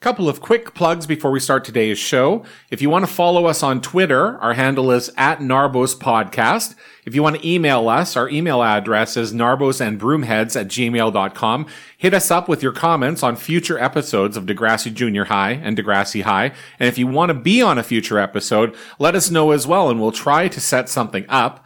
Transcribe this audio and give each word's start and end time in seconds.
Couple 0.00 0.28
of 0.28 0.40
quick 0.40 0.74
plugs 0.74 1.08
before 1.08 1.32
we 1.32 1.40
start 1.40 1.64
today's 1.64 1.98
show. 1.98 2.44
If 2.70 2.80
you 2.80 2.88
want 2.88 3.04
to 3.04 3.12
follow 3.12 3.46
us 3.46 3.64
on 3.64 3.80
Twitter, 3.80 4.38
our 4.38 4.54
handle 4.54 4.92
is 4.92 5.10
at 5.16 5.40
Narbos 5.40 5.98
Podcast. 5.98 6.76
If 7.04 7.16
you 7.16 7.22
want 7.24 7.40
to 7.40 7.48
email 7.48 7.88
us, 7.88 8.16
our 8.16 8.28
email 8.28 8.62
address 8.62 9.16
is 9.16 9.32
narbosandbroomheads 9.32 10.54
at 10.54 10.68
gmail.com. 10.68 11.66
Hit 11.96 12.14
us 12.14 12.30
up 12.30 12.48
with 12.48 12.62
your 12.62 12.70
comments 12.70 13.24
on 13.24 13.34
future 13.34 13.76
episodes 13.76 14.36
of 14.36 14.46
Degrassi 14.46 14.94
Junior 14.94 15.24
High 15.24 15.54
and 15.54 15.76
Degrassi 15.76 16.22
High. 16.22 16.52
And 16.78 16.88
if 16.88 16.96
you 16.96 17.08
want 17.08 17.30
to 17.30 17.34
be 17.34 17.60
on 17.60 17.76
a 17.76 17.82
future 17.82 18.20
episode, 18.20 18.76
let 19.00 19.16
us 19.16 19.32
know 19.32 19.50
as 19.50 19.66
well 19.66 19.90
and 19.90 20.00
we'll 20.00 20.12
try 20.12 20.46
to 20.46 20.60
set 20.60 20.88
something 20.88 21.26
up. 21.28 21.64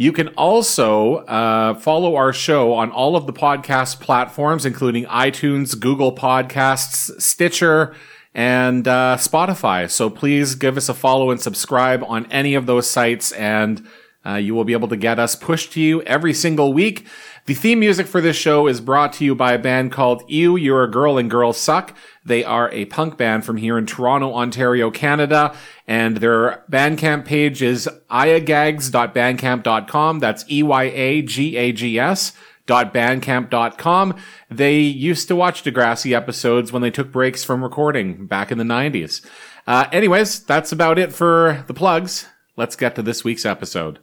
You 0.00 0.12
can 0.12 0.28
also 0.28 1.16
uh, 1.16 1.74
follow 1.74 2.16
our 2.16 2.32
show 2.32 2.72
on 2.72 2.90
all 2.90 3.16
of 3.16 3.26
the 3.26 3.34
podcast 3.34 4.00
platforms, 4.00 4.64
including 4.64 5.04
iTunes, 5.04 5.78
Google 5.78 6.14
Podcasts, 6.16 7.20
Stitcher, 7.20 7.94
and 8.34 8.88
uh, 8.88 9.18
Spotify. 9.18 9.90
So 9.90 10.08
please 10.08 10.54
give 10.54 10.78
us 10.78 10.88
a 10.88 10.94
follow 10.94 11.30
and 11.30 11.38
subscribe 11.38 12.02
on 12.02 12.24
any 12.32 12.54
of 12.54 12.64
those 12.64 12.88
sites, 12.88 13.32
and 13.32 13.86
uh, 14.24 14.36
you 14.36 14.54
will 14.54 14.64
be 14.64 14.72
able 14.72 14.88
to 14.88 14.96
get 14.96 15.18
us 15.18 15.36
pushed 15.36 15.74
to 15.74 15.82
you 15.82 16.00
every 16.04 16.32
single 16.32 16.72
week. 16.72 17.06
The 17.46 17.54
theme 17.54 17.80
music 17.80 18.06
for 18.06 18.20
this 18.20 18.36
show 18.36 18.66
is 18.66 18.80
brought 18.80 19.14
to 19.14 19.24
you 19.24 19.34
by 19.34 19.52
a 19.52 19.58
band 19.58 19.92
called 19.92 20.22
You, 20.28 20.56
You're 20.56 20.84
a 20.84 20.90
Girl 20.90 21.18
and 21.18 21.30
Girls 21.30 21.56
Suck. 21.56 21.96
They 22.24 22.44
are 22.44 22.70
a 22.70 22.84
punk 22.84 23.16
band 23.16 23.44
from 23.44 23.56
here 23.56 23.78
in 23.78 23.86
Toronto, 23.86 24.34
Ontario, 24.34 24.90
Canada, 24.90 25.56
and 25.86 26.18
their 26.18 26.64
Bandcamp 26.70 27.24
page 27.24 27.62
is 27.62 27.88
iagags.bandcamp.com. 28.10 30.18
That's 30.18 30.44
E-Y-A-G-A-G-S 30.50 32.32
bandcamp.com. 32.70 34.16
They 34.50 34.78
used 34.78 35.28
to 35.28 35.36
watch 35.36 35.64
Degrassi 35.64 36.14
episodes 36.14 36.72
when 36.72 36.82
they 36.82 36.90
took 36.90 37.10
breaks 37.10 37.44
from 37.44 37.62
recording 37.62 38.26
back 38.26 38.52
in 38.52 38.58
the 38.58 38.64
90s. 38.64 39.24
Uh, 39.66 39.86
anyways, 39.92 40.44
that's 40.44 40.72
about 40.72 40.98
it 40.98 41.12
for 41.12 41.64
the 41.66 41.74
plugs. 41.74 42.26
Let's 42.56 42.76
get 42.76 42.94
to 42.96 43.02
this 43.02 43.24
week's 43.24 43.46
episode. 43.46 43.98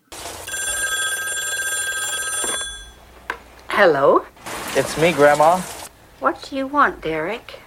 Hello? 3.78 4.26
It's 4.76 4.98
me, 4.98 5.12
Grandma. 5.14 5.62
What 6.20 6.42
do 6.42 6.56
you 6.56 6.66
want, 6.66 7.00
Derek? 7.00 7.60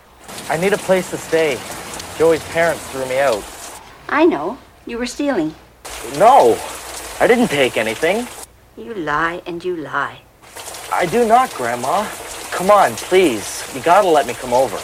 I 0.49 0.57
need 0.57 0.73
a 0.73 0.77
place 0.77 1.09
to 1.11 1.17
stay. 1.17 1.57
Joey's 2.19 2.43
parents 2.49 2.85
threw 2.91 3.07
me 3.07 3.21
out. 3.21 3.45
I 4.09 4.27
know. 4.27 4.59
You 4.87 4.99
were 4.99 5.07
stealing. 5.07 5.55
No, 6.19 6.59
I 7.21 7.29
didn't 7.29 7.47
take 7.47 7.77
anything. 7.77 8.27
You 8.77 8.93
lie 8.95 9.41
and 9.47 9.65
you 9.65 9.77
lie. 9.77 10.23
I 10.93 11.07
do 11.07 11.29
not, 11.29 11.55
Grandma. 11.55 12.05
Come 12.51 12.73
on, 12.73 12.97
please. 12.97 13.63
You 13.73 13.81
gotta 13.81 14.09
let 14.09 14.27
me 14.27 14.35
come 14.35 14.53
over. 14.53 14.79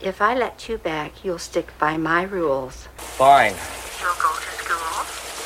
If 0.00 0.20
I 0.20 0.34
let 0.34 0.68
you 0.68 0.78
back, 0.78 1.24
you'll 1.24 1.38
stick 1.38 1.68
by 1.78 1.96
my 1.96 2.24
rules. 2.24 2.88
Fine. 2.96 3.54
You'll 4.02 4.18
go 4.18 4.34
to 4.34 4.50
school. 4.58 4.98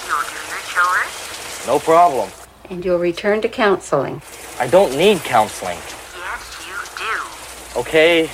You'll 0.08 0.25
do 0.33 0.41
your 0.48 0.64
chores. 0.73 1.67
No 1.67 1.78
problem. 1.78 2.30
And 2.70 2.84
you'll 2.84 2.98
return 2.98 3.41
to 3.42 3.48
counseling. 3.48 4.20
I 4.61 4.66
don't 4.66 4.97
need 4.97 5.19
counseling. 5.19 5.78
Yes, 6.16 6.66
you 6.66 6.74
do. 7.74 7.80
Okay. 7.80 8.30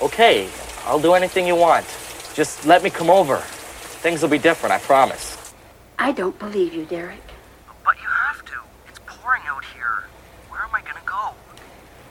Okay. 0.00 0.48
I'll 0.84 1.00
do 1.00 1.14
anything 1.14 1.46
you 1.46 1.56
want. 1.56 1.86
Just 2.34 2.64
let 2.66 2.82
me 2.82 2.90
come 2.90 3.10
over. 3.10 3.38
Things 4.00 4.22
will 4.22 4.28
be 4.28 4.38
different, 4.38 4.72
I 4.72 4.78
promise. 4.78 5.52
I 5.98 6.12
don't 6.12 6.38
believe 6.38 6.72
you, 6.72 6.84
Derek. 6.84 7.20
But 7.84 7.96
you 8.00 8.08
have 8.08 8.44
to. 8.44 8.52
It's 8.88 9.00
pouring 9.06 9.42
out 9.46 9.64
here. 9.74 10.04
Where 10.48 10.62
am 10.62 10.72
I 10.72 10.80
gonna 10.82 11.00
go? 11.04 11.34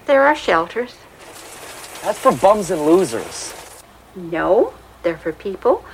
There 0.05 0.23
are 0.23 0.35
shelters. 0.35 0.95
That's 2.03 2.19
for 2.19 2.33
bums 2.33 2.71
and 2.71 2.85
losers. 2.85 3.53
No, 4.15 4.73
they're 5.03 5.17
for 5.17 5.31
people 5.31 5.85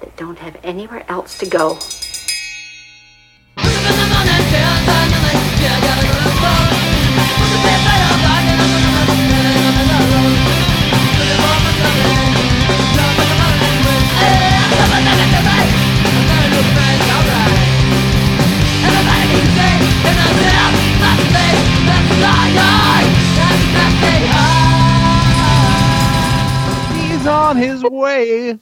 that 0.00 0.16
don't 0.16 0.38
have 0.38 0.56
anywhere 0.64 1.04
else 1.08 1.38
to 1.38 1.46
go. 1.46 1.78
He's 27.26 27.26
on 27.26 27.56
his 27.56 27.82
way. 27.82 28.58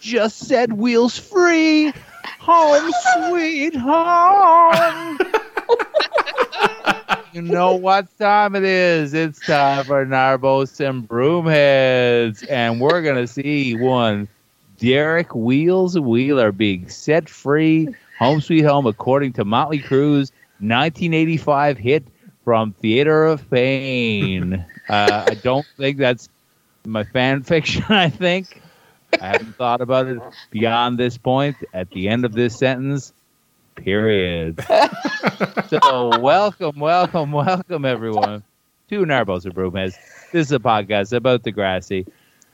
Just 0.00 0.38
said 0.40 0.72
wheels 0.72 1.18
free. 1.18 1.92
Home 2.40 2.92
sweet 3.28 3.74
home. 3.74 5.18
you 7.32 7.42
know 7.42 7.74
what 7.74 8.06
time 8.18 8.54
it 8.54 8.64
is. 8.64 9.14
It's 9.14 9.40
time 9.40 9.84
for 9.84 10.06
Narbos 10.06 10.78
and 10.86 11.08
Broomheads. 11.08 12.48
And 12.48 12.80
we're 12.80 13.02
to 13.02 13.26
see 13.26 13.74
one 13.74 14.28
Derek 14.78 15.34
Wheels 15.34 15.98
Wheeler 15.98 16.52
being 16.52 16.88
set 16.88 17.28
free. 17.28 17.88
Home 18.18 18.40
Sweet 18.40 18.62
Home, 18.62 18.86
according 18.86 19.32
to 19.34 19.44
Motley 19.44 19.80
Crue's 19.80 20.30
1985 20.60 21.78
hit 21.78 22.04
from 22.44 22.72
Theater 22.72 23.24
of 23.24 23.48
Pain. 23.50 24.64
Uh, 24.88 25.24
I 25.28 25.34
don't 25.34 25.66
think 25.76 25.98
that's 25.98 26.28
my 26.84 27.04
fan 27.04 27.42
fiction, 27.42 27.84
I 27.88 28.10
think. 28.10 28.60
I 29.20 29.28
haven't 29.28 29.56
thought 29.56 29.80
about 29.80 30.06
it 30.06 30.20
beyond 30.50 30.98
this 30.98 31.16
point. 31.16 31.56
At 31.72 31.90
the 31.90 32.08
end 32.08 32.24
of 32.24 32.32
this 32.32 32.56
sentence, 32.56 33.12
period. 33.74 34.64
so, 35.68 36.18
welcome, 36.18 36.78
welcome, 36.78 37.32
welcome, 37.32 37.84
everyone, 37.84 38.42
to 38.90 39.04
Narbos 39.04 39.44
and 39.44 39.54
Broomheads. 39.54 39.96
This 40.32 40.46
is 40.46 40.52
a 40.52 40.58
podcast 40.58 41.12
about 41.12 41.42
Degrassi. 41.42 42.06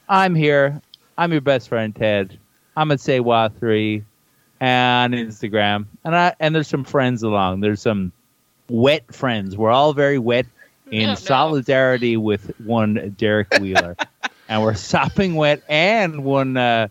I'm 0.09 0.35
here. 0.35 0.81
I'm 1.17 1.33
your 1.33 1.41
best 1.41 1.69
friend, 1.69 1.95
Ted. 1.95 2.39
I'm 2.77 2.91
at 2.91 2.99
Saywa3 2.99 4.03
and 4.61 5.15
Instagram. 5.15 5.87
And 6.05 6.15
I 6.15 6.35
and 6.41 6.55
there's 6.55 6.69
some 6.69 6.85
friends 6.85 7.23
along. 7.23 7.61
There's 7.61 7.83
some 7.83 8.13
wet 8.69 9.15
friends. 9.15 9.57
We're 9.57 9.71
all 9.71 9.93
very 9.93 10.19
wet 10.19 10.47
in 10.91 11.09
no. 11.11 11.15
solidarity 11.15 12.17
with 12.17 12.53
one 12.61 13.15
Derek 13.19 13.55
Wheeler. 13.61 13.97
and 14.49 14.63
we're 14.63 14.75
sopping 14.75 15.35
wet 15.35 15.63
and 15.69 16.25
one 16.25 16.57
uh, 16.57 16.89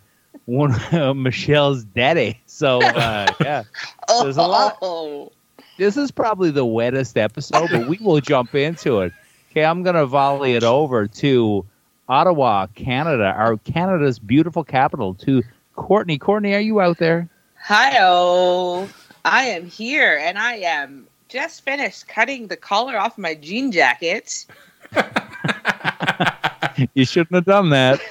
one 0.49 0.73
uh, 0.91 1.13
Michelle's 1.13 1.83
daddy. 1.83 2.39
So 2.45 2.81
uh, 2.81 3.27
yeah, 3.39 3.63
There's 4.21 4.37
a 4.37 4.41
lot. 4.41 4.77
Oh. 4.81 5.31
this 5.77 5.97
is 5.97 6.11
probably 6.11 6.51
the 6.51 6.65
wettest 6.65 7.17
episode, 7.17 7.69
but 7.71 7.87
we 7.87 7.97
will 8.01 8.19
jump 8.19 8.55
into 8.55 9.01
it. 9.01 9.13
Okay, 9.51 9.63
I'm 9.63 9.83
gonna 9.83 10.05
volley 10.05 10.55
it 10.55 10.63
over 10.63 11.07
to 11.07 11.65
Ottawa, 12.07 12.67
Canada, 12.75 13.25
our 13.25 13.57
Canada's 13.57 14.19
beautiful 14.19 14.63
capital. 14.63 15.13
To 15.15 15.43
Courtney. 15.75 16.17
Courtney, 16.17 16.53
are 16.55 16.59
you 16.59 16.81
out 16.81 16.97
there? 16.97 17.29
Hi-oh. 17.61 18.89
I 19.23 19.45
am 19.45 19.65
here 19.65 20.19
and 20.21 20.37
I 20.37 20.55
am 20.55 21.07
just 21.29 21.63
finished 21.63 22.07
cutting 22.07 22.47
the 22.47 22.57
collar 22.57 22.97
off 22.97 23.17
my 23.17 23.35
jean 23.35 23.71
jacket. 23.71 24.45
you 26.93 27.05
shouldn't 27.05 27.35
have 27.35 27.45
done 27.45 27.69
that. 27.69 28.01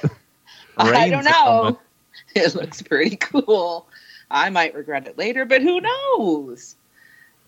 I 0.77 1.09
don't 1.09 1.25
coming. 1.25 1.77
Know. 2.39 2.45
It 2.45 2.55
looks 2.55 2.81
pretty 2.81 3.17
cool. 3.17 3.87
I 4.31 4.49
might 4.49 4.73
regret 4.75 5.07
it 5.07 5.17
later, 5.17 5.43
but 5.45 5.61
who 5.61 5.81
knows? 5.81 6.75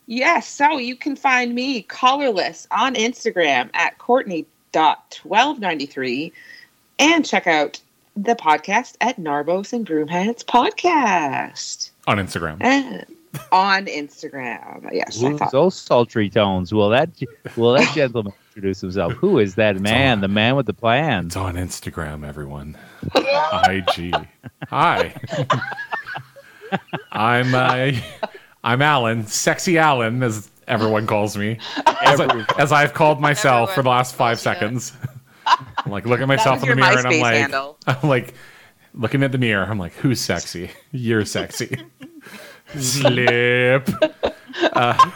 Yes, 0.08 0.48
so 0.48 0.78
you 0.78 0.96
can 0.96 1.16
find 1.16 1.56
me 1.56 1.84
collarless 1.84 2.68
on 2.72 2.96
Instagram 2.96 3.70
at 3.74 3.98
Courtney.1293 4.00 6.32
and 7.00 7.26
check 7.26 7.48
out 7.48 7.80
the 8.16 8.36
podcast 8.36 8.98
at 9.00 9.18
Narbos 9.18 9.72
and 9.74 9.88
Broomheads 9.88 10.44
Podcast. 10.44 11.92
On 12.08 12.18
Instagram. 12.18 12.58
And 12.62 13.06
on 13.52 13.86
Instagram. 13.86 14.90
Yes, 14.92 15.22
Ooh, 15.24 15.40
those 15.52 15.76
sultry 15.76 16.30
tones. 16.30 16.74
Will 16.74 16.90
that 16.90 17.10
will 17.56 17.74
that 17.74 17.92
gentleman 17.96 18.34
introduce 18.52 18.82
himself? 18.82 19.14
Who 19.14 19.40
is 19.40 19.56
that 19.56 19.80
man? 19.80 20.20
The 20.20 20.28
man 20.28 20.58
with 20.58 20.66
the 20.66 20.74
plan. 20.74 21.28
It's 21.28 21.38
on 21.38 21.56
Instagram, 21.56 22.28
everyone. 22.28 22.78
IG. 23.16 24.14
Hi. 24.68 25.16
I'm 27.14 27.56
uh, 27.56 27.92
I'm 28.62 28.82
Alan, 28.82 29.26
sexy 29.26 29.78
Alan, 29.78 30.22
as 30.22 30.50
everyone 30.68 31.08
calls 31.08 31.38
me, 31.38 31.60
as, 32.02 32.20
I, 32.20 32.46
as 32.58 32.74
I've 32.74 32.94
called 32.94 33.22
myself 33.22 33.74
for 33.74 33.84
the 33.84 33.90
last 33.90 34.16
five 34.16 34.38
seconds. 34.38 34.92
I'm 35.46 35.92
like, 35.92 36.06
look 36.06 36.20
at 36.20 36.28
myself 36.28 36.56
in 36.56 36.62
the 36.62 36.68
your 36.68 36.76
mirror, 36.76 36.98
and 36.98 37.08
I'm 37.08 37.20
like, 37.22 37.36
handle. 37.36 37.78
I'm 37.88 38.10
like, 38.10 38.34
looking 38.94 39.24
at 39.24 39.32
the 39.32 39.38
mirror. 39.38 39.66
I'm 39.66 39.80
like, 39.80 39.94
who's 39.94 40.20
sexy? 40.20 40.72
You're 40.92 41.24
sexy. 41.24 41.78
Slip. 42.76 43.90
Uh, 44.74 45.12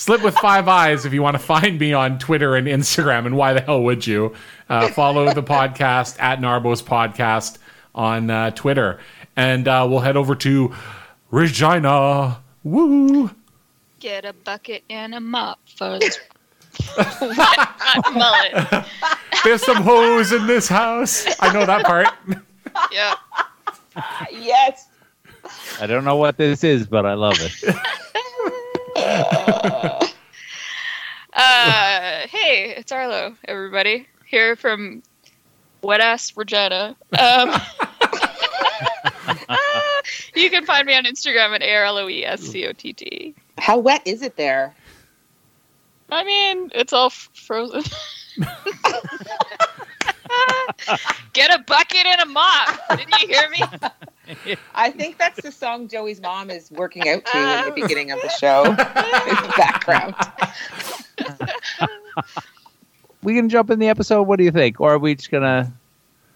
Slip 0.00 0.22
with 0.22 0.34
five 0.36 0.66
eyes 0.66 1.04
if 1.04 1.12
you 1.12 1.20
want 1.20 1.34
to 1.34 1.38
find 1.38 1.78
me 1.78 1.92
on 1.92 2.18
Twitter 2.18 2.56
and 2.56 2.66
Instagram. 2.66 3.26
And 3.26 3.36
why 3.36 3.52
the 3.52 3.60
hell 3.60 3.82
would 3.82 4.06
you? 4.06 4.34
Uh, 4.66 4.88
follow 4.88 5.34
the 5.34 5.42
podcast 5.42 6.18
at 6.18 6.40
Narbos 6.40 6.82
Podcast 6.82 7.58
on 7.94 8.30
uh, 8.30 8.50
Twitter. 8.52 8.98
And 9.36 9.68
uh, 9.68 9.86
we'll 9.90 9.98
head 10.00 10.16
over 10.16 10.34
to 10.36 10.74
Regina. 11.30 12.40
Woo! 12.64 13.30
Get 13.98 14.24
a 14.24 14.32
bucket 14.32 14.84
and 14.88 15.14
a 15.14 15.20
mop 15.20 15.60
for 15.76 15.98
this 15.98 16.18
mullet. 18.10 18.86
There's 19.44 19.62
some 19.62 19.82
hoes 19.82 20.32
in 20.32 20.46
this 20.46 20.66
house. 20.66 21.26
I 21.40 21.52
know 21.52 21.66
that 21.66 21.84
part. 21.84 22.08
Yeah. 22.90 23.16
Yes. 24.32 24.88
I 25.78 25.86
don't 25.86 26.04
know 26.04 26.16
what 26.16 26.38
this 26.38 26.64
is, 26.64 26.86
but 26.86 27.04
I 27.04 27.12
love 27.12 27.36
it. 27.38 27.76
Uh, 31.32 32.26
hey, 32.26 32.74
it's 32.76 32.90
Arlo, 32.90 33.36
everybody. 33.46 34.08
Here 34.26 34.56
from 34.56 35.00
wet 35.80 36.00
ass 36.00 36.36
Regina. 36.36 36.96
Um, 37.16 37.48
you 40.34 40.50
can 40.50 40.66
find 40.66 40.86
me 40.86 40.96
on 40.96 41.04
Instagram 41.04 41.54
at 41.54 41.62
A 41.62 41.72
R 41.72 41.84
L 41.84 41.98
O 41.98 42.08
E 42.08 42.24
S 42.24 42.40
C 42.40 42.66
O 42.66 42.72
T 42.72 42.92
T. 42.92 43.34
How 43.58 43.78
wet 43.78 44.02
is 44.04 44.22
it 44.22 44.36
there? 44.36 44.74
I 46.10 46.24
mean, 46.24 46.72
it's 46.74 46.92
all 46.92 47.06
f- 47.06 47.30
frozen. 47.32 47.84
Get 51.32 51.54
a 51.54 51.62
bucket 51.62 52.06
and 52.06 52.22
a 52.22 52.26
mop. 52.26 52.76
Didn't 52.90 53.20
you 53.22 53.28
hear 53.28 53.48
me? 53.50 53.62
I 54.74 54.90
think 54.90 55.18
that's 55.18 55.42
the 55.42 55.52
song 55.52 55.88
Joey's 55.88 56.20
mom 56.20 56.50
is 56.50 56.70
working 56.70 57.08
out 57.08 57.24
to 57.26 57.38
in 57.38 57.64
the 57.66 57.72
beginning 57.80 58.10
of 58.10 58.20
the 58.20 58.28
show. 58.28 58.64
in 58.70 58.76
the 58.76 59.54
background. 59.56 60.14
We 63.22 63.34
can 63.34 63.50
jump 63.50 63.68
in 63.68 63.78
the 63.78 63.88
episode. 63.88 64.22
What 64.22 64.38
do 64.38 64.44
you 64.44 64.50
think? 64.50 64.80
Or 64.80 64.94
are 64.94 64.98
we 64.98 65.14
just 65.14 65.30
gonna? 65.30 65.70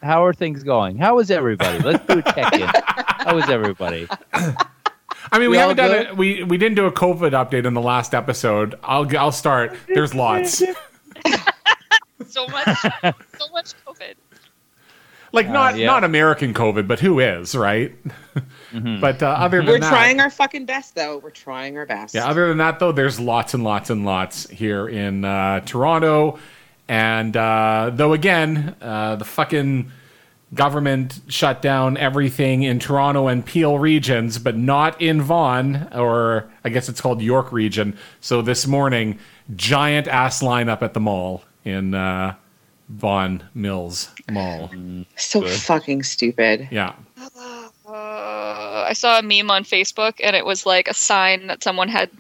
How 0.03 0.23
are 0.27 0.35
things 0.35 0.63
going? 0.63 0.99
How 0.99 1.19
is 1.19 1.31
everybody? 1.31 1.79
Let's 1.79 2.05
do 2.05 2.19
a 2.19 2.23
check 2.23 2.53
in. 2.53 2.69
How 2.69 3.39
is 3.39 3.49
everybody? 3.49 4.07
I 4.35 5.39
mean, 5.39 5.49
we, 5.49 5.49
We 5.49 5.57
haven't 5.57 5.79
done 5.79 5.93
it. 5.93 6.15
We 6.15 6.43
we 6.43 6.59
didn't 6.59 6.77
do 6.77 6.85
a 6.85 6.93
COVID 6.93 7.31
update 7.31 7.65
in 7.65 7.73
the 7.73 7.81
last 7.81 8.13
episode. 8.15 8.79
I'll 8.83 9.09
I'll 9.17 9.33
start. 9.33 9.75
There's 9.89 10.15
lots. 10.15 10.63
So 12.27 12.47
much, 12.49 12.67
so 13.39 13.49
much 13.53 13.75
COVID. 13.84 13.84
Like 15.35 15.49
not 15.51 15.75
Uh, 15.75 15.79
yeah. 15.79 15.87
not 15.87 16.05
American 16.05 16.55
COVID, 16.55 16.87
but 16.87 17.01
who 17.01 17.21
is 17.21 17.55
right? 17.55 17.93
Mm-hmm. 18.73 19.01
But 19.01 19.23
uh, 19.23 19.27
other 19.27 19.59
than 19.59 19.67
We're 19.67 19.79
that, 19.81 19.91
trying 19.91 20.21
our 20.21 20.31
fucking 20.31 20.65
best, 20.65 20.95
though. 20.95 21.19
We're 21.19 21.31
trying 21.31 21.77
our 21.77 21.87
best. 21.87 22.15
yeah. 22.15 22.27
Other 22.27 22.49
than 22.49 22.59
that, 22.59 22.79
though, 22.79 22.93
there's 22.93 23.21
lots 23.21 23.55
and 23.55 23.63
lots 23.63 23.91
and 23.91 24.05
lots 24.05 24.49
here 24.49 24.89
in 24.89 25.25
uh, 25.25 25.61
Toronto, 25.61 26.39
and 26.89 27.37
uh, 27.37 27.91
though 27.95 28.13
again, 28.13 28.75
uh, 28.81 29.17
the 29.17 29.25
fucking 29.25 29.91
government 30.55 31.21
shut 31.29 31.63
down 31.63 31.97
everything 31.97 32.63
in 32.63 32.79
Toronto 32.79 33.27
and 33.29 33.45
Peel 33.45 33.79
regions, 33.79 34.39
but 34.39 34.57
not 34.57 35.01
in 35.01 35.21
Vaughan, 35.23 35.89
or 35.93 36.49
I 36.65 36.69
guess 36.69 36.89
it's 36.89 37.01
called 37.01 37.21
York 37.23 37.51
region. 37.53 37.97
So 38.21 38.41
this 38.43 38.67
morning, 38.67 39.19
giant 39.57 40.07
ass 40.07 40.43
lineup 40.43 40.83
at 40.83 40.95
the 40.95 41.01
mall 41.01 41.43
in 41.65 41.95
uh, 41.95 42.35
Vaughan 42.89 43.43
Mills 43.55 44.11
Mall. 44.31 44.71
So 45.17 45.47
fucking 45.47 46.03
stupid. 46.03 46.69
Yeah. 46.71 46.95
Uh, 47.87 48.85
I 48.89 48.93
saw 48.95 49.19
a 49.19 49.23
meme 49.23 49.51
on 49.51 49.65
Facebook, 49.65 50.15
and 50.23 50.35
it 50.35 50.45
was 50.45 50.67
like 50.67 50.89
a 50.89 50.95
sign 50.95 51.47
that 51.49 51.63
someone 51.63 51.89
had 51.89 52.11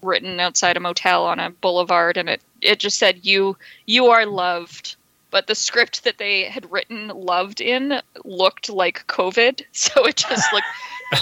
written 0.00 0.40
outside 0.40 0.76
a 0.76 0.80
motel 0.80 1.24
on 1.26 1.38
a 1.38 1.50
boulevard, 1.50 2.16
and 2.16 2.28
it 2.28 2.40
it 2.60 2.78
just 2.78 2.98
said 2.98 3.24
"you 3.24 3.56
you 3.86 4.06
are 4.06 4.26
loved." 4.26 4.96
But 5.30 5.46
the 5.46 5.54
script 5.54 6.04
that 6.04 6.18
they 6.18 6.44
had 6.44 6.70
written 6.70 7.08
"loved" 7.08 7.60
in 7.60 8.00
looked 8.24 8.68
like 8.68 9.06
COVID, 9.06 9.62
so 9.72 10.04
it 10.06 10.16
just 10.16 10.52
looked 10.52 10.66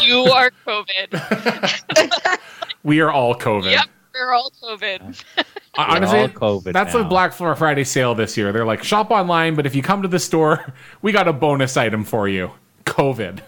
"you 0.02 0.24
are 0.24 0.50
COVID." 0.66 2.38
We 2.82 3.00
are 3.00 3.10
all 3.10 3.34
COVID. 3.34 3.70
yep, 3.70 3.88
we're 4.14 4.32
all 4.32 4.50
COVID. 4.62 5.22
Honestly, 5.74 6.18
all 6.18 6.28
COVID 6.28 6.72
that's 6.72 6.94
now. 6.94 7.02
the 7.02 7.08
Black 7.08 7.32
Friday 7.32 7.84
sale 7.84 8.14
this 8.14 8.36
year. 8.36 8.52
They're 8.52 8.64
like, 8.64 8.82
shop 8.82 9.10
online, 9.10 9.54
but 9.54 9.66
if 9.66 9.74
you 9.74 9.82
come 9.82 10.02
to 10.02 10.08
the 10.08 10.18
store, 10.18 10.72
we 11.02 11.12
got 11.12 11.28
a 11.28 11.32
bonus 11.32 11.76
item 11.76 12.04
for 12.04 12.28
you. 12.28 12.50
COVID 12.84 13.40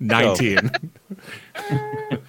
19. 0.00 0.70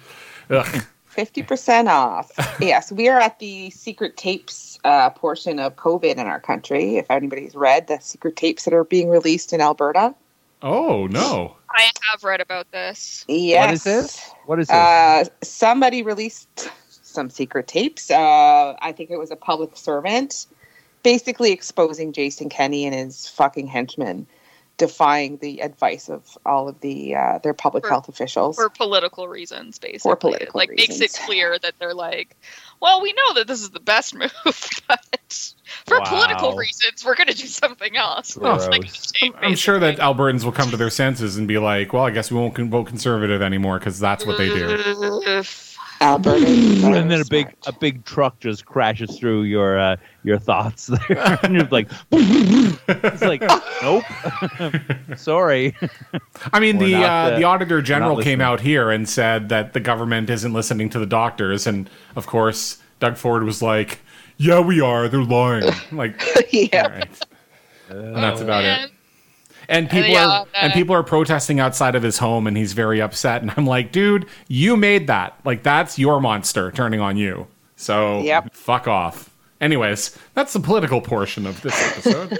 Ugh. 0.50 0.84
50% 1.16 1.88
off. 1.88 2.30
yes, 2.60 2.92
we 2.92 3.08
are 3.08 3.18
at 3.18 3.38
the 3.38 3.70
secret 3.70 4.16
tapes 4.16 4.78
uh, 4.84 5.10
portion 5.10 5.58
of 5.58 5.74
COVID 5.76 6.16
in 6.16 6.20
our 6.20 6.40
country. 6.40 6.96
If 6.96 7.10
anybody's 7.10 7.54
read 7.54 7.86
the 7.86 7.98
secret 8.00 8.36
tapes 8.36 8.64
that 8.64 8.74
are 8.74 8.84
being 8.84 9.08
released 9.08 9.52
in 9.52 9.60
Alberta. 9.60 10.14
Oh, 10.62 11.06
no. 11.06 11.56
I 11.70 11.90
have 12.10 12.22
read 12.22 12.40
about 12.40 12.70
this. 12.70 13.24
Yes. 13.28 13.66
What 13.66 13.74
is 13.74 13.84
this? 13.84 14.30
What 14.46 14.60
is 14.60 14.68
this? 14.68 14.76
Uh, 14.76 15.24
somebody 15.42 16.02
released 16.02 16.70
some 17.16 17.30
secret 17.30 17.66
tapes. 17.66 18.10
Uh, 18.10 18.76
I 18.80 18.92
think 18.92 19.10
it 19.10 19.18
was 19.18 19.32
a 19.32 19.36
public 19.36 19.76
servant, 19.76 20.46
basically 21.02 21.50
exposing 21.50 22.12
Jason 22.12 22.48
Kenney 22.48 22.84
and 22.84 22.94
his 22.94 23.26
fucking 23.26 23.66
henchmen, 23.66 24.26
defying 24.76 25.38
the 25.38 25.62
advice 25.62 26.10
of 26.10 26.36
all 26.44 26.68
of 26.68 26.78
the 26.80 27.16
uh, 27.16 27.38
their 27.38 27.54
public 27.54 27.84
For- 27.84 27.90
health 27.90 28.08
officials. 28.10 28.56
for 28.56 28.68
political 28.68 29.28
reasons, 29.28 29.78
basically. 29.78 30.10
for 30.10 30.16
political 30.16 30.58
like 30.58 30.68
makes 30.68 31.00
it 31.00 31.18
clear 31.24 31.58
that 31.58 31.72
they're 31.78 31.94
like, 31.94 32.36
well, 32.82 33.00
we 33.00 33.14
know 33.14 33.34
that 33.34 33.46
this 33.46 33.62
is 33.62 33.70
the 33.70 33.80
best 33.80 34.14
move, 34.14 34.30
but 34.88 35.54
for 35.86 35.98
political 36.02 36.54
reasons, 36.54 37.02
we're 37.02 37.14
going 37.14 37.28
to 37.28 37.34
do 37.36 37.46
something 37.46 37.96
else. 37.96 38.34
Gross. 38.34 38.68
Like 38.76 38.84
a 39.22 39.32
I'm 39.46 39.54
sure 39.54 39.78
that. 39.78 39.96
Albertans 39.98 40.44
will 40.44 40.52
come 40.52 40.70
to 40.70 40.76
their 40.76 40.90
senses 40.90 41.38
and 41.38 41.48
be 41.48 41.56
like, 41.56 41.94
well, 41.94 42.04
I 42.04 42.10
guess 42.10 42.30
we 42.30 42.36
won't 42.36 42.56
vote 42.70 42.86
conservative 42.86 43.40
anymore 43.40 43.78
because 43.78 43.98
that's 43.98 44.26
what 44.26 44.36
they 44.36 44.48
do. 44.48 45.42
Ugh. 46.00 46.06
Alberta, 46.06 46.46
and 46.46 47.10
then 47.10 47.20
a 47.20 47.24
big 47.24 47.54
a 47.66 47.72
big 47.72 48.04
truck 48.04 48.38
just 48.40 48.66
crashes 48.66 49.18
through 49.18 49.42
your 49.42 49.78
uh, 49.78 49.96
your 50.22 50.38
thoughts 50.38 50.86
there, 50.86 51.38
and 51.42 51.54
you're 51.54 51.64
like, 51.66 51.90
it's 52.12 53.22
like, 53.22 53.42
nope, 53.82 54.04
sorry. 55.16 55.74
I 56.52 56.60
mean, 56.60 56.78
the 56.78 56.92
not, 56.92 57.02
uh, 57.02 57.06
uh, 57.06 57.38
the 57.38 57.44
Auditor 57.44 57.82
General 57.82 58.22
came 58.22 58.40
out 58.40 58.60
here 58.60 58.90
and 58.90 59.08
said 59.08 59.48
that 59.48 59.72
the 59.72 59.80
government 59.80 60.30
isn't 60.30 60.52
listening 60.52 60.90
to 60.90 60.98
the 60.98 61.06
doctors. 61.06 61.66
And 61.66 61.88
of 62.14 62.26
course, 62.26 62.82
Doug 63.00 63.16
Ford 63.16 63.44
was 63.44 63.62
like, 63.62 64.00
yeah, 64.36 64.60
we 64.60 64.80
are. 64.80 65.08
They're 65.08 65.22
lying. 65.22 65.72
like, 65.92 66.20
yeah. 66.52 66.82
all 66.82 66.90
right. 66.90 67.22
And 67.88 68.16
that's 68.16 68.40
about 68.40 68.64
it. 68.64 68.90
And 69.68 69.88
people 69.90 70.10
yeah, 70.10 70.28
are 70.40 70.46
and 70.54 70.72
people 70.72 70.94
are 70.94 71.02
protesting 71.02 71.58
outside 71.60 71.94
of 71.94 72.02
his 72.02 72.18
home, 72.18 72.46
and 72.46 72.56
he's 72.56 72.72
very 72.72 73.00
upset. 73.00 73.42
And 73.42 73.52
I'm 73.56 73.66
like, 73.66 73.92
dude, 73.92 74.26
you 74.48 74.76
made 74.76 75.06
that. 75.08 75.38
Like 75.44 75.62
that's 75.62 75.98
your 75.98 76.20
monster 76.20 76.70
turning 76.72 77.00
on 77.00 77.16
you. 77.16 77.46
So 77.76 78.20
Yep. 78.22 78.54
fuck 78.54 78.86
off. 78.88 79.30
Anyways, 79.60 80.16
that's 80.34 80.52
the 80.52 80.60
political 80.60 81.00
portion 81.00 81.46
of 81.46 81.60
this 81.62 81.96
episode. 82.06 82.38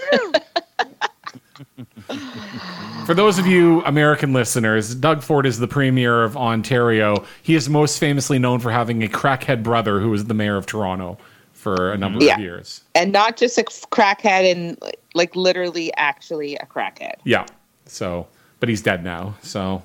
For 3.07 3.15
those 3.15 3.39
of 3.39 3.47
you 3.47 3.83
American 3.85 4.33
listeners, 4.33 4.95
Doug 4.95 5.23
Ford 5.23 5.47
is 5.47 5.59
the 5.59 5.69
premier 5.69 6.25
of 6.25 6.37
Ontario. 6.37 7.25
He 7.43 7.55
is 7.55 7.69
most 7.69 7.99
famously 7.99 8.39
known 8.39 8.59
for 8.59 8.71
having 8.71 9.03
a 9.03 9.09
crackhead 9.09 9.63
brother 9.63 10.01
who 10.01 10.11
was 10.11 10.25
the 10.25 10.35
mayor 10.35 10.57
of 10.57 10.67
Toronto 10.67 11.17
for 11.53 11.93
a 11.93 11.97
number 11.97 12.23
Yeah. 12.25 12.35
of 12.35 12.41
years. 12.41 12.83
And 12.95 13.13
not 13.13 13.37
just 13.37 13.59
a 13.59 13.63
crackhead 13.65 14.51
and 14.53 14.79
like 15.17 15.35
literally 15.35 15.93
actually 15.97 16.57
a 16.57 16.67
crackhead. 16.67 17.15
Yeah. 17.25 17.47
So, 17.87 18.27
but 18.61 18.69
he's 18.69 18.83
dead 18.83 19.03
now. 19.05 19.35
So, 19.43 19.83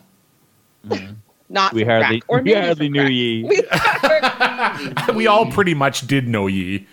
mm-hmm. 0.87 1.13
Not 1.49 1.73
We 1.73 1.81
from 1.81 1.89
hardly 1.89 2.19
crack, 2.21 2.29
or 2.29 2.37
we 2.37 2.43
maybe 2.53 2.65
hardly 2.65 2.89
knew 2.89 3.01
crack. 3.01 3.11
ye. 3.11 5.03
We- 5.09 5.15
we 5.15 5.27
all 5.27 5.45
pretty 5.51 5.73
much 5.73 6.07
did 6.07 6.27
know 6.27 6.47
ye. 6.47 6.87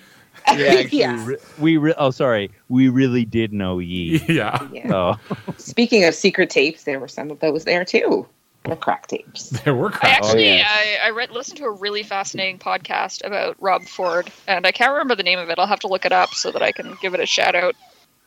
We 0.52 0.66
actually 0.66 0.98
Yeah. 0.98 1.24
re- 1.26 1.36
we 1.58 1.76
re- 1.76 1.94
oh 1.98 2.10
sorry, 2.10 2.50
we 2.68 2.88
really 2.88 3.24
did 3.24 3.52
know 3.52 3.78
ye. 3.78 4.20
Yeah. 4.28 4.66
Yeah. 4.72 4.92
Oh, 4.92 5.16
Speaking 5.58 6.04
of 6.04 6.14
secret 6.14 6.50
tapes, 6.50 6.84
there 6.84 6.98
were 6.98 7.06
some 7.08 7.30
of 7.30 7.38
those 7.40 7.64
there 7.64 7.84
too. 7.84 8.26
The 8.64 8.74
crack 8.76 9.06
tapes. 9.06 9.50
There 9.50 9.74
were 9.74 9.88
I 9.88 9.96
cracks. 9.96 10.26
actually, 10.26 10.44
yes. 10.46 10.66
Oh, 10.68 11.04
I, 11.04 11.06
I 11.06 11.10
read, 11.10 11.30
listened 11.30 11.58
to 11.58 11.64
a 11.64 11.70
really 11.70 12.02
fascinating 12.02 12.58
podcast 12.58 13.24
about 13.24 13.56
Rob 13.60 13.84
Ford, 13.84 14.30
and 14.48 14.66
I 14.66 14.72
can't 14.72 14.90
remember 14.90 15.14
the 15.14 15.22
name 15.22 15.38
of 15.38 15.48
it. 15.48 15.58
I'll 15.58 15.66
have 15.68 15.78
to 15.80 15.86
look 15.88 16.04
it 16.04 16.12
up 16.12 16.30
so 16.30 16.50
that 16.50 16.62
I 16.62 16.72
can 16.72 16.98
give 17.00 17.14
it 17.14 17.20
a 17.20 17.26
shout 17.26 17.54
out. 17.54 17.76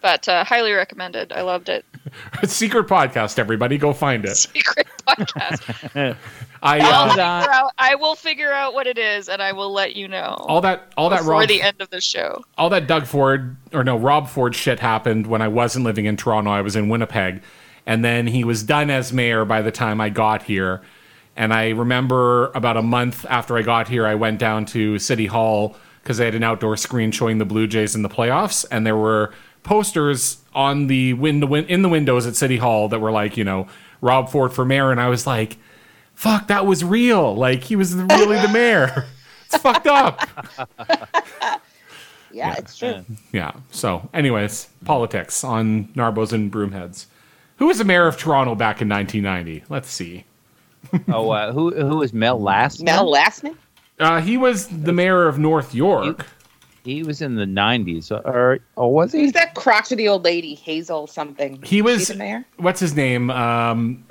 But 0.01 0.27
uh, 0.27 0.43
highly 0.43 0.71
recommended. 0.71 1.31
I 1.31 1.41
loved 1.41 1.69
it. 1.69 1.85
Secret 2.43 2.87
podcast, 2.87 3.37
everybody. 3.37 3.77
Go 3.77 3.93
find 3.93 4.25
it. 4.25 4.35
Secret 4.35 4.87
podcast. 5.07 6.17
I 6.63 6.79
uh, 6.79 7.09
figure 7.09 7.21
out, 7.23 7.71
I 7.77 7.95
will 7.95 8.15
figure 8.15 8.51
out 8.51 8.73
what 8.73 8.85
it 8.85 8.97
is, 8.97 9.29
and 9.29 9.41
I 9.41 9.51
will 9.51 9.71
let 9.71 9.95
you 9.95 10.07
know. 10.07 10.35
all 10.47 10.61
that 10.61 10.91
all 10.95 11.09
that 11.09 11.19
before 11.19 11.39
Rob 11.39 11.47
the 11.47 11.61
end 11.61 11.81
of 11.81 11.89
the 11.89 12.01
show. 12.01 12.43
all 12.57 12.69
that 12.69 12.87
Doug 12.87 13.05
Ford 13.05 13.57
or 13.73 13.83
no 13.83 13.97
Rob 13.97 14.27
Ford 14.27 14.55
shit 14.55 14.79
happened 14.79 15.25
when 15.25 15.41
I 15.41 15.47
wasn't 15.47 15.85
living 15.85 16.05
in 16.05 16.17
Toronto. 16.17 16.51
I 16.51 16.61
was 16.61 16.75
in 16.75 16.89
Winnipeg, 16.89 17.41
and 17.85 18.05
then 18.05 18.27
he 18.27 18.43
was 18.43 18.63
done 18.63 18.89
as 18.89 19.11
mayor 19.11 19.43
by 19.45 19.61
the 19.61 19.71
time 19.71 19.99
I 19.99 20.09
got 20.09 20.43
here. 20.43 20.81
And 21.35 21.53
I 21.53 21.69
remember 21.69 22.51
about 22.51 22.77
a 22.77 22.81
month 22.81 23.25
after 23.29 23.57
I 23.57 23.61
got 23.63 23.87
here, 23.87 24.05
I 24.05 24.15
went 24.15 24.37
down 24.37 24.65
to 24.67 24.99
City 24.99 25.27
Hall 25.27 25.75
because 26.03 26.17
they 26.17 26.25
had 26.25 26.35
an 26.35 26.43
outdoor 26.43 26.77
screen 26.77 27.11
showing 27.11 27.37
the 27.37 27.45
Blue 27.45 27.67
Jays 27.67 27.95
in 27.95 28.01
the 28.01 28.09
playoffs, 28.09 28.65
and 28.69 28.85
there 28.85 28.97
were 28.97 29.33
posters 29.63 30.37
on 30.53 30.87
the 30.87 31.13
window 31.13 31.53
in 31.53 31.81
the 31.81 31.89
windows 31.89 32.25
at 32.27 32.35
City 32.35 32.57
Hall 32.57 32.89
that 32.89 32.99
were 32.99 33.11
like, 33.11 33.37
you 33.37 33.43
know, 33.43 33.67
Rob 34.01 34.29
Ford 34.29 34.53
for 34.53 34.65
mayor, 34.65 34.91
and 34.91 34.99
I 34.99 35.09
was 35.09 35.25
like, 35.27 35.57
"Fuck, 36.15 36.47
that 36.47 36.65
was 36.65 36.83
real! 36.83 37.35
Like 37.35 37.63
he 37.63 37.75
was 37.75 37.95
really 37.95 38.39
the 38.39 38.49
mayor." 38.49 39.05
It's 39.53 39.61
fucked 39.61 39.87
up. 39.87 40.29
Yeah, 42.33 42.55
it's 42.57 42.77
true. 42.77 43.03
Yeah. 43.31 43.51
So, 43.71 44.09
anyways, 44.13 44.69
politics 44.85 45.43
on 45.43 45.85
Narbos 45.95 46.33
and 46.33 46.51
Broomheads. 46.51 47.05
Who 47.57 47.67
was 47.67 47.77
the 47.77 47.83
mayor 47.83 48.07
of 48.07 48.17
Toronto 48.17 48.55
back 48.55 48.81
in 48.81 48.89
1990? 48.89 49.65
Let's 49.69 49.89
see. 49.89 50.25
oh, 51.09 51.29
uh, 51.29 51.51
who 51.51 51.71
who 51.71 51.97
was 51.97 52.13
Mel 52.13 52.41
Last? 52.41 52.81
Mel 52.81 53.11
Lastman? 53.11 53.55
Uh, 53.99 54.19
he 54.19 54.35
was 54.35 54.67
the 54.67 54.93
mayor 54.93 55.27
of 55.27 55.37
North 55.37 55.75
York. 55.75 56.25
He 56.83 57.03
was 57.03 57.21
in 57.21 57.35
the 57.35 57.45
'90s, 57.45 58.11
or 58.11 58.59
or 58.75 58.93
was 58.93 59.11
he? 59.11 59.21
Who's 59.21 59.33
that 59.33 59.53
crotchety 59.55 60.07
old 60.07 60.23
lady, 60.23 60.55
Hazel 60.55 61.07
something? 61.07 61.61
He 61.63 61.79
Is 61.79 61.83
was 61.83 62.07
the 62.07 62.15
mayor? 62.15 62.45
what's 62.57 62.79
his 62.79 62.95
name? 62.95 63.29
Um, 63.29 64.03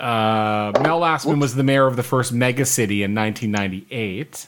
uh, 0.00 0.72
Mel 0.82 1.00
Lastman 1.00 1.40
was 1.40 1.54
the 1.54 1.62
mayor 1.62 1.86
of 1.86 1.96
the 1.96 2.02
first 2.02 2.32
mega 2.32 2.64
city 2.66 3.02
in 3.02 3.14
1998. 3.14 4.46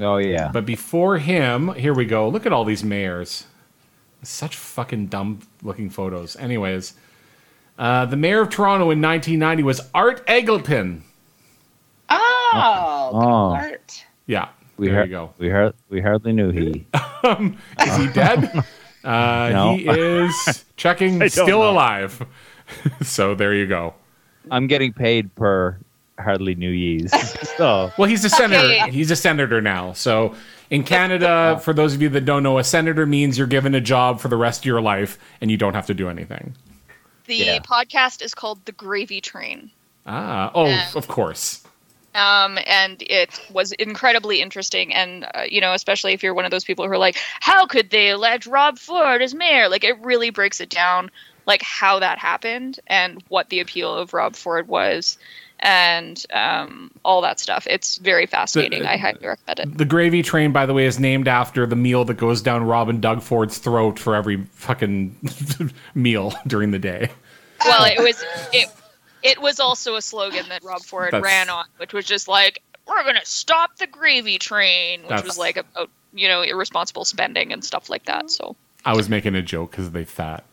Oh 0.00 0.16
yeah. 0.18 0.50
But 0.52 0.64
before 0.66 1.18
him, 1.18 1.74
here 1.74 1.94
we 1.94 2.04
go. 2.04 2.28
Look 2.28 2.46
at 2.46 2.52
all 2.52 2.64
these 2.64 2.84
mayors. 2.84 3.46
Such 4.22 4.56
fucking 4.56 5.06
dumb 5.08 5.40
looking 5.62 5.90
photos. 5.90 6.36
Anyways, 6.36 6.94
uh, 7.78 8.04
the 8.06 8.16
mayor 8.16 8.40
of 8.40 8.50
Toronto 8.50 8.90
in 8.90 9.00
1990 9.00 9.62
was 9.62 9.80
Art 9.94 10.24
Eggleton. 10.26 11.00
Oh, 12.10 13.10
Oh. 13.12 13.54
art. 13.54 14.04
Yeah, 14.26 14.48
we 14.78 14.86
there 14.88 14.96
har- 14.96 15.04
you 15.04 15.10
go. 15.10 15.34
We 15.38 15.50
har- 15.50 15.74
we 15.90 16.00
hardly 16.00 16.32
knew 16.32 16.50
he. 16.50 16.86
Is 17.86 17.96
he 17.96 18.06
dead? 18.08 18.64
Uh, 19.04 19.48
No. 19.52 19.76
He 19.76 19.88
is 19.88 20.64
checking, 20.76 21.20
don't 21.20 21.30
still 21.30 21.60
know. 21.60 21.70
alive. 21.70 22.20
so 23.00 23.34
there 23.36 23.54
you 23.54 23.64
go. 23.66 23.94
I'm 24.50 24.66
getting 24.66 24.92
paid 24.92 25.32
per 25.36 25.78
hardly 26.18 26.56
knew 26.56 26.68
ye's. 26.70 27.12
so 27.56 27.92
Well, 27.96 28.08
he's 28.08 28.24
a 28.24 28.28
senator. 28.28 28.66
Okay. 28.66 28.90
He's 28.90 29.10
a 29.12 29.16
senator 29.16 29.62
now. 29.62 29.92
So 29.92 30.34
in 30.70 30.82
Canada, 30.82 31.60
for 31.62 31.72
those 31.72 31.94
of 31.94 32.02
you 32.02 32.08
that 32.10 32.24
don't 32.24 32.42
know, 32.42 32.58
a 32.58 32.64
senator 32.64 33.06
means 33.06 33.38
you're 33.38 33.46
given 33.46 33.74
a 33.76 33.80
job 33.80 34.18
for 34.20 34.26
the 34.28 34.36
rest 34.36 34.62
of 34.62 34.64
your 34.66 34.80
life 34.82 35.16
and 35.40 35.48
you 35.50 35.56
don't 35.56 35.74
have 35.74 35.86
to 35.86 35.94
do 35.94 36.08
anything. 36.08 36.54
The 37.26 37.36
Yeah. 37.36 37.58
podcast 37.60 38.20
is 38.20 38.34
called 38.34 38.62
The 38.64 38.72
Gravy 38.72 39.20
Train. 39.20 39.70
Ah, 40.06 40.50
oh, 40.54 40.66
Yeah. 40.66 40.88
of 40.96 41.06
course. 41.06 41.62
Um, 42.18 42.58
and 42.66 43.00
it 43.02 43.40
was 43.52 43.72
incredibly 43.72 44.40
interesting. 44.40 44.92
And, 44.92 45.24
uh, 45.34 45.42
you 45.48 45.60
know, 45.60 45.72
especially 45.72 46.12
if 46.12 46.22
you're 46.22 46.34
one 46.34 46.44
of 46.44 46.50
those 46.50 46.64
people 46.64 46.84
who 46.84 46.90
are 46.90 46.98
like, 46.98 47.16
how 47.40 47.66
could 47.66 47.90
they 47.90 48.10
elect 48.10 48.46
Rob 48.46 48.78
Ford 48.78 49.22
as 49.22 49.34
mayor? 49.34 49.68
Like, 49.68 49.84
it 49.84 49.98
really 50.00 50.30
breaks 50.30 50.60
it 50.60 50.68
down, 50.68 51.10
like, 51.46 51.62
how 51.62 52.00
that 52.00 52.18
happened 52.18 52.80
and 52.88 53.22
what 53.28 53.50
the 53.50 53.60
appeal 53.60 53.94
of 53.94 54.12
Rob 54.12 54.34
Ford 54.34 54.66
was 54.66 55.16
and 55.60 56.24
um, 56.32 56.90
all 57.04 57.20
that 57.22 57.40
stuff. 57.40 57.66
It's 57.68 57.98
very 57.98 58.26
fascinating. 58.26 58.84
I 58.84 58.96
highly 58.96 59.26
recommend 59.26 59.58
it. 59.60 59.78
The 59.78 59.84
gravy 59.84 60.22
train, 60.22 60.52
by 60.52 60.66
the 60.66 60.74
way, 60.74 60.86
is 60.86 60.98
named 60.98 61.28
after 61.28 61.66
the 61.66 61.76
meal 61.76 62.04
that 62.06 62.14
goes 62.14 62.42
down 62.42 62.64
Rob 62.64 62.88
and 62.88 63.00
Doug 63.00 63.22
Ford's 63.22 63.58
throat 63.58 63.98
for 63.98 64.14
every 64.14 64.44
fucking 64.52 65.16
meal 65.94 66.32
during 66.46 66.70
the 66.70 66.78
day. 66.78 67.10
Well, 67.64 67.84
it 67.84 67.98
was 68.00 68.24
it 68.52 68.68
it 69.22 69.40
was 69.40 69.60
also 69.60 69.96
a 69.96 70.02
slogan 70.02 70.48
that 70.48 70.62
Rob 70.64 70.82
Ford 70.82 71.08
That's- 71.12 71.22
ran 71.22 71.48
on, 71.50 71.64
which 71.78 71.92
was 71.92 72.04
just 72.04 72.28
like, 72.28 72.62
"We're 72.86 73.02
gonna 73.04 73.24
stop 73.24 73.76
the 73.76 73.86
gravy 73.86 74.38
train," 74.38 75.00
which 75.02 75.08
That's- 75.10 75.24
was 75.26 75.38
like 75.38 75.56
about 75.56 75.90
you 76.14 76.28
know 76.28 76.42
irresponsible 76.42 77.04
spending 77.04 77.52
and 77.52 77.64
stuff 77.64 77.90
like 77.90 78.04
that. 78.06 78.30
So 78.30 78.56
I 78.84 78.94
was 78.94 79.08
making 79.08 79.34
a 79.34 79.42
joke 79.42 79.70
because 79.72 79.90
they 79.90 80.04
fat. 80.04 80.44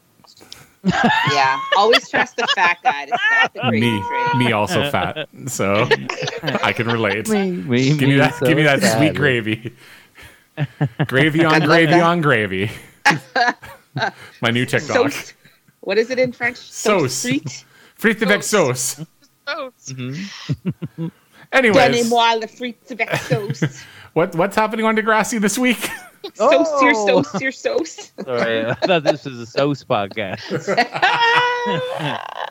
Yeah, 1.32 1.60
always 1.78 2.08
trust 2.10 2.36
the 2.38 2.46
fat 2.54 2.78
guy 2.84 3.06
to 3.06 3.18
stop 3.28 3.54
the 3.54 3.60
gravy 3.62 3.80
Me, 3.80 4.04
train. 4.08 4.38
me 4.38 4.52
also 4.52 4.88
fat. 4.92 5.28
So 5.48 5.90
I 6.62 6.74
can 6.74 6.86
relate. 6.88 7.28
me, 7.28 7.52
me, 7.54 7.98
Give 7.98 8.08
me 8.08 8.16
that. 8.18 8.36
so 8.36 8.46
give 8.46 8.56
me 8.56 8.64
that 8.64 8.82
sad. 8.82 8.98
sweet 9.00 9.16
gravy. 9.16 9.74
gravy 11.08 11.44
on 11.44 11.62
gravy 11.62 11.92
that. 11.92 12.04
on 12.04 12.22
gravy. 12.22 12.70
My 14.42 14.52
new 14.52 14.66
TikTok. 14.66 15.12
Sauce. 15.12 15.34
What 15.82 15.98
is 15.98 16.10
it 16.12 16.20
in 16.20 16.32
French? 16.32 16.58
So, 16.58 17.02
Frites. 17.02 17.42
Frites 17.42 17.64
avec 18.04 18.44
sauce. 18.44 19.02
oh, 19.48 19.70
Anyways, 21.52 21.76
Donnez-moi 21.92 22.36
le 22.42 22.48
frites 22.48 22.92
avec 22.92 23.16
sauce. 23.18 23.84
what 24.14 24.36
what's 24.36 24.56
happening 24.56 24.86
on 24.86 24.96
Degrassi 24.96 25.40
this 25.40 25.58
week? 25.58 25.90
Sauce 26.34 26.82
your 26.82 26.94
Oh. 26.96 27.22
sauce 27.22 27.40
your 27.40 27.52
sauce. 27.52 28.12
Sorry, 28.24 28.66
I 28.66 28.74
thought 28.74 29.04
this 29.04 29.26
was 29.26 29.38
a 29.40 29.46
sauce 29.46 29.84
podcast. 29.84 30.42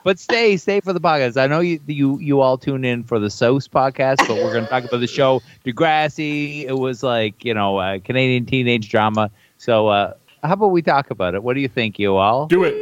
but 0.05 0.21
stay, 0.21 0.57
stay 0.57 0.81
for 0.81 0.93
the 0.93 1.01
podcast. 1.01 1.37
I 1.37 1.49
know 1.49 1.59
you, 1.59 1.81
you, 1.89 2.17
you 2.21 2.41
all 2.41 2.57
tune 2.57 2.85
in 2.85 3.03
for 3.03 3.19
the 3.19 3.29
sauce 3.31 3.67
podcast, 3.67 4.19
but 4.29 4.37
we're 4.37 4.53
going 4.53 4.63
to 4.63 4.71
talk 4.71 4.85
about 4.85 5.01
the 5.01 5.09
show 5.09 5.43
Degrassi. 5.65 6.65
It 6.65 6.79
was 6.79 7.03
like 7.03 7.45
you 7.45 7.53
know 7.53 7.81
a 7.81 7.99
Canadian 7.99 8.47
teenage 8.47 8.89
drama. 8.91 9.29
So 9.59 9.89
uh, 9.89 10.15
how 10.45 10.53
about 10.53 10.69
we 10.69 10.81
talk 10.81 11.11
about 11.11 11.35
it? 11.35 11.43
What 11.43 11.55
do 11.55 11.61
you 11.61 11.69
think, 11.69 11.99
you 11.99 12.15
all? 12.15 12.47
Do 12.47 12.63
it. 12.63 12.75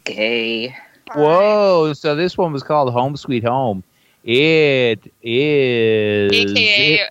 Okay. 0.00 0.74
Whoa! 1.14 1.92
So 1.94 2.14
this 2.14 2.36
one 2.38 2.52
was 2.52 2.62
called 2.62 2.92
Home 2.92 3.16
Sweet 3.16 3.44
Home. 3.44 3.82
It 4.24 5.12
is. 5.22 6.32
AKA 6.32 6.94
it- 6.94 7.10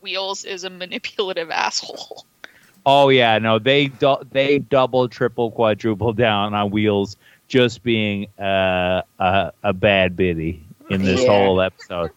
Wheels 0.00 0.44
is 0.44 0.64
a 0.64 0.70
manipulative 0.70 1.50
asshole. 1.50 2.24
Oh 2.84 3.08
yeah, 3.08 3.38
no, 3.38 3.58
they 3.58 3.88
du- 3.88 4.24
they 4.30 4.60
double, 4.60 5.08
triple, 5.08 5.50
quadruple 5.50 6.12
down 6.12 6.54
on 6.54 6.70
wheels 6.70 7.16
just 7.48 7.82
being 7.82 8.26
uh, 8.38 9.02
a 9.18 9.52
a 9.64 9.72
bad 9.72 10.16
biddy 10.16 10.64
in 10.90 11.02
this 11.02 11.22
Yeah. 11.22 11.28
whole 11.28 11.60
episode. 11.60 12.10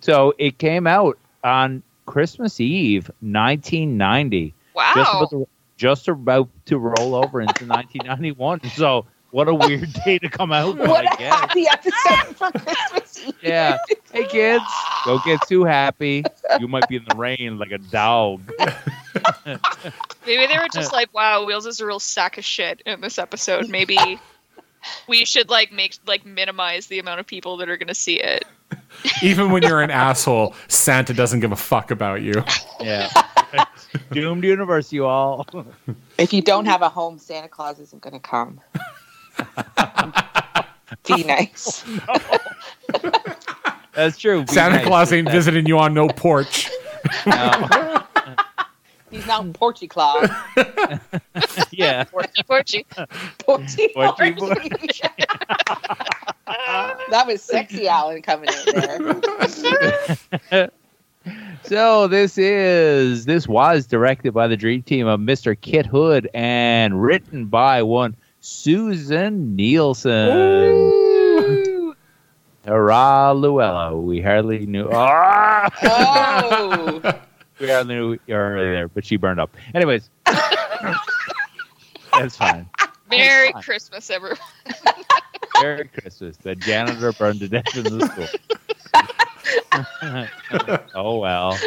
So 0.00 0.34
it 0.38 0.58
came 0.58 0.86
out 0.86 1.18
on 1.44 1.82
Christmas 2.06 2.58
Eve, 2.60 3.10
1990. 3.20 4.54
Wow. 4.74 4.92
Just 4.94 5.10
about 5.14 5.30
to, 5.30 5.48
just 5.76 6.08
about 6.08 6.48
to 6.66 6.78
roll 6.78 7.14
over 7.14 7.40
into 7.40 7.66
1991. 7.66 8.62
So 8.70 9.06
what 9.36 9.48
a 9.48 9.54
weird 9.54 9.92
day 10.06 10.18
to 10.18 10.30
come 10.30 10.50
out. 10.50 10.78
with, 10.78 10.88
What 10.88 11.06
I 11.06 11.14
a 11.14 11.18
guess. 11.18 11.34
happy 11.34 11.66
episode 11.70 12.36
for 12.36 12.50
Christmas 12.58 13.26
Eve. 13.26 13.34
Yeah. 13.42 13.76
Hey 14.10 14.24
kids, 14.26 14.64
don't 15.04 15.22
get 15.26 15.40
too 15.46 15.64
happy. 15.64 16.24
You 16.58 16.68
might 16.68 16.88
be 16.88 16.96
in 16.96 17.04
the 17.06 17.16
rain 17.16 17.58
like 17.58 17.70
a 17.70 17.76
dog. 17.76 18.50
Maybe 20.26 20.46
they 20.46 20.58
were 20.58 20.68
just 20.72 20.90
like, 20.92 21.12
"Wow, 21.12 21.44
Wheels 21.44 21.66
is 21.66 21.80
a 21.80 21.86
real 21.86 22.00
sack 22.00 22.38
of 22.38 22.44
shit 22.46 22.80
in 22.86 23.02
this 23.02 23.18
episode." 23.18 23.68
Maybe 23.68 24.18
we 25.06 25.26
should 25.26 25.50
like 25.50 25.70
make 25.70 25.96
like 26.06 26.24
minimize 26.24 26.86
the 26.86 26.98
amount 26.98 27.20
of 27.20 27.26
people 27.26 27.58
that 27.58 27.68
are 27.68 27.76
going 27.76 27.88
to 27.88 27.94
see 27.94 28.18
it. 28.18 28.44
Even 29.22 29.50
when 29.50 29.62
you're 29.62 29.82
an 29.82 29.90
asshole, 29.90 30.54
Santa 30.68 31.12
doesn't 31.12 31.40
give 31.40 31.52
a 31.52 31.56
fuck 31.56 31.90
about 31.90 32.22
you. 32.22 32.42
Yeah. 32.80 33.10
Doomed 34.12 34.44
universe, 34.44 34.92
you 34.92 35.04
all. 35.06 35.46
If 36.18 36.32
you 36.32 36.40
don't 36.42 36.64
have 36.66 36.80
a 36.82 36.88
home, 36.88 37.18
Santa 37.18 37.48
Claus 37.48 37.78
isn't 37.80 38.02
going 38.02 38.14
to 38.14 38.20
come. 38.20 38.60
Be 41.06 41.24
nice. 41.24 41.84
Oh, 42.08 43.10
That's 43.94 44.18
true. 44.18 44.42
Be 44.44 44.52
Santa 44.52 44.76
nice. 44.76 44.86
Claus 44.86 45.12
ain't 45.12 45.30
visiting 45.30 45.66
you 45.66 45.78
on 45.78 45.94
no 45.94 46.08
porch. 46.08 46.70
No. 47.26 48.02
He's 49.10 49.26
not 49.26 49.52
Porchy 49.54 49.86
Claus. 49.86 50.28
yeah. 51.70 52.04
Porchy, 52.04 52.42
porchy. 52.46 52.86
Porchy, 53.38 53.88
Porchy, 53.94 54.32
Porchy. 54.32 55.02
that 57.10 57.24
was 57.26 57.42
sexy 57.42 57.86
Alan 57.86 58.22
coming 58.22 58.48
in 58.66 58.80
there. 60.50 60.70
So 61.62 62.06
this 62.08 62.38
is 62.38 63.24
this 63.24 63.48
was 63.48 63.86
directed 63.86 64.32
by 64.32 64.48
the 64.48 64.56
dream 64.56 64.82
team 64.82 65.06
of 65.06 65.20
Mr. 65.20 65.60
Kit 65.60 65.86
Hood 65.86 66.28
and 66.34 67.02
written 67.02 67.46
by 67.46 67.82
one 67.82 68.16
Susin 68.48 69.56
Nielsen. 69.56 70.14
Hurrah, 72.64 73.32
Luella. 73.32 73.96
We 73.96 74.22
hardly 74.22 74.66
knew. 74.66 74.88
Ah! 74.92 75.68
Oh. 75.82 77.00
we 77.60 77.68
hardly 77.68 77.94
knew 77.94 78.16
her 78.28 78.72
there, 78.72 78.86
but 78.86 79.04
she 79.04 79.16
burned 79.16 79.40
up. 79.40 79.56
Anyways, 79.74 80.10
that's 82.12 82.36
fine. 82.36 82.68
Merry 83.10 83.50
fine. 83.50 83.62
Christmas, 83.62 84.10
everyone. 84.10 84.38
Merry 85.60 85.88
Christmas. 85.88 86.36
The 86.36 86.54
janitor 86.54 87.10
burned 87.12 87.40
to 87.40 87.48
death 87.48 87.76
in 87.76 87.82
the 87.98 88.06
school. 88.06 88.28
oh 90.94 91.18
well. 91.18 91.58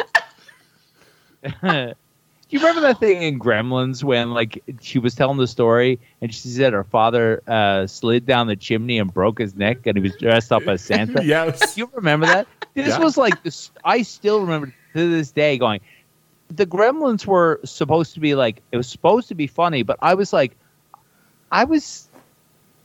You 2.50 2.58
remember 2.60 2.82
that 2.82 2.98
thing 3.00 3.22
in 3.22 3.38
Gremlins 3.38 4.02
when 4.04 4.32
like 4.32 4.62
she 4.80 4.98
was 4.98 5.14
telling 5.14 5.38
the 5.38 5.46
story 5.46 6.00
and 6.20 6.32
she 6.34 6.48
said 6.48 6.72
her 6.72 6.84
father 6.84 7.42
uh, 7.46 7.86
slid 7.86 8.26
down 8.26 8.46
the 8.48 8.56
chimney 8.56 8.98
and 8.98 9.12
broke 9.12 9.38
his 9.38 9.54
neck 9.54 9.86
and 9.86 9.96
he 9.96 10.02
was 10.02 10.16
dressed 10.16 10.52
up 10.52 10.68
as 10.68 10.82
Santa? 10.82 11.24
yes. 11.26 11.76
You 11.76 11.90
remember 11.94 12.26
that? 12.26 12.48
This 12.74 12.98
Yeah. 12.98 12.98
was 12.98 13.16
like 13.16 13.42
this. 13.42 13.70
I 13.84 14.02
still 14.02 14.40
remember 14.42 14.68
to 14.94 15.10
this 15.10 15.32
day 15.32 15.58
going. 15.58 15.80
The 16.48 16.66
Gremlins 16.66 17.26
were 17.26 17.60
supposed 17.64 18.14
to 18.14 18.20
be 18.20 18.34
like 18.34 18.62
it 18.72 18.76
was 18.76 18.88
supposed 18.88 19.28
to 19.28 19.34
be 19.34 19.46
funny, 19.46 19.82
but 19.82 19.96
I 20.00 20.14
was 20.14 20.32
like, 20.32 20.56
I 21.50 21.64
was. 21.64 22.08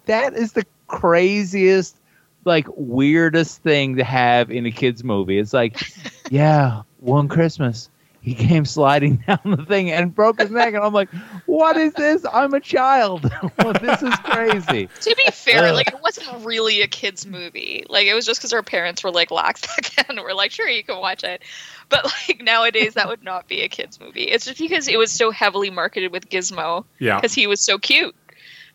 That 0.06 0.34
is 0.36 0.54
the 0.54 0.66
craziest, 0.88 2.00
like 2.46 2.68
weirdest 2.76 3.64
thing 3.64 3.96
to 3.98 4.04
have 4.04 4.52
in 4.52 4.66
a 4.66 4.72
kids 4.72 5.04
movie. 5.04 5.38
It's 5.40 5.54
like, 5.54 5.80
yeah, 6.30 6.84
one 6.98 7.28
Christmas 7.28 7.90
he 8.26 8.34
came 8.34 8.66
sliding 8.66 9.18
down 9.28 9.40
the 9.46 9.64
thing 9.66 9.92
and 9.92 10.14
broke 10.14 10.42
his 10.42 10.50
neck, 10.50 10.74
and 10.74 10.84
I'm 10.84 10.94
like, 10.94 11.10
what 11.46 11.78
is 11.78 11.94
this? 11.94 12.26
I'm 12.34 12.54
a 12.56 12.60
child. 12.60 13.22
this 13.82 14.02
is 14.02 14.16
crazy. 14.24 14.90
To 15.02 15.16
be 15.16 15.32
fair, 15.32 15.72
like 15.74 15.88
it 15.90 16.02
wasn't 16.02 16.44
really 16.44 16.82
a 16.82 16.88
kids 16.88 17.26
movie. 17.28 17.86
Like 17.88 18.08
it 18.08 18.16
was 18.16 18.26
just 18.26 18.40
because 18.40 18.52
our 18.52 18.64
parents 18.64 19.04
were 19.04 19.12
like 19.12 19.30
lax 19.30 19.62
back 19.68 20.08
then. 20.08 20.18
We're 20.24 20.34
like, 20.34 20.52
sure, 20.52 20.68
you 20.68 20.84
can 20.84 20.98
watch 21.00 21.24
it. 21.24 21.44
But 21.90 22.06
like 22.28 22.42
nowadays, 22.42 22.96
that 22.96 23.08
would 23.08 23.24
not 23.24 23.48
be 23.48 23.62
a 23.62 23.70
kids 23.70 24.00
movie. 24.00 24.24
It's 24.24 24.46
just 24.46 24.58
because 24.60 24.88
it 24.88 24.98
was 24.98 25.12
so 25.12 25.30
heavily 25.30 25.70
marketed 25.70 26.12
with 26.12 26.28
Gizmo 26.30 26.84
Yeah. 26.98 27.18
because 27.18 27.34
he 27.36 27.46
was 27.46 27.62
so 27.62 27.78
cute. 27.78 28.16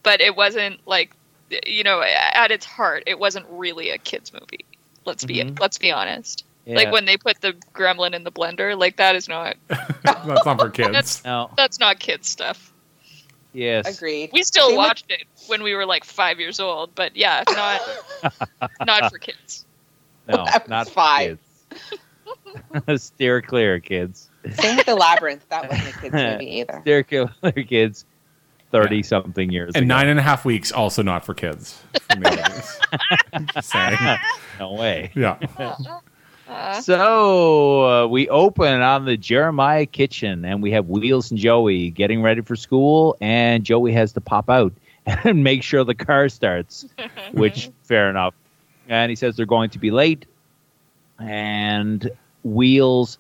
But 0.05 0.21
it 0.21 0.37
wasn't 0.37 0.87
like, 0.87 1.11
you 1.67 1.83
know, 1.83 2.03
at 2.03 2.53
its 2.53 2.65
heart, 2.65 3.03
it 3.09 3.19
wasn't 3.19 3.47
really 3.51 3.91
a 3.91 3.99
kids 3.99 4.33
movie. 4.33 4.65
Let's 5.05 5.25
be 5.25 5.37
Mhm. 5.43 5.59
let's 5.59 5.79
be 5.79 5.91
honest. 5.91 6.45
Yeah. 6.67 6.77
Like 6.77 6.93
when 6.93 7.05
they 7.07 7.17
put 7.17 7.41
the 7.41 7.55
gremlin 7.75 8.15
in 8.15 8.23
the 8.25 8.31
blender, 8.33 8.79
like 8.79 8.97
that 8.97 9.17
is 9.17 9.29
not 9.29 9.57
That's 9.69 10.45
not 10.47 10.61
for 10.61 10.69
kids. 10.71 10.89
That's- 10.89 11.25
no, 11.25 11.51
that's 11.57 11.79
not 11.81 11.99
kids 11.99 12.29
stuff. 12.29 12.73
yes, 13.53 13.97
Agreed. 13.97 14.31
We 14.33 14.43
still 14.43 14.69
Same 14.69 14.77
with- 14.77 14.87
watched 14.87 15.11
it 15.11 15.25
when 15.49 15.63
we 15.63 15.75
were 15.75 15.87
like 15.87 16.05
five 16.05 16.39
years 16.39 16.61
old, 16.61 16.95
but 16.95 17.17
yeah, 17.17 17.43
not 17.49 17.81
not 18.87 19.11
for 19.11 19.19
kids. 19.19 19.65
no, 20.29 20.45
That 20.45 20.69
not 20.69 20.89
five. 20.89 21.39
kids. 22.87 23.03
Steer 23.03 23.41
clear, 23.43 23.81
kids. 23.81 24.29
Same 24.55 24.77
with 24.77 24.87
the 24.87 24.95
labyrinth. 24.95 25.49
That 25.49 25.69
wasn't 25.69 25.89
a 25.97 25.99
kids 26.01 26.15
movie 26.15 26.59
either. 26.61 26.79
Steer 26.83 27.03
clear, 27.03 27.29
kids. 27.67 28.05
Thirty 28.71 29.03
something 29.03 29.51
years 29.51 29.73
and 29.75 29.85
ago. 29.87 29.95
nine 29.97 30.07
and 30.09 30.21
a 30.21 30.23
half 30.23 30.45
weeks, 30.45 30.71
also 30.71 31.03
not 31.03 31.25
for 31.27 31.35
kids. 31.35 31.83
From 32.09 32.21
the 32.21 32.31
80s. 32.31 33.53
Just 33.55 33.69
saying. 33.71 34.19
No 34.61 34.75
way. 34.75 35.11
Yeah. 35.17 35.39
Uh, 36.51 36.81
So 36.81 37.85
uh, 37.85 38.07
we 38.09 38.29
open 38.29 38.81
on 38.81 39.05
the 39.05 39.17
Jeremiah 39.17 39.87
kitchen, 39.87 40.45
and 40.45 40.63
we 40.63 40.73
have 40.73 40.89
Wheels 40.89 41.31
and 41.31 41.39
Joey 41.39 41.91
getting 41.91 42.23
ready 42.23 42.41
for 42.41 42.57
school, 42.57 43.17
and 43.21 43.65
Joey 43.65 43.93
has 43.93 44.13
to 44.15 44.21
pop 44.21 44.51
out 44.51 44.73
and 45.07 45.45
make 45.45 45.63
sure 45.63 45.85
the 45.85 45.95
car 45.95 46.29
starts, 46.29 46.87
which 47.33 47.71
fair 47.83 48.11
enough. 48.11 48.35
And 48.89 49.11
he 49.11 49.17
says 49.17 49.37
they're 49.37 49.47
going 49.47 49.71
to 49.71 49.79
be 49.79 49.91
late, 49.91 50.27
and 51.19 52.11
Wheels 52.43 53.19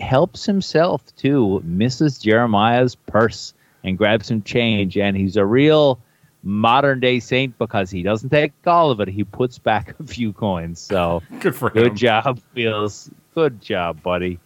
helps 0.00 0.44
himself 0.46 1.04
to 1.16 1.62
Mrs. 1.66 2.20
Jeremiah's 2.20 2.94
purse 2.94 3.54
and 3.84 3.96
grabs 3.96 4.26
some 4.26 4.42
change, 4.42 4.96
and 4.98 5.16
he's 5.16 5.36
a 5.36 5.44
real 5.44 6.00
modern 6.42 7.00
day 7.00 7.20
saint 7.20 7.58
because 7.58 7.90
he 7.90 8.02
doesn't 8.02 8.30
take 8.30 8.52
all 8.66 8.90
of 8.90 9.00
it; 9.00 9.08
he 9.08 9.24
puts 9.24 9.58
back 9.58 9.94
a 10.00 10.04
few 10.04 10.32
coins. 10.32 10.80
So. 10.80 11.22
Good 11.40 11.54
for 11.54 11.68
him. 11.68 11.82
Good 11.82 11.96
job, 11.96 12.40
Wheels. 12.54 13.10
Good 13.34 13.60
job, 13.60 14.02
buddy. 14.02 14.38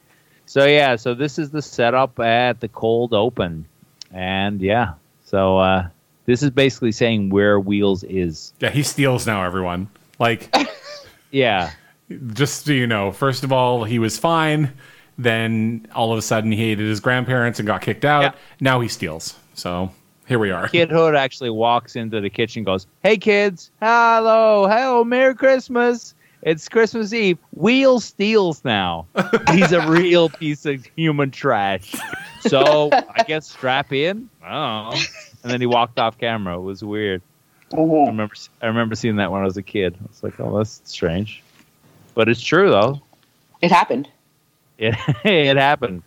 So 0.46 0.66
yeah, 0.66 0.96
so 0.96 1.14
this 1.14 1.38
is 1.38 1.50
the 1.50 1.62
setup 1.62 2.20
at 2.20 2.60
the 2.60 2.68
cold 2.68 3.14
open, 3.14 3.66
and 4.12 4.60
yeah, 4.60 4.94
so 5.24 5.58
uh, 5.58 5.88
this 6.26 6.42
is 6.42 6.50
basically 6.50 6.92
saying 6.92 7.30
where 7.30 7.58
Wheels 7.58 8.04
is. 8.04 8.52
Yeah, 8.60 8.70
he 8.70 8.82
steals 8.82 9.26
now, 9.26 9.44
everyone. 9.44 9.88
Like, 10.18 10.54
Yeah, 11.30 11.72
just 12.32 12.64
so 12.66 12.72
you 12.72 12.86
know, 12.86 13.10
first 13.10 13.42
of 13.42 13.52
all, 13.52 13.82
he 13.82 13.98
was 13.98 14.18
fine. 14.18 14.72
Then 15.18 15.88
all 15.94 16.12
of 16.12 16.18
a 16.18 16.22
sudden, 16.22 16.52
he 16.52 16.58
hated 16.58 16.86
his 16.86 17.00
grandparents 17.00 17.58
and 17.58 17.66
got 17.66 17.82
kicked 17.82 18.04
out. 18.04 18.22
Yeah. 18.22 18.32
Now 18.60 18.80
he 18.80 18.88
steals. 18.88 19.36
So 19.54 19.90
here 20.26 20.38
we 20.38 20.50
are. 20.50 20.68
Kit 20.68 20.90
Hood 20.90 21.14
actually 21.14 21.50
walks 21.50 21.96
into 21.96 22.20
the 22.20 22.30
kitchen, 22.30 22.64
goes, 22.64 22.86
"Hey 23.02 23.16
kids, 23.16 23.70
hello, 23.80 24.66
hello, 24.68 25.04
Merry 25.04 25.34
Christmas! 25.34 26.14
It's 26.44 26.68
Christmas 26.68 27.14
Eve. 27.14 27.38
Wheels 27.52 28.04
steals 28.04 28.62
now. 28.66 29.06
He's 29.50 29.72
a 29.72 29.88
real 29.88 30.28
piece 30.40 30.66
of 30.66 30.84
human 30.94 31.30
trash. 31.30 31.94
So 32.40 32.90
I 32.92 33.22
guess 33.26 33.48
strap 33.48 33.94
in. 33.94 34.28
I. 34.42 35.06
And 35.42 35.50
then 35.50 35.60
he 35.60 35.66
walked 35.66 35.98
off 35.98 36.18
camera. 36.18 36.58
It 36.58 36.60
was 36.60 36.84
weird. 36.84 37.22
I 37.72 37.80
remember 37.80 38.34
I 38.60 38.66
remember 38.66 38.94
seeing 38.94 39.16
that 39.16 39.32
when 39.32 39.40
I 39.40 39.44
was 39.44 39.56
a 39.56 39.62
kid. 39.62 39.96
I 39.98 40.06
was 40.06 40.22
like, 40.22 40.38
oh, 40.38 40.58
that's 40.58 40.82
strange. 40.84 41.42
But 42.14 42.28
it's 42.28 42.42
true 42.42 42.70
though. 42.70 43.00
It 43.62 43.72
happened. 43.72 44.08
It 44.76 44.94
it 45.24 45.56
happened. 45.56 46.02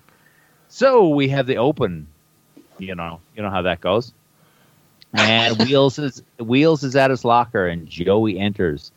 So 0.67 1.09
we 1.09 1.29
have 1.29 1.47
the 1.47 1.57
open. 1.57 2.07
You 2.79 2.95
know, 2.95 3.19
you 3.35 3.41
know 3.43 3.49
how 3.49 3.61
that 3.63 3.81
goes. 3.81 4.13
And 5.13 5.57
Wheels 5.65 5.97
is 5.99 6.23
Wheels 6.39 6.83
is 6.83 6.95
at 6.95 7.09
his 7.11 7.23
locker 7.25 7.67
and 7.67 7.87
Joey 7.87 8.39
enters. 8.39 8.91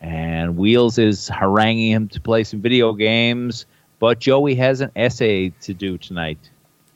And 0.00 0.56
Wheels 0.56 0.98
is 0.98 1.28
haranguing 1.28 1.90
him 1.90 2.08
to 2.08 2.20
play 2.20 2.44
some 2.44 2.60
video 2.60 2.92
games, 2.92 3.66
but 3.98 4.18
Joey 4.18 4.54
has 4.56 4.80
an 4.80 4.90
essay 4.94 5.50
to 5.62 5.74
do 5.74 5.96
tonight. 5.98 6.50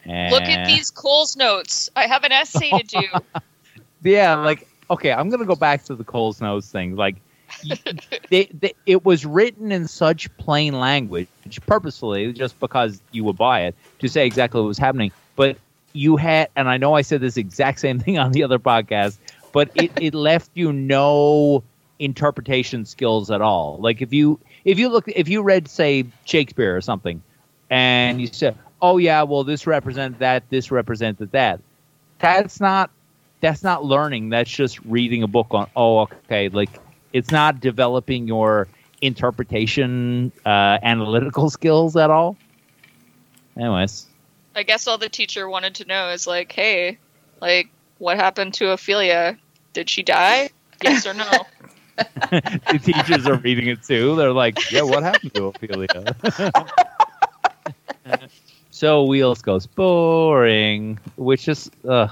And 0.05 0.33
look 0.33 0.42
at 0.42 0.66
these 0.66 0.90
Coles 0.90 1.37
notes. 1.37 1.90
I 1.96 2.07
have 2.07 2.24
an 2.24 2.33
essay 2.33 2.70
to 2.70 2.83
do. 2.83 3.03
Yeah, 4.03 4.37
like 4.37 4.66
okay, 4.90 5.12
I'm 5.12 5.29
gonna 5.29 5.44
go 5.44 5.55
back 5.57 5.85
to 5.85 5.94
the 5.94 6.05
Coles 6.05 6.40
notes 6.40 6.70
thing. 6.70 6.96
Like, 6.96 7.16
they, 8.31 8.46
they, 8.46 8.72
it 8.87 9.05
was 9.05 9.24
written 9.26 9.72
in 9.72 9.87
such 9.87 10.35
plain 10.38 10.79
language, 10.79 11.29
purposefully, 11.66 12.33
just 12.33 12.59
because 12.61 13.03
you 13.12 13.24
would 13.24 13.37
buy 13.37 13.62
it 13.62 13.74
to 14.00 14.09
say 14.09 14.26
exactly 14.26 14.61
what 14.61 14.66
was 14.68 14.79
happening. 14.79 15.12
But 15.37 15.59
you 15.92 16.16
had, 16.16 16.48
and 16.57 16.68
I 16.68 16.76
know 16.76 16.94
I 16.94 17.03
said 17.03 17.20
this 17.20 17.37
exact 17.37 17.81
same 17.81 17.98
thing 17.98 18.18
on 18.18 18.33
the 18.33 18.42
other 18.42 18.59
podcast, 18.59 19.18
but 19.53 19.70
it, 19.74 19.90
it 20.00 20.14
left 20.29 20.50
you 20.55 20.72
no 20.72 21.62
interpretation 21.98 22.85
skills 22.85 23.31
at 23.31 23.40
all. 23.40 23.79
Like 23.81 24.00
if 24.03 24.12
you 24.12 24.40
if 24.64 24.79
you 24.79 24.88
look 24.88 25.09
if 25.09 25.29
you 25.29 25.42
read 25.42 25.68
say 25.68 26.07
Shakespeare 26.24 26.76
or 26.76 26.81
something, 26.81 27.22
and 27.68 28.20
you 28.20 28.26
said, 28.26 28.57
"Oh 28.81 28.96
yeah, 28.96 29.22
well 29.22 29.44
this 29.44 29.66
represented 29.66 30.18
that, 30.20 30.48
this 30.50 30.70
represented 30.70 31.33
that," 31.33 31.61
that's 32.18 32.61
not 32.61 32.90
that's 33.40 33.62
not 33.62 33.85
learning. 33.85 34.31
That's 34.31 34.50
just 34.50 34.81
reading 34.85 35.22
a 35.22 35.29
book 35.29 35.48
on. 35.50 35.68
Oh, 35.76 36.00
okay. 36.00 36.48
Like 36.48 36.70
it's 37.12 37.31
not 37.31 37.61
developing 37.61 38.29
your 38.29 38.68
interpretation, 39.00 40.33
uh, 40.44 40.79
analytical 40.83 41.50
skills 41.50 41.96
at 41.96 42.11
all. 42.11 42.37
Anyways, 43.57 44.07
I 44.54 44.62
guess 44.62 44.86
all 44.86 44.98
the 44.98 45.08
teacher 45.08 45.48
wanted 45.48 45.74
to 45.76 45.84
know 45.84 46.10
is 46.10 46.26
like, 46.26 46.52
hey, 46.52 46.98
like, 47.40 47.68
what 47.98 48.16
happened 48.16 48.54
to 48.54 48.70
Ophelia? 48.70 49.36
Did 49.72 49.88
she 49.88 50.02
die? 50.02 50.50
Yes 50.82 51.06
or 51.06 51.14
no? 51.14 51.24
the 52.30 52.80
teachers 52.82 53.26
are 53.26 53.36
reading 53.36 53.68
it 53.68 53.82
too. 53.82 54.16
They're 54.16 54.32
like, 54.32 54.72
"Yeah, 54.72 54.82
what 54.82 55.02
happened 55.02 55.34
to 55.34 55.46
Ophelia?" 55.46 56.16
so 58.70 59.04
Wheels 59.04 59.42
goes 59.42 59.66
boring, 59.66 60.98
which 61.16 61.46
is 61.48 61.70
uh, 61.86 62.08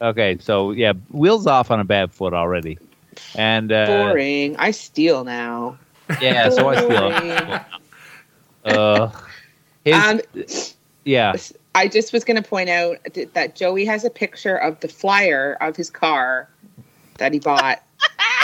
okay. 0.00 0.38
So 0.40 0.70
yeah, 0.70 0.92
Wheels 1.10 1.46
off 1.48 1.72
on 1.72 1.80
a 1.80 1.84
bad 1.84 2.12
foot 2.12 2.32
already, 2.34 2.78
and 3.34 3.72
uh, 3.72 3.86
Boring. 3.86 4.56
I 4.58 4.70
steal 4.70 5.24
now. 5.24 5.76
yeah. 6.20 6.48
So 6.50 6.68
I 6.68 6.76
steal. 8.64 8.76
uh, 8.78 9.10
his, 9.84 9.94
Um, 9.94 10.20
yeah. 11.04 11.34
I 11.76 11.88
just 11.88 12.10
was 12.14 12.24
going 12.24 12.42
to 12.42 12.48
point 12.48 12.70
out 12.70 12.96
that 13.34 13.54
Joey 13.54 13.84
has 13.84 14.02
a 14.02 14.08
picture 14.08 14.56
of 14.56 14.80
the 14.80 14.88
flyer 14.88 15.58
of 15.60 15.76
his 15.76 15.90
car 15.90 16.48
that 17.18 17.34
he 17.34 17.38
bought 17.38 17.82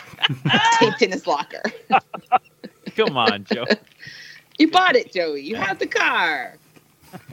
taped 0.79 1.01
in 1.01 1.13
his 1.13 1.27
locker. 1.27 1.63
Come 2.97 3.17
on, 3.17 3.45
Joe. 3.45 3.65
You 4.59 4.71
bought 4.71 4.97
it, 4.97 5.13
Joey. 5.13 5.41
You 5.41 5.57
have 5.57 5.79
the 5.79 5.87
car. 5.87 6.57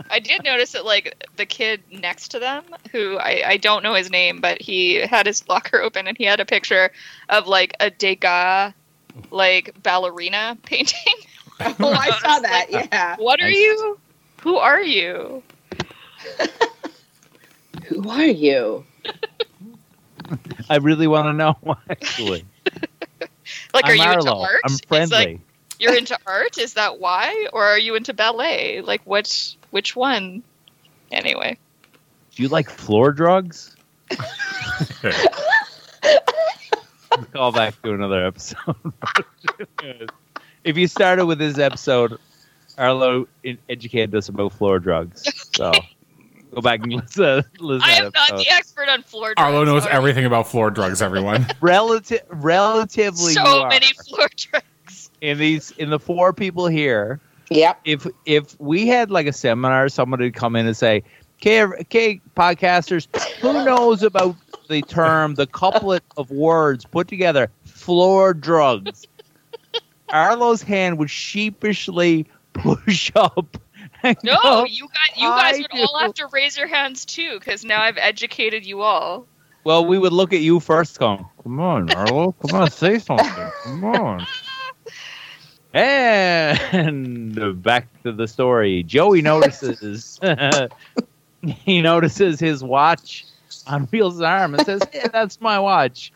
I 0.10 0.20
did 0.20 0.42
notice 0.46 0.72
that, 0.72 0.86
like, 0.86 1.22
the 1.36 1.46
kid 1.46 1.84
next 1.92 2.30
to 2.30 2.40
them, 2.40 2.64
who 2.94 3.18
I, 3.18 3.44
I 3.46 3.58
don't 3.58 3.84
know 3.84 3.94
his 3.94 4.10
name, 4.10 4.40
but 4.40 4.62
he 4.62 4.96
had 4.96 5.28
his 5.28 5.48
locker 5.50 5.82
open 5.82 6.08
and 6.08 6.18
he 6.18 6.24
had 6.24 6.40
a 6.40 6.46
picture 6.46 6.92
of, 7.28 7.46
like, 7.46 7.76
a 7.82 7.92
Degas, 7.92 8.74
like, 9.32 9.76
ballerina 9.84 10.58
painting. 10.64 11.14
Oh, 11.60 11.92
I 11.92 12.10
saw 12.22 12.40
that. 12.40 12.68
Yeah. 12.70 13.18
What 13.18 13.42
are 13.42 13.50
you? 13.50 14.00
Who 14.42 14.56
are 14.56 14.82
you? 14.82 15.44
Who 17.86 18.10
are 18.10 18.26
you? 18.26 18.86
I 20.70 20.78
really 20.78 21.08
want 21.08 21.26
to 21.28 21.34
know 21.34 21.58
actually. 21.90 22.46
Like, 23.74 23.86
are 23.86 23.92
I'm 23.92 23.98
you 23.98 24.12
into 24.12 24.34
art? 24.34 24.62
I'm 24.64 24.78
friendly. 24.88 25.16
like, 25.18 25.40
you're 25.80 25.96
into 25.96 26.18
art? 26.28 26.58
Is 26.60 26.74
that 26.76 27.00
why? 27.00 27.48
Or 27.54 27.64
are 27.66 27.80
you 27.80 27.96
into 27.96 28.14
ballet? 28.14 28.82
Like, 28.82 29.02
which 29.06 29.58
which 29.72 29.96
one? 29.96 30.44
Anyway, 31.12 31.58
Do 32.36 32.44
you 32.44 32.50
like 32.50 32.70
floor 32.70 33.12
drugs? 33.12 33.76
Call 37.34 37.52
back 37.52 37.82
to 37.82 37.94
another 37.94 38.24
episode. 38.26 38.76
if 40.64 40.78
you 40.78 40.88
started 40.88 41.26
with 41.26 41.40
this 41.40 41.58
episode, 41.58 42.20
Arlo 42.78 43.28
educated 43.68 44.14
us 44.16 44.30
about 44.30 44.54
floor 44.54 44.80
drugs. 44.80 45.24
So 45.56 45.72
go 46.54 46.62
back 46.62 46.82
and 46.82 46.94
listen. 46.94 47.44
listen 47.60 47.90
I 47.90 47.94
am 47.94 48.12
not 48.14 48.38
the 48.38 48.48
expert 48.50 48.90
on 48.90 49.04
floor 49.04 49.34
drugs. 49.36 49.38
Arlo 49.38 49.64
knows 49.64 49.84
already. 49.84 49.98
everything 49.98 50.26
about 50.26 50.48
floor 50.48 50.72
drugs. 50.72 51.02
Everyone. 51.02 51.46
Relative, 51.62 52.22
relatively, 52.30 53.34
So 53.34 53.68
many 53.68 53.88
floor 54.08 54.28
drugs. 54.36 55.10
in 55.22 55.38
these 55.38 55.72
in 55.72 55.90
the 55.90 56.00
four 56.00 56.34
people 56.34 56.68
here. 56.68 57.20
Yep. 57.52 57.80
if 57.86 58.08
if 58.26 58.60
we 58.60 58.88
had 58.88 59.10
like 59.10 59.26
a 59.26 59.34
seminar, 59.34 59.90
somebody 59.90 60.26
would 60.26 60.36
come 60.36 60.56
in 60.56 60.68
and 60.68 60.78
say, 60.78 61.04
"Okay, 61.42 61.64
okay, 61.64 62.22
podcasters, 62.36 63.08
who 63.40 63.66
knows 63.66 64.04
about 64.04 64.36
the 64.70 64.84
term, 64.84 65.34
the 65.34 65.48
couplet 65.48 66.04
of 66.16 66.30
words 66.30 66.86
put 66.86 67.08
together, 67.08 67.50
floor 67.66 68.36
drugs?" 68.36 69.08
Arlo's 70.10 70.62
hand 70.62 71.00
would 71.00 71.10
sheepishly 71.10 72.28
push 72.54 73.12
up. 73.16 73.58
and 74.04 74.18
No, 74.24 74.66
you 74.66 74.88
guys, 74.88 75.18
you 75.18 75.30
guys 75.30 75.56
I 75.56 75.58
would 75.60 75.82
all 75.82 76.00
have 76.00 76.14
to 76.16 76.28
raise 76.32 76.58
your 76.58 76.68
hands 76.68 77.06
too, 77.06 77.40
because 77.40 77.64
now 77.66 77.82
I've 77.82 77.98
educated 77.98 78.66
you 78.66 78.82
all. 78.82 79.28
well, 79.64 79.86
we 79.86 79.98
would 79.98 80.14
look 80.14 80.34
at 80.34 80.40
you 80.40 80.60
first, 80.60 81.00
going, 81.00 81.26
"Come 81.44 81.60
on, 81.60 81.88
Marlo. 81.90 82.34
come 82.48 82.62
on, 82.62 82.72
say 82.72 83.00
something, 83.00 83.52
come 83.64 83.84
on." 83.86 84.28
And 85.74 87.62
back 87.62 87.88
to 88.04 88.12
the 88.12 88.28
story. 88.28 88.82
Joey 88.84 89.22
notices 89.22 90.20
he 91.46 91.82
notices 91.82 92.40
his 92.40 92.64
watch 92.64 93.26
on 93.68 93.84
Wheels' 93.84 94.20
arm 94.22 94.56
and 94.56 94.66
says, 94.66 94.82
"Yeah, 94.94 95.10
that's 95.10 95.40
my 95.40 95.60
watch." 95.60 96.12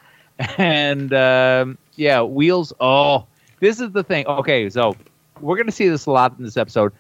And 0.58 1.14
um, 1.14 1.78
yeah, 1.96 2.24
Wheels. 2.24 2.74
Oh, 2.80 3.28
this 3.60 3.80
is 3.80 3.92
the 3.92 4.04
thing. 4.04 4.26
Okay, 4.26 4.70
so 4.72 4.96
we're 5.40 5.58
gonna 5.58 5.72
see 5.72 5.88
this 5.88 6.08
a 6.08 6.12
lot 6.12 6.34
in 6.40 6.44
this 6.44 6.58
episode. 6.58 6.92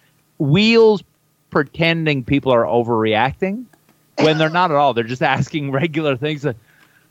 Wheels 0.44 1.04
pretending 1.50 2.24
people 2.24 2.52
are 2.52 2.66
overreacting 2.66 3.66
when 4.18 4.38
they're 4.38 4.50
not 4.50 4.72
at 4.72 4.78
all. 4.78 4.94
They're 4.94 5.04
just 5.04 5.22
asking 5.22 5.72
regular 5.72 6.18
things. 6.18 6.44
Like, 6.44 6.58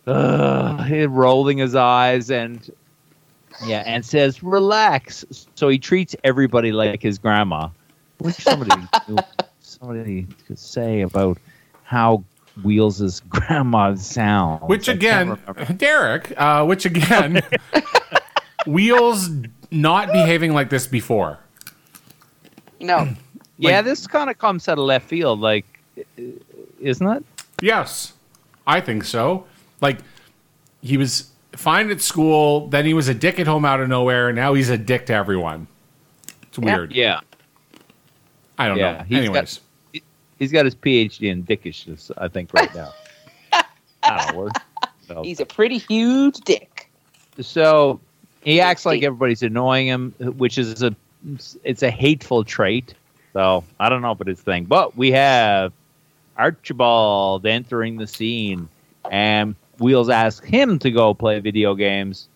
uh, 0.07 1.07
rolling 1.09 1.59
his 1.59 1.75
eyes 1.75 2.31
and 2.31 2.69
yeah, 3.65 3.83
and 3.87 4.05
says 4.05 4.43
relax. 4.43 5.25
So 5.55 5.69
he 5.69 5.79
treats 5.79 6.15
everybody 6.25 6.73
like 6.73 7.01
his 7.01 7.19
grandma. 7.19 7.69
Which 8.19 8.35
somebody 8.37 8.73
somebody 9.61 10.27
could 10.47 10.59
say 10.59 11.03
about 11.03 11.39
how 11.85 12.25
Wheels' 12.63 13.21
grandma 13.29 13.95
sounds. 13.95 14.63
Which 14.65 14.89
again. 14.89 15.39
Derek. 15.77 16.35
Uh, 16.37 16.65
which 16.65 16.85
again, 16.85 17.43
Wheels 18.67 19.31
not 19.71 20.09
behaving 20.13 20.53
like 20.53 20.69
this 20.69 20.87
before. 20.87 21.39
No. 22.83 23.09
yeah, 23.59 23.81
this 23.83 24.07
kind 24.07 24.29
of 24.31 24.39
comes 24.39 24.69
out 24.69 24.79
of 24.79 24.85
left 24.85 25.09
field, 25.09 25.41
like, 25.41 25.65
isn't 26.81 27.07
it? 27.09 27.25
Yes, 27.61 28.13
I 28.67 28.81
think 28.81 29.05
so. 29.05 29.47
Like 29.81 29.99
he 30.83 30.97
was 30.97 31.31
fine 31.53 31.91
at 31.91 32.01
school, 32.01 32.67
then 32.69 32.85
he 32.85 32.95
was 32.95 33.09
a 33.09 33.15
dick 33.15 33.39
at 33.39 33.47
home 33.47 33.65
out 33.65 33.81
of 33.81 33.89
nowhere, 33.89 34.29
and 34.29 34.37
now 34.37 34.55
he's 34.55 34.69
a 34.71 34.79
dick 34.79 35.07
to 35.07 35.13
everyone. 35.13 35.67
It's 36.45 36.59
weird. 36.59 36.93
Yeah, 36.93 37.21
I 38.59 38.69
don't 38.69 38.79
Yeah, 38.79 38.99
know. 39.09 39.21
he's 39.21 39.29
got- 39.29 39.59
he's 40.39 40.51
got 40.53 40.65
his 40.65 40.75
PhD 40.75 41.31
in 41.31 41.45
dickishness, 41.45 42.11
I 42.19 42.29
think, 42.29 42.53
right 42.53 42.75
now. 42.75 42.93
I 44.03 44.33
know, 44.33 44.49
so. 45.07 45.23
He's 45.23 45.39
a 45.41 45.47
pretty 45.47 45.79
huge 45.79 46.37
dick. 46.41 46.91
So 47.41 48.01
he 48.43 48.61
acts 48.61 48.85
like 48.85 49.03
everybody's 49.03 49.43
annoying 49.43 49.87
him, 49.87 50.13
which 50.19 50.59
is 50.59 50.83
a 50.83 50.95
it's 51.65 51.83
a 51.83 51.91
hateful 51.91 52.45
trait. 52.45 52.95
So 53.33 53.65
I 53.81 53.89
don't 53.89 54.03
know 54.03 54.13
if 54.13 54.21
it's 54.23 54.41
a 54.41 54.45
thing, 54.45 54.65
but 54.65 54.97
we 54.97 55.13
have 55.13 55.73
Archibald 56.37 57.47
entering 57.47 57.97
the 57.97 58.07
scene, 58.07 58.69
and 59.11 59.55
Wheels 59.79 60.11
asks 60.11 60.47
him 60.47 60.79
to 60.81 60.91
go 60.91 61.15
play 61.15 61.41
video 61.41 61.75
games, 61.75 62.29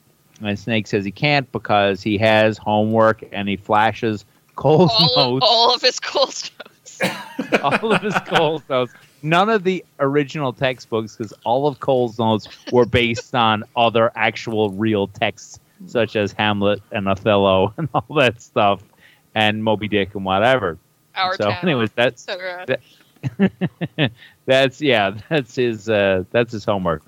and 0.43 0.59
Snake 0.59 0.87
says 0.87 1.05
he 1.05 1.11
can't 1.11 1.51
because 1.53 2.03
he 2.03 2.19
has 2.19 2.57
homework, 2.59 3.25
and 3.33 3.49
he 3.49 3.57
flashes 3.57 4.25
Cole's 4.55 4.91
All 4.91 5.07
of, 5.07 5.17
notes 5.17 5.47
all 5.47 5.75
of 5.75 5.83
his 5.83 6.01
cool 6.01 6.29
stones. 6.29 7.01
all 7.63 7.93
of 7.93 8.01
his 8.01 8.15
Cole's 8.27 8.63
notes. 8.69 8.93
None 9.23 9.51
of 9.51 9.65
the 9.65 9.85
original 10.01 10.53
textbooks, 10.53 11.17
because 11.17 11.33
all 11.45 11.67
of 11.67 11.81
Cole's 11.81 12.19
notes 12.19 12.49
were 12.73 12.87
based 12.87 13.35
on 13.35 13.65
other 13.77 14.11
actual 14.15 14.71
real 14.71 15.09
texts, 15.09 15.61
such 15.87 16.17
as 16.17 16.33
Hamlet 16.33 16.83
and 16.91 17.09
Othello 17.09 17.75
and 17.79 17.89
all 17.95 18.17
that 18.17 18.41
stuff, 18.41 18.83
and 19.35 19.63
Moby 19.63 19.89
Dick 19.89 20.15
and 20.15 20.25
whatever. 20.25 20.79
Our 21.15 21.37
so, 21.37 21.51
town. 21.51 21.59
anyways, 21.63 21.91
that's 21.93 22.29
etc. 22.29 22.67
that- 22.67 22.81
that's 24.47 24.81
yeah, 24.81 25.19
that's 25.29 25.55
his 25.55 25.89
uh, 25.89 26.25
that's 26.31 26.53
his 26.53 26.65
homework. 26.65 27.03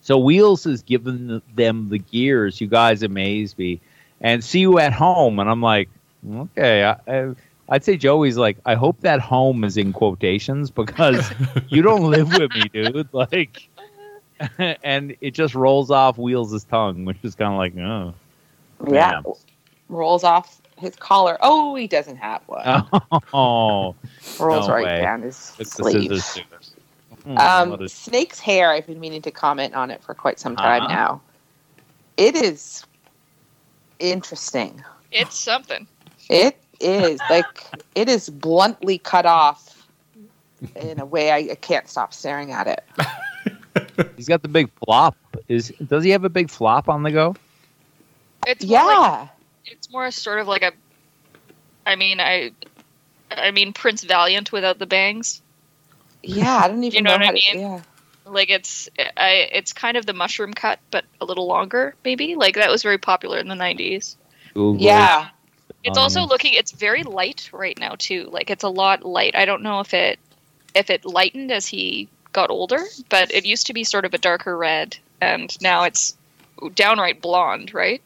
So 0.00 0.18
Wheels 0.18 0.64
has 0.64 0.82
given 0.82 1.40
them 1.54 1.88
the 1.88 1.98
gears. 1.98 2.60
You 2.60 2.66
guys 2.66 3.02
amaze 3.02 3.56
me, 3.56 3.80
and 4.20 4.44
see 4.44 4.60
you 4.60 4.78
at 4.78 4.92
home. 4.92 5.38
And 5.38 5.48
I'm 5.48 5.62
like, 5.62 5.88
okay. 6.30 6.84
I, 6.84 6.96
I, 7.06 7.34
I'd 7.68 7.84
say 7.84 7.96
Joey's 7.96 8.36
like, 8.36 8.58
I 8.66 8.74
hope 8.74 9.00
that 9.00 9.20
home 9.20 9.64
is 9.64 9.76
in 9.76 9.92
quotations 9.92 10.70
because 10.70 11.32
you 11.68 11.82
don't 11.82 12.10
live 12.10 12.32
with 12.36 12.50
me, 12.52 12.68
dude. 12.72 13.08
Like, 13.12 13.68
and 14.82 15.16
it 15.20 15.32
just 15.32 15.54
rolls 15.54 15.90
off 15.90 16.18
Wheels' 16.18 16.64
tongue, 16.64 17.04
which 17.04 17.18
is 17.22 17.34
kind 17.34 17.52
of 17.52 17.58
like, 17.58 17.76
oh, 17.78 18.14
Yeah. 18.92 19.22
Yeah. 19.24 19.32
Rolls 19.88 20.24
off 20.24 20.60
his 20.78 20.96
collar. 20.96 21.38
Oh, 21.40 21.74
he 21.74 21.86
doesn't 21.86 22.16
have 22.16 22.42
one. 22.46 22.64
oh, 23.32 23.94
Rolls 24.40 24.68
no 24.68 24.74
right 24.74 24.84
way. 24.84 25.00
down 25.00 25.22
his 25.22 25.52
it's 25.58 25.76
the 25.76 25.84
sleeve. 25.84 26.02
scissors. 26.10 26.24
scissors. 26.24 26.70
Hmm, 27.24 27.38
Um, 27.38 27.70
what 27.70 27.90
Snake's 27.90 28.40
hair, 28.40 28.70
I've 28.70 28.86
been 28.86 28.98
meaning 29.00 29.22
to 29.22 29.30
comment 29.30 29.74
on 29.74 29.90
it 29.90 30.02
for 30.02 30.14
quite 30.14 30.40
some 30.40 30.56
time 30.56 30.82
Uh-huh. 30.84 30.94
now. 30.94 31.20
It 32.16 32.34
is 32.34 32.84
interesting. 33.98 34.82
It's 35.12 35.38
something. 35.38 35.86
It 36.28 36.56
is 36.80 37.20
like 37.30 37.64
it 37.94 38.08
is 38.08 38.28
bluntly 38.30 38.98
cut 38.98 39.26
off 39.26 39.86
in 40.76 40.98
a 40.98 41.04
way 41.04 41.30
I, 41.30 41.36
I 41.52 41.54
can't 41.60 41.88
stop 41.88 42.12
staring 42.12 42.50
at 42.52 42.66
it. 42.66 42.82
He's 44.16 44.28
got 44.28 44.42
the 44.42 44.48
big 44.48 44.70
flop. 44.84 45.16
Is 45.48 45.72
does 45.86 46.04
he 46.04 46.10
have 46.10 46.24
a 46.24 46.28
big 46.28 46.50
flop 46.50 46.88
on 46.88 47.02
the 47.02 47.10
go? 47.10 47.36
It's 48.46 48.64
more 48.64 48.78
like- 48.78 48.96
Yeah. 48.96 49.28
it's 49.66 49.90
more 49.90 50.10
sort 50.10 50.38
of 50.40 50.48
like 50.48 50.62
a. 50.62 50.72
I 51.86 51.96
mean, 51.96 52.20
I. 52.20 52.52
I 53.30 53.50
mean, 53.50 53.72
Prince 53.72 54.04
Valiant 54.04 54.52
without 54.52 54.78
the 54.78 54.86
bangs. 54.86 55.42
Yeah, 56.22 56.56
I 56.56 56.68
don't 56.68 56.82
even 56.84 56.96
You 56.98 57.02
know 57.02 57.10
know, 57.10 57.16
what 57.16 57.22
I 57.22 57.26
how 57.26 57.32
to, 57.32 57.56
mean? 57.56 57.60
yeah. 57.60 57.80
Like 58.26 58.48
it's, 58.50 58.88
I. 59.16 59.48
It's 59.52 59.72
kind 59.72 59.96
of 59.96 60.06
the 60.06 60.12
mushroom 60.14 60.54
cut, 60.54 60.78
but 60.90 61.04
a 61.20 61.24
little 61.24 61.46
longer, 61.46 61.94
maybe. 62.04 62.36
Like 62.36 62.54
that 62.54 62.70
was 62.70 62.82
very 62.82 62.98
popular 62.98 63.38
in 63.38 63.48
the 63.48 63.54
'90s. 63.54 64.16
Google. 64.54 64.80
Yeah. 64.80 65.28
It's 65.82 65.98
Um, 65.98 66.02
also 66.02 66.22
looking. 66.24 66.54
It's 66.54 66.72
very 66.72 67.02
light 67.02 67.50
right 67.52 67.78
now 67.78 67.94
too. 67.98 68.28
Like 68.30 68.50
it's 68.50 68.64
a 68.64 68.68
lot 68.68 69.04
light. 69.04 69.34
I 69.34 69.44
don't 69.44 69.62
know 69.62 69.80
if 69.80 69.92
it, 69.92 70.18
if 70.74 70.88
it 70.88 71.04
lightened 71.04 71.50
as 71.52 71.66
he 71.66 72.08
got 72.34 72.50
older, 72.50 72.80
but 73.08 73.32
it 73.32 73.46
used 73.46 73.66
to 73.68 73.72
be 73.72 73.82
sort 73.84 74.04
of 74.04 74.12
a 74.12 74.18
darker 74.18 74.56
red, 74.58 74.98
and 75.22 75.56
now 75.62 75.84
it's 75.84 76.14
downright 76.74 77.22
blonde, 77.22 77.72
right? 77.72 78.02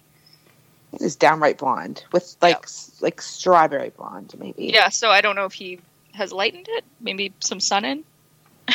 It 0.92 1.02
is 1.02 1.16
downright 1.16 1.58
blonde 1.58 2.04
with 2.12 2.36
like 2.40 2.62
s 2.62 2.96
like 3.00 3.20
strawberry 3.20 3.90
blonde 3.90 4.34
maybe. 4.38 4.66
Yeah. 4.72 4.88
So 4.88 5.10
I 5.10 5.20
don't 5.20 5.34
know 5.36 5.44
if 5.44 5.52
he 5.52 5.80
has 6.14 6.32
lightened 6.32 6.66
it. 6.70 6.84
Maybe 7.00 7.32
some 7.40 7.60
sun 7.60 7.84
in, 7.84 8.04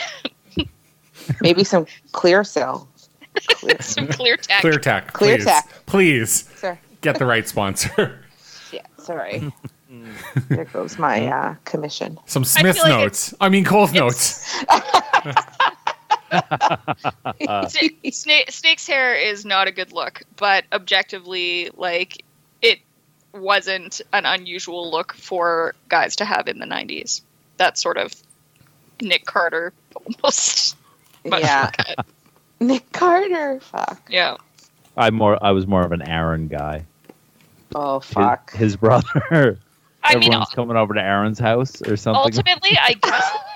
Maybe 1.42 1.64
some 1.64 1.86
clear 2.12 2.44
cell. 2.44 2.88
Clear. 3.36 3.78
some 3.82 4.08
clear 4.08 4.38
tack. 4.38 4.62
Clear 4.62 4.78
Tech, 4.78 5.14
Clear 5.14 5.38
please, 5.38 5.46
Tech. 5.46 5.70
please 5.86 6.50
Sorry. 6.56 6.80
get 7.02 7.18
the 7.20 7.26
right 7.26 7.48
sponsor. 7.48 8.20
Yeah, 8.72 8.82
sorry. 8.98 9.54
there 10.50 10.66
goes 10.66 10.98
my 10.98 11.28
uh, 11.28 11.56
commission. 11.64 12.18
Some 12.26 12.44
Smith 12.44 12.76
feel 12.76 12.86
like 12.86 13.02
notes. 13.02 13.36
I 13.40 13.50
mean, 13.50 13.64
Cole's 13.66 13.94
notes. 13.94 14.64
Sna- 16.32 18.00
Sna- 18.06 18.52
Snake's 18.52 18.88
hair 18.88 19.16
is 19.16 19.46
not 19.46 19.68
a 19.68 19.72
good 19.72 19.92
look, 19.92 20.24
but 20.38 20.66
objectively, 20.72 21.70
like 21.76 22.24
it 22.62 22.80
wasn't 23.34 24.02
an 24.12 24.26
unusual 24.26 24.90
look 24.90 25.14
for 25.14 25.76
guys 25.90 26.16
to 26.18 26.26
have 26.26 26.48
in 26.48 26.60
the 26.60 26.66
'90s. 26.66 27.22
That 27.58 27.78
sort 27.78 27.98
of 27.98 28.14
Nick 29.02 29.26
Carter 29.26 29.74
almost. 29.96 30.76
Yeah. 31.26 31.72
Nick 32.60 32.92
Carter. 32.92 33.62
Fuck. 33.62 34.10
Yeah. 34.10 34.36
I'm 34.98 35.14
more. 35.16 35.42
I 35.42 35.52
was 35.52 35.66
more 35.66 35.86
of 35.86 35.94
an 35.94 36.02
Aaron 36.02 36.50
guy. 36.50 36.84
Oh 37.74 38.02
fuck. 38.02 38.52
His, 38.54 38.76
brother. 38.76 39.58
I 40.04 40.16
mean, 40.16 40.24
Everyone's 40.34 40.50
uh, 40.52 40.56
coming 40.56 40.76
over 40.76 40.94
to 40.96 41.02
Aaron's 41.02 41.40
house 41.40 41.82
or 41.82 41.96
something. 41.96 42.22
ultimately, 42.24 42.78
I 42.78 42.94
guess 43.02 43.32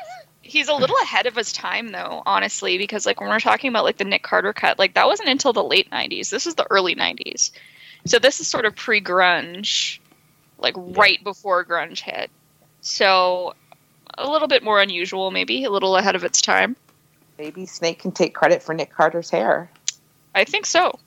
he's 0.48 0.68
a 0.68 0.74
little 0.74 0.96
ahead 1.04 1.26
of 1.26 1.36
his 1.36 1.52
time, 1.52 1.90
though. 1.90 2.24
Honestly, 2.26 2.78
because 2.78 3.06
like 3.06 3.20
when 3.20 3.30
we're 3.30 3.40
talking 3.40 3.70
about 3.70 3.84
like 3.84 3.98
the 3.98 4.04
Nick 4.04 4.24
Carter 4.24 4.54
cut, 4.54 4.80
like 4.80 4.94
that 4.94 5.08
wasn't 5.08 5.30
until 5.30 5.54
the 5.54 5.64
late 5.64 5.90
'90s. 5.92 6.30
This 6.30 6.48
is 6.48 6.56
the 6.56 6.68
early 6.70 6.96
'90s, 6.96 7.52
so 8.06 8.20
this 8.20 8.40
is 8.40 8.48
sort 8.48 8.66
of 8.66 8.76
pre-grunge, 8.76 10.00
like 10.60 10.74
right 10.78 11.24
before 11.24 11.66
grunge 11.66 12.00
hit. 12.00 12.30
So 12.82 13.54
a 14.18 14.30
little 14.30 14.48
bit 14.48 14.64
more 14.64 14.82
unusual, 14.82 15.32
maybe 15.32 15.64
a 15.64 15.70
little 15.70 15.98
ahead 15.98 16.16
of 16.16 16.24
its 16.24 16.42
time. 16.42 16.76
Maybe 17.38 17.66
Snake 17.66 18.00
can 18.00 18.12
take 18.12 18.34
credit 18.34 18.64
for 18.64 18.74
Nick 18.74 18.92
Carter's 18.92 19.30
hair. 19.30 19.70
I 20.34 20.44
think 20.44 20.66
so. 20.66 20.98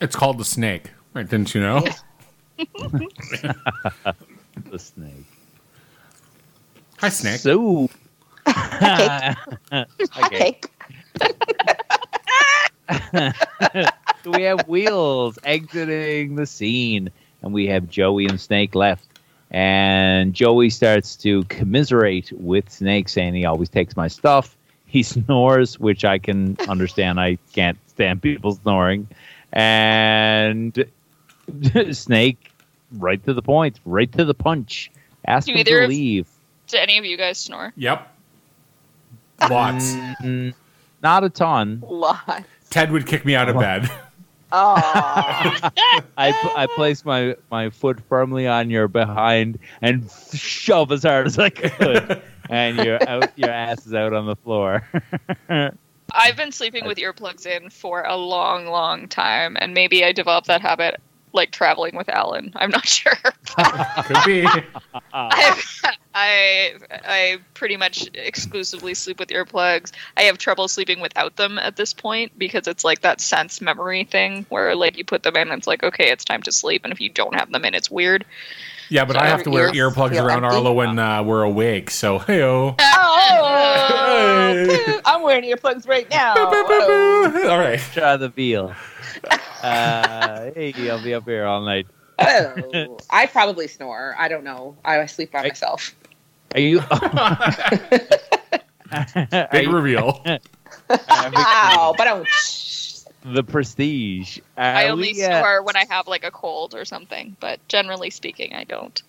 It's 0.00 0.16
called 0.16 0.38
the 0.38 0.44
snake. 0.44 0.90
Right, 1.14 1.28
didn't 1.28 1.54
you 1.54 1.60
know? 1.60 1.80
the 2.58 2.68
snake. 4.78 5.24
Hi, 6.98 7.08
snake. 7.08 7.40
So, 7.40 7.88
Hot 8.50 9.88
Okay. 10.24 10.38
cake. 10.38 10.66
so 14.24 14.30
we 14.32 14.42
have 14.42 14.66
Wheels 14.68 15.38
exiting 15.44 16.36
the 16.36 16.46
scene, 16.46 17.10
and 17.42 17.52
we 17.52 17.66
have 17.66 17.88
Joey 17.88 18.26
and 18.26 18.40
Snake 18.40 18.74
left. 18.74 19.04
And 19.50 20.34
Joey 20.34 20.70
starts 20.70 21.16
to 21.16 21.42
commiserate 21.44 22.32
with 22.32 22.70
Snake, 22.70 23.08
saying 23.08 23.34
he 23.34 23.44
always 23.44 23.68
takes 23.68 23.96
my 23.96 24.08
stuff. 24.08 24.56
He 24.86 25.02
snores, 25.04 25.78
which 25.78 26.04
I 26.04 26.18
can 26.18 26.56
understand. 26.68 27.20
I 27.20 27.38
can't 27.52 27.78
stand 27.88 28.22
people 28.22 28.52
snoring. 28.54 29.08
And 29.52 30.84
Snake, 31.92 32.50
right 32.92 33.22
to 33.24 33.32
the 33.34 33.42
point, 33.42 33.80
right 33.84 34.10
to 34.12 34.24
the 34.24 34.34
punch. 34.34 34.90
Ask 35.26 35.46
Do 35.46 35.52
him 35.52 35.58
either 35.58 35.78
to 35.78 35.84
of- 35.84 35.88
leave. 35.90 36.26
Do 36.68 36.76
any 36.78 36.98
of 36.98 37.04
you 37.06 37.16
guys 37.16 37.38
snore? 37.38 37.72
Yep. 37.76 38.14
Lots. 39.40 39.94
Mm, 40.22 40.54
not 41.02 41.24
a 41.24 41.30
ton. 41.30 41.82
Lot. 41.86 42.44
Ted 42.70 42.90
would 42.90 43.06
kick 43.06 43.24
me 43.24 43.34
out 43.34 43.48
of 43.48 43.58
bed. 43.58 43.90
Oh, 44.50 44.74
I, 46.16 46.32
I 46.56 46.66
place 46.74 47.04
my, 47.04 47.36
my 47.50 47.68
foot 47.68 48.00
firmly 48.08 48.46
on 48.46 48.70
your 48.70 48.88
behind 48.88 49.58
and 49.82 50.10
shove 50.32 50.90
as 50.90 51.02
hard 51.02 51.26
as 51.26 51.38
I 51.38 51.50
could, 51.50 52.22
and 52.50 52.78
your 52.78 53.06
out, 53.06 53.38
your 53.38 53.50
ass 53.50 53.86
is 53.86 53.92
out 53.92 54.14
on 54.14 54.26
the 54.26 54.36
floor. 54.36 54.88
I've 56.14 56.36
been 56.36 56.52
sleeping 56.52 56.86
with 56.86 56.96
earplugs 56.96 57.44
in 57.44 57.68
for 57.68 58.02
a 58.04 58.16
long, 58.16 58.66
long 58.66 59.06
time, 59.08 59.58
and 59.60 59.74
maybe 59.74 60.02
I 60.02 60.12
developed 60.12 60.46
that 60.46 60.62
habit 60.62 61.00
like 61.38 61.52
traveling 61.52 61.96
with 61.96 62.08
Alan. 62.10 62.52
I'm 62.56 62.70
not 62.70 62.86
sure. 62.98 63.14
Could 63.14 64.24
be. 64.26 64.46
I, 65.12 65.62
I 66.14 66.74
I 66.90 67.38
pretty 67.54 67.78
much 67.78 68.10
exclusively 68.14 68.92
sleep 68.92 69.18
with 69.18 69.30
earplugs. 69.30 69.92
I 70.16 70.22
have 70.22 70.36
trouble 70.36 70.68
sleeping 70.68 71.00
without 71.00 71.36
them 71.36 71.58
at 71.58 71.76
this 71.76 71.94
point 71.94 72.38
because 72.38 72.66
it's 72.66 72.84
like 72.84 73.00
that 73.00 73.20
sense 73.20 73.60
memory 73.60 74.04
thing 74.04 74.44
where 74.50 74.74
like 74.74 74.98
you 74.98 75.04
put 75.04 75.22
them 75.22 75.36
in 75.36 75.48
and 75.48 75.58
it's 75.58 75.66
like 75.66 75.82
okay 75.82 76.10
it's 76.10 76.24
time 76.24 76.42
to 76.42 76.52
sleep 76.52 76.82
and 76.84 76.92
if 76.92 77.00
you 77.00 77.08
don't 77.08 77.34
have 77.34 77.50
them 77.52 77.64
in 77.64 77.74
it's 77.74 77.90
weird. 77.90 78.26
Yeah, 78.90 79.04
but 79.04 79.14
So 79.14 79.20
I 79.20 79.26
have 79.26 79.42
to 79.42 79.50
wear 79.50 79.74
ears 79.74 79.92
earplugs 79.94 80.10
feel 80.10 80.26
around 80.26 80.44
empty? 80.44 80.56
Arlo 80.56 80.72
when 80.72 80.98
uh, 80.98 81.22
we're 81.22 81.42
awake. 81.42 81.90
So, 81.90 82.18
hey 82.28 82.40
oh, 82.48 82.74
I'm 85.04 85.22
wearing 85.22 85.44
earplugs 85.44 85.86
right 85.86 86.08
now. 86.10 86.34
Oh. 86.36 87.46
All 87.50 87.58
right. 87.58 87.80
Try 87.92 88.16
the 88.16 88.28
veal. 88.28 88.74
Uh, 89.60 90.52
hey, 90.54 90.72
I'll 90.88 91.02
be 91.02 91.12
up 91.12 91.24
here 91.24 91.44
all 91.44 91.60
night. 91.62 91.88
Oh. 92.20 92.96
I 93.10 93.26
probably 93.26 93.66
snore. 93.66 94.14
I 94.16 94.28
don't 94.28 94.44
know. 94.44 94.76
I 94.84 95.04
sleep 95.06 95.32
by 95.32 95.42
myself. 95.42 95.96
Are 96.54 96.60
you? 96.60 96.78
Big 99.50 99.68
reveal. 99.68 100.22
wow, 100.88 101.92
but 101.98 102.06
I'm. 102.06 102.24
The 103.24 103.42
prestige. 103.42 104.38
Are 104.56 104.64
I 104.64 104.88
only 104.88 105.12
we, 105.14 105.24
uh, 105.24 105.40
snore 105.40 105.62
when 105.62 105.76
I 105.76 105.84
have 105.88 106.08
like 106.08 106.24
a 106.24 106.30
cold 106.30 106.74
or 106.74 106.84
something, 106.84 107.36
but 107.40 107.66
generally 107.68 108.10
speaking, 108.10 108.54
I 108.54 108.64
don't. 108.64 109.02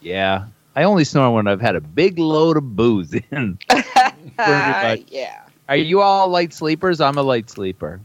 Yeah, 0.00 0.46
I 0.74 0.84
only 0.84 1.04
snore 1.04 1.34
when 1.34 1.46
I've 1.46 1.60
had 1.60 1.76
a 1.76 1.80
big 1.80 2.18
load 2.18 2.56
of 2.56 2.76
booze 2.76 3.14
in. 3.14 3.58
much. 3.68 5.04
yeah. 5.08 5.42
Are 5.68 5.76
you 5.76 6.00
all 6.00 6.28
light 6.28 6.52
sleepers? 6.52 7.00
I'm 7.00 7.16
a 7.18 7.22
light 7.22 7.50
sleeper. 7.50 8.00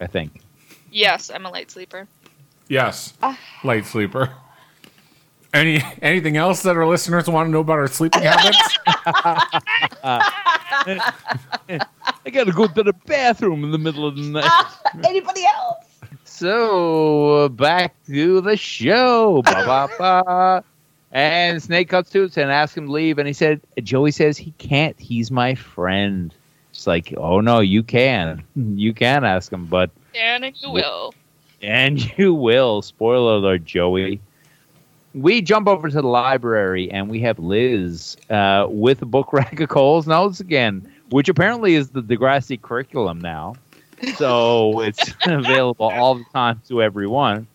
I 0.00 0.06
think. 0.06 0.40
Yes, 0.90 1.30
I'm 1.32 1.46
a 1.46 1.50
light 1.50 1.70
sleeper. 1.70 2.08
Yes. 2.68 3.14
Ah. 3.22 3.38
Light 3.64 3.86
sleeper. 3.86 4.30
Any 5.54 5.82
anything 6.00 6.38
else 6.38 6.62
that 6.62 6.78
our 6.78 6.86
listeners 6.86 7.28
want 7.28 7.48
to 7.48 7.50
know 7.50 7.60
about 7.60 7.78
our 7.78 7.86
sleeping 7.86 8.22
habits? 8.22 8.78
I 12.32 12.34
gotta 12.34 12.52
go 12.52 12.66
to 12.66 12.82
the 12.82 12.94
bathroom 12.94 13.62
in 13.62 13.72
the 13.72 13.78
middle 13.78 14.06
of 14.06 14.16
the 14.16 14.22
night. 14.22 14.50
Anybody 15.04 15.44
else? 15.44 15.84
So 16.24 17.50
back 17.50 17.94
to 18.06 18.40
the 18.40 18.56
show. 18.56 19.42
Ba, 19.42 19.52
ba, 19.66 19.90
ba. 19.98 20.64
And 21.10 21.62
Snake 21.62 21.90
cuts 21.90 22.08
to 22.10 22.24
us 22.24 22.38
and 22.38 22.50
asks 22.50 22.74
him 22.74 22.86
to 22.86 22.92
leave. 22.92 23.18
And 23.18 23.26
he 23.26 23.34
said, 23.34 23.60
Joey 23.82 24.12
says 24.12 24.38
he 24.38 24.52
can't. 24.52 24.98
He's 24.98 25.30
my 25.30 25.54
friend. 25.54 26.34
It's 26.70 26.86
like, 26.86 27.12
oh 27.18 27.40
no, 27.42 27.60
you 27.60 27.82
can. 27.82 28.42
You 28.56 28.94
can 28.94 29.24
ask 29.24 29.52
him, 29.52 29.66
but 29.66 29.90
And 30.14 30.50
you 30.62 30.70
will. 30.70 31.12
and 31.60 32.00
you 32.18 32.32
will. 32.32 32.80
Spoiler 32.80 33.34
alert, 33.34 33.66
Joey. 33.66 34.20
We 35.12 35.42
jump 35.42 35.68
over 35.68 35.90
to 35.90 36.00
the 36.00 36.08
library 36.08 36.90
and 36.90 37.10
we 37.10 37.20
have 37.20 37.38
Liz 37.38 38.16
uh, 38.30 38.66
with 38.70 39.02
a 39.02 39.06
book 39.06 39.32
rack 39.34 39.60
of 39.60 39.68
Cole's 39.68 40.06
notes 40.06 40.40
again, 40.40 40.90
which 41.12 41.28
apparently 41.28 41.74
is 41.74 41.90
the 41.90 42.02
Degrassi 42.02 42.60
curriculum 42.60 43.20
now. 43.20 43.54
So 44.16 44.80
it's 44.84 45.14
available 45.26 45.90
all 45.90 46.16
the 46.16 46.24
time 46.32 46.60
to 46.68 46.82
everyone. 46.82 47.46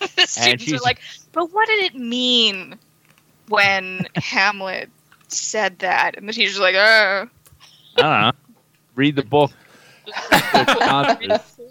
the 0.00 0.26
students 0.26 0.64
are 0.64 0.66
she's- 0.66 0.82
like, 0.82 1.00
but 1.32 1.52
what 1.52 1.66
did 1.68 1.84
it 1.84 1.94
mean 1.98 2.78
when 3.48 4.06
Hamlet 4.16 4.90
said 5.28 5.78
that? 5.80 6.16
And 6.16 6.28
the 6.28 6.32
teacher's 6.32 6.58
like, 6.58 6.74
oh. 6.74 7.28
I 7.98 8.02
don't 8.02 8.20
know. 8.22 8.32
Read 8.94 9.16
the 9.16 9.22
book 9.24 9.50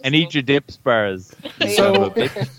and 0.03 0.15
eat 0.15 0.33
your 0.33 0.43
dip 0.43 0.71
spurs. 0.71 1.35
So- 1.59 1.67
son 1.69 1.95
of 1.95 2.03
a 2.03 2.09
bitch. 2.11 2.49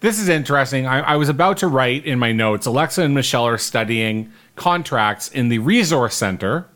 This 0.00 0.18
is 0.18 0.28
interesting. 0.28 0.86
I, 0.86 1.00
I 1.00 1.16
was 1.16 1.30
about 1.30 1.56
to 1.58 1.66
write 1.68 2.04
in 2.04 2.18
my 2.18 2.30
notes 2.30 2.66
Alexa 2.66 3.00
and 3.02 3.14
Michelle 3.14 3.46
are 3.46 3.56
studying 3.56 4.30
contracts 4.54 5.30
in 5.30 5.48
the 5.48 5.58
resource 5.60 6.14
center, 6.14 6.66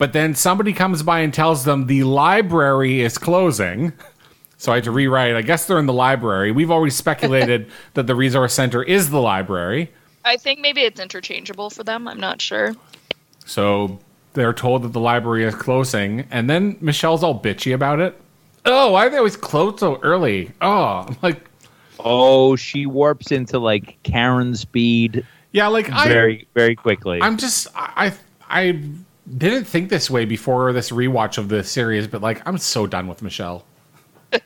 but 0.00 0.14
then 0.14 0.34
somebody 0.34 0.72
comes 0.72 1.02
by 1.02 1.20
and 1.20 1.34
tells 1.34 1.64
them 1.64 1.86
the 1.86 2.04
library 2.04 3.02
is 3.02 3.18
closing. 3.18 3.92
So 4.56 4.72
I 4.72 4.76
had 4.76 4.84
to 4.84 4.90
rewrite. 4.90 5.36
I 5.36 5.42
guess 5.42 5.66
they're 5.66 5.78
in 5.78 5.84
the 5.84 5.92
library. 5.92 6.52
We've 6.52 6.70
always 6.70 6.96
speculated 6.96 7.70
that 7.94 8.06
the 8.06 8.14
resource 8.14 8.54
center 8.54 8.82
is 8.82 9.10
the 9.10 9.20
library. 9.20 9.92
I 10.24 10.38
think 10.38 10.60
maybe 10.60 10.80
it's 10.80 10.98
interchangeable 10.98 11.68
for 11.68 11.84
them. 11.84 12.08
I'm 12.08 12.18
not 12.18 12.40
sure. 12.40 12.74
So 13.44 13.98
they're 14.32 14.54
told 14.54 14.84
that 14.84 14.94
the 14.94 15.00
library 15.00 15.44
is 15.44 15.54
closing, 15.54 16.26
and 16.30 16.48
then 16.48 16.78
Michelle's 16.80 17.22
all 17.22 17.38
bitchy 17.38 17.74
about 17.74 18.00
it. 18.00 18.18
Oh, 18.64 18.92
why 18.92 19.06
are 19.06 19.10
they 19.10 19.18
always 19.18 19.36
closed 19.36 19.80
so 19.80 20.00
early? 20.02 20.50
Oh, 20.62 21.04
I'm 21.08 21.16
like, 21.20 21.46
Oh, 21.98 22.56
she 22.56 22.86
warps 22.86 23.32
into 23.32 23.58
like 23.58 24.02
Karen 24.02 24.56
speed 24.56 25.26
yeah, 25.52 25.66
like 25.66 25.90
I, 25.90 26.08
very, 26.08 26.46
very 26.54 26.76
quickly. 26.76 27.20
I'm 27.20 27.36
just 27.36 27.66
I 27.74 28.14
I 28.48 28.80
didn't 29.36 29.64
think 29.64 29.90
this 29.90 30.10
way 30.10 30.24
before 30.24 30.72
this 30.72 30.90
rewatch 30.90 31.38
of 31.38 31.48
the 31.48 31.62
series, 31.62 32.06
but 32.06 32.22
like 32.22 32.46
I'm 32.46 32.58
so 32.58 32.86
done 32.86 33.06
with 33.06 33.22
Michelle. 33.22 33.64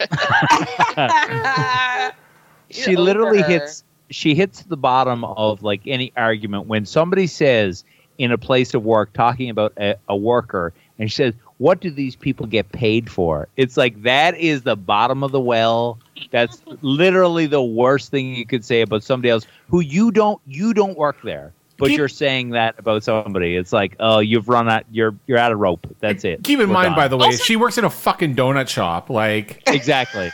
she 2.71 2.97
literally 2.97 3.43
her. 3.43 3.49
hits 3.49 3.85
she 4.11 4.35
hits 4.35 4.63
the 4.63 4.77
bottom 4.77 5.25
of 5.25 5.63
like 5.63 5.83
any 5.87 6.13
argument 6.17 6.67
when 6.67 6.87
somebody 6.87 7.27
says 7.27 7.85
in 8.19 8.31
a 8.31 8.39
place 8.39 8.75
of 8.75 8.85
work 8.85 9.13
talking 9.13 9.51
about 9.51 9.73
a, 9.77 9.97
a 10.09 10.17
worker 10.17 10.73
and 10.99 11.11
she 11.11 11.17
says 11.17 11.35
what 11.59 11.81
do 11.81 11.91
these 11.91 12.17
people 12.17 12.47
get 12.47 12.71
paid 12.73 13.11
for 13.11 13.49
it's 13.57 13.77
like 13.77 14.03
that 14.03 14.37
is 14.37 14.63
the 14.63 14.77
bottom 14.77 15.23
of 15.23 15.33
the 15.33 15.41
well 15.41 15.99
that's 16.31 16.63
literally 16.81 17.47
the 17.47 17.63
worst 17.63 18.11
thing 18.11 18.35
you 18.35 18.47
could 18.47 18.65
say 18.65 18.83
about 18.83 19.03
somebody 19.03 19.29
else 19.29 19.47
who 19.69 19.81
you 19.81 20.11
don't 20.11 20.41
you 20.47 20.73
don't 20.73 20.97
work 20.97 21.21
there 21.23 21.53
but 21.77 21.89
Keep- 21.89 21.99
you're 21.99 22.09
saying 22.09 22.51
that 22.51 22.79
about 22.79 23.03
somebody 23.05 23.57
it's 23.57 23.73
like 23.73 23.97
oh 24.01 24.21
you've 24.21 24.49
run 24.49 24.69
out 24.69 24.85
you're 24.91 25.15
you're 25.27 25.39
out 25.39 25.53
of 25.53 25.59
rope 25.59 25.87
that's 26.01 26.25
it 26.25 26.43
Keep 26.45 26.61
in 26.61 26.69
We're 26.69 26.75
mind, 26.75 26.87
done. 26.91 26.97
by 26.97 27.09
the 27.09 27.17
way, 27.17 27.27
Also- 27.27 27.43
she 27.45 27.57
works 27.57 27.79
in 27.79 27.85
a 27.85 27.91
fucking 27.91 28.37
donut 28.37 28.69
shop. 28.69 29.11
Like, 29.11 29.63
exactly 29.67 30.31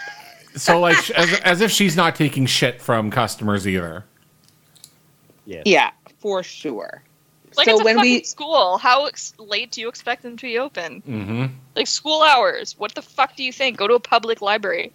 so, 0.57 0.81
like, 0.81 1.11
as, 1.11 1.33
as 1.41 1.61
if 1.61 1.71
she's 1.71 1.97
not 1.97 2.17
taking 2.17 2.45
shit 2.45 2.83
from 2.83 3.09
customers 3.13 3.69
either. 3.69 4.05
Yeah. 5.47 5.63
Yeah, 5.65 5.91
for 6.19 6.43
sure. 6.43 7.05
Like 7.57 7.67
so 7.67 7.73
it's 7.75 7.81
a 7.81 7.85
when 7.85 7.97
fucking 7.97 8.11
we 8.11 8.23
school. 8.25 8.77
How 8.79 9.07
ex- 9.07 9.33
late 9.39 9.71
do 9.71 9.81
you 9.81 9.89
expect 9.89 10.23
them 10.25 10.37
to 10.37 10.43
be 10.47 10.59
open? 10.59 11.03
Mm-hmm. 11.09 11.47
Like 11.77 11.87
school 11.87 12.23
hours. 12.23 12.75
What 12.79 12.95
the 12.97 13.03
fuck 13.03 13.37
do 13.37 13.45
you 13.45 13.53
think? 13.53 13.77
Go 13.77 13.87
to 13.87 13.95
a 13.95 14.01
public 14.01 14.43
library. 14.43 14.93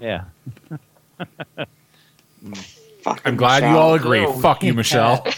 yeah 0.00 0.24
Fucking 3.08 3.22
I'm 3.24 3.36
glad 3.36 3.62
you 3.62 3.76
all 3.78 3.94
agree. 3.94 4.24
Oh, 4.24 4.32
Fuck 4.34 4.62
you. 4.62 4.74
Michelle. 4.80 5.26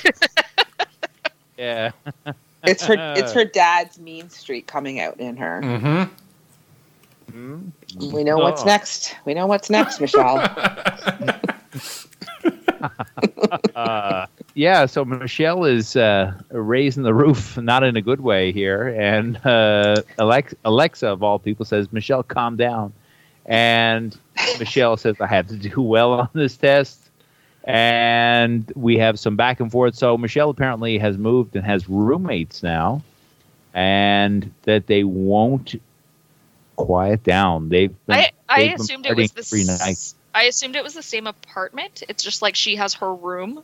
Yeah. 1.58 1.90
It's 2.64 2.82
her. 2.86 2.94
It's 3.18 3.32
her 3.32 3.44
dad's 3.60 3.98
mean 3.98 4.30
streak 4.30 4.66
coming 4.66 4.98
out 4.98 5.20
in 5.20 5.36
her. 5.36 5.60
Mm-hmm. 7.32 7.68
We 8.14 8.24
know 8.24 8.38
what's 8.38 8.62
Oh. 8.62 8.64
next. 8.64 9.14
We 9.26 9.34
know 9.34 9.46
what's 9.46 9.68
next, 9.68 10.00
Michelle. 10.00 10.38
uh, 13.74 14.26
yeah, 14.54 14.86
so 14.86 15.04
Michelle 15.04 15.64
is 15.64 15.96
uh, 15.96 16.32
raising 16.50 17.02
the 17.02 17.14
roof, 17.14 17.56
not 17.58 17.82
in 17.84 17.96
a 17.96 18.02
good 18.02 18.20
way 18.20 18.52
here. 18.52 18.88
And 18.98 19.36
uh, 19.44 19.96
Alex- 20.18 20.54
Alexa, 20.64 21.08
of 21.08 21.22
all 21.22 21.38
people, 21.38 21.64
says, 21.66 21.92
Michelle, 21.92 22.22
calm 22.22 22.56
down. 22.56 22.92
And 23.46 24.16
Michelle 24.58 24.96
says, 24.96 25.16
I 25.20 25.26
have 25.26 25.46
to 25.48 25.56
do 25.56 25.82
well 25.82 26.12
on 26.12 26.28
this 26.32 26.56
test. 26.56 26.99
And 27.64 28.72
we 28.74 28.96
have 28.98 29.18
some 29.18 29.36
back 29.36 29.60
and 29.60 29.70
forth. 29.70 29.94
So 29.94 30.16
Michelle 30.16 30.50
apparently 30.50 30.98
has 30.98 31.18
moved 31.18 31.56
and 31.56 31.64
has 31.64 31.88
roommates 31.88 32.62
now, 32.62 33.02
and 33.74 34.52
that 34.62 34.86
they 34.86 35.04
won't 35.04 35.74
quiet 36.76 37.22
down. 37.22 37.68
They've 37.68 37.94
been, 38.06 38.16
I 38.16 38.30
I 38.48 38.60
they've 38.68 38.74
assumed 38.76 39.06
it 39.06 39.16
was 39.16 39.32
the 39.32 39.40
s-. 39.40 40.14
I 40.34 40.44
assumed 40.44 40.76
it 40.76 40.82
was 40.84 40.94
the 40.94 41.02
same 41.02 41.26
apartment. 41.26 42.02
It's 42.08 42.22
just 42.22 42.40
like 42.40 42.54
she 42.54 42.76
has 42.76 42.94
her 42.94 43.14
room. 43.14 43.62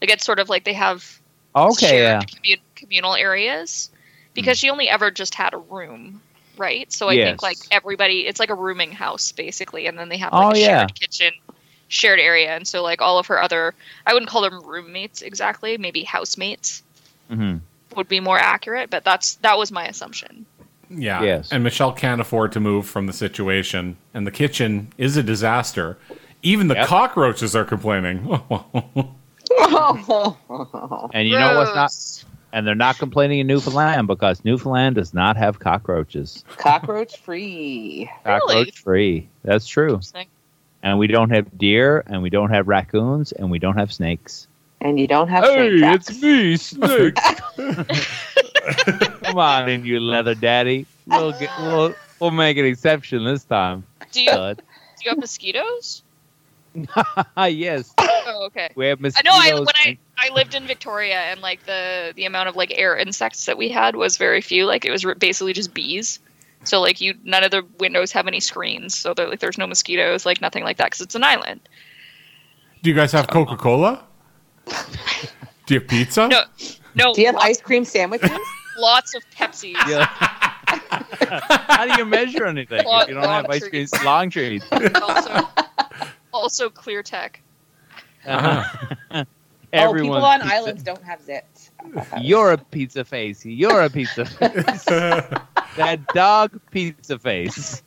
Like 0.00 0.10
it's 0.10 0.24
sort 0.24 0.38
of 0.38 0.48
like 0.48 0.64
they 0.64 0.72
have 0.74 1.20
Okay, 1.54 2.02
yeah. 2.02 2.20
commu- 2.22 2.60
communal 2.74 3.14
areas 3.14 3.90
because 4.34 4.58
hmm. 4.58 4.66
she 4.66 4.70
only 4.70 4.88
ever 4.88 5.10
just 5.10 5.34
had 5.34 5.54
a 5.54 5.58
room, 5.58 6.20
right? 6.58 6.90
So 6.92 7.08
I 7.08 7.14
Yes. 7.14 7.28
think 7.28 7.42
like 7.42 7.56
everybody, 7.70 8.26
it's 8.26 8.38
like 8.38 8.50
a 8.50 8.54
rooming 8.54 8.92
house 8.92 9.32
basically, 9.32 9.86
and 9.86 9.98
then 9.98 10.08
they 10.08 10.18
have 10.18 10.30
Oh, 10.32 10.48
like 10.48 10.56
a 10.56 10.60
yeah. 10.60 10.66
shared 10.78 10.94
kitchen, 10.94 11.32
shared 11.88 12.20
area, 12.20 12.50
and 12.54 12.66
so 12.66 12.82
like 12.82 13.00
all 13.00 13.18
of 13.18 13.26
her 13.26 13.40
other, 13.40 13.74
I 14.06 14.12
wouldn't 14.12 14.30
call 14.30 14.42
them 14.42 14.60
roommates 14.64 15.22
exactly, 15.22 15.78
maybe 15.78 16.02
housemates 16.02 16.82
hmm 17.28 17.56
would 17.96 18.08
be 18.08 18.20
more 18.20 18.38
accurate, 18.38 18.90
but 18.90 19.04
that's 19.04 19.36
that 19.36 19.56
was 19.56 19.72
my 19.72 19.86
assumption. 19.86 20.44
Yeah. 20.90 21.22
Yes. 21.22 21.50
And 21.50 21.64
Michelle 21.64 21.92
can't 21.92 22.20
afford 22.20 22.52
to 22.52 22.60
move 22.60 22.86
from 22.86 23.06
the 23.06 23.12
situation, 23.12 23.96
and 24.14 24.26
the 24.26 24.30
kitchen 24.30 24.92
is 24.98 25.16
a 25.16 25.22
disaster. 25.22 25.96
Even 26.42 26.68
the 26.68 26.74
Yep. 26.74 26.86
cockroaches 26.86 27.56
are 27.56 27.64
complaining. 27.64 28.18
And 31.14 31.28
you 31.28 31.38
know 31.38 31.56
what's 31.56 31.74
not? 31.74 31.92
And 32.52 32.66
they're 32.66 32.74
not 32.74 32.98
complaining 32.98 33.40
in 33.40 33.46
Newfoundland 33.46 34.06
because 34.06 34.44
Newfoundland 34.44 34.96
does 34.96 35.12
not 35.14 35.36
have 35.36 35.58
cockroaches. 35.58 36.44
Cockroach 36.56 37.18
free. 37.18 38.10
Cockroach 38.24 38.50
Really? 38.54 38.70
free. 38.72 39.28
That's 39.44 39.66
true. 39.66 40.00
Interesting. 40.86 40.90
And 40.90 40.98
we 40.98 41.06
don't 41.08 41.30
have 41.30 41.58
deer, 41.58 42.04
and 42.06 42.22
we 42.22 42.30
don't 42.30 42.50
have 42.50 42.68
raccoons, 42.68 43.32
and 43.32 43.50
we 43.50 43.58
don't 43.58 43.76
have 43.76 43.92
snakes. 43.92 44.46
And 44.80 45.00
you 45.00 45.06
don't 45.06 45.28
have 45.28 45.44
snake 45.44 45.82
it's 45.82 46.22
me, 46.22 46.56
Snake. 46.56 47.16
Come 49.22 49.38
on 49.38 49.68
in, 49.68 49.84
you 49.84 50.00
leather 50.00 50.34
daddy. 50.34 50.86
We'll 51.06 51.32
get, 51.32 51.50
we'll, 51.60 51.94
we'll 52.20 52.30
make 52.30 52.56
an 52.58 52.66
exception 52.66 53.24
this 53.24 53.44
time. 53.44 53.84
Do 54.12 54.22
you 54.22 54.30
Bud. 54.30 54.58
do 54.58 55.02
you 55.04 55.10
have 55.10 55.18
mosquitoes? 55.18 56.02
yes, 57.48 57.94
Oh, 57.98 58.44
okay. 58.46 58.68
we 58.74 58.86
have 58.88 58.98
I 58.98 59.02
mosquitoes. 59.02 59.32
know. 59.32 59.40
I 59.40 59.54
when 59.58 59.66
I 59.76 59.98
I 60.18 60.28
lived 60.34 60.54
in 60.54 60.66
Victoria, 60.66 61.16
and 61.16 61.40
like 61.40 61.64
the 61.64 62.12
the 62.14 62.26
amount 62.26 62.48
of 62.50 62.56
like 62.56 62.70
air 62.76 62.96
insects 62.96 63.46
that 63.46 63.56
we 63.56 63.70
had 63.70 63.96
was 63.96 64.18
very 64.18 64.42
few. 64.42 64.66
Like 64.66 64.84
it 64.84 64.90
was 64.90 65.06
basically 65.18 65.54
just 65.54 65.72
bees. 65.72 66.18
So 66.64 66.80
like 66.80 67.00
you, 67.00 67.14
none 67.22 67.44
of 67.44 67.50
the 67.50 67.64
windows 67.78 68.10
have 68.12 68.26
any 68.26 68.40
screens, 68.40 68.96
so 68.96 69.14
there, 69.14 69.28
like 69.28 69.40
there's 69.40 69.58
no 69.58 69.66
mosquitoes, 69.66 70.26
like 70.26 70.40
nothing 70.40 70.64
like 70.64 70.78
that, 70.78 70.86
because 70.86 71.00
it's 71.00 71.14
an 71.14 71.24
island. 71.24 71.60
Do 72.82 72.90
you 72.90 72.96
guys 72.96 73.12
have 73.12 73.28
Coca 73.28 73.56
Cola? 73.56 74.04
Do 75.66 75.74
you 75.74 75.80
have 75.80 75.88
pizza? 75.88 76.28
No, 76.28 76.42
no. 76.94 77.14
Do 77.14 77.20
you 77.20 77.26
have 77.28 77.36
ice 77.36 77.60
cream 77.60 77.84
sandwiches? 77.84 78.30
lots 78.78 79.14
of 79.14 79.28
Pepsi. 79.30 79.72
Yeah. 79.88 80.06
How 80.66 81.86
do 81.86 81.98
you 81.98 82.04
measure 82.04 82.46
anything 82.46 82.84
Long- 82.84 83.02
if 83.02 83.08
you 83.08 83.14
don't 83.14 83.24
have 83.24 83.46
ice 83.48 83.60
cream? 83.60 83.70
trees. 83.70 84.04
Long 84.04 84.30
trees. 84.30 84.62
also, 84.70 85.48
also 86.32 86.70
Clear 86.70 87.02
Tech. 87.02 87.42
Uh-huh. 88.24 89.24
oh, 89.72 89.94
people 89.94 90.14
on 90.16 90.42
islands 90.42 90.82
don't 90.82 91.02
have 91.02 91.20
zits. 91.24 91.55
I 91.94 92.00
thought 92.00 92.10
that 92.10 92.18
was- 92.20 92.24
You're 92.28 92.52
a 92.52 92.58
pizza 92.58 93.04
face. 93.04 93.44
You're 93.44 93.82
a 93.82 93.90
pizza 93.90 94.24
face. 94.24 94.84
that 95.76 96.00
dog 96.14 96.58
pizza 96.70 97.18
face. 97.18 97.82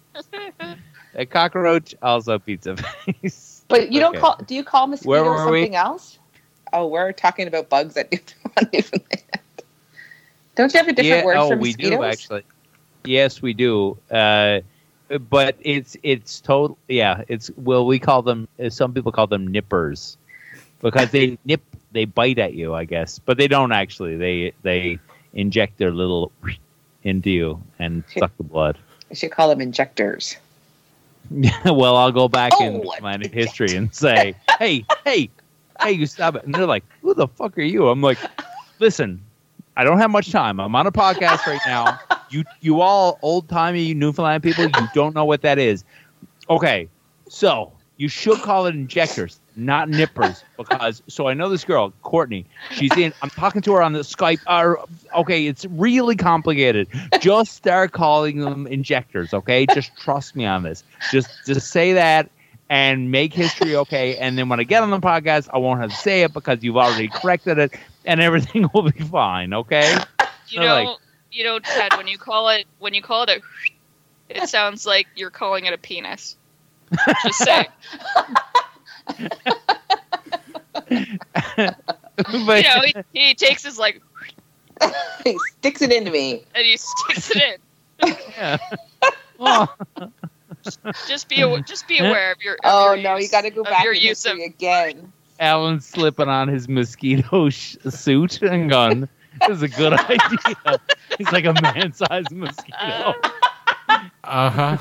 That 1.13 1.29
cockroach 1.29 1.95
also 2.01 2.37
pizza 2.39 2.75
face. 2.77 3.63
But 3.67 3.91
you 3.91 3.99
don't 3.99 4.15
Okay. 4.15 4.21
call. 4.21 4.37
Do 4.45 4.55
you 4.55 4.63
call 4.63 4.87
Where 4.87 5.23
mosquitoes 5.23 5.25
were 5.25 5.51
we? 5.51 5.59
something 5.61 5.75
else? 5.75 6.19
Oh, 6.73 6.87
we're 6.87 7.11
talking 7.13 7.47
about 7.47 7.69
bugs 7.69 7.97
at 7.97 8.11
Newfoundland. 8.73 9.23
Don't 10.55 10.73
you 10.73 10.77
have 10.79 10.87
a 10.87 10.93
different 10.93 11.25
word 11.25 11.37
oh, 11.37 11.49
for 11.49 11.57
we 11.57 11.73
do 11.73 12.03
actually. 12.03 12.43
Yes, 13.05 13.41
we 13.41 13.53
do. 13.53 13.97
Uh, 14.11 14.59
but 15.29 15.55
it's 15.61 15.95
it's 16.03 16.41
total. 16.41 16.77
Yeah, 16.87 17.23
it's 17.27 17.49
well, 17.57 17.85
we 17.85 17.97
call 17.97 18.21
them. 18.21 18.47
uh, 18.63 18.69
Some 18.69 18.93
people 18.93 19.11
call 19.11 19.25
them 19.27 19.47
nippers 19.47 20.17
because 20.81 21.09
they 21.11 21.37
nip, 21.45 21.61
they 21.91 22.05
bite 22.05 22.39
at 22.39 22.53
you, 22.53 22.73
I 22.73 22.85
guess, 22.85 23.19
but 23.19 23.37
they 23.37 23.47
don't 23.47 23.71
actually. 23.71 24.15
They 24.17 24.53
they 24.63 24.99
inject 25.33 25.77
their 25.77 25.91
little 25.91 26.31
into 27.03 27.29
you 27.29 27.61
and 27.79 28.03
suck 28.17 28.35
the 28.37 28.43
blood. 28.43 28.77
We 29.09 29.15
should 29.15 29.31
call 29.31 29.49
them 29.49 29.61
injectors. 29.61 30.35
Yeah, 31.31 31.51
well, 31.71 31.95
I'll 31.95 32.11
go 32.11 32.27
back 32.27 32.53
Oh, 32.59 32.63
in 32.65 32.83
my 33.01 33.17
history 33.31 33.75
and 33.75 33.93
say, 34.05 34.35
"Hey, 34.57 34.85
hey, 35.05 35.29
hey, 35.81 35.91
you 35.91 36.05
stop 36.05 36.35
it!" 36.35 36.43
And 36.43 36.53
they're 36.53 36.65
like, 36.65 36.83
"Who 37.01 37.13
the 37.13 37.27
fuck 37.27 37.57
are 37.57 37.61
you?" 37.61 37.87
I'm 37.89 38.01
like, 38.01 38.17
"Listen, 38.79 39.21
I 39.75 39.83
don't 39.83 39.97
have 39.99 40.11
much 40.11 40.31
time. 40.31 40.59
I'm 40.59 40.75
on 40.75 40.87
a 40.87 40.91
podcast 40.91 41.45
right 41.45 41.61
now. 41.65 41.99
You, 42.29 42.43
you 42.61 42.81
all 42.81 43.17
old 43.21 43.47
timey 43.49 43.93
Newfoundland 43.93 44.43
people, 44.43 44.65
you 44.65 44.87
don't 44.93 45.15
know 45.15 45.25
what 45.25 45.41
that 45.41 45.57
is. 45.57 45.83
Okay, 46.49 46.89
so 47.27 47.71
you 47.97 48.07
should 48.07 48.37
call 48.39 48.65
it 48.65 48.75
injectors, 48.75 49.39
not 49.55 49.89
nippers, 49.89 50.43
because 50.57 51.01
so 51.07 51.27
I 51.27 51.33
know 51.33 51.49
this 51.49 51.63
girl, 51.63 51.91
Courtney. 52.03 52.45
She's 52.71 52.95
in. 52.97 53.13
I'm 53.21 53.29
talking 53.29 53.61
to 53.63 53.73
her 53.73 53.81
on 53.81 53.93
the 53.93 53.99
Skype. 53.99 54.39
Uh, 54.47 54.75
okay, 55.19 55.47
it's 55.47 55.65
really 55.65 56.15
complicated. 56.15 56.87
Just 57.19 57.53
start 57.53 57.91
calling 57.91 58.39
them 58.39 58.67
injectors. 58.67 59.33
Okay, 59.33 59.65
just 59.67 59.95
trust 59.97 60.35
me 60.35 60.45
on 60.45 60.63
this. 60.63 60.83
Just 61.11 61.29
just 61.45 61.69
say 61.71 61.93
that 61.93 62.29
and 62.69 63.11
make 63.11 63.33
history 63.33 63.75
okay. 63.75 64.15
And 64.17 64.37
then 64.37 64.47
when 64.49 64.59
I 64.59 64.63
get 64.63 64.83
on 64.83 64.91
the 64.91 64.99
podcast, 64.99 65.49
I 65.53 65.57
won't 65.57 65.81
have 65.81 65.89
to 65.89 65.95
say 65.95 66.21
it 66.23 66.33
because 66.33 66.63
you've 66.63 66.77
already 66.77 67.07
corrected 67.07 67.57
it, 67.57 67.73
and 68.05 68.21
everything 68.21 68.69
will 68.73 68.83
be 68.91 69.03
fine. 69.03 69.53
Okay. 69.53 69.95
You 70.47 70.59
They're 70.59 70.67
know, 70.67 70.83
like- 70.91 70.97
you 71.31 71.43
know, 71.43 71.59
Ted. 71.59 71.93
When 71.97 72.07
you 72.07 72.17
call 72.17 72.49
it, 72.49 72.65
when 72.79 72.93
you 72.93 73.01
call 73.01 73.23
it 73.23 73.29
a, 73.29 73.41
it 74.29 74.49
sounds 74.49 74.85
like 74.85 75.07
you're 75.15 75.29
calling 75.29 75.65
it 75.65 75.73
a 75.73 75.77
penis. 75.77 76.35
Just 77.23 77.39
say. 77.39 77.67
but 80.89 81.75
You 82.27 82.63
know, 82.63 82.81
he, 82.85 82.93
he 83.13 83.33
takes 83.35 83.63
his 83.63 83.77
like 83.77 84.01
he 85.25 85.37
sticks 85.57 85.81
it 85.81 85.91
into 85.91 86.11
me. 86.11 86.43
and 86.55 86.65
he 86.65 86.77
sticks 86.77 87.31
it 87.35 87.59
in. 88.03 88.15
yeah. 88.37 88.57
Oh, 89.41 89.73
Just 91.07 91.29
be 91.29 91.41
aw- 91.45 91.59
just 91.59 91.87
be 91.87 91.99
aware 91.99 92.33
of 92.33 92.41
your. 92.41 92.55
Of 92.55 92.59
Oh 92.65 92.91
your 92.93 93.03
no, 93.03 93.15
use, 93.15 93.23
you 93.23 93.31
got 93.31 93.41
to 93.43 93.51
go 93.51 93.63
back 93.63 93.85
your 93.85 93.93
in 93.93 94.01
use 94.01 94.25
of. 94.25 94.37
again. 94.37 95.13
Alan's 95.39 95.85
slipping 95.85 96.27
on 96.27 96.49
his 96.49 96.67
mosquito 96.67 97.49
sh- 97.49 97.77
suit 97.89 98.41
and 98.41 98.69
gun. 98.69 99.07
This 99.47 99.49
is 99.57 99.61
a 99.63 99.69
good 99.69 99.93
idea. 99.93 100.79
He's 101.17 101.31
like 101.31 101.45
a 101.45 101.53
man-sized 101.61 102.31
mosquito. 102.33 103.13
Uh 104.25 104.49
huh. 104.49 104.77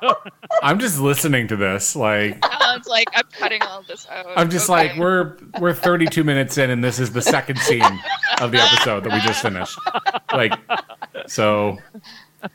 So- 0.00 0.16
I'm 0.62 0.78
just 0.78 1.00
listening 1.00 1.48
to 1.48 1.56
this. 1.56 1.96
Like, 1.96 2.38
Alan's 2.42 2.86
like, 2.86 3.08
I'm 3.14 3.24
cutting 3.32 3.62
all 3.62 3.82
this 3.82 4.06
out. 4.08 4.26
I'm 4.36 4.50
just 4.50 4.68
Okay. 4.70 4.88
like, 4.88 4.98
we're 4.98 5.36
we're 5.60 5.74
32 5.74 6.24
minutes 6.24 6.58
in, 6.58 6.70
and 6.70 6.82
this 6.82 6.98
is 6.98 7.12
the 7.12 7.22
second 7.22 7.58
scene 7.58 7.82
of 8.40 8.52
the 8.52 8.58
episode 8.58 9.04
that 9.04 9.12
we 9.12 9.20
just 9.20 9.42
finished. 9.42 9.78
Like, 10.32 10.52
so, 11.26 11.78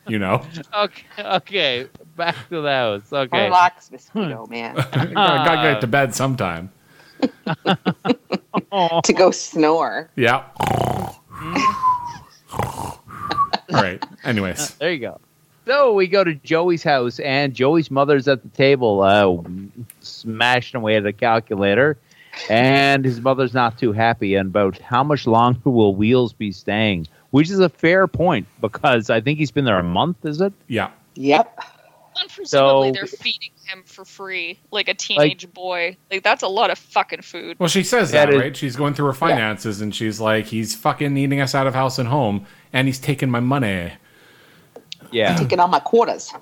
you 0.07 0.19
know, 0.19 0.45
okay, 0.73 1.05
okay, 1.19 1.87
back 2.15 2.35
to 2.49 2.61
the 2.61 2.69
house. 2.69 3.11
Okay. 3.11 3.45
Relax, 3.45 3.91
mosquito 3.91 4.45
hmm. 4.45 4.51
man. 4.51 4.75
gotta, 4.75 5.13
gotta 5.13 5.73
get 5.73 5.81
to 5.81 5.87
bed 5.87 6.15
sometime. 6.15 6.71
To 9.03 9.13
go 9.13 9.31
snore. 9.31 10.09
Yeah. 10.15 10.43
Hmm. 11.29 11.57
All 13.73 13.81
right. 13.83 14.03
Anyways, 14.23 14.75
There 14.75 14.91
you 14.91 14.99
go. 14.99 15.19
So 15.67 15.91
we 15.91 16.07
go 16.07 16.23
to 16.23 16.33
Joey's 16.33 16.81
house, 16.81 17.19
and 17.19 17.53
Joey's 17.53 17.91
mother's 17.91 18.25
at 18.29 18.41
the 18.41 18.47
table, 18.49 19.01
uh, 19.01 19.43
smashing 19.99 20.77
away 20.77 20.95
at 20.95 21.05
a 21.05 21.11
calculator, 21.11 21.97
and 22.49 23.03
his 23.03 23.19
mother's 23.19 23.53
not 23.53 23.77
too 23.77 23.91
happy 23.91 24.35
about 24.35 24.77
how 24.79 25.03
much 25.03 25.27
longer 25.27 25.69
will 25.69 25.93
Wheels 25.93 26.31
be 26.31 26.53
staying, 26.53 27.05
which 27.31 27.49
is 27.49 27.59
a 27.59 27.67
fair 27.67 28.07
point 28.07 28.47
because 28.61 29.09
I 29.09 29.19
think 29.19 29.39
he's 29.39 29.51
been 29.51 29.65
there 29.65 29.77
a 29.77 29.83
month. 29.83 30.25
Is 30.25 30.39
it? 30.39 30.53
yeah. 30.67 30.89
Yep. 31.15 31.59
And 32.21 32.29
presumably 32.29 32.89
So- 32.89 32.93
they're 32.93 33.05
feeding 33.07 33.49
him 33.65 33.83
for 33.85 34.05
free, 34.05 34.57
like 34.71 34.87
a 34.87 34.93
teenage 34.93 35.51
boy. 35.53 35.97
Like 36.09 36.23
that's 36.23 36.43
a 36.43 36.47
lot 36.47 36.69
of 36.69 36.77
fucking 36.77 37.23
food. 37.23 37.59
Well, 37.59 37.67
she 37.69 37.83
says 37.83 38.11
That 38.11 38.27
that, 38.27 38.33
is- 38.35 38.41
right? 38.41 38.55
She's 38.55 38.75
going 38.77 38.93
through 38.93 39.07
her 39.07 39.13
finances 39.13 39.81
and 39.81 39.93
she's 39.93 40.19
like, 40.21 40.45
he's 40.45 40.75
fucking 40.75 41.17
eating 41.17 41.41
us 41.41 41.53
out 41.53 41.67
of 41.67 41.73
house 41.75 41.99
and 41.99 42.07
home 42.07 42.45
and 42.71 42.87
he's 42.87 42.99
taking 42.99 43.29
my 43.29 43.39
money. 43.41 43.91
Yeah. 45.11 45.35
Taking 45.35 45.59
all 45.59 45.67
my 45.67 45.79
quarters. 45.79 46.33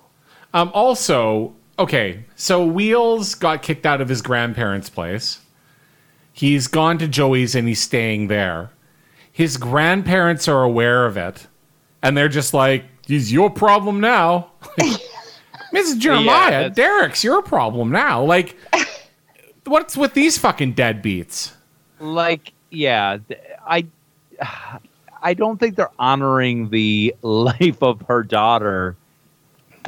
Um, 0.53 0.71
also, 0.73 1.53
okay, 1.77 2.25
so 2.35 2.65
Wheels 2.65 3.35
got 3.35 3.61
kicked 3.61 3.85
out 3.85 4.01
of 4.01 4.07
his 4.09 4.21
grandparents' 4.21 4.89
place. 4.89 5.39
He's 6.33 6.67
gone 6.67 6.97
to 6.99 7.07
Joey's 7.07 7.55
and 7.55 7.67
he's 7.67 7.81
staying 7.81 8.27
there. 8.27 8.71
His 9.31 9.57
grandparents 9.57 10.47
are 10.47 10.63
aware 10.63 11.05
of 11.05 11.17
it, 11.17 11.47
and 12.01 12.15
they're 12.15 12.29
just 12.29 12.53
like, 12.53 12.85
"It's 13.07 13.31
your 13.31 13.49
problem 13.49 13.99
now." 13.99 14.51
Mrs. 15.73 15.97
Jeremiah, 15.99 16.69
that's- 16.69 16.75
Derek's 16.75 17.23
your 17.23 17.41
problem 17.41 17.91
now. 17.91 18.23
Like, 18.23 18.55
what's 19.65 19.97
with 19.97 20.13
these 20.13 20.37
fucking 20.37 20.73
deadbeats? 20.75 21.51
like 21.99 22.51
yeah 22.71 23.17
i 23.65 23.85
i 25.25 25.33
don't 25.33 25.59
think 25.59 25.75
they're 25.75 25.91
honoring 25.99 26.69
the 26.69 27.13
life 27.21 27.83
of 27.83 28.01
her 28.07 28.23
daughter 28.23 28.95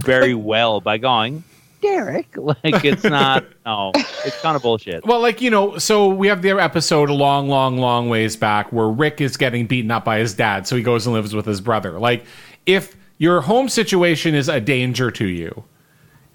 very 0.04 0.34
well 0.52 0.82
by 0.82 0.98
going 0.98 1.44
derek 1.82 2.28
like 2.36 2.84
it's 2.84 3.04
not 3.06 3.46
no 3.66 3.92
it's 3.96 4.42
kind 4.42 4.56
of 4.56 4.62
bullshit 4.62 5.06
Well, 5.06 5.22
like, 5.22 5.40
you 5.42 5.50
know, 5.50 5.78
so 5.78 6.10
we 6.10 6.28
have 6.28 6.42
the 6.42 6.50
episode 6.52 7.10
a 7.10 7.14
long, 7.14 7.48
long, 7.48 7.78
long 7.78 8.10
ways 8.10 8.36
back 8.36 8.74
where 8.74 8.90
Rick 8.90 9.22
is 9.22 9.38
getting 9.38 9.68
beaten 9.68 9.92
up 9.92 10.04
by 10.04 10.20
his 10.20 10.34
dad, 10.34 10.68
so 10.68 10.76
he 10.76 10.84
goes 10.84 11.06
and 11.08 11.14
lives 11.14 11.34
with 11.34 11.46
his 11.46 11.62
brother. 11.62 11.98
Like, 12.00 12.26
if 12.66 12.98
your 13.20 13.40
home 13.42 13.70
situation 13.70 14.36
is 14.36 14.50
a 14.50 14.60
danger 14.60 15.12
to 15.12 15.26
you 15.26 15.64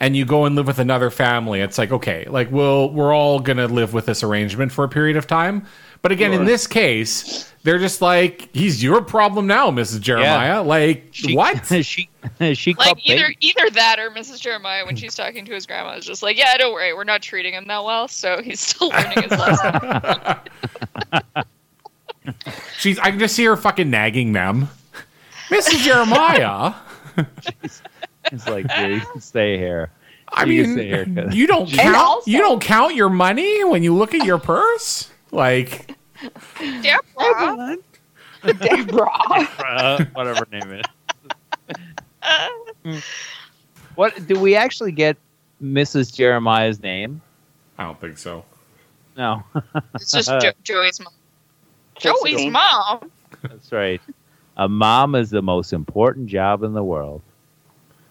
and 0.01 0.17
you 0.17 0.25
go 0.25 0.47
and 0.47 0.55
live 0.55 0.67
with 0.67 0.79
another 0.79 1.11
family, 1.11 1.61
it's 1.61 1.77
like, 1.77 1.93
okay, 1.93 2.25
like 2.29 2.51
we'll 2.51 2.91
we're 2.91 3.15
all 3.15 3.41
gonna 3.41 3.67
live 3.67 3.93
with 3.93 4.07
this 4.07 4.23
arrangement 4.23 4.73
for 4.73 4.85
a 4.85 4.89
period 4.89 5.17
of 5.17 5.27
time. 5.27 5.67
But 6.01 6.13
again, 6.13 6.33
in 6.33 6.45
this 6.47 6.67
case, 6.67 7.52
they're 7.65 7.79
just 7.79 8.03
like, 8.03 8.49
he's 8.53 8.83
your 8.83 9.01
problem 9.03 9.47
now, 9.47 9.71
Mrs. 9.71 10.01
Jeremiah. 10.01 10.63
Like, 10.63 11.09
she, 11.13 11.37
what? 11.37 11.65
she 11.67 12.09
she 12.55 12.75
Like 12.79 12.99
either 13.09 13.29
bait. 13.29 13.37
either 13.41 13.71
that 13.71 13.99
or 13.99 14.11
Mrs. 14.11 14.41
Jeremiah 14.41 14.85
when 14.87 14.97
she's 14.97 15.15
talking 15.15 15.45
to 15.45 15.53
his 15.53 15.67
grandma 15.67 15.93
is 15.97 16.05
just 16.05 16.23
like, 16.23 16.37
yeah, 16.39 16.57
don't 16.57 16.73
worry, 16.73 16.93
we're 16.95 17.05
not 17.05 17.23
treating 17.23 17.55
him 17.55 17.67
that 17.69 17.85
well, 17.85 18.09
so 18.09 18.41
he's 18.43 18.61
still 18.61 18.89
learning 18.93 19.23
his 19.23 19.31
lesson. 19.33 20.39
She's 22.79 22.99
I 22.99 23.11
can 23.11 23.19
just 23.19 23.35
see 23.35 23.45
her 23.45 23.57
fucking 23.57 23.91
nagging 23.91 24.33
them. 24.33 24.69
Mrs. 25.49 25.83
Jeremiah. 25.83 26.75
it's 28.33 28.47
like 28.49 28.67
yeah, 28.69 28.87
you 28.87 29.01
can 29.01 29.21
stay 29.21 29.59
here 29.59 29.91
I 30.33 30.45
You 30.45 30.65
mean, 30.67 30.73
stay 31.15 31.37
you 31.37 31.47
don't 31.47 31.69
count. 31.71 31.97
also- 31.97 32.31
you 32.31 32.39
don't 32.39 32.61
count 32.63 32.95
your 32.95 33.11
money 33.11 33.65
when 33.65 33.83
you 33.83 33.95
look 33.95 34.15
at 34.15 34.25
your 34.25 34.39
purse. 34.39 35.11
Like, 35.31 35.95
Deborah, 36.83 37.77
Deborah. 38.45 39.09
uh, 39.67 40.05
whatever 40.15 40.47
name 40.51 40.71
it 40.73 40.87
is. 42.85 43.03
what 43.95 44.27
do 44.27 44.39
we 44.39 44.55
actually 44.57 44.93
get 44.93 45.17
mrs 45.63 46.15
jeremiah's 46.15 46.81
name 46.83 47.21
I 47.79 47.85
don't 47.85 48.01
think 48.01 48.19
so. 48.19 48.45
no 49.17 49.43
it's 49.95 50.11
just 50.13 50.29
jo- 50.29 50.53
Joey's 50.63 51.01
mom. 51.01 51.13
Joey's 51.99 52.47
mom. 52.51 53.11
That's 53.43 53.71
right. 53.73 54.01
A 54.57 54.69
mom 54.69 55.15
is 55.15 55.31
the 55.31 55.43
most 55.43 55.73
important 55.73 56.27
job 56.29 56.63
in 56.63 56.73
the 56.75 56.83
world. 56.85 57.23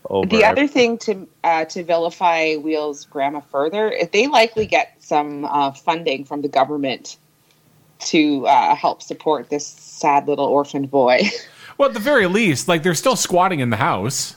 Over 0.10 0.28
The 0.28 0.44
every- 0.44 0.64
other 0.64 0.68
thing 0.68 0.98
to 1.00 1.28
uh, 1.44 1.66
to 1.66 1.84
vilify 1.84 2.56
Wheel's 2.56 3.06
grandma 3.06 3.40
further, 3.42 3.90
if 3.92 4.12
they 4.12 4.28
likely 4.28 4.66
get 4.66 4.96
some 5.00 5.46
uh, 5.46 5.72
funding 5.72 6.26
from 6.26 6.42
the 6.42 6.48
government 6.50 7.18
to 8.08 8.46
uh, 8.48 8.76
help 8.76 9.02
support 9.02 9.50
this 9.50 9.68
sad 9.68 10.28
little 10.28 10.46
orphaned 10.46 10.90
boy. 10.92 11.22
Well, 11.78 11.88
at 11.90 11.96
the 11.96 12.00
very 12.02 12.28
least, 12.28 12.68
like 12.68 12.84
they're 12.84 12.94
still 12.94 13.16
squatting 13.16 13.60
in 13.60 13.72
the 13.72 13.78
house. 13.78 14.36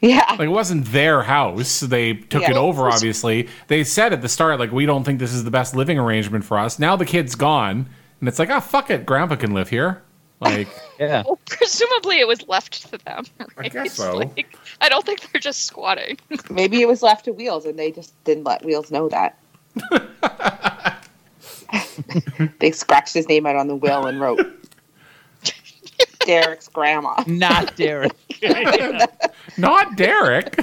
yeah, 0.00 0.24
Like 0.30 0.40
it 0.40 0.48
wasn't 0.48 0.86
their 0.86 1.22
house. 1.22 1.78
They 1.80 2.14
took 2.14 2.42
Yeah. 2.42 2.50
it 2.52 2.56
over. 2.56 2.88
Obviously, 2.88 3.48
they 3.68 3.84
said 3.84 4.12
at 4.12 4.22
the 4.22 4.28
start, 4.28 4.58
like 4.58 4.72
we 4.72 4.86
don't 4.86 5.04
think 5.04 5.20
this 5.20 5.32
is 5.32 5.44
the 5.44 5.52
best 5.52 5.76
living 5.76 6.00
arrangement 6.00 6.44
for 6.44 6.58
us. 6.58 6.80
Now 6.80 6.96
the 6.96 7.04
kid's 7.04 7.36
gone, 7.36 7.88
and 8.18 8.28
it's 8.28 8.40
like, 8.40 8.50
oh 8.50 8.58
fuck 8.58 8.90
it, 8.90 9.06
Grandpa 9.06 9.36
can 9.36 9.52
live 9.54 9.68
here. 9.68 10.02
Like, 10.40 10.66
yeah. 10.98 11.22
Well, 11.24 11.38
presumably 11.46 12.18
it 12.18 12.26
was 12.26 12.48
left 12.48 12.90
to 12.90 12.98
them. 13.04 13.24
Right? 13.56 13.72
guess 13.72 13.92
so. 13.92 14.16
Like, 14.16 14.56
I 14.80 14.88
don't 14.88 15.06
think 15.06 15.30
they're 15.30 15.38
just 15.40 15.66
squatting. 15.66 16.18
maybe 16.50 16.80
it 16.80 16.88
was 16.88 17.02
left 17.04 17.26
to 17.26 17.32
Wheels, 17.32 17.66
and 17.66 17.78
they 17.78 17.92
just 17.92 18.14
didn't 18.24 18.44
let 18.44 18.64
Wheels 18.64 18.90
know 18.90 19.08
that. 19.10 19.38
they 22.60 22.70
scratched 22.70 23.14
his 23.14 23.28
name 23.28 23.46
out 23.46 23.56
on 23.56 23.68
the 23.68 23.76
will 23.76 24.06
and 24.06 24.20
wrote 24.20 24.40
Derek's 26.20 26.68
grandma. 26.68 27.22
Not 27.26 27.76
Derek. 27.76 28.12
not 29.58 29.96
Derek. 29.96 30.58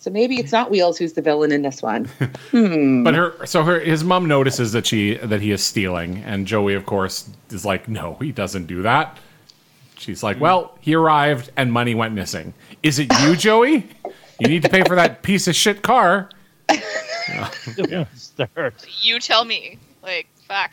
So 0.00 0.10
maybe 0.10 0.36
it's 0.36 0.52
not 0.52 0.70
Wheels 0.70 0.96
who's 0.96 1.14
the 1.14 1.22
villain 1.22 1.52
in 1.52 1.62
this 1.62 1.82
one. 1.82 2.04
Hmm. 2.50 3.02
But 3.02 3.14
her, 3.14 3.46
so 3.46 3.62
her, 3.64 3.80
his 3.80 4.04
mom 4.04 4.26
notices 4.26 4.72
that 4.72 4.86
she 4.86 5.14
that 5.16 5.40
he 5.40 5.50
is 5.50 5.62
stealing, 5.62 6.18
and 6.18 6.46
Joey, 6.46 6.74
of 6.74 6.86
course, 6.86 7.28
is 7.50 7.64
like, 7.64 7.88
no, 7.88 8.14
he 8.20 8.32
doesn't 8.32 8.66
do 8.66 8.82
that. 8.82 9.18
She's 9.98 10.22
like, 10.22 10.40
well, 10.40 10.78
he 10.80 10.94
arrived 10.94 11.50
and 11.56 11.72
money 11.72 11.94
went 11.94 12.14
missing. 12.14 12.54
Is 12.82 13.00
it 13.00 13.12
you, 13.20 13.34
Joey? 13.34 13.88
You 14.38 14.48
need 14.48 14.62
to 14.62 14.68
pay 14.68 14.82
for 14.84 14.94
that 14.94 15.22
piece 15.22 15.48
of 15.48 15.56
shit 15.56 15.82
car. 15.82 16.30
Start. 18.14 18.86
You 19.02 19.18
tell 19.18 19.44
me. 19.44 19.78
Like, 20.02 20.28
fuck. 20.46 20.72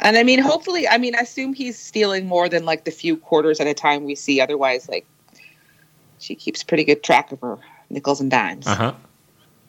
And 0.00 0.16
I 0.16 0.22
mean, 0.22 0.38
hopefully, 0.38 0.88
I 0.88 0.98
mean, 0.98 1.14
I 1.14 1.20
assume 1.20 1.52
he's 1.52 1.78
stealing 1.78 2.26
more 2.26 2.48
than 2.48 2.64
like 2.64 2.84
the 2.84 2.90
few 2.90 3.16
quarters 3.16 3.60
at 3.60 3.66
a 3.66 3.74
time 3.74 4.04
we 4.04 4.14
see. 4.14 4.40
Otherwise, 4.40 4.88
like, 4.88 5.06
she 6.18 6.34
keeps 6.34 6.62
pretty 6.62 6.84
good 6.84 7.02
track 7.02 7.32
of 7.32 7.40
her 7.40 7.58
nickels 7.90 8.20
and 8.20 8.30
dimes. 8.30 8.66
Uh 8.66 8.74
huh. 8.74 8.94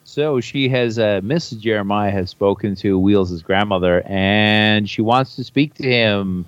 So 0.03 0.41
she 0.41 0.67
has, 0.69 0.97
uh, 0.97 1.21
Mrs. 1.23 1.59
Jeremiah 1.59 2.11
has 2.11 2.29
spoken 2.29 2.75
to 2.77 2.97
Wheels' 2.97 3.41
grandmother, 3.43 4.01
and 4.05 4.89
she 4.89 5.01
wants 5.01 5.35
to 5.35 5.43
speak 5.43 5.75
to 5.75 5.83
him. 5.83 6.45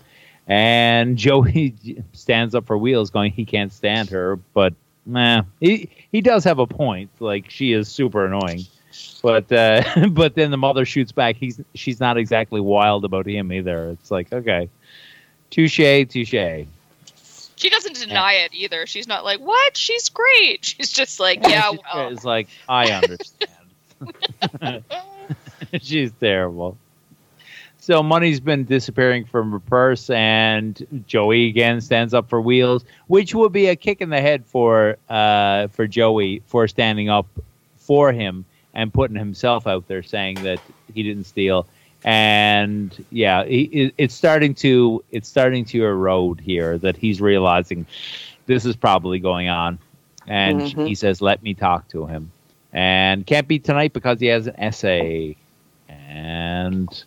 And 0.47 1.17
Joey 1.17 1.75
stands 2.13 2.55
up 2.55 2.65
for 2.65 2.77
Wheels, 2.77 3.09
going, 3.09 3.31
he 3.31 3.45
can't 3.45 3.71
stand 3.71 4.09
her, 4.09 4.37
but 4.53 4.73
nah, 5.05 5.43
he 5.59 5.89
he 6.11 6.21
does 6.21 6.43
have 6.43 6.59
a 6.59 6.67
point. 6.67 7.09
Like 7.19 7.49
she 7.49 7.73
is 7.73 7.87
super 7.87 8.25
annoying, 8.25 8.65
but 9.21 9.51
uh, 9.51 10.07
but 10.11 10.35
then 10.35 10.51
the 10.51 10.57
mother 10.57 10.85
shoots 10.85 11.11
back. 11.11 11.35
He's 11.35 11.61
she's 11.75 11.99
not 11.99 12.17
exactly 12.17 12.61
wild 12.61 13.05
about 13.05 13.25
him 13.25 13.51
either. 13.51 13.89
It's 13.89 14.11
like 14.11 14.31
okay, 14.31 14.69
touche, 15.49 15.77
touche. 15.77 16.65
She 17.55 17.69
doesn't 17.69 17.95
deny 17.95 18.33
it 18.33 18.53
either. 18.53 18.85
She's 18.85 19.07
not 19.07 19.23
like, 19.23 19.39
what? 19.39 19.77
She's 19.77 20.09
great. 20.09 20.65
She's 20.65 20.91
just 20.91 21.19
like, 21.19 21.39
yeah, 21.47 21.71
well. 21.93 22.09
It's 22.09 22.25
like 22.25 22.47
I 22.67 22.91
understand. 22.91 24.83
She's 25.81 26.11
terrible. 26.19 26.77
So 27.83 28.01
money's 28.01 28.39
been 28.39 28.63
disappearing 28.63 29.25
from 29.25 29.51
her 29.51 29.59
purse, 29.59 30.09
and 30.09 31.03
Joey 31.05 31.47
again 31.49 31.81
stands 31.81 32.13
up 32.13 32.29
for 32.29 32.39
Wheels, 32.39 32.85
which 33.07 33.35
would 33.35 33.51
be 33.51 33.67
a 33.67 33.75
kick 33.75 33.99
in 33.99 34.09
the 34.09 34.21
head 34.21 34.45
for 34.45 34.95
uh, 35.09 35.67
for 35.67 35.85
Joey 35.85 36.41
for 36.45 36.65
standing 36.69 37.09
up 37.09 37.27
for 37.75 38.13
him 38.13 38.45
and 38.73 38.93
putting 38.93 39.17
himself 39.17 39.67
out 39.67 39.85
there, 39.89 40.01
saying 40.01 40.43
that 40.43 40.61
he 40.93 41.03
didn't 41.03 41.25
steal. 41.25 41.67
And 42.05 43.05
yeah, 43.11 43.43
he, 43.43 43.63
it, 43.63 43.93
it's 43.97 44.15
starting 44.15 44.55
to 44.55 45.03
it's 45.11 45.27
starting 45.27 45.65
to 45.65 45.83
erode 45.83 46.39
here 46.39 46.77
that 46.77 46.95
he's 46.95 47.19
realizing 47.19 47.85
this 48.45 48.63
is 48.63 48.77
probably 48.77 49.19
going 49.19 49.49
on, 49.49 49.77
and 50.25 50.61
Mhm. 50.61 50.87
he 50.87 50.95
says, 50.95 51.19
"Let 51.21 51.43
me 51.43 51.53
talk 51.53 51.89
to 51.89 52.05
him." 52.05 52.31
And 52.71 53.27
can't 53.27 53.49
be 53.49 53.59
tonight 53.59 53.91
because 53.91 54.21
he 54.21 54.27
has 54.27 54.47
an 54.47 54.55
essay, 54.57 55.35
and 55.89 57.03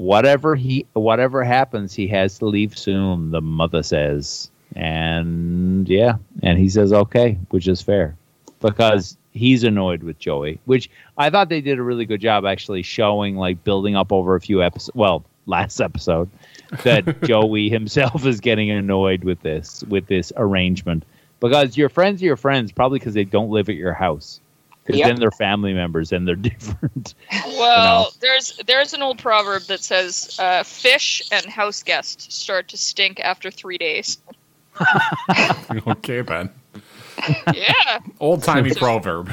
whatever 0.00 0.54
he 0.54 0.86
whatever 0.94 1.44
happens, 1.44 1.94
he 1.94 2.08
has 2.08 2.38
to 2.38 2.46
leave 2.46 2.76
soon. 2.76 3.30
The 3.30 3.42
mother 3.42 3.82
says, 3.82 4.50
and 4.74 5.86
yeah, 5.88 6.14
and 6.42 6.58
he 6.58 6.70
says 6.70 6.92
okay, 6.92 7.38
which 7.50 7.68
is 7.68 7.82
fair 7.82 8.16
because 8.60 9.16
he's 9.32 9.62
annoyed 9.62 10.02
with 10.02 10.18
Joey, 10.18 10.58
which 10.64 10.90
I 11.18 11.28
thought 11.28 11.50
they 11.50 11.60
did 11.60 11.78
a 11.78 11.82
really 11.82 12.06
good 12.06 12.20
job 12.20 12.46
actually 12.46 12.82
showing 12.82 13.36
like 13.36 13.62
building 13.62 13.94
up 13.94 14.10
over 14.10 14.34
a 14.34 14.40
few 14.40 14.62
episodes. 14.62 14.96
Well, 14.96 15.24
last 15.44 15.80
episode 15.80 16.30
that 16.82 17.22
Joey 17.24 17.68
himself 17.68 18.24
is 18.24 18.40
getting 18.40 18.70
annoyed 18.70 19.22
with 19.22 19.42
this 19.42 19.84
with 19.84 20.06
this 20.06 20.32
arrangement 20.36 21.04
because 21.40 21.76
your 21.76 21.90
friends 21.90 22.22
are 22.22 22.26
your 22.26 22.36
friends 22.36 22.72
probably 22.72 22.98
because 22.98 23.14
they 23.14 23.24
don't 23.24 23.50
live 23.50 23.68
at 23.68 23.76
your 23.76 23.94
house. 23.94 24.40
Because 24.84 24.98
Yep. 24.98 25.08
then 25.08 25.16
they're 25.20 25.30
family 25.30 25.72
members 25.74 26.10
and 26.12 26.26
they're 26.26 26.34
different. 26.50 27.14
Well, 27.46 28.12
there's 28.20 28.56
there's 28.66 28.92
an 28.94 29.02
old 29.02 29.18
proverb 29.18 29.62
that 29.64 29.80
says 29.80 30.36
uh, 30.40 30.62
fish 30.62 31.22
and 31.30 31.44
house 31.46 31.82
guests 31.82 32.34
start 32.34 32.68
to 32.68 32.76
stink 32.76 33.20
after 33.20 33.50
three 33.50 33.78
days. 33.78 34.18
okay, 35.86 36.22
Ben. 36.22 36.50
Yeah, 37.54 37.98
Old 38.20 38.42
timey 38.42 38.74
proverb. 38.74 39.30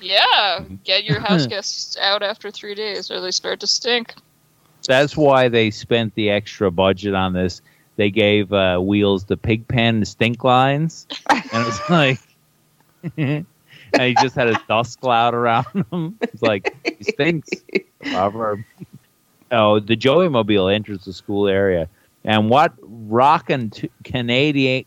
yeah. 0.00 0.60
Get 0.84 1.04
your 1.04 1.18
house 1.20 1.46
guests 1.46 1.96
out 1.98 2.22
after 2.22 2.50
three 2.52 2.74
days, 2.76 3.10
or 3.10 3.20
they 3.20 3.32
start 3.32 3.58
to 3.60 3.66
stink. 3.66 4.14
That's 4.86 5.16
why 5.16 5.48
they 5.48 5.70
spent 5.70 6.14
the 6.14 6.30
extra 6.30 6.70
budget 6.70 7.14
on 7.14 7.32
this. 7.32 7.60
They 7.96 8.10
gave 8.10 8.52
uh, 8.52 8.78
Wheels 8.78 9.24
the 9.24 9.36
pig 9.36 9.66
pen 9.66 10.04
stink 10.04 10.44
lines, 10.44 11.06
and 11.28 11.42
it 11.52 11.66
was 11.66 11.80
like, 11.90 13.44
and 13.98 14.02
he 14.02 14.14
just 14.14 14.34
had 14.34 14.48
a 14.48 14.60
dust 14.68 15.00
cloud 15.00 15.34
around 15.34 15.66
him. 15.92 16.18
It's 16.20 16.42
like 16.42 16.74
he 16.84 17.04
stinks. 17.04 17.50
Proverb. 18.00 18.64
Oh, 19.50 19.78
the 19.80 19.96
Joey 19.96 20.28
Mobile 20.28 20.68
enters 20.68 21.04
the 21.04 21.12
school 21.12 21.46
area, 21.46 21.88
and 22.24 22.50
what 22.50 22.72
rockin' 22.82 23.70
t- 23.70 23.90
Canadian 24.02 24.84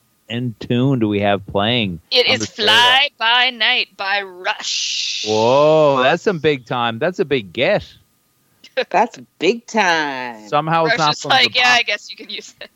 tune 0.59 0.99
do 0.99 1.07
we 1.07 1.21
have 1.21 1.45
playing? 1.47 2.01
It 2.11 2.27
is 2.27 2.41
on 2.41 2.43
is 2.43 2.49
"Fly 2.49 3.09
by 3.17 3.49
Night" 3.51 3.95
by 3.95 4.21
Rush. 4.23 5.25
Whoa, 5.27 6.01
that's 6.03 6.23
some 6.23 6.39
big 6.39 6.65
time. 6.65 6.99
That's 6.99 7.19
a 7.19 7.25
big 7.25 7.53
get. 7.53 7.97
That's 8.89 9.19
big 9.39 9.65
time. 9.65 10.47
Somehow 10.49 10.85
it's 10.85 10.99
not 10.99 11.13
is 11.13 11.21
from 11.21 11.29
like, 11.29 11.53
the 11.53 11.59
yeah, 11.59 11.69
I 11.71 11.81
guess 11.81 12.11
you 12.11 12.15
can 12.15 12.29
use 12.29 12.53
it. 12.61 12.69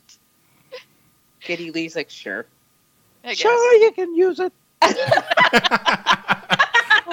Geddy 1.41 1.71
Lee's 1.71 1.95
like, 1.95 2.09
sure. 2.09 2.47
I 3.23 3.29
guess. 3.29 3.37
Sure, 3.37 3.73
you 3.75 3.91
can 3.91 4.15
use 4.15 4.39
it. 4.39 4.51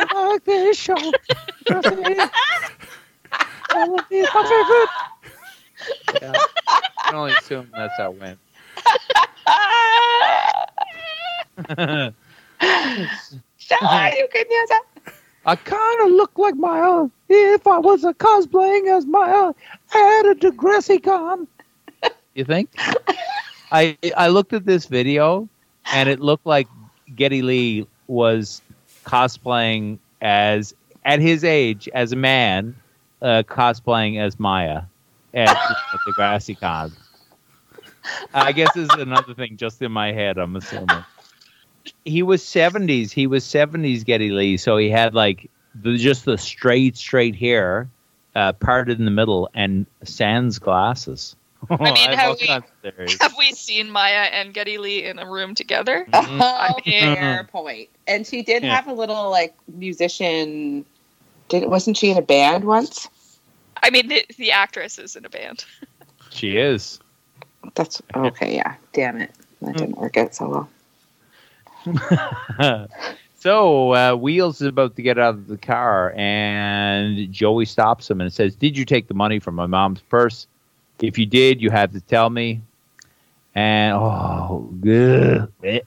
I 0.01 0.29
like 0.31 0.45
this 0.45 0.77
show. 0.79 0.97
Trust 1.67 1.97
me. 1.97 2.17
These 4.11 4.29
my 4.35 4.43
favorite. 4.43 4.91
Yeah. 6.23 6.33
I 6.67 6.81
can 7.05 7.15
only 7.15 7.33
assume 7.33 7.71
that's 7.73 7.97
how 7.97 8.13
it 8.13 8.21
went. 8.21 8.39
Sure, 13.59 14.09
you 14.17 14.29
can 14.33 14.47
use 14.51 14.71
it. 14.71 14.85
I 15.47 15.57
kind 15.57 16.01
of 16.03 16.11
look 16.11 16.37
like 16.37 16.57
Maya 16.57 17.09
if 17.29 17.67
I 17.67 17.79
was 17.79 18.05
a 18.05 18.15
cosplaying 18.15 18.89
as 18.97 19.07
Maya 19.07 19.53
at 19.95 20.27
a 20.27 20.35
Degrassi 20.39 21.03
con. 21.03 21.47
You 22.35 22.45
think? 22.45 22.71
I 23.71 23.97
I 24.17 24.29
looked 24.29 24.53
at 24.53 24.65
this 24.65 24.87
video 24.87 25.49
and 25.93 26.09
it 26.09 26.21
looked 26.21 26.47
like 26.47 26.69
Geddy 27.15 27.43
Lee 27.43 27.87
was 28.07 28.63
cosplaying 29.05 29.99
as 30.21 30.75
at 31.05 31.21
his 31.21 31.45
age 31.45 31.89
as 31.95 32.13
a 32.13 32.17
man, 32.17 32.77
uh, 33.23 33.43
cosplaying 33.47 34.21
as 34.21 34.39
Maya 34.39 34.83
at, 35.35 35.49
at 35.49 36.01
Degrassi 36.07 36.59
Con. 36.59 36.93
I 38.33 38.53
guess 38.53 38.75
is 38.77 38.89
another 38.91 39.35
thing 39.35 39.57
just 39.57 39.83
in 39.83 39.93
my 39.93 40.13
head. 40.13 40.39
I'm 40.39 40.57
assuming 40.57 41.05
he 42.05 42.23
was 42.23 42.43
70s. 42.43 43.13
He 43.13 43.27
was 43.27 43.45
70s 43.45 44.05
Geddy 44.05 44.31
Lee, 44.31 44.57
so 44.57 44.77
he 44.77 44.91
had 44.91 45.15
like 45.15 45.51
the, 45.75 45.97
just 45.97 46.25
the 46.25 46.39
straight, 46.39 46.97
straight 46.97 47.37
hair, 47.37 47.89
uh, 48.35 48.53
parted 48.55 48.99
in 48.99 49.05
the 49.05 49.11
middle, 49.11 49.49
and 49.55 49.87
sans 50.05 50.59
glasses. 50.59 51.37
I 51.71 51.93
mean, 51.93 52.13
have 52.19 52.39
we- 52.41 52.47
Have 53.21 53.35
we 53.39 53.53
seen 53.53 53.91
Maya 53.91 54.29
and 54.33 54.55
Geddy 54.55 54.79
Lee 54.79 55.05
in 55.05 55.19
a 55.19 55.29
room 55.31 55.55
together? 55.55 56.07
Mhm. 56.13 56.41
Oh, 56.43 56.79
fair 56.85 57.45
point. 57.45 57.89
And 58.07 58.27
she 58.27 58.43
did 58.43 58.63
Yeah. 58.63 58.75
have 58.75 58.87
a 58.87 58.93
little 58.93 59.31
like 59.31 59.55
musician. 59.69 60.85
Did 61.49 61.69
wasn't 61.69 61.97
she 61.97 62.11
in 62.11 62.19
a 62.19 62.23
band 62.23 62.65
once? 62.65 63.09
I 63.83 63.91
mean, 63.91 64.09
the, 64.09 64.25
the 64.37 64.53
actress 64.53 64.99
is 64.99 65.17
in 65.17 65.25
a 65.25 65.31
band. 65.31 65.65
She 66.31 66.57
is. 66.57 66.99
That's 67.75 68.03
okay. 68.15 68.57
Yeah. 68.57 68.75
Damn 68.93 69.21
it, 69.21 69.33
that 69.63 69.77
didn't 69.77 69.99
work 69.99 70.17
out 70.17 70.35
so 70.35 70.49
well. 70.49 70.69
so 73.39 73.95
uh, 73.95 74.15
Wheels 74.15 74.61
is 74.61 74.69
about 74.69 74.97
to 74.97 75.03
get 75.03 75.19
out 75.19 75.35
of 75.35 75.47
the 75.47 75.59
car, 75.59 76.13
and 76.17 77.33
Joey 77.33 77.65
stops 77.65 78.11
him 78.11 78.21
and 78.21 78.33
says, 78.33 78.55
"Did 78.55 78.77
you 78.77 78.85
take 78.85 79.09
the 79.09 79.15
money 79.15 79.39
from 79.39 79.55
my 79.55 79.67
mom's 79.67 80.01
purse? 80.03 80.47
If 81.01 81.19
you 81.19 81.27
did, 81.27 81.61
you 81.61 81.71
have 81.71 81.93
to 81.93 82.01
tell 82.01 82.31
me." 82.31 82.61
And 83.55 83.95
oh, 83.95 84.69
ugh. 84.87 85.53
Eh. 85.65 85.81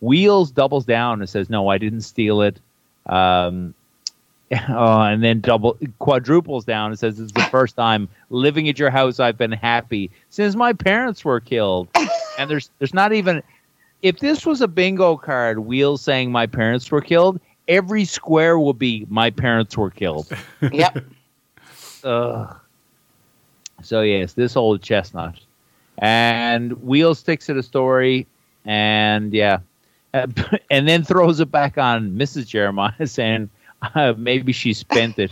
Wheels 0.00 0.50
doubles 0.50 0.84
down 0.84 1.20
and 1.20 1.28
says, 1.28 1.48
"No, 1.48 1.68
I 1.68 1.78
didn't 1.78 2.02
steal 2.02 2.42
it." 2.42 2.60
Um, 3.06 3.74
oh, 4.68 5.00
and 5.00 5.22
then 5.22 5.40
double 5.40 5.78
quadruples 5.98 6.64
down 6.64 6.90
and 6.90 6.98
says, 6.98 7.18
"It's 7.18 7.32
the 7.32 7.42
first 7.50 7.76
time 7.76 8.08
living 8.30 8.68
at 8.68 8.78
your 8.78 8.90
house 8.90 9.20
I've 9.20 9.38
been 9.38 9.52
happy 9.52 10.10
since 10.30 10.54
my 10.54 10.72
parents 10.72 11.24
were 11.24 11.40
killed." 11.40 11.88
and 12.38 12.50
there's 12.50 12.70
there's 12.78 12.94
not 12.94 13.12
even 13.12 13.42
if 14.02 14.18
this 14.18 14.44
was 14.44 14.60
a 14.60 14.68
bingo 14.68 15.16
card, 15.16 15.60
wheels 15.60 16.02
saying 16.02 16.30
my 16.30 16.46
parents 16.46 16.90
were 16.90 17.00
killed, 17.00 17.40
every 17.68 18.04
square 18.04 18.58
will 18.58 18.74
be 18.74 19.06
my 19.08 19.30
parents 19.30 19.78
were 19.78 19.90
killed. 19.90 20.28
Yep. 20.60 20.98
Ugh. 22.04 22.56
So 23.84 24.00
yes, 24.02 24.32
this 24.32 24.56
old 24.56 24.82
chestnut, 24.82 25.38
and 25.98 26.72
Wheels 26.82 27.18
sticks 27.18 27.46
to 27.46 27.54
the 27.54 27.62
story, 27.62 28.26
and 28.64 29.32
yeah, 29.32 29.58
and 30.12 30.88
then 30.88 31.04
throws 31.04 31.40
it 31.40 31.50
back 31.50 31.78
on 31.78 32.12
Mrs. 32.12 32.46
Jeremiah, 32.46 33.06
saying 33.06 33.50
uh, 33.82 34.14
maybe 34.16 34.52
she 34.52 34.72
spent 34.72 35.18
it. 35.18 35.30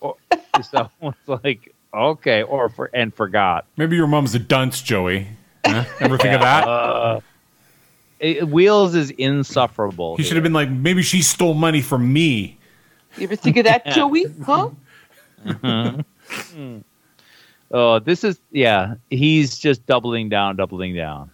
Or, 0.00 0.16
so 0.62 0.90
it's 1.02 1.28
like 1.44 1.74
okay, 1.92 2.42
or 2.42 2.68
for 2.68 2.90
and 2.92 3.12
forgot. 3.14 3.66
Maybe 3.76 3.96
your 3.96 4.06
mom's 4.06 4.34
a 4.34 4.38
dunce, 4.38 4.82
Joey. 4.82 5.28
Huh? 5.64 5.84
Ever 6.00 6.18
think 6.18 6.34
of 6.34 6.40
that? 6.42 6.68
Uh, 6.68 7.20
it- 8.20 8.46
Wheels 8.48 8.94
is 8.94 9.10
insufferable. 9.10 10.16
He 10.16 10.22
should 10.22 10.36
have 10.36 10.42
been 10.42 10.52
like, 10.52 10.68
maybe 10.70 11.02
she 11.02 11.22
stole 11.22 11.54
money 11.54 11.80
from 11.80 12.12
me. 12.12 12.58
You 13.16 13.24
ever 13.24 13.36
think 13.36 13.56
of 13.56 13.64
that, 13.64 13.86
Joey? 13.86 14.26
Huh? 14.44 14.70
been. 15.62 16.00
Oh, 17.74 17.98
this 17.98 18.22
is 18.22 18.38
yeah. 18.52 18.94
He's 19.10 19.58
just 19.58 19.84
doubling 19.84 20.28
down, 20.28 20.54
doubling 20.54 20.94
down. 20.94 21.28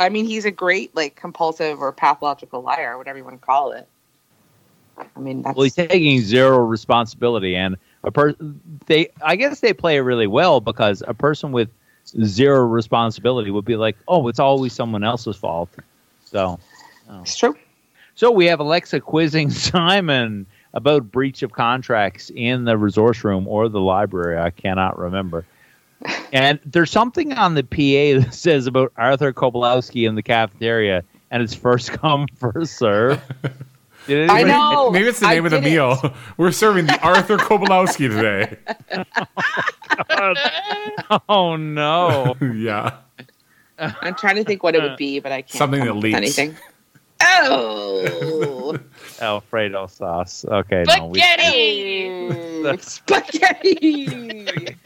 I 0.00 0.08
mean, 0.08 0.24
he's 0.24 0.44
a 0.44 0.50
great 0.50 0.94
like 0.96 1.14
compulsive 1.14 1.80
or 1.80 1.92
pathological 1.92 2.60
liar, 2.60 2.98
whatever 2.98 3.18
you 3.18 3.24
want 3.24 3.40
to 3.40 3.46
call 3.46 3.70
it. 3.70 3.86
I 4.98 5.20
mean, 5.20 5.42
that's 5.42 5.56
Well, 5.56 5.62
he's 5.62 5.76
taking 5.76 6.20
zero 6.22 6.58
responsibility, 6.58 7.54
and 7.54 7.76
a 8.02 8.10
person 8.10 8.60
they 8.86 9.10
I 9.24 9.36
guess 9.36 9.60
they 9.60 9.72
play 9.72 9.96
it 9.96 10.00
really 10.00 10.26
well 10.26 10.60
because 10.60 11.04
a 11.06 11.14
person 11.14 11.52
with 11.52 11.70
zero 12.24 12.64
responsibility 12.64 13.52
would 13.52 13.64
be 13.64 13.76
like, 13.76 13.96
oh, 14.08 14.26
it's 14.26 14.40
always 14.40 14.72
someone 14.72 15.04
else's 15.04 15.36
fault. 15.36 15.70
So, 16.24 16.58
oh. 17.08 17.20
it's 17.20 17.36
true. 17.36 17.56
so 18.16 18.32
we 18.32 18.46
have 18.46 18.58
Alexa 18.58 19.00
quizzing 19.00 19.50
Simon 19.52 20.46
about 20.74 21.10
breach 21.10 21.42
of 21.42 21.52
contracts 21.52 22.30
in 22.34 22.64
the 22.64 22.76
resource 22.76 23.24
room 23.24 23.46
or 23.46 23.68
the 23.68 23.80
library. 23.80 24.38
I 24.38 24.50
cannot 24.50 24.98
remember. 24.98 25.44
And 26.32 26.58
there's 26.64 26.90
something 26.90 27.32
on 27.34 27.54
the 27.54 27.62
PA 27.62 28.20
that 28.24 28.34
says 28.34 28.66
about 28.66 28.92
Arthur 28.96 29.32
Kobalewscuy 29.32 30.08
in 30.08 30.14
the 30.16 30.22
cafeteria, 30.22 31.04
and 31.30 31.42
it's 31.42 31.54
first 31.54 31.92
come, 31.92 32.26
first 32.36 32.76
serve. 32.78 33.20
Did 34.06 34.28
I 34.30 34.42
know. 34.42 34.90
Maybe 34.90 35.06
it's 35.06 35.20
the 35.20 35.26
I 35.26 35.34
name 35.34 35.44
of 35.44 35.52
the 35.52 35.60
didn't. 35.60 35.72
meal. 35.72 36.14
We're 36.38 36.50
serving 36.50 36.86
the 36.86 36.98
Arthur 37.02 37.36
Kobalewscuy 37.36 38.08
today. 38.08 38.56
Oh 41.28 41.54
no! 41.56 42.34
yeah. 42.40 42.96
I'm 43.78 44.14
trying 44.14 44.36
to 44.36 44.44
think 44.44 44.62
what 44.62 44.74
it 44.74 44.82
would 44.82 44.96
be, 44.96 45.20
but 45.20 45.32
I 45.32 45.42
can't. 45.42 45.52
Something 45.52 45.80
that 45.84 45.90
up 45.90 45.96
leaks. 45.96 46.16
Anything. 46.16 46.56
Oh. 47.22 48.78
Alfredo 49.20 49.86
sauce. 49.86 50.44
Okay, 50.44 50.84
no, 50.86 51.06
we, 51.06 51.20
Spaghetti! 51.20 52.78
Spaghetti. 52.80 54.76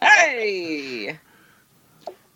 Hey. 0.00 1.18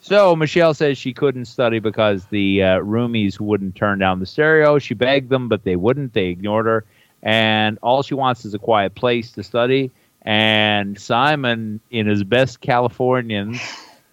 So 0.01 0.37
Michelle 0.37 0.73
says 0.73 0.97
she 0.97 1.13
couldn't 1.13 1.47
study 1.47 1.81
because 1.81 2.27
the 2.27 2.63
uh, 2.63 2.79
roomies 2.79 3.41
wouldn't 3.41 3.75
turn 3.75 3.99
down 3.99 4.21
the 4.21 4.27
stereo. 4.27 4.79
She 4.79 4.95
begged 4.95 5.31
them, 5.31 5.49
but 5.49 5.65
they 5.65 5.77
wouldn't. 5.77 6.13
They 6.15 6.27
ignored 6.27 6.67
her, 6.67 6.85
and 7.23 7.79
all 7.83 8.03
she 8.03 8.15
wants 8.15 8.45
is 8.45 8.55
a 8.55 8.59
quiet 8.59 8.95
place 8.95 9.33
to 9.33 9.43
study. 9.43 9.91
And 10.23 10.99
Simon, 10.99 11.81
in 11.91 12.07
his 12.07 12.25
best 12.25 12.61
Californian 12.61 13.59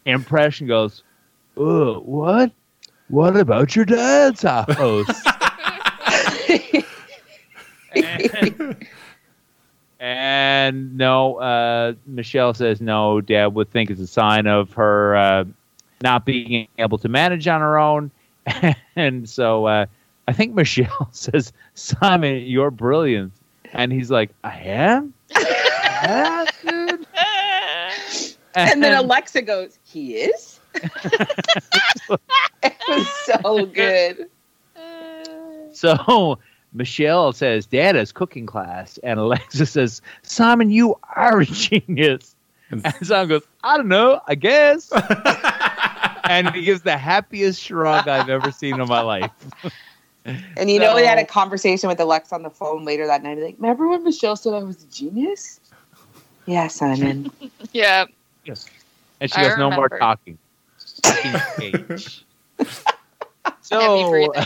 impression, 0.05 0.67
goes, 0.67 1.03
"Ugh, 1.57 2.01
what? 2.03 2.51
What 3.13 3.37
about 3.37 3.75
your 3.75 3.85
dad's 3.85 4.41
house?" 4.41 5.23
and, 7.95 8.87
and 9.99 10.97
no, 10.97 11.35
uh, 11.35 11.93
Michelle 12.07 12.55
says 12.55 12.81
no. 12.81 13.21
Dad 13.21 13.53
would 13.53 13.69
think 13.69 13.91
it's 13.91 14.01
a 14.01 14.07
sign 14.07 14.47
of 14.47 14.73
her 14.73 15.15
uh, 15.15 15.43
not 16.01 16.25
being 16.25 16.67
able 16.79 16.97
to 16.97 17.07
manage 17.07 17.47
on 17.47 17.61
her 17.61 17.77
own, 17.77 18.09
and 18.95 19.29
so 19.29 19.67
uh, 19.67 19.85
I 20.27 20.33
think 20.33 20.55
Michelle 20.55 21.09
says, 21.11 21.53
"Simon, 21.75 22.41
you're 22.41 22.71
brilliant. 22.71 23.31
And 23.73 23.91
he's 23.91 24.09
like, 24.09 24.31
I 24.43 24.57
am? 24.57 25.13
Yeah, 25.35 26.45
dude. 26.63 27.05
And 28.55 28.81
then 28.81 28.97
Alexa 28.97 29.43
goes, 29.43 29.77
"He 29.83 30.15
is." 30.15 30.52
It 30.75 32.19
was 32.87 33.07
so 33.25 33.65
good. 33.65 34.29
So 35.73 36.39
Michelle 36.73 37.33
says, 37.33 37.65
Dad 37.65 37.95
has 37.95 38.11
cooking 38.11 38.45
class. 38.45 38.97
And 39.03 39.19
Alexa 39.19 39.65
says, 39.65 40.01
Simon, 40.21 40.69
you 40.71 40.97
are 41.15 41.39
a 41.41 41.45
genius. 41.45 42.35
And- 42.69 42.85
And 42.85 43.07
Simon 43.07 43.29
goes, 43.29 43.43
I 43.63 43.77
don't 43.77 43.87
know, 43.87 44.21
I 44.27 44.35
guess. 44.35 44.91
and 46.23 46.49
he 46.51 46.63
gives 46.63 46.81
the 46.81 46.97
happiest 46.97 47.61
shrug 47.61 48.07
I've 48.07 48.29
ever 48.29 48.51
seen 48.51 48.79
in 48.79 48.87
my 48.87 49.01
life. 49.01 49.31
And 50.25 50.71
you 50.71 50.79
know, 50.79 50.95
we 50.95 51.03
had 51.05 51.19
a 51.19 51.25
conversation 51.25 51.89
with 51.89 51.99
Alexa 51.99 52.33
on 52.33 52.43
the 52.43 52.49
phone 52.49 52.85
later 52.85 53.05
that 53.07 53.23
night. 53.23 53.37
Like, 53.39 53.55
remember 53.59 53.89
when 53.89 54.03
Michelle 54.03 54.35
said 54.37 54.53
I 54.53 54.63
was 54.63 54.81
a 54.81 54.87
genius? 54.87 55.59
Yeah, 56.45 56.67
Simon. 56.67 57.29
yeah. 57.73 58.05
Yes. 58.45 58.65
And 59.19 59.29
she 59.31 59.37
I 59.37 59.49
goes, 59.49 59.57
no 59.57 59.69
more 59.71 59.89
talking. 59.89 60.37
So. 63.61 64.33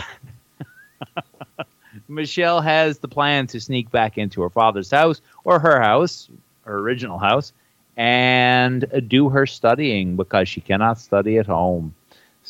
Michelle 2.08 2.60
has 2.60 2.98
the 2.98 3.08
plan 3.08 3.46
to 3.48 3.60
sneak 3.60 3.90
back 3.90 4.16
into 4.16 4.40
her 4.42 4.48
father's 4.48 4.90
house 4.90 5.20
or 5.44 5.58
her 5.58 5.80
house, 5.80 6.30
her 6.62 6.78
original 6.78 7.18
house, 7.18 7.52
and 7.96 8.86
do 9.08 9.28
her 9.28 9.44
studying 9.44 10.16
because 10.16 10.48
she 10.48 10.60
cannot 10.60 10.98
study 10.98 11.36
at 11.36 11.46
home. 11.46 11.94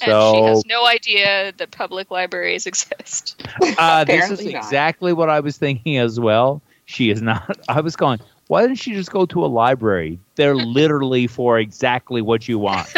and 0.00 0.36
she 0.36 0.42
has 0.42 0.66
no 0.66 0.86
idea 0.86 1.52
that 1.56 1.70
public 1.72 2.11
libraries 2.11 2.66
exist. 2.66 3.42
uh, 3.78 4.04
this 4.04 4.30
is 4.30 4.44
not. 4.44 4.54
exactly 4.54 5.12
what 5.12 5.28
I 5.28 5.40
was 5.40 5.56
thinking 5.56 5.96
as 5.96 6.20
well. 6.20 6.62
She 6.84 7.11
is 7.11 7.20
not. 7.20 7.59
I 7.68 7.80
was 7.80 7.96
going. 7.96 8.20
Why 8.46 8.62
didn't 8.62 8.78
she 8.78 8.92
just 8.92 9.11
go 9.11 9.26
to 9.26 9.44
a 9.44 9.46
library? 9.48 10.18
They're 10.36 10.54
literally 10.56 11.26
for 11.26 11.59
exactly 11.59 12.22
what 12.22 12.48
you 12.48 12.59
want, 12.59 12.88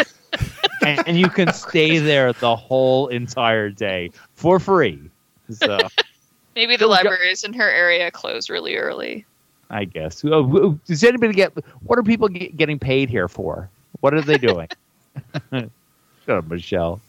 and, 0.81 1.07
and 1.07 1.19
you 1.19 1.29
can 1.29 1.53
stay 1.53 1.97
there 1.99 2.33
the 2.33 2.55
whole 2.55 3.07
entire 3.07 3.69
day 3.69 4.11
for 4.35 4.59
free. 4.59 5.09
So 5.49 5.79
Maybe 6.55 6.75
the 6.75 6.87
libraries 6.87 7.43
in 7.43 7.53
her 7.53 7.69
area 7.69 8.11
close 8.11 8.49
really 8.49 8.75
early. 8.75 9.25
I 9.69 9.85
guess. 9.85 10.21
Does 10.21 11.03
anybody 11.03 11.33
get? 11.33 11.53
What 11.83 11.97
are 11.97 12.03
people 12.03 12.27
get, 12.27 12.57
getting 12.57 12.77
paid 12.77 13.09
here 13.09 13.29
for? 13.29 13.69
What 14.01 14.13
are 14.13 14.21
they 14.21 14.37
doing? 14.37 14.67
Shut 15.51 15.69
up, 16.27 16.49
Michelle. 16.49 16.99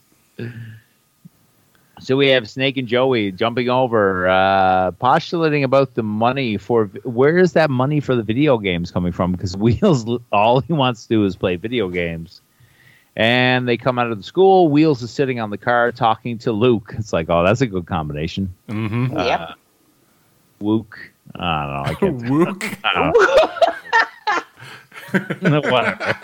So 2.03 2.17
we 2.17 2.29
have 2.29 2.51
Snake 2.51 2.77
and 2.77 2.87
Joey 2.89 3.33
jumping 3.33 3.69
over, 3.69 4.29
uh, 4.29 4.91
postulating 4.93 5.65
about 5.65 5.95
the 5.95 6.03
money 6.03 6.57
for 6.57 6.87
where 7.05 7.39
is 7.39 7.53
that 7.55 7.71
money 7.71 8.01
for 8.01 8.15
the 8.15 8.23
video 8.23 8.59
games 8.59 8.91
coming 8.91 9.13
from? 9.13 9.33
Because 9.33 9.57
Wheels, 9.57 10.05
all 10.33 10.61
he 10.61 10.73
wants 10.73 11.05
to 11.05 11.09
do 11.09 11.25
is 11.25 11.37
play 11.37 11.57
video 11.57 11.89
games. 11.89 12.42
And 13.15 13.69
they 13.69 13.77
come 13.77 13.99
out 13.99 14.11
of 14.11 14.17
the 14.17 14.23
school. 14.25 14.69
Wheels 14.69 15.03
is 15.03 15.11
sitting 15.11 15.39
on 15.39 15.51
the 15.51 15.59
car 15.59 15.93
talking 15.93 16.39
to 16.39 16.51
Luke. 16.53 16.95
It's 16.99 17.13
like, 17.13 17.29
oh, 17.29 17.45
that's 17.45 17.61
a 17.61 17.67
good 17.67 17.85
combination. 17.87 18.55
Mm-hmm. 18.69 19.19
Yep. 19.19 19.41
Uh, 19.41 19.53
Luke. 20.61 20.99
I 21.35 21.67
don't 21.67 21.75
know. 21.75 21.83
I 21.91 21.95
can't 21.95 22.21
Wook. 22.31 22.79
I 22.85 22.93
don't 22.95 23.15
know. 25.43 25.61
Whatever. 25.71 26.17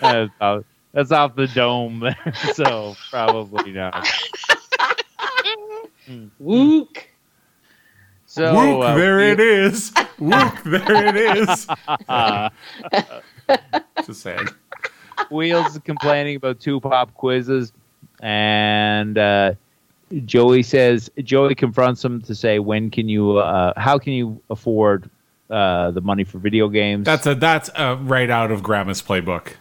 That's 0.00 0.30
off, 0.40 0.64
that's 0.92 1.10
off 1.12 1.34
the 1.36 1.46
dome 1.48 2.04
so 2.54 2.94
probably 3.10 3.72
not. 3.72 4.06
Wook. 6.42 6.98
So 8.26 8.52
Wook, 8.54 8.84
uh, 8.84 8.94
there 8.94 9.16
we- 9.16 9.24
it 9.30 9.40
is. 9.40 9.90
Wook, 10.20 10.62
there 10.64 11.06
it 11.08 11.16
is. 11.16 11.66
uh, 12.08 12.50
Just 14.06 14.20
saying. 14.20 14.46
Wheels 15.30 15.74
is 15.74 15.78
complaining 15.78 16.36
about 16.36 16.60
two 16.60 16.80
pop 16.80 17.12
quizzes, 17.14 17.72
and 18.20 19.18
uh, 19.18 19.54
Joey 20.24 20.62
says 20.62 21.10
Joey 21.22 21.54
confronts 21.54 22.04
him 22.04 22.22
to 22.22 22.34
say, 22.34 22.58
"When 22.58 22.90
can 22.90 23.08
you? 23.08 23.38
Uh, 23.38 23.72
how 23.76 23.98
can 23.98 24.12
you 24.12 24.40
afford 24.50 25.10
uh, 25.50 25.90
the 25.90 26.00
money 26.00 26.24
for 26.24 26.38
video 26.38 26.68
games?" 26.68 27.04
That's 27.04 27.26
a 27.26 27.34
that's 27.34 27.70
a 27.74 27.96
right 27.96 28.30
out 28.30 28.50
of 28.50 28.62
Grandma's 28.62 29.02
playbook. 29.02 29.54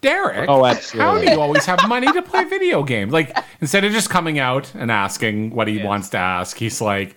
Derek, 0.00 0.48
Oh, 0.48 0.64
how 0.64 1.18
do 1.20 1.28
you 1.28 1.38
always 1.40 1.66
have 1.66 1.86
money 1.86 2.10
to 2.10 2.22
play 2.22 2.44
video 2.44 2.82
games? 2.82 3.12
Like 3.12 3.36
instead 3.60 3.84
of 3.84 3.92
just 3.92 4.08
coming 4.08 4.38
out 4.38 4.74
and 4.74 4.90
asking 4.90 5.50
what 5.54 5.68
he 5.68 5.74
Yes. 5.76 5.84
wants 5.84 6.08
to 6.10 6.18
ask, 6.18 6.56
he's 6.56 6.80
like, 6.80 7.16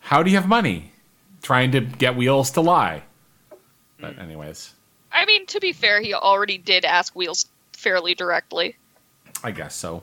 "How 0.00 0.22
do 0.22 0.30
you 0.30 0.36
have 0.36 0.46
money?" 0.48 0.92
Trying 1.40 1.70
to 1.72 1.80
get 1.80 2.16
wheels 2.16 2.50
to 2.52 2.60
lie. 2.60 3.02
But 4.00 4.18
anyways, 4.18 4.74
I 5.12 5.24
mean, 5.26 5.46
to 5.46 5.60
be 5.60 5.72
fair, 5.72 6.00
he 6.00 6.14
already 6.14 6.58
did 6.58 6.84
ask 6.84 7.14
Wheels 7.14 7.46
fairly 7.72 8.14
directly. 8.14 8.76
I 9.42 9.50
guess 9.50 9.74
so. 9.74 10.02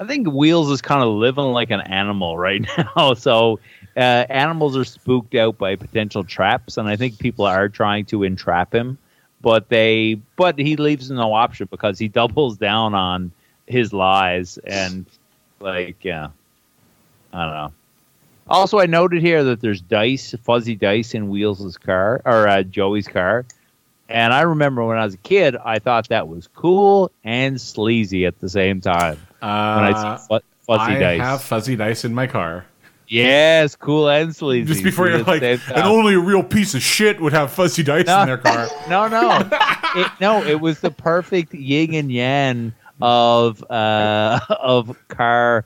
I 0.00 0.06
think 0.06 0.26
Wheels 0.26 0.70
is 0.70 0.82
kind 0.82 1.02
of 1.02 1.08
living 1.10 1.44
like 1.44 1.70
an 1.70 1.80
animal 1.82 2.36
right 2.36 2.66
now. 2.96 3.14
So 3.14 3.60
uh, 3.96 4.26
animals 4.28 4.76
are 4.76 4.84
spooked 4.84 5.34
out 5.34 5.58
by 5.58 5.76
potential 5.76 6.24
traps, 6.24 6.76
and 6.76 6.88
I 6.88 6.96
think 6.96 7.18
people 7.18 7.44
are 7.44 7.68
trying 7.68 8.06
to 8.06 8.24
entrap 8.24 8.74
him. 8.74 8.98
But 9.40 9.68
they, 9.68 10.20
but 10.36 10.58
he 10.58 10.76
leaves 10.76 11.10
no 11.10 11.34
option 11.34 11.68
because 11.70 11.98
he 11.98 12.08
doubles 12.20 12.56
down 12.56 12.94
on 12.94 13.30
his 13.66 13.92
lies 13.92 14.58
and 14.58 15.06
like, 15.60 16.02
yeah, 16.02 16.28
I 17.32 17.44
don't 17.44 17.54
know. 17.54 17.72
Also, 18.46 18.78
I 18.78 18.86
noted 18.86 19.22
here 19.22 19.42
that 19.44 19.60
there's 19.60 19.80
dice, 19.80 20.34
fuzzy 20.42 20.74
dice 20.74 21.14
in 21.14 21.30
Wheels' 21.30 21.78
car 21.78 22.20
or 22.24 22.46
uh, 22.46 22.62
Joey's 22.62 23.08
car. 23.08 23.46
And 24.08 24.32
I 24.34 24.42
remember 24.42 24.84
when 24.84 24.98
I 24.98 25.04
was 25.04 25.14
a 25.14 25.18
kid, 25.18 25.56
I 25.64 25.78
thought 25.78 26.08
that 26.08 26.28
was 26.28 26.48
cool 26.54 27.10
and 27.24 27.60
sleazy 27.60 28.26
at 28.26 28.38
the 28.40 28.48
same 28.48 28.80
time 28.80 29.16
when 29.40 29.50
I 29.50 29.90
Uh, 29.92 30.16
see 30.18 30.26
fu- 30.28 30.40
fuzzy 30.66 30.92
I 30.96 30.98
dice. 31.00 31.20
have 31.20 31.42
fuzzy 31.42 31.76
dice 31.76 32.04
in 32.04 32.14
my 32.14 32.26
car. 32.26 32.66
yes, 33.08 33.76
cool 33.76 34.08
and 34.10 34.34
sleazy. 34.36 34.66
Just 34.66 34.84
before 34.84 35.08
you're 35.08 35.22
like, 35.22 35.42
and 35.42 35.60
only 35.84 36.14
a 36.14 36.18
real 36.18 36.42
piece 36.42 36.74
of 36.74 36.82
shit 36.82 37.20
would 37.20 37.32
have 37.32 37.50
fuzzy 37.50 37.82
dice 37.82 38.06
No. 38.06 38.20
in 38.20 38.26
their 38.26 38.38
car. 38.38 38.68
no, 38.90 39.08
no, 39.08 39.38
it, 39.96 40.10
no. 40.20 40.42
It 40.42 40.60
was 40.60 40.80
the 40.80 40.90
perfect 40.90 41.54
yin 41.54 41.94
and 41.94 42.12
yang 42.12 42.72
of 43.00 43.64
uh, 43.70 44.38
of 44.50 44.96
car 45.08 45.64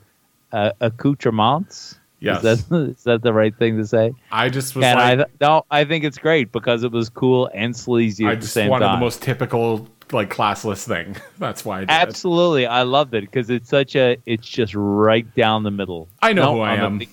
uh, 0.53 0.71
accoutrements. 0.79 1.98
Yes. 2.19 2.43
Is 2.43 2.65
that, 2.65 2.75
is 2.97 3.03
that 3.03 3.21
the 3.21 3.31
right 3.33 3.55
thing 3.57 3.77
to 3.77 3.85
say? 3.87 4.13
I 4.31 4.49
just 4.49 4.75
was 4.75 4.83
and 4.85 4.99
I 4.99 5.13
like, 5.15 5.27
th- 5.27 5.37
no, 5.41 5.65
I 5.71 5.85
think 5.85 6.03
it's 6.03 6.17
great 6.17 6.51
because 6.51 6.83
it 6.83 6.91
was 6.91 7.09
cool 7.09 7.49
and 7.53 7.75
sleazy 7.75 8.25
I 8.25 8.31
at 8.31 8.35
the 8.35 8.41
just 8.41 8.53
same 8.53 8.69
wanted 8.69 8.85
time. 8.85 8.99
the 8.99 9.05
most 9.05 9.21
typical 9.21 9.87
like 10.11 10.29
classless 10.33 10.87
thing. 10.87 11.15
That's 11.39 11.63
why 11.63 11.77
I 11.77 11.79
did. 11.81 11.89
Absolutely, 11.91 12.65
I 12.65 12.81
loved 12.83 13.13
it 13.13 13.21
because 13.21 13.49
it's 13.49 13.69
such 13.69 13.95
a. 13.95 14.17
It's 14.25 14.47
just 14.47 14.73
right 14.75 15.33
down 15.35 15.63
the 15.63 15.71
middle. 15.71 16.07
I 16.21 16.33
know 16.33 16.43
No, 16.45 16.53
who 16.55 16.61
I 16.61 16.71
I'm 16.73 16.83
am. 16.85 16.97
big- 16.97 17.09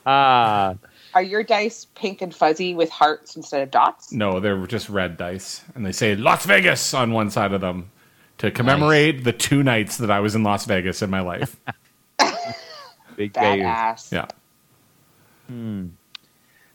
Are 1.15 1.23
your 1.23 1.43
dice 1.43 1.87
pink 1.95 2.23
and 2.23 2.35
fuzzy 2.35 2.75
with 2.75 2.91
hearts 2.91 3.35
instead 3.37 3.63
of 3.63 3.71
dots? 3.71 4.13
No, 4.13 4.41
they're 4.41 4.67
just 4.67 4.89
red 4.89 5.17
dice, 5.17 5.63
and 5.75 5.85
they 5.85 5.93
say 5.93 6.15
Las 6.15 6.45
Vegas 6.47 6.93
on 6.95 7.13
one 7.13 7.31
side 7.31 7.53
of 7.53 7.61
them 7.61 7.91
to 8.39 8.51
commemorate 8.51 9.25
the 9.25 9.33
two 9.33 9.63
nights 9.63 9.97
that 9.99 10.11
I 10.11 10.21
was 10.21 10.35
in 10.35 10.43
Las 10.45 10.65
Vegas 10.67 11.03
in 11.03 11.11
my 11.11 11.21
life. 11.21 11.57
Big 13.19 13.35
Vegas. 13.35 13.67
Badass. 13.67 14.13
yeah, 14.13 14.27
Hmm. 15.49 15.87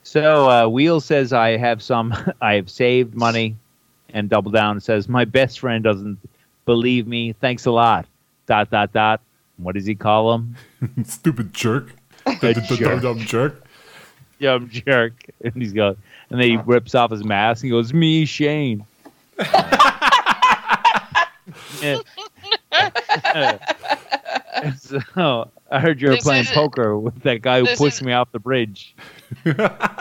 So 0.03 0.49
uh, 0.49 0.67
Wheel 0.67 0.99
says 0.99 1.31
I 1.33 1.55
have 1.57 1.81
some. 1.81 2.13
I 2.41 2.53
have 2.55 2.69
saved 2.69 3.15
money, 3.15 3.55
and 4.13 4.29
Double 4.29 4.51
Down 4.51 4.79
says 4.81 5.07
my 5.09 5.23
best 5.25 5.59
friend 5.59 5.83
doesn't 5.83 6.17
believe 6.65 7.07
me. 7.07 7.33
Thanks 7.33 7.65
a 7.65 7.71
lot. 7.71 8.05
Dot 8.45 8.69
dot 8.69 8.91
dot. 8.93 9.21
What 9.57 9.75
does 9.75 9.85
he 9.85 9.95
call 9.95 10.33
him? 10.33 10.55
stupid 11.05 11.53
jerk, 11.53 11.93
A 12.25 12.53
jerk. 12.75 13.01
dumb 13.01 13.19
jerk. 13.19 13.63
Dumb 14.41 14.67
jerk. 14.69 15.13
And 15.43 15.53
he's 15.55 15.71
got. 15.71 15.95
And 16.29 16.41
then 16.41 16.49
he 16.49 16.57
rips 16.57 16.95
off 16.95 17.11
his 17.11 17.23
mask 17.23 17.63
and 17.63 17.71
goes, 17.71 17.93
"Me, 17.93 18.25
Shane." 18.25 18.85
so 24.79 25.49
I 25.73 25.79
heard 25.79 25.99
you 26.01 26.09
were 26.09 26.15
This 26.15 26.23
playing 26.23 26.43
is- 26.43 26.51
poker 26.51 26.97
with 26.99 27.21
that 27.23 27.41
guy 27.41 27.59
who 27.59 27.65
pushed 27.65 27.97
is- 27.97 28.03
me 28.03 28.13
off 28.13 28.31
the 28.31 28.39
bridge. 28.39 28.95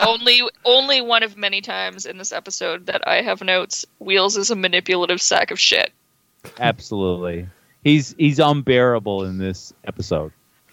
only, 0.05 0.41
only 0.65 1.01
one 1.01 1.23
of 1.23 1.35
many 1.35 1.61
times 1.61 2.05
in 2.05 2.17
this 2.17 2.31
episode 2.31 2.85
that 2.85 3.05
I 3.07 3.21
have 3.21 3.41
notes. 3.41 3.85
Wheels 3.99 4.37
is 4.37 4.51
a 4.51 4.55
manipulative 4.55 5.21
sack 5.21 5.49
of 5.51 5.59
shit. 5.59 5.91
Absolutely. 6.59 7.47
He's 7.83 8.13
he's 8.17 8.39
unbearable 8.39 9.23
in 9.25 9.37
this 9.39 9.73
episode. 9.85 10.31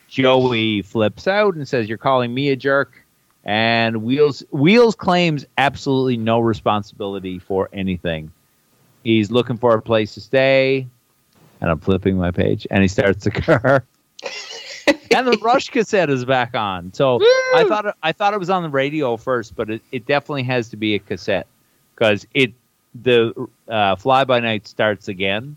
Joey 0.09 0.83
flips 0.83 1.27
out 1.27 1.55
and 1.55 1.67
says, 1.67 1.89
"You're 1.89 1.99
calling 1.99 2.33
me 2.35 2.51
a 2.51 2.57
jerk." 2.57 3.05
And 3.45 4.03
Wheels 4.03 4.45
Wheels 4.51 4.95
claims 4.95 5.47
absolutely 5.57 6.17
no 6.19 6.41
responsibility 6.41 7.39
for 7.39 7.69
anything. 7.73 8.31
He's 9.03 9.31
looking 9.31 9.57
for 9.57 9.75
a 9.75 9.81
place 9.83 10.15
to 10.15 10.21
stay, 10.21 10.87
and 11.61 11.71
I'm 11.71 11.81
flipping 11.81 12.17
my 12.17 12.31
page, 12.33 12.67
and 12.71 12.83
he 12.83 12.89
starts 12.89 13.25
the 13.25 13.31
car. 13.43 13.85
and 15.17 15.27
the 15.27 15.39
Rush 15.43 15.69
cassette 15.69 16.11
is 16.11 16.25
back 16.25 16.55
on. 16.55 16.93
So 16.93 17.19
I 17.55 17.65
thought 17.69 17.87
it, 17.87 17.95
I 18.03 18.13
thought 18.13 18.35
it 18.35 18.39
was 18.41 18.51
on 18.51 18.63
the 18.63 18.69
radio 18.69 19.17
first, 19.17 19.55
but 19.57 19.71
it, 19.71 19.83
it 19.93 20.07
definitely 20.07 20.45
has 20.45 20.69
to 20.71 20.77
be 20.77 20.95
a 20.95 20.99
cassette 20.99 21.47
because 21.95 22.27
it 22.35 22.53
the 23.03 23.49
uh, 23.69 23.97
Fly 23.97 24.25
By 24.25 24.41
Night 24.41 24.67
starts 24.67 25.09
again. 25.09 25.57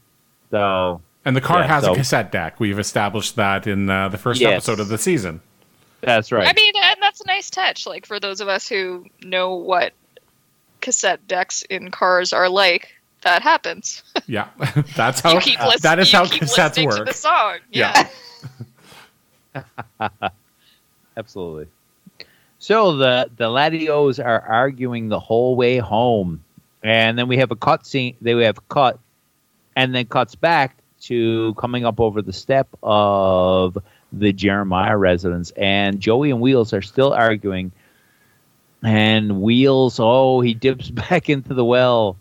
So 0.52 1.02
And 1.26 1.36
the 1.36 1.42
car 1.42 1.62
Yeah, 1.62 1.68
has 1.68 1.84
so- 1.84 1.94
a 1.94 1.96
cassette 1.96 2.32
deck. 2.32 2.60
We've 2.60 2.78
established 2.80 3.36
that 3.38 3.66
in 3.68 3.90
uh, 3.90 4.10
the 4.10 4.18
first 4.18 4.40
Yes. 4.42 4.52
episode 4.68 4.80
of 4.80 4.88
the 4.88 4.98
season. 4.98 5.42
that's 6.02 6.32
right. 6.32 6.48
I 6.48 6.54
mean, 6.54 6.74
and 6.76 6.98
that's 7.02 7.22
a 7.22 7.26
nice 7.28 7.50
touch. 7.50 7.88
Like 7.88 8.06
for 8.06 8.20
those 8.20 8.40
of 8.42 8.48
us 8.50 8.68
who 8.68 9.06
know 9.24 9.56
what 9.56 9.94
cassette 10.82 11.26
decks 11.28 11.64
in 11.70 11.90
cars 11.92 12.34
are 12.34 12.50
like, 12.50 12.90
that 13.22 13.42
happens. 13.42 14.04
Yeah, 14.28 14.50
that's 14.96 15.22
how 15.22 15.34
you 15.34 15.40
keep 15.40 15.60
lis- 15.66 15.82
that 15.82 15.98
is 15.98 16.12
you 16.12 16.20
how 16.20 16.26
keep 16.26 16.44
cassettes 16.44 16.86
work. 16.86 16.98
To 17.00 17.04
the 17.06 17.14
song. 17.14 17.60
Yeah. 17.72 17.94
Yeah. 17.96 18.08
Absolutely. 21.18 21.68
So 22.60 22.96
the 22.96 23.30
the 23.36 23.50
Latios 23.50 24.24
are 24.24 24.40
arguing 24.42 25.10
the 25.10 25.20
whole 25.20 25.56
way 25.56 25.78
home, 25.78 26.44
and 26.82 27.18
then 27.18 27.28
we 27.28 27.38
have 27.38 27.52
a 27.52 27.56
cut 27.56 27.86
scene. 27.86 28.16
They 28.22 28.32
have 28.46 28.68
cut, 28.70 29.00
and 29.76 29.94
then 29.94 30.06
cuts 30.06 30.36
back 30.36 30.78
to 31.02 31.54
coming 31.56 31.86
up 31.86 32.00
over 32.00 32.22
the 32.22 32.32
step 32.32 32.70
of 32.82 33.78
the 34.14 34.32
Jeremiah 34.32 34.96
residence, 34.96 35.52
and 35.58 36.00
Joey 36.00 36.32
and 36.32 36.40
Wheels 36.40 36.74
are 36.74 36.82
still 36.82 37.14
arguing. 37.14 37.72
And 38.82 39.42
Wheels, 39.42 40.00
oh, 40.00 40.42
he 40.42 40.54
dips 40.54 40.90
back 41.10 41.30
into 41.30 41.54
the 41.54 41.66
well 41.66 42.18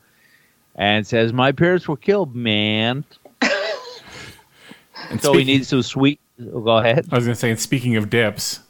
and 0.74 1.06
says, 1.06 1.32
"My 1.32 1.52
parents 1.52 1.86
were 1.86 1.96
killed, 1.96 2.34
man." 2.34 3.04
And 5.10 5.20
So 5.20 5.34
he 5.34 5.44
needs 5.44 5.68
some 5.68 5.82
sweet. 5.82 6.20
Oh, 6.40 6.60
go 6.60 6.78
ahead. 6.78 7.06
I 7.10 7.16
was 7.16 7.24
going 7.24 7.34
to 7.34 7.40
say, 7.40 7.50
and 7.50 7.60
speaking 7.60 7.96
of 7.96 8.10
dips, 8.10 8.60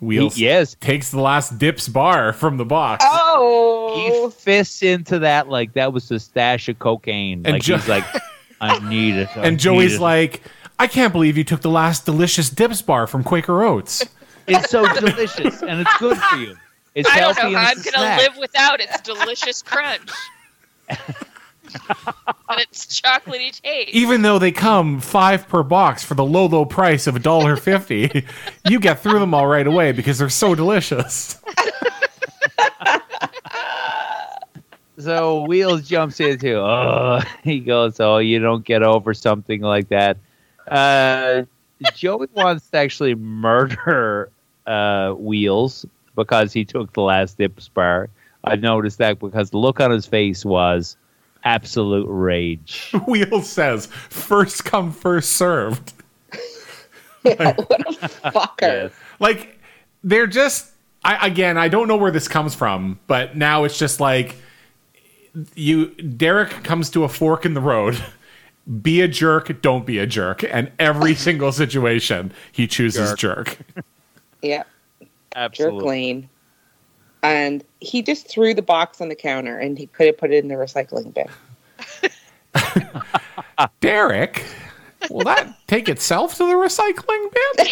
Wheels 0.00 0.34
He- 0.36 0.44
yes, 0.44 0.76
takes 0.80 1.10
the 1.10 1.20
last 1.20 1.58
Dipps 1.58 1.90
bar 1.90 2.32
from 2.34 2.58
the 2.58 2.64
box. 2.66 3.04
Oh, 3.08 4.30
he 4.30 4.42
fists 4.42 4.82
into 4.82 5.18
that 5.20 5.48
like 5.48 5.72
that 5.72 5.92
was 5.92 6.08
the 6.08 6.20
stash 6.20 6.68
of 6.68 6.78
cocaine. 6.78 7.42
And 7.46 7.54
like 7.54 7.62
Jo- 7.62 7.76
he's 7.78 7.88
like, 7.88 8.04
I 8.60 8.78
need 8.90 9.14
it. 9.14 9.28
I 9.36 9.46
and 9.46 9.58
Joey's 9.58 9.94
it." 9.94 10.00
like, 10.00 10.42
I 10.78 10.86
can't 10.86 11.12
believe 11.12 11.38
you 11.38 11.44
took 11.44 11.62
the 11.62 11.70
last 11.70 12.04
delicious 12.04 12.50
Dipps 12.50 12.84
bar 12.84 13.06
from 13.06 13.24
Quaker 13.24 13.62
Oats. 13.64 14.04
it's 14.46 14.68
so 14.70 14.86
delicious 15.00 15.62
and 15.62 15.80
it's 15.80 15.96
good 15.98 16.18
for 16.18 16.36
you. 16.36 16.56
It's 16.94 17.08
I 17.08 17.20
don't 17.20 17.34
healthy 17.36 17.52
know 17.54 17.58
how 17.58 17.70
and 17.70 17.78
I'm 17.78 17.82
gonna 17.84 17.96
snack. 17.96 18.20
live 18.20 18.36
without 18.38 18.80
its 18.80 19.00
delicious 19.00 19.62
crunch. 19.62 20.10
and 22.48 22.60
its 22.60 23.00
chocolatey 23.00 23.60
taste. 23.60 23.90
Even 23.90 24.22
though 24.22 24.38
they 24.38 24.52
come 24.52 25.00
five 25.00 25.48
per 25.48 25.62
box 25.62 26.04
for 26.04 26.14
the 26.14 26.24
low, 26.24 26.46
low 26.46 26.64
price 26.64 27.06
of 27.06 27.16
a 27.16 27.20
dollar 27.20 27.56
fifty, 27.56 28.24
you 28.68 28.80
get 28.80 29.00
through 29.00 29.18
them 29.18 29.34
all 29.34 29.46
right 29.46 29.66
away 29.66 29.92
because 29.92 30.18
they're 30.18 30.28
so 30.28 30.54
delicious. 30.54 31.38
So 34.98 35.42
Wheels 35.42 35.86
jumps 35.86 36.18
into, 36.20 36.56
oh, 36.56 37.20
he 37.44 37.60
goes, 37.60 38.00
oh, 38.00 38.18
you 38.18 38.38
don't 38.38 38.64
get 38.64 38.82
over 38.82 39.12
something 39.14 39.60
like 39.60 39.88
that. 39.90 40.16
Uh, 40.66 41.42
Joey 41.94 42.28
wants 42.34 42.68
to 42.70 42.78
actually 42.78 43.14
murder 43.14 44.30
uh, 44.66 45.12
Wheels 45.12 45.84
because 46.16 46.52
he 46.52 46.64
took 46.64 46.92
the 46.94 47.02
last 47.02 47.38
Dipps 47.38 47.72
bar. 47.72 48.08
I 48.42 48.56
noticed 48.56 48.98
that 48.98 49.18
because 49.18 49.50
the 49.50 49.58
look 49.58 49.80
on 49.80 49.90
his 49.90 50.06
face 50.06 50.44
was 50.44 50.96
absolute 51.46 52.06
rage. 52.10 52.92
Wheels 53.06 53.48
says, 53.48 53.86
first 53.86 54.64
come, 54.64 54.92
first 54.92 55.32
served. 55.32 55.94
what 57.22 57.40
a 57.40 58.08
fucker. 58.30 58.92
like 59.18 59.58
they're 60.04 60.26
just 60.26 60.72
I 61.02 61.26
again 61.26 61.56
I 61.56 61.68
don't 61.68 61.88
know 61.88 61.96
where 61.96 62.10
this 62.10 62.28
comes 62.28 62.54
from, 62.54 63.00
but 63.06 63.36
now 63.36 63.64
it's 63.64 63.78
just 63.78 64.00
like 64.00 64.36
you 65.54 65.86
Derek 65.94 66.50
comes 66.62 66.90
to 66.90 67.04
a 67.04 67.08
fork 67.08 67.46
in 67.46 67.54
the 67.54 67.60
road. 67.60 68.02
Be 68.82 69.00
a 69.00 69.06
jerk, 69.06 69.62
don't 69.62 69.86
be 69.86 70.00
a 70.00 70.08
jerk. 70.08 70.42
And 70.42 70.72
every 70.80 71.14
single 71.14 71.52
situation 71.52 72.32
he 72.50 72.66
chooses 72.66 73.14
jerk. 73.14 73.58
Yeah, 74.42 74.64
jerk 74.98 75.08
Absolutely. 75.36 75.88
lane. 75.88 76.28
And 77.26 77.64
he 77.80 78.02
just 78.02 78.28
threw 78.28 78.54
the 78.54 78.62
box 78.62 79.00
on 79.00 79.08
the 79.08 79.16
counter 79.16 79.58
and 79.58 79.76
he 79.76 79.86
could 79.88 80.06
have 80.06 80.16
put 80.16 80.30
it 80.30 80.44
in 80.44 80.48
the 80.48 80.54
recycling 80.54 81.12
bin. 81.12 81.26
Derek, 83.80 84.44
will 85.10 85.24
that 85.24 85.52
take 85.66 85.88
itself 85.88 86.36
to 86.36 86.46
the 86.46 86.52
recycling 86.52 87.32
bin? 87.32 87.66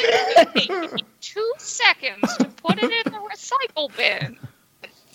Take 0.55 0.93
me 0.93 1.05
two 1.21 1.53
seconds 1.59 2.37
to 2.39 2.47
put 2.47 2.83
it 2.83 2.91
in 3.07 3.13
the 3.13 3.19
recycle 3.19 3.97
bin. 3.97 4.37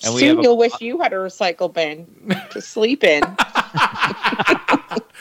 And 0.02 0.14
we 0.14 0.20
Soon 0.20 0.28
have 0.28 0.38
a- 0.38 0.42
you'll 0.42 0.56
wish 0.56 0.80
you 0.80 0.98
had 1.00 1.12
a 1.12 1.16
recycle 1.16 1.70
bin 1.72 2.06
to 2.50 2.62
sleep 2.62 3.04
in. 3.04 3.22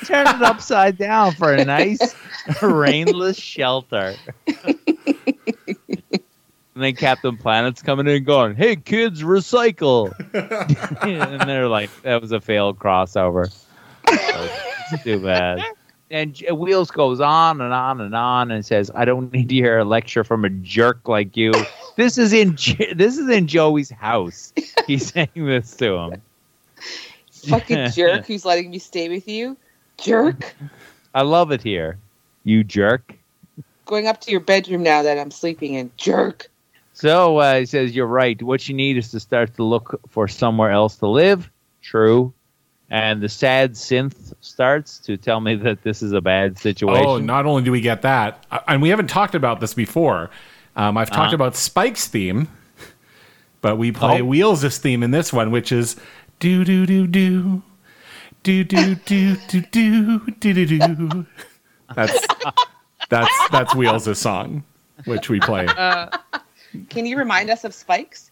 Turn 0.05 0.28
it 0.28 0.41
upside 0.41 0.97
down 0.97 1.34
for 1.34 1.53
a 1.53 1.65
nice 1.65 2.15
rainless 2.61 3.38
shelter. 3.38 4.15
and 6.80 6.86
then 6.86 6.95
Captain 6.95 7.36
Planet's 7.36 7.82
coming 7.82 8.07
in 8.07 8.23
going, 8.23 8.55
Hey 8.55 8.77
kids, 8.77 9.21
recycle. 9.21 10.13
and 11.03 11.41
they're 11.41 11.67
like, 11.67 11.89
That 12.03 12.21
was 12.21 12.32
a 12.32 12.39
failed 12.39 12.80
crossover. 12.80 13.53
It's 14.07 15.03
too 15.03 15.19
bad. 15.19 15.61
And 16.09 16.41
Wheels 16.53 16.89
goes 16.89 17.19
on 17.19 17.59
and 17.59 17.73
on 17.73 17.99
and 17.99 18.15
on 18.15 18.49
and 18.49 18.65
says, 18.65 18.89
"I 18.95 19.03
don't 19.03 19.32
need 19.34 19.49
to 19.49 19.55
hear 19.55 19.77
a 19.77 19.84
lecture 19.84 20.23
from 20.23 20.45
a 20.45 20.49
jerk 20.49 21.07
like 21.07 21.36
you. 21.36 21.51
This 21.97 22.17
is 22.17 22.32
in 22.32 22.53
this 22.95 23.17
is 23.17 23.30
in 23.30 23.45
Joey's 23.45 23.91
house." 23.91 24.53
He's 24.88 25.11
saying 25.11 25.27
this 25.36 25.75
to 25.75 25.95
him. 25.95 26.21
Fucking 27.49 27.89
jerk 27.93 28.25
who's 28.25 28.45
letting 28.45 28.71
me 28.71 28.80
stay 28.80 29.09
with 29.09 29.27
you. 29.27 29.55
Jerk. 29.97 30.55
I 31.13 31.23
love 31.23 31.51
it 31.51 31.61
here. 31.61 31.99
You 32.43 32.63
jerk. 32.63 33.13
Going 33.86 34.07
up 34.07 34.21
to 34.21 34.32
your 34.32 34.39
bedroom 34.39 34.82
now 34.82 35.03
that 35.03 35.19
I'm 35.19 35.30
sleeping 35.30 35.75
in. 35.75 35.91
Jerk. 35.97 36.49
So 36.99 37.37
uh, 37.37 37.59
he 37.59 37.65
says, 37.65 37.95
You're 37.95 38.07
right. 38.07 38.41
What 38.41 38.67
you 38.67 38.75
need 38.75 38.97
is 38.97 39.09
to 39.11 39.19
start 39.21 39.55
to 39.55 39.63
look 39.63 40.01
for 40.09 40.27
somewhere 40.27 40.71
else 40.71 40.97
to 40.97 41.07
live. 41.07 41.49
True. 41.81 42.33
And 42.89 43.21
the 43.21 43.29
sad 43.29 43.73
synth 43.73 44.33
starts 44.41 44.97
to 44.99 45.15
tell 45.15 45.39
me 45.39 45.55
that 45.55 45.83
this 45.83 46.01
is 46.01 46.11
a 46.11 46.19
bad 46.19 46.57
situation. 46.57 47.05
Oh, 47.05 47.17
not 47.17 47.45
only 47.45 47.63
do 47.63 47.71
we 47.71 47.79
get 47.81 48.01
that, 48.01 48.45
uh, 48.51 48.59
and 48.67 48.81
we 48.81 48.89
haven't 48.89 49.07
talked 49.07 49.33
about 49.35 49.59
this 49.61 49.73
before. 49.73 50.29
Um, 50.75 50.97
I've 50.97 51.09
talked 51.09 51.27
Uh-huh. 51.27 51.35
about 51.35 51.55
Spike's 51.55 52.07
theme, 52.07 52.47
but 53.61 53.77
we 53.77 53.91
play 53.93 54.21
Oh. 54.21 54.25
Wheels' 54.25 54.77
theme 54.79 55.01
in 55.03 55.11
this 55.11 55.31
one, 55.31 55.51
which 55.51 55.71
is 55.71 55.95
do 56.39 56.65
do 56.65 56.85
do 56.85 57.07
do 57.07 57.61
do 58.43 58.63
do 58.65 58.95
do 58.95 59.35
do 59.35 59.35
do 59.55 60.19
do 60.39 60.53
do 60.65 60.65
do. 60.65 61.25
That's 61.95 62.27
that's 63.09 63.49
that's 63.51 63.73
Wheels' 63.75 64.17
song, 64.19 64.63
which 65.05 65.29
we 65.29 65.39
play. 65.39 65.65
Can 66.89 67.05
you 67.05 67.17
remind 67.17 67.49
us 67.49 67.63
of 67.63 67.74
Spikes? 67.74 68.32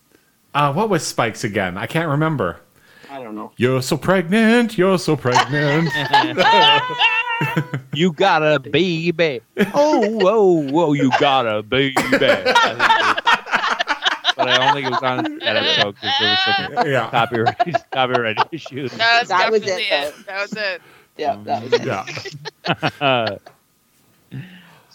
Uh, 0.54 0.74
what 0.74 0.90
was 0.90 1.06
Spike's 1.06 1.44
again? 1.44 1.78
I 1.78 1.88
can't 1.88 2.10
remember. 2.10 2.60
I 3.10 3.22
don't 3.22 3.36
know. 3.36 3.52
You're 3.58 3.82
so 3.82 3.98
pregnant. 3.98 4.78
You're 4.78 5.00
so 5.00 5.16
pregnant. 5.16 5.90
You 7.94 8.14
got 8.14 8.42
a 8.42 8.60
baby. 8.60 9.42
Oh, 9.74 10.10
whoa, 10.10 10.72
whoa, 10.72 10.94
you 10.94 11.12
got 11.20 11.46
a 11.46 11.62
baby. 11.62 11.94
I 11.98 13.16
but 14.36 14.48
I 14.48 14.58
don't 14.58 14.74
think 14.74 14.88
it 14.88 14.92
was 14.92 15.02
on 15.02 15.40
that 15.40 15.56
episode 15.56 15.96
because 15.96 16.12
there 16.20 16.30
was 16.30 16.40
some 16.56 16.88
yeah. 16.92 17.10
copyright, 17.10 17.92
copyright 17.92 18.38
issues. 18.52 18.92
That 18.92 19.22
was 19.22 19.30
That 19.30 19.52
was 19.52 19.64
it, 19.64 19.68
it. 19.68 20.26
That 20.28 20.42
was 20.42 20.54
it. 20.54 20.82
Yeah, 21.18 21.38
that 21.44 21.64
was 21.64 21.74
it. 21.74 21.86
Yeah. 23.02 23.38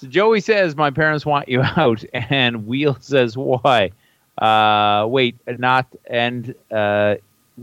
so 0.02 0.08
Joey 0.08 0.40
says, 0.40 0.74
"My 0.74 0.90
parents 0.90 1.24
want 1.24 1.48
you 1.48 1.62
out," 1.76 2.04
and 2.12 2.66
Wheel 2.66 2.96
says, 3.00 3.36
"Why?" 3.36 3.92
Uh, 4.36 5.06
wait, 5.06 5.36
not 5.46 5.86
and 6.06 6.54
uh, 6.72 7.16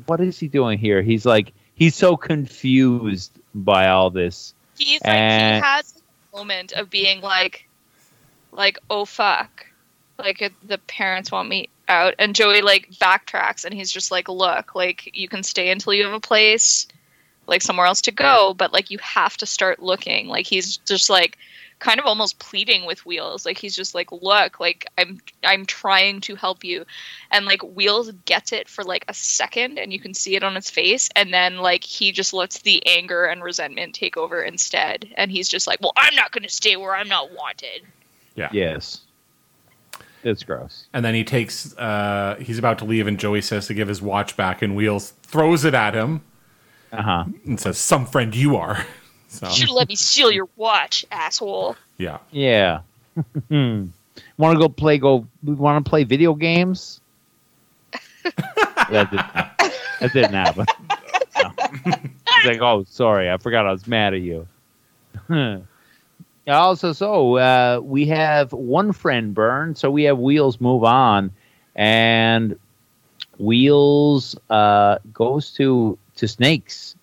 what 0.06 0.22
is 0.22 0.40
he 0.40 0.48
doing 0.48 0.80
here? 0.80 1.02
He's 1.02 1.26
like 1.26 1.52
he's 1.76 1.96
so 1.96 2.16
confused 2.16 3.34
by 3.54 3.90
all 3.90 4.10
this. 4.10 4.54
He's 4.78 5.02
like 5.04 5.16
he 5.16 5.60
has 5.60 6.02
a 6.32 6.38
moment 6.38 6.72
of 6.72 6.90
being 6.90 7.20
like, 7.20 7.68
like 8.54 8.78
oh 8.90 9.04
fuck, 9.04 9.66
like 10.18 10.54
the 10.66 10.78
parents 10.78 11.34
want 11.34 11.50
me 11.50 11.68
out, 11.90 12.16
and 12.20 12.34
Joey 12.34 12.62
like 12.62 12.90
backtracks, 12.92 13.66
and 13.66 13.74
he's 13.74 13.92
just 13.92 14.12
like, 14.12 14.30
look, 14.30 14.76
like 14.76 15.10
you 15.14 15.28
can 15.28 15.44
stay 15.44 15.72
until 15.72 15.94
you 15.94 16.06
have 16.06 16.14
a 16.14 16.22
place, 16.22 16.88
like 17.48 17.62
somewhere 17.62 17.88
else 17.88 18.02
to 18.04 18.12
go, 18.12 18.54
but 18.54 18.72
like 18.72 18.92
you 18.92 18.98
have 19.00 19.36
to 19.38 19.46
start 19.46 19.82
looking. 19.82 20.28
Like 20.30 20.48
he's 20.48 20.78
just 20.78 21.10
like 21.10 21.38
kind 21.80 22.00
of 22.00 22.06
almost 22.06 22.40
pleading 22.40 22.86
with 22.86 23.06
Wheels, 23.06 23.46
like 23.46 23.58
he's 23.58 23.76
just 23.76 23.96
like, 23.96 24.12
look, 24.12 24.60
like 24.60 24.86
I'm 24.98 25.20
I'm 25.44 25.66
trying 25.66 26.20
to 26.22 26.36
help 26.36 26.64
you, 26.64 26.86
and 27.32 27.46
like 27.46 27.62
Wheels 27.64 28.12
gets 28.26 28.52
it 28.52 28.68
for 28.68 28.84
like 28.84 29.06
a 29.08 29.14
second, 29.14 29.80
and 29.80 29.92
you 29.94 30.00
can 30.00 30.14
see 30.14 30.36
it 30.36 30.44
on 30.44 30.56
his 30.56 30.70
face, 30.70 31.10
and 31.16 31.34
then 31.34 31.58
like 31.58 31.84
he 31.84 32.12
just 32.12 32.34
lets 32.34 32.60
the 32.60 32.86
anger 32.86 33.26
and 33.26 33.42
resentment 33.44 33.96
take 33.96 34.18
over 34.18 34.42
instead, 34.44 35.08
and 35.16 35.32
he's 35.32 35.48
just 35.48 35.68
like, 35.68 35.80
well, 35.82 35.94
I'm 35.96 36.16
not 36.16 36.32
going 36.32 36.44
to 36.44 36.50
stay 36.50 36.76
where 36.76 36.96
I'm 36.96 37.08
not 37.10 37.32
wanted. 37.32 37.84
Yeah. 38.36 38.50
Yes. 38.52 39.02
It's 40.22 40.44
gross. 40.44 40.88
And 40.94 41.06
then 41.06 41.16
he 41.16 41.24
takes, 41.24 41.78
uh, 41.78 42.36
he's 42.42 42.60
about 42.60 42.78
to 42.80 42.86
leave, 42.86 43.08
and 43.08 43.18
Joey 43.18 43.42
says 43.42 43.68
to 43.68 43.74
give 43.74 43.88
his 43.88 44.02
watch 44.02 44.36
back, 44.36 44.62
and 44.62 44.76
Wheels 44.76 45.12
throws 45.24 45.64
it 45.64 45.74
at 45.74 45.94
him 45.94 46.22
Uh 46.92 47.02
huh. 47.02 47.24
and 47.46 47.58
says, 47.58 47.78
Some 47.78 48.06
friend 48.06 48.36
you 48.36 48.58
are. 48.58 48.86
So, 49.30 49.48
You 49.48 49.54
should 49.54 49.70
let 49.70 49.88
me 49.88 49.96
steal 49.96 50.32
your 50.32 50.50
watch, 50.56 51.06
asshole. 51.12 51.76
yeah. 51.98 52.18
Yeah. 52.32 52.82
Want 53.50 53.92
to 54.56 54.60
go 54.60 54.70
play? 54.70 54.98
Go. 54.98 55.28
Want 55.44 55.86
to 55.86 55.90
play 55.90 56.04
video 56.04 56.34
games? 56.34 57.00
that, 58.24 59.08
didn't, 59.12 59.20
happen. 59.20 59.72
that 60.02 60.14
didn't 60.14 60.34
happen. 60.34 60.66
No. 61.42 61.52
He's 62.42 62.46
like, 62.46 62.62
oh, 62.62 62.86
sorry, 62.90 63.30
I 63.30 63.38
forgot 63.38 63.66
I 63.66 63.72
was 63.72 63.88
mad 63.88 64.14
at 64.14 64.22
you. 64.22 64.48
also, 66.48 66.94
so 66.94 67.36
uh, 67.38 67.80
we 67.84 68.08
have 68.08 68.52
one 68.52 68.92
friend 68.94 69.34
burn, 69.34 69.76
so 69.76 69.92
we 69.92 70.04
have 70.04 70.18
Wheels 70.18 70.60
move 70.60 70.84
on, 70.84 71.32
and 71.76 72.58
Wheels 73.38 74.36
uh, 74.50 74.98
goes 75.14 75.52
to 75.54 75.98
to 76.18 76.28
Snakes. 76.28 76.96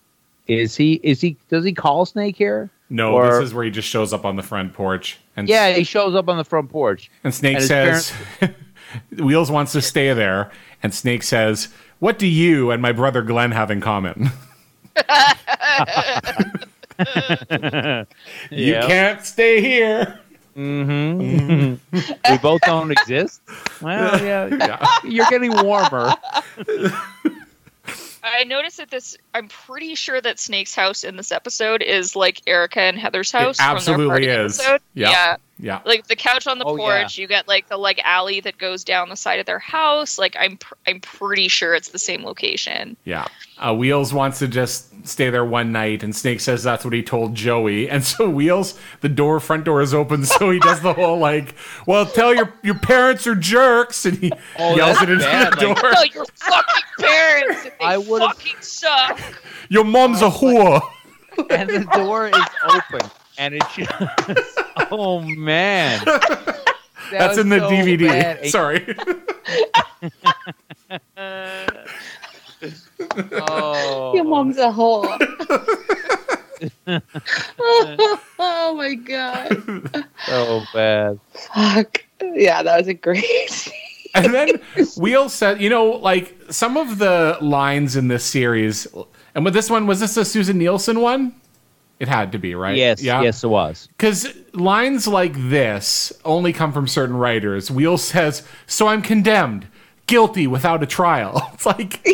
Is 0.47 0.76
he? 0.76 0.94
Is 1.03 1.20
he? 1.20 1.36
Does 1.49 1.64
he 1.64 1.72
call 1.72 2.07
Snake 2.07 2.36
here? 2.36 2.70
No, 2.88 3.14
Or- 3.14 3.26
this 3.40 3.49
is 3.49 3.55
where 3.55 3.64
he 3.64 3.70
just 3.70 3.88
shows 3.88 4.12
up 4.12 4.24
on 4.24 4.36
the 4.36 4.42
front 4.42 4.72
porch. 4.72 5.18
And 5.36 5.49
Yeah, 5.49 5.70
he 5.72 5.82
shows 5.84 6.14
up 6.14 6.28
on 6.28 6.36
the 6.36 6.44
front 6.44 6.70
porch. 6.70 7.11
And 7.24 7.34
Snake 7.34 7.55
And 7.57 7.61
his 7.62 7.68
says, 7.68 8.12
Wheels 9.18 9.51
wants 9.51 9.72
to 9.72 9.82
stay 9.82 10.12
there. 10.12 10.51
And 10.84 10.94
Snake 10.94 11.24
says, 11.24 11.68
What 11.99 12.18
do 12.18 12.26
you 12.28 12.70
and 12.70 12.80
my 12.80 12.92
brother 12.92 13.22
Glenn 13.22 13.51
have 13.51 13.70
in 13.72 13.80
common? 13.80 14.30
You 18.51 18.72
Yeah. 18.72 18.86
can't 18.86 19.24
stay 19.24 19.61
here. 19.61 20.20
Mm-hmm. 20.57 21.74
we 22.30 22.38
both 22.38 22.62
don't 22.62 22.90
exist. 22.90 23.42
Well, 23.82 24.22
yeah, 24.24 24.47
Yeah. 24.47 24.86
you're 25.05 25.26
getting 25.28 25.53
warmer. 25.62 26.14
I 28.27 28.45
noticed 28.45 28.79
that 28.79 28.91
this. 28.91 29.16
I'm 29.35 29.49
pretty 29.49 29.95
sure 29.95 30.20
that 30.20 30.39
Snake's 30.39 30.74
house 30.74 31.05
in 31.05 31.16
this 31.16 31.33
episode 31.33 31.83
is 31.83 32.16
like 32.16 32.43
Erica 32.47 32.81
and 32.81 32.99
Heather's 32.99 33.31
house. 33.31 33.57
from 33.57 33.66
their 33.66 33.77
absolutely 33.77 34.27
is. 34.27 34.59
Episode. 34.59 34.81
Yeah. 34.95 35.37
Yeah. 35.59 35.76
Yeah. 35.76 35.80
Like 35.86 36.07
the 36.07 36.16
couch 36.16 36.46
on 36.46 36.59
the 36.59 36.64
Oh, 36.66 36.76
yeah. 36.76 37.00
porch, 37.02 37.16
you 37.18 37.26
get 37.26 37.48
like 37.48 37.68
the 37.68 37.76
like 37.78 37.98
alley 38.04 38.40
that 38.40 38.59
goes 38.59 38.84
down 38.84 39.09
the 39.09 39.16
side 39.16 39.38
of 39.40 39.46
their 39.46 39.59
house. 39.59 40.18
Like 40.18 40.36
I'm, 40.38 40.59
pr- 40.59 40.74
I'm 40.86 41.00
pretty 41.00 41.48
sure 41.48 41.74
it's 41.74 41.88
the 41.88 41.98
same 41.98 42.24
location. 42.24 42.96
Yeah. 43.04 43.26
Uh, 43.59 43.74
Wheels 43.74 44.12
wants 44.12 44.38
to 44.40 44.48
just 44.48 44.92
stay 45.09 45.30
there 45.30 45.44
one 45.46 45.72
night, 45.72 46.02
and 46.02 46.14
Snake 46.14 46.40
says 46.40 46.62
that's 46.62 46.84
what 46.84 46.92
he 46.92 47.02
told 47.02 47.34
Joey. 47.34 47.88
And 47.96 48.04
so 48.04 48.28
Wheels, 48.28 48.78
the 49.00 49.09
door, 49.09 49.40
front 49.40 49.64
door 49.64 49.80
is 49.80 49.94
open, 49.94 50.26
so 50.26 50.50
he 50.50 50.59
does 50.59 50.80
the 50.82 50.92
whole 50.92 51.18
like, 51.18 51.54
"Well, 51.86 52.04
tell 52.04 52.34
your 52.34 52.52
your 52.62 52.74
parents 52.78 53.26
are 53.26 53.34
jerks," 53.34 54.04
and 54.04 54.18
he 54.18 54.30
Oh, 54.59 54.76
yells 54.76 55.00
it 55.00 55.09
into 55.09 55.24
bad, 55.24 55.54
the 55.54 55.68
like- 55.68 55.80
door. 55.80 55.90
Tell 55.92 56.07
your 56.07 56.24
fucking 56.34 56.84
parents 57.00 57.68
I 57.80 57.96
would've- 57.96 58.26
fucking 58.26 58.57
suck. 58.61 59.20
Your 59.70 59.84
mom's 59.84 60.20
a 60.20 60.28
whore. 60.28 60.82
and 61.50 61.68
the 61.70 61.80
door 61.94 62.28
is 62.28 62.34
open, 62.64 63.11
and 63.39 63.55
it's 63.55 63.74
just. 63.74 63.93
Oh 64.91 65.20
man, 65.20 66.01
That 66.05 66.64
That's 67.11 67.39
in 67.39 67.49
the 67.51 67.61
so 67.61 67.70
DVD. 67.70 68.09
bad. 68.09 68.47
Sorry. 68.51 68.97
Oh, 73.32 74.12
Your 74.14 74.24
mom's 74.24 74.57
a 74.57 74.70
whore. 74.70 75.07
oh 78.39 78.74
my 78.74 78.95
god. 78.95 80.05
so 80.26 80.62
bad. 80.72 81.20
Fuck. 81.55 82.05
Yeah, 82.22 82.62
that 82.62 82.78
was 82.78 82.89
a 82.89 82.95
great. 82.95 83.68
and 84.14 84.32
then 84.32 84.61
Wheels 84.97 85.34
said, 85.34 85.61
you 85.61 85.68
know, 85.68 85.91
like 85.91 86.34
some 86.51 86.76
of 86.76 86.99
the 86.99 87.37
lines 87.43 87.97
in 87.97 88.09
this 88.09 88.24
series, 88.24 88.87
and 89.34 89.45
with 89.45 89.55
this 89.55 89.68
one, 89.68 89.87
was 89.87 90.01
this 90.01 90.16
a 90.16 90.24
Susin 90.24 90.57
Nielsen 90.57 91.01
one? 91.01 91.34
It 91.99 92.09
had 92.09 92.32
to 92.32 92.38
be, 92.38 92.55
right? 92.55 92.76
Yes, 92.76 93.03
yes, 93.03 93.42
it 93.42 93.47
was. 93.49 93.88
Because 93.97 94.28
lines 94.53 95.09
like 95.09 95.32
this 95.49 96.12
only 96.24 96.53
come 96.53 96.72
from 96.72 96.86
certain 96.86 97.16
writers. 97.16 97.70
Wheels 97.70 98.05
says, 98.05 98.42
So 98.66 98.88
I'm 98.88 99.01
condemned, 99.01 99.66
guilty 100.07 100.47
without 100.47 100.82
a 100.82 100.86
trial. 100.86 101.51
It's 101.55 101.64
like, 101.64 102.07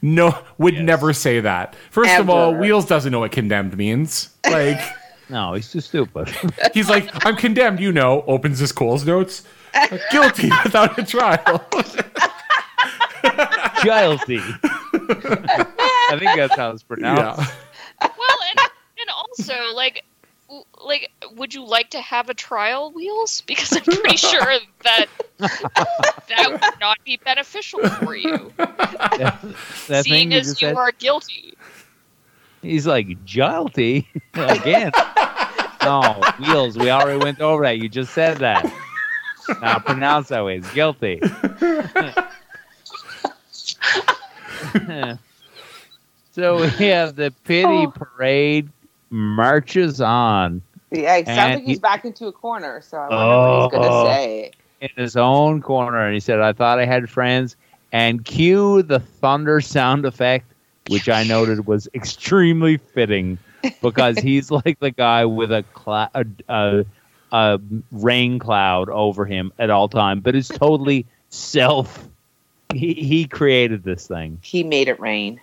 no, 0.02 0.38
would 0.58 0.74
never 0.74 1.12
say 1.12 1.40
that. 1.40 1.74
First 1.90 2.18
of 2.20 2.30
all, 2.30 2.54
Wheels 2.54 2.86
doesn't 2.86 3.10
know 3.10 3.18
what 3.20 3.32
condemned 3.32 3.76
means. 3.76 4.30
Like, 4.48 4.80
No, 5.30 5.52
he's 5.54 5.70
too 5.70 5.80
stupid. 5.80 6.30
he's 6.72 6.88
like, 6.88 7.10
I'm 7.26 7.36
condemned, 7.36 7.80
you 7.80 7.92
know, 7.92 8.22
opens 8.26 8.60
his 8.60 8.72
Coles 8.72 9.04
notes, 9.04 9.42
guilty 10.10 10.48
without 10.64 10.98
a 10.98 11.04
trial. 11.04 11.66
Guilty. 13.82 14.40
I 16.08 16.18
think 16.18 16.36
that's 16.36 16.56
how 16.56 16.70
it's 16.70 16.82
pronounced. 16.82 17.40
yeah. 17.40 18.08
Well, 18.18 18.38
and 18.50 18.58
and 19.00 19.10
also 19.16 19.54
like. 19.74 20.04
Like, 20.82 21.10
would 21.36 21.52
you 21.52 21.62
like 21.62 21.90
to 21.90 22.00
have 22.00 22.30
a 22.30 22.34
trial, 22.34 22.90
Wheels? 22.90 23.42
Because 23.42 23.70
I'm 23.76 23.82
pretty 23.82 24.16
sure 24.16 24.40
that 24.82 25.04
that 25.38 26.48
would 26.50 26.80
not 26.80 26.96
be 27.04 27.18
beneficial 27.22 27.86
for 27.86 28.16
you, 28.16 28.50
That 28.56 29.40
thing 29.42 30.02
seeing 30.04 30.32
as 30.32 30.46
just 30.46 30.62
you 30.62 30.68
said. 30.68 30.76
are 30.78 30.90
guilty. 30.92 31.52
He's 32.62 32.86
like 32.86 33.26
guilty 33.26 34.08
again. 34.34 34.90
no, 35.82 36.18
wheels. 36.40 36.78
We 36.78 36.88
already 36.88 37.22
went 37.22 37.42
over 37.42 37.64
that. 37.64 37.76
You 37.76 37.90
just 37.90 38.14
said 38.14 38.38
that. 38.38 38.64
Now 39.60 39.80
pronounce 39.80 40.28
that 40.28 40.42
way. 40.46 40.56
It's 40.56 40.72
guilty. 40.72 41.20
so 46.38 46.56
we 46.78 46.86
have 46.86 47.16
the 47.16 47.32
pity 47.44 47.66
Oh. 47.86 47.90
parade 47.94 48.68
marches 49.10 50.00
on 50.00 50.62
Yeah, 50.90 51.16
it 51.16 51.26
sounds 51.26 51.54
like 51.56 51.64
he's 51.64 51.76
he- 51.76 51.80
backed 51.80 52.04
into 52.04 52.26
a 52.28 52.32
corner, 52.32 52.80
so 52.80 52.96
I 52.98 53.08
wonder 53.08 53.36
what 53.36 53.70
he's 53.72 53.78
Oh. 53.78 53.82
gonna 54.04 54.14
say. 54.14 54.50
in 54.80 54.88
his 54.96 55.16
own 55.16 55.60
corner, 55.60 56.04
and 56.04 56.14
he 56.14 56.20
said, 56.20 56.40
"I 56.40 56.52
thought 56.52 56.78
I 56.78 56.84
had 56.84 57.10
friends." 57.10 57.56
And 57.92 58.24
cue 58.24 58.82
the 58.82 59.00
thunder 59.00 59.60
sound 59.60 60.04
effect, 60.04 60.46
which 60.88 61.08
I 61.08 61.24
noted 61.24 61.66
was 61.66 61.88
extremely 61.94 62.76
fitting 62.76 63.38
because 63.82 64.18
he's 64.18 64.50
like 64.64 64.78
the 64.78 64.92
guy 64.92 65.24
with 65.24 65.50
a, 65.50 65.64
cla- 65.74 66.10
a, 66.14 66.24
a, 66.48 66.84
a 67.32 67.60
rain 67.90 68.38
cloud 68.38 68.88
over 68.88 69.24
him 69.24 69.52
at 69.58 69.68
all 69.70 69.88
time, 69.88 70.20
but 70.20 70.36
it's 70.36 70.48
totally 70.48 71.06
self. 71.30 72.06
He, 72.72 72.92
he 72.94 73.24
created 73.26 73.82
this 73.82 74.06
thing. 74.06 74.38
He 74.42 74.62
made 74.62 74.88
it 74.88 75.00
rain. 75.00 75.40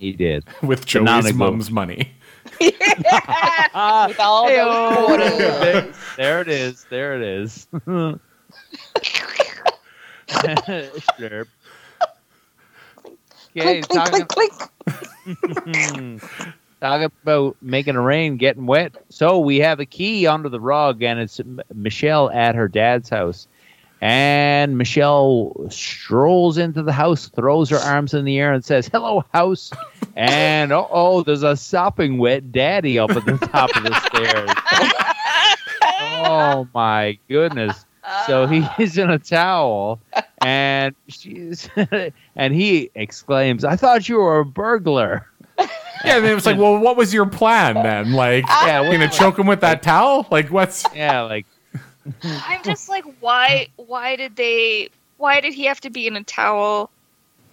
He 0.00 0.12
did. 0.14 0.44
With 0.62 0.90
Banana 0.90 1.22
Joey's 1.24 1.32
glue. 1.32 1.38
mom's 1.38 1.70
money. 1.70 2.12
With 2.60 4.18
all 4.18 4.48
Hey-o. 4.48 5.16
those 5.18 5.38
there, 5.38 5.92
there 6.16 6.40
it 6.40 6.48
is. 6.48 6.86
There 6.88 7.14
it 7.16 7.22
is. 7.22 7.66
sure. 9.02 9.46
Okay, 13.56 13.82
Clink, 13.82 13.88
clink, 13.88 13.90
talking, 13.90 14.26
clink, 14.26 14.52
clink. 15.56 16.22
talking 16.80 17.10
about 17.22 17.56
making 17.60 17.96
a 17.96 18.00
rain, 18.00 18.38
getting 18.38 18.64
wet. 18.64 18.94
So 19.10 19.38
we 19.38 19.58
have 19.58 19.80
a 19.80 19.86
key 19.86 20.26
under 20.26 20.48
the 20.48 20.60
rug, 20.60 21.02
and 21.02 21.20
it's 21.20 21.40
Michelle 21.74 22.30
at 22.30 22.54
her 22.54 22.68
dad's 22.68 23.10
house. 23.10 23.48
And 24.00 24.78
Michelle 24.78 25.52
strolls 25.68 26.56
into 26.56 26.82
the 26.82 26.92
house, 26.92 27.28
throws 27.28 27.68
her 27.68 27.76
arms 27.76 28.14
in 28.14 28.24
the 28.24 28.38
air, 28.38 28.52
and 28.52 28.64
says, 28.64 28.88
"Hello, 28.88 29.24
house." 29.34 29.70
And 30.16 30.72
oh, 30.72 30.88
oh, 30.90 31.22
there's 31.22 31.42
a 31.42 31.54
sopping 31.54 32.16
wet 32.16 32.50
daddy 32.50 32.98
up 32.98 33.10
at 33.10 33.26
the 33.26 33.36
top 33.36 33.76
of 33.76 33.84
the 33.84 34.00
stairs. 34.00 34.50
oh 36.26 36.66
my 36.74 37.18
goodness! 37.28 37.84
So 38.26 38.46
he's 38.46 38.98
ah. 38.98 39.02
in 39.02 39.10
a 39.10 39.18
towel, 39.18 40.00
and 40.42 40.94
she's, 41.08 41.68
and 42.36 42.54
he 42.54 42.90
exclaims, 42.94 43.64
"I 43.66 43.76
thought 43.76 44.08
you 44.08 44.16
were 44.16 44.38
a 44.38 44.46
burglar." 44.46 45.26
Yeah, 46.02 46.16
and 46.16 46.24
then 46.24 46.34
it's 46.34 46.46
like, 46.46 46.56
well, 46.56 46.78
what 46.78 46.96
was 46.96 47.12
your 47.12 47.26
plan 47.26 47.74
then? 47.74 48.14
Like, 48.14 48.46
Yeah, 48.48 48.80
you 48.82 48.90
gonna 48.90 49.10
choke 49.10 49.38
him 49.38 49.46
with 49.46 49.60
that 49.60 49.82
towel? 49.82 50.26
Like, 50.30 50.48
what's? 50.48 50.82
Yeah, 50.94 51.20
like 51.22 51.44
I'm 52.22 52.62
just 52.62 52.88
like, 52.88 53.04
why? 53.20 53.68
Why 53.76 54.16
did 54.16 54.36
they? 54.36 54.90
Why 55.18 55.40
did 55.40 55.54
he 55.54 55.64
have 55.64 55.80
to 55.82 55.90
be 55.90 56.06
in 56.06 56.16
a 56.16 56.22
towel? 56.22 56.90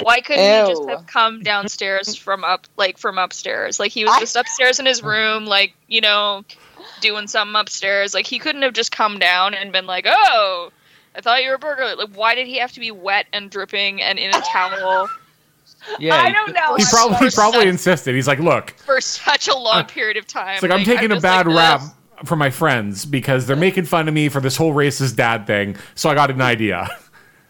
Why 0.01 0.21
couldn't 0.21 0.43
he 0.67 0.71
just 0.71 0.87
have 0.89 1.07
come 1.07 1.41
downstairs 1.41 2.15
from 2.15 2.43
up, 2.43 2.67
like 2.77 2.97
from 2.97 3.17
upstairs? 3.17 3.79
Like 3.79 3.91
he 3.91 4.03
was 4.05 4.13
I- 4.15 4.19
just 4.19 4.35
upstairs 4.35 4.79
in 4.79 4.85
his 4.85 5.01
room, 5.03 5.45
like 5.45 5.73
you 5.87 6.01
know, 6.01 6.43
doing 7.01 7.27
something 7.27 7.55
upstairs. 7.55 8.13
Like 8.13 8.27
he 8.27 8.39
couldn't 8.39 8.61
have 8.61 8.73
just 8.73 8.91
come 8.91 9.19
down 9.19 9.53
and 9.53 9.71
been 9.71 9.85
like, 9.85 10.05
oh. 10.07 10.71
I 11.15 11.21
thought 11.21 11.41
you 11.41 11.49
were 11.49 11.55
a 11.55 11.59
burglar. 11.59 11.95
Like, 11.95 12.15
why 12.15 12.35
did 12.35 12.45
he 12.45 12.59
have 12.59 12.73
to 12.73 12.79
be 12.79 12.91
wet 12.91 13.25
and 13.33 13.49
dripping 13.49 14.03
and 14.03 14.19
in 14.19 14.29
a 14.29 14.41
towel 14.41 15.09
yeah, 15.99 16.15
I 16.15 16.31
don't 16.31 16.53
know. 16.53 16.75
He 16.75 16.83
Or 16.83 16.87
probably 16.87 17.17
he 17.17 17.29
such- 17.29 17.35
probably 17.35 17.67
insisted. 17.67 18.15
He's 18.15 18.27
like, 18.27 18.39
look, 18.39 18.71
for 18.71 18.99
such 19.01 19.47
a 19.47 19.55
long 19.55 19.85
period 19.85 20.17
of 20.17 20.27
time? 20.27 20.55
it's 20.55 20.63
like 20.63 20.71
I'm 20.71 20.83
taking 20.83 21.11
a 21.11 21.19
bad 21.19 21.47
like, 21.47 21.81
rap. 21.81 21.81
Ugh. 22.19 22.27
from 22.27 22.39
my 22.39 22.49
friends 22.49 23.05
because 23.05 23.45
they're 23.47 23.55
making 23.55 23.85
fun 23.85 24.07
of 24.07 24.13
me 24.13 24.29
for 24.29 24.39
this 24.41 24.55
whole 24.57 24.73
racist 24.73 25.15
dad 25.15 25.47
thing. 25.47 25.75
So 25.95 26.09
I 26.09 26.15
got 26.15 26.31
an 26.31 26.41
idea. 26.41 26.87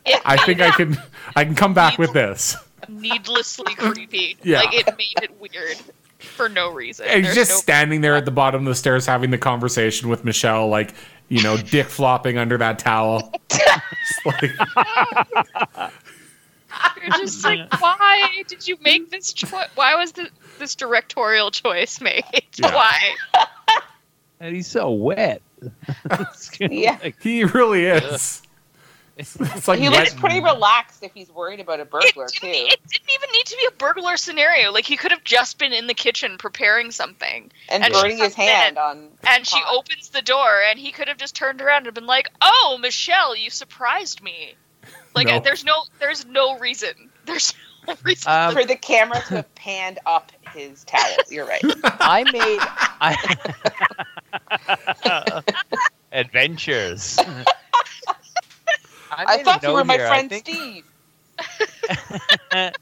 It 0.05 0.21
I 0.25 0.35
made 0.35 0.45
think 0.45 0.61
I 0.61 0.71
can 0.71 0.97
I 1.35 1.43
can 1.45 1.55
come 1.55 1.73
back 1.73 1.97
with 1.97 2.13
this. 2.13 2.55
needlessly 2.87 3.75
creepy. 3.77 4.37
Yeah. 4.43 4.59
Like 4.61 4.73
it 4.73 4.87
made 4.97 5.15
it 5.23 5.39
weird 5.41 5.77
for 6.19 6.47
no 6.49 6.71
reason. 6.71 7.05
And 7.07 7.25
he's 7.25 7.35
There's 7.35 7.47
just 7.47 7.51
no- 7.51 7.61
standing 7.61 8.01
there 8.01 8.15
at 8.15 8.25
the 8.25 8.31
bottom 8.31 8.61
of 8.61 8.67
the 8.67 8.75
stairs 8.75 9.05
having 9.05 9.31
the 9.31 9.37
conversation 9.37 10.09
with 10.09 10.23
Michelle, 10.23 10.67
like, 10.69 10.93
you 11.29 11.43
know, 11.43 11.57
dick 11.57 11.87
flopping 11.87 12.37
under 12.37 12.57
that 12.57 12.79
towel. 12.79 13.33
Just 13.49 14.25
like, 14.25 14.51
You're 17.01 17.17
just 17.17 17.43
like, 17.43 17.81
why 17.81 18.43
did 18.47 18.67
you 18.67 18.77
make 18.81 19.09
this 19.09 19.33
choice? 19.33 19.67
Why 19.75 19.95
was 19.95 20.11
the, 20.13 20.29
this 20.59 20.75
directorial 20.75 21.51
choice 21.51 21.99
made? 22.01 22.23
Yeah. 22.55 22.73
Why? 22.73 23.13
And 24.39 24.55
he's 24.55 24.67
so 24.67 24.91
wet. 24.91 25.41
Yeah. 26.59 26.97
like- 27.03 27.21
he 27.21 27.43
really 27.43 27.85
is. 27.85 28.41
It's 29.19 29.67
like 29.67 29.79
he 29.79 29.89
looks 29.89 30.13
pretty 30.13 30.39
relaxed 30.41 31.01
if 31.01 31.11
he's 31.15 31.31
worried 31.31 31.59
about 31.59 31.79
a 31.79 31.85
burglar 31.85 32.27
didn't, 32.27 32.33
too. 32.33 32.47
it 32.71 32.79
didn't 32.87 33.09
even 33.15 33.29
need 33.31 33.45
to 33.47 33.57
be 33.57 33.65
a 33.67 33.71
burglar 33.71 34.15
scenario. 34.15 34.71
Like 34.71 34.85
he 34.85 34.95
could 34.95 35.09
have 35.11 35.23
just 35.23 35.57
been 35.57 35.73
in 35.73 35.87
the 35.87 35.95
kitchen 35.95 36.37
preparing 36.37 36.91
something, 36.91 37.51
And 37.69 37.83
and 37.83 37.91
burning 37.93 38.17
she 38.17 38.23
his 38.25 38.35
comes 38.35 38.47
in, 38.47 38.53
hand 38.53 38.77
on. 38.77 39.07
and 39.27 39.47
she 39.47 39.59
opens 39.71 40.09
the 40.09 40.21
door, 40.21 40.61
and 40.69 40.77
he 40.77 40.91
could 40.91 41.07
have 41.07 41.17
just 41.17 41.35
turned 41.35 41.63
around 41.63 41.87
and 41.87 41.95
been 41.95 42.05
like, 42.05 42.29
"Oh, 42.43 42.77
Michelle, 42.79 43.35
you 43.35 43.49
surprised 43.49 44.21
me." 44.21 44.53
Like 45.15 45.25
No. 45.25 45.39
there's 45.39 45.65
no 45.65 45.73
there's 45.97 46.23
no 46.27 46.59
reason. 46.59 47.09
There's 47.25 47.55
no 47.87 47.95
reason. 48.03 48.31
Um, 48.31 48.53
for 48.53 48.65
the 48.65 48.75
camera 48.75 49.19
to 49.29 49.37
have 49.37 49.55
panned 49.55 49.97
up 50.05 50.31
his 50.53 50.83
towel. 50.83 51.15
You're 51.31 51.47
right. 51.47 51.63
I 51.83 52.23
made 52.31 52.59
I, 53.01 53.35
adventures. 56.11 57.17
I 59.11 59.37
made 59.37 59.45
thought 59.45 59.63
you 59.63 59.69
were 59.69 59.79
note 59.79 59.87
my 59.87 59.93
here. 59.95 60.05
I 60.05 60.09
friend 60.09 60.29
think- 60.29 60.45
Steve. 60.45 60.83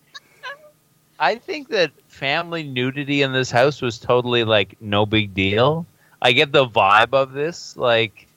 I 1.20 1.36
think 1.36 1.70
that 1.70 1.92
family 2.08 2.64
nudity 2.64 3.22
in 3.22 3.32
this 3.32 3.50
house 3.52 3.82
was 3.82 3.98
totally 4.00 4.44
like 4.44 4.76
no 4.82 5.06
big 5.06 5.34
deal. 5.34 5.86
I 6.22 6.32
get 6.34 6.52
the 6.52 6.66
vibe 6.68 7.14
of 7.14 7.32
this, 7.34 7.78
like, 7.78 8.28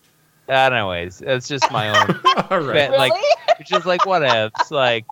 anyways, 0.48 1.20
it's 1.22 1.48
just 1.48 1.70
my 1.72 1.88
own. 1.88 2.20
All 2.50 2.60
right. 2.60 2.90
But, 2.90 2.98
like, 2.98 3.12
Really? 3.12 3.36
it's 3.60 3.70
just 3.70 3.86
like 3.86 4.00
whatevs, 4.02 4.70
like, 4.70 5.06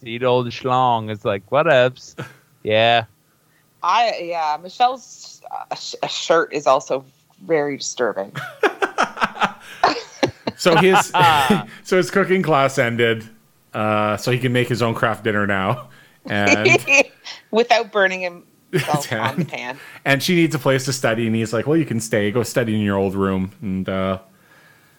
seed 0.00 0.24
old 0.24 0.46
schlong. 0.48 1.10
It's 1.10 1.24
like 1.24 1.48
whatevs. 1.50 2.14
Yeah, 2.62 3.04
I 3.82 4.18
yeah. 4.22 4.56
Michelle's 4.62 5.42
uh, 5.50 5.74
sh- 5.74 5.94
shirt 6.08 6.52
is 6.52 6.66
also 6.66 7.04
very 7.44 7.76
disturbing. 7.76 8.32
So 10.56 10.76
his 10.76 11.06
so 11.82 11.96
his 11.96 12.10
cooking 12.12 12.42
class 12.42 12.78
ended, 12.78 13.28
uh, 13.74 14.16
so 14.16 14.30
he 14.30 14.38
can 14.38 14.52
make 14.52 14.68
his 14.68 14.80
own 14.80 14.94
craft 14.94 15.24
dinner 15.24 15.44
now, 15.46 15.88
and 16.26 16.68
Without 17.50 17.90
burning 17.90 18.20
himself 18.72 19.06
Tan. 19.06 19.20
on 19.20 19.36
the 19.40 19.44
pan. 19.44 19.78
and 20.04 20.22
she 20.22 20.36
needs 20.36 20.54
a 20.54 20.60
place 20.60 20.84
to 20.84 20.92
study, 20.92 21.26
and 21.26 21.34
he's 21.34 21.52
like, 21.52 21.66
"Well, 21.66 21.76
you 21.76 21.84
can 21.84 21.98
stay, 22.00 22.30
go 22.30 22.44
study 22.44 22.76
in 22.76 22.80
your 22.80 22.96
old 22.96 23.16
room, 23.16 23.50
and 23.60 23.88
uh, 23.88 24.18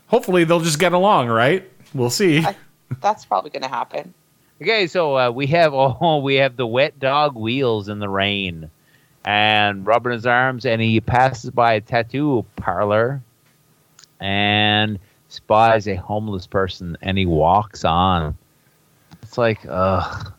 hopefully 0.07 0.43
they'll 0.43 0.59
just 0.59 0.79
get 0.79 0.91
along, 0.91 1.27
right? 1.29 1.69
We'll 1.93 2.09
see." 2.09 2.43
I- 2.43 2.55
That's 2.99 3.23
probably 3.23 3.49
going 3.51 3.63
to 3.63 3.69
happen. 3.69 4.13
Okay, 4.61 4.87
so 4.87 5.17
uh, 5.17 5.31
we 5.31 5.47
have 5.47 5.73
oh 5.75 6.19
we 6.23 6.35
have 6.35 6.55
the 6.55 6.67
wet 6.67 6.99
dog 6.99 7.35
wheels 7.35 7.89
in 7.89 7.99
the 7.99 8.09
rain, 8.09 8.69
and 9.25 9.85
rubbing 9.85 10.13
his 10.13 10.25
arms, 10.25 10.65
and 10.65 10.81
he 10.81 10.99
passes 11.01 11.49
by 11.49 11.73
a 11.73 11.81
tattoo 11.81 12.45
parlor, 12.55 13.21
and 14.19 14.99
spies 15.29 15.87
a 15.87 15.95
homeless 15.95 16.47
person, 16.47 16.97
and 17.01 17.17
he 17.17 17.25
walks 17.25 17.83
on. 17.83 18.37
It's 19.21 19.37
like, 19.37 19.59
ugh. 19.67 20.33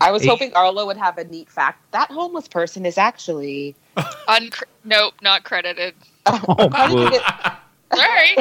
I 0.00 0.10
was 0.12 0.24
hoping 0.24 0.52
Arlo 0.54 0.86
would 0.86 0.96
have 0.96 1.18
a 1.18 1.24
neat 1.24 1.50
fact. 1.50 1.78
That 1.92 2.10
homeless 2.10 2.48
person 2.48 2.86
is 2.86 2.98
actually. 2.98 3.74
Uncre- 3.96 4.62
nope, 4.84 5.14
not 5.22 5.44
credited. 5.44 5.94
Oh, 6.26 6.68
How 6.72 6.88
did 6.88 6.98
you 6.98 7.04
boo. 7.04 7.10
get- 7.10 7.22
Sorry. 7.94 8.36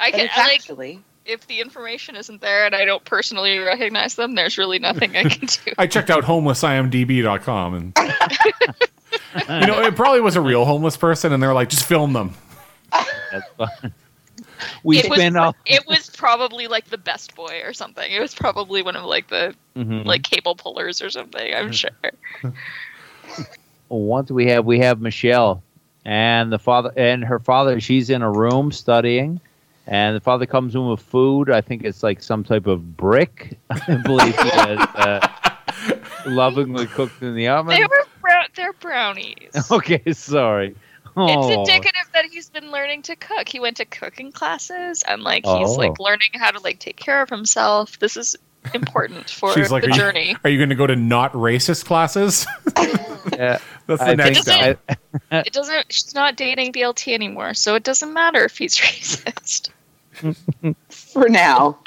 I 0.00 0.10
can 0.10 0.20
it's 0.20 0.36
I, 0.36 0.42
like 0.44 0.54
actually. 0.54 1.02
If 1.32 1.46
the 1.48 1.60
information 1.60 2.14
isn't 2.16 2.40
there 2.40 2.64
and 2.66 2.74
I 2.74 2.84
don't 2.84 3.04
personally 3.04 3.58
recognize 3.58 4.14
them, 4.14 4.34
there's 4.34 4.56
really 4.58 4.78
nothing 4.78 5.16
I 5.16 5.24
can 5.24 5.46
do. 5.46 5.72
I 5.78 5.86
checked 5.86 6.10
out 6.10 6.24
homelessimdb.com, 6.24 7.74
and 7.74 7.92
you 9.60 9.66
know 9.66 9.82
it 9.82 9.96
probably 9.96 10.20
was 10.20 10.36
a 10.36 10.40
real 10.40 10.64
homeless 10.64 10.96
person, 10.96 11.32
and 11.32 11.42
they're 11.42 11.54
like, 11.54 11.68
"Just 11.70 11.84
film 11.84 12.12
them." 12.12 12.34
That's 13.30 13.48
fine. 13.56 13.92
We 14.84 14.98
it 14.98 15.10
was 15.10 15.34
all. 15.34 15.56
it 15.66 15.84
was 15.88 16.08
probably 16.10 16.68
like 16.68 16.84
the 16.88 16.98
best 16.98 17.34
boy 17.34 17.62
or 17.64 17.72
something. 17.72 18.08
It 18.12 18.20
was 18.20 18.32
probably 18.34 18.82
one 18.82 18.94
of 18.94 19.04
like 19.04 19.28
the 19.28 19.54
Mhm. 19.76 20.04
like 20.04 20.22
cable 20.22 20.54
pullers 20.54 21.02
or 21.02 21.10
something. 21.10 21.52
I'm 21.54 21.72
sure. 21.72 21.90
once 23.88 24.30
we 24.30 24.46
have 24.46 24.64
we 24.64 24.78
have 24.80 25.00
Michelle 25.00 25.62
and 26.04 26.52
the 26.52 26.58
father 26.58 26.92
and 26.96 27.24
her 27.24 27.38
father. 27.38 27.80
She's 27.80 28.10
in 28.10 28.22
a 28.22 28.30
room 28.30 28.70
studying, 28.72 29.40
and 29.86 30.16
the 30.16 30.20
father 30.20 30.46
comes 30.46 30.74
in 30.74 30.86
with 30.88 31.00
food. 31.00 31.50
I 31.50 31.60
think 31.60 31.84
it's 31.84 32.02
like 32.02 32.22
some 32.22 32.44
type 32.44 32.66
of 32.66 32.96
brick. 32.96 33.58
I 33.70 33.96
believe 33.96 34.34
he 34.40 34.48
has 34.50 34.78
uh, 34.94 35.28
lovingly 36.26 36.86
cooked 36.86 37.22
in 37.22 37.34
the 37.34 37.48
oven. 37.48 37.74
They 37.74 37.82
were 37.84 38.04
brown. 38.20 38.44
They're 38.54 38.72
brownies. 38.74 39.50
Okay, 39.70 40.12
sorry. 40.12 40.74
Oh, 41.16 41.26
It's 41.26 41.56
indicative 41.70 42.08
that 42.14 42.24
he's 42.26 42.48
been 42.48 42.70
learning 42.70 43.02
to 43.02 43.16
cook. 43.16 43.46
He 43.48 43.60
went 43.60 43.76
to 43.78 43.84
cooking 43.84 44.32
classes 44.32 45.02
and 45.06 45.22
like 45.22 45.44
he's 45.44 45.68
Oh. 45.70 45.72
like 45.74 45.98
learning 45.98 46.30
how 46.34 46.50
to 46.50 46.60
like 46.60 46.78
take 46.78 46.96
care 46.96 47.20
of 47.20 47.28
himself. 47.28 47.98
This 47.98 48.16
is 48.16 48.34
important 48.74 49.28
for 49.30 49.52
She's 49.54 49.70
like, 49.70 49.82
the 49.82 49.88
"Are 49.88 49.90
you- 49.90 49.96
journey. 49.96 50.36
Are 50.44 50.50
you 50.50 50.58
going 50.58 50.68
to 50.70 50.74
go 50.74 50.86
to 50.86 50.96
not 50.96 51.32
racist 51.32 51.84
classes? 51.84 52.46
yeah, 53.32 53.58
That's 53.86 54.00
the 54.00 54.10
I 54.10 54.14
next 54.14 54.42
step. 54.42 54.80
I- 55.30 55.42
It 55.46 55.52
doesn't. 55.52 55.92
She's 55.92 56.14
not 56.14 56.36
dating 56.36 56.72
BLT 56.72 57.12
anymore, 57.14 57.54
so 57.54 57.74
it 57.74 57.82
doesn't 57.84 58.12
matter 58.12 58.44
if 58.44 58.56
he's 58.58 58.76
racist. 58.78 59.70
For 60.90 61.28
now. 61.28 61.78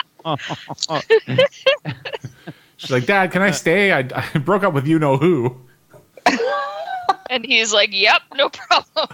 She's 2.77 2.91
like, 2.91 3.05
Dad, 3.05 3.31
can 3.31 3.41
I 3.41 3.51
stay? 3.51 3.91
I, 3.91 3.99
I 4.13 4.37
broke 4.39 4.63
up 4.63 4.73
with 4.73 4.87
you 4.87 4.99
know 4.99 5.17
who. 5.17 5.55
And 7.29 7.43
he's 7.45 7.73
like, 7.73 7.89
"Yep, 7.91 8.21
no 8.35 8.49
problem." 8.49 9.07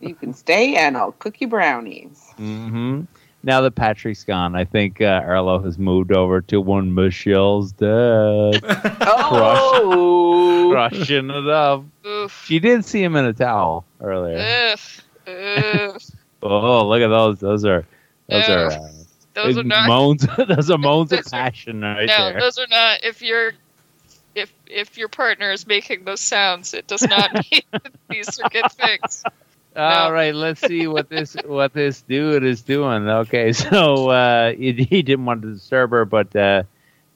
You 0.00 0.14
can 0.14 0.32
stay 0.34 0.76
and 0.76 0.96
I'll 0.96 1.12
cook 1.12 1.40
you 1.40 1.46
brownies. 1.48 2.30
hmm 2.36 3.02
Now 3.42 3.62
that 3.62 3.74
Patrick's 3.74 4.22
gone, 4.24 4.54
I 4.54 4.64
think 4.66 5.00
uh, 5.00 5.22
Arlo 5.24 5.62
has 5.62 5.78
moved 5.78 6.12
over 6.12 6.42
to 6.42 6.60
one 6.60 6.92
Michelle's 6.92 7.72
dad, 7.72 8.60
Oh! 9.00 10.68
crushing 10.72 11.30
it 11.30 11.48
up. 11.48 11.84
Oof. 12.06 12.44
She 12.46 12.58
did 12.58 12.84
see 12.84 13.02
him 13.02 13.16
in 13.16 13.24
a 13.24 13.32
towel 13.32 13.84
earlier. 14.00 14.38
Ugh. 14.38 14.78
Ugh. 15.26 16.02
Oh, 16.42 16.88
look 16.88 17.00
at 17.02 17.08
those! 17.08 17.38
Those 17.40 17.64
are 17.64 17.86
those 18.28 18.48
Ew. 18.48 18.54
are 18.54 18.66
uh, 18.72 18.88
Those 19.34 19.58
are 19.58 19.62
not. 19.62 19.88
moans. 19.88 20.26
those 20.48 20.70
are 20.70 20.78
moans 20.78 21.12
of 21.12 21.18
Those 21.18 21.26
are- 21.28 21.30
passion 21.30 21.80
right 21.82 22.06
no, 22.06 22.30
there. 22.32 22.40
those 22.40 22.58
are 22.58 22.66
not. 22.68 23.02
If 23.04 23.20
you're, 23.22 23.52
if 24.34 24.52
if 24.66 24.96
your 24.98 25.08
partner 25.08 25.50
is 25.50 25.66
making 25.66 26.04
those 26.04 26.20
sounds, 26.20 26.72
it 26.74 26.86
does 26.86 27.02
not 27.02 27.32
mean 27.50 27.62
that 27.72 27.90
these 28.08 28.38
are 28.40 28.48
good 28.50 28.70
things. 28.72 29.22
All 29.76 30.12
right, 30.12 30.34
let's 30.34 30.60
see 30.60 30.86
what 30.88 31.08
this 31.08 31.36
what 31.44 31.72
this 31.72 32.02
dude 32.02 32.42
is 32.44 32.62
doing. 32.62 33.08
Okay, 33.08 33.52
so 33.54 34.10
uh, 34.10 34.52
he, 34.52 34.72
he 34.72 35.02
didn't 35.02 35.24
want 35.26 35.42
to 35.42 35.52
disturb 35.52 35.90
her, 35.92 36.04
but 36.04 36.34
uh, 36.34 36.64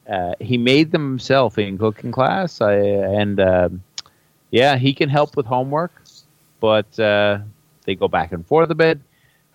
uh, 0.08 0.34
he 0.40 0.56
made 0.56 0.92
them 0.92 1.02
himself 1.02 1.58
in 1.58 1.78
cooking 1.78 2.12
class. 2.12 2.60
I, 2.60 2.74
and 2.74 3.40
um 3.40 3.82
yeah, 4.50 4.76
he 4.76 4.94
can 4.94 5.08
help 5.08 5.36
with 5.36 5.46
homework, 5.46 5.92
but 6.60 6.98
uh, 7.00 7.40
they 7.84 7.96
go 7.96 8.06
back 8.06 8.32
and 8.32 8.46
forth 8.46 8.70
a 8.70 8.74
bit. 8.76 9.00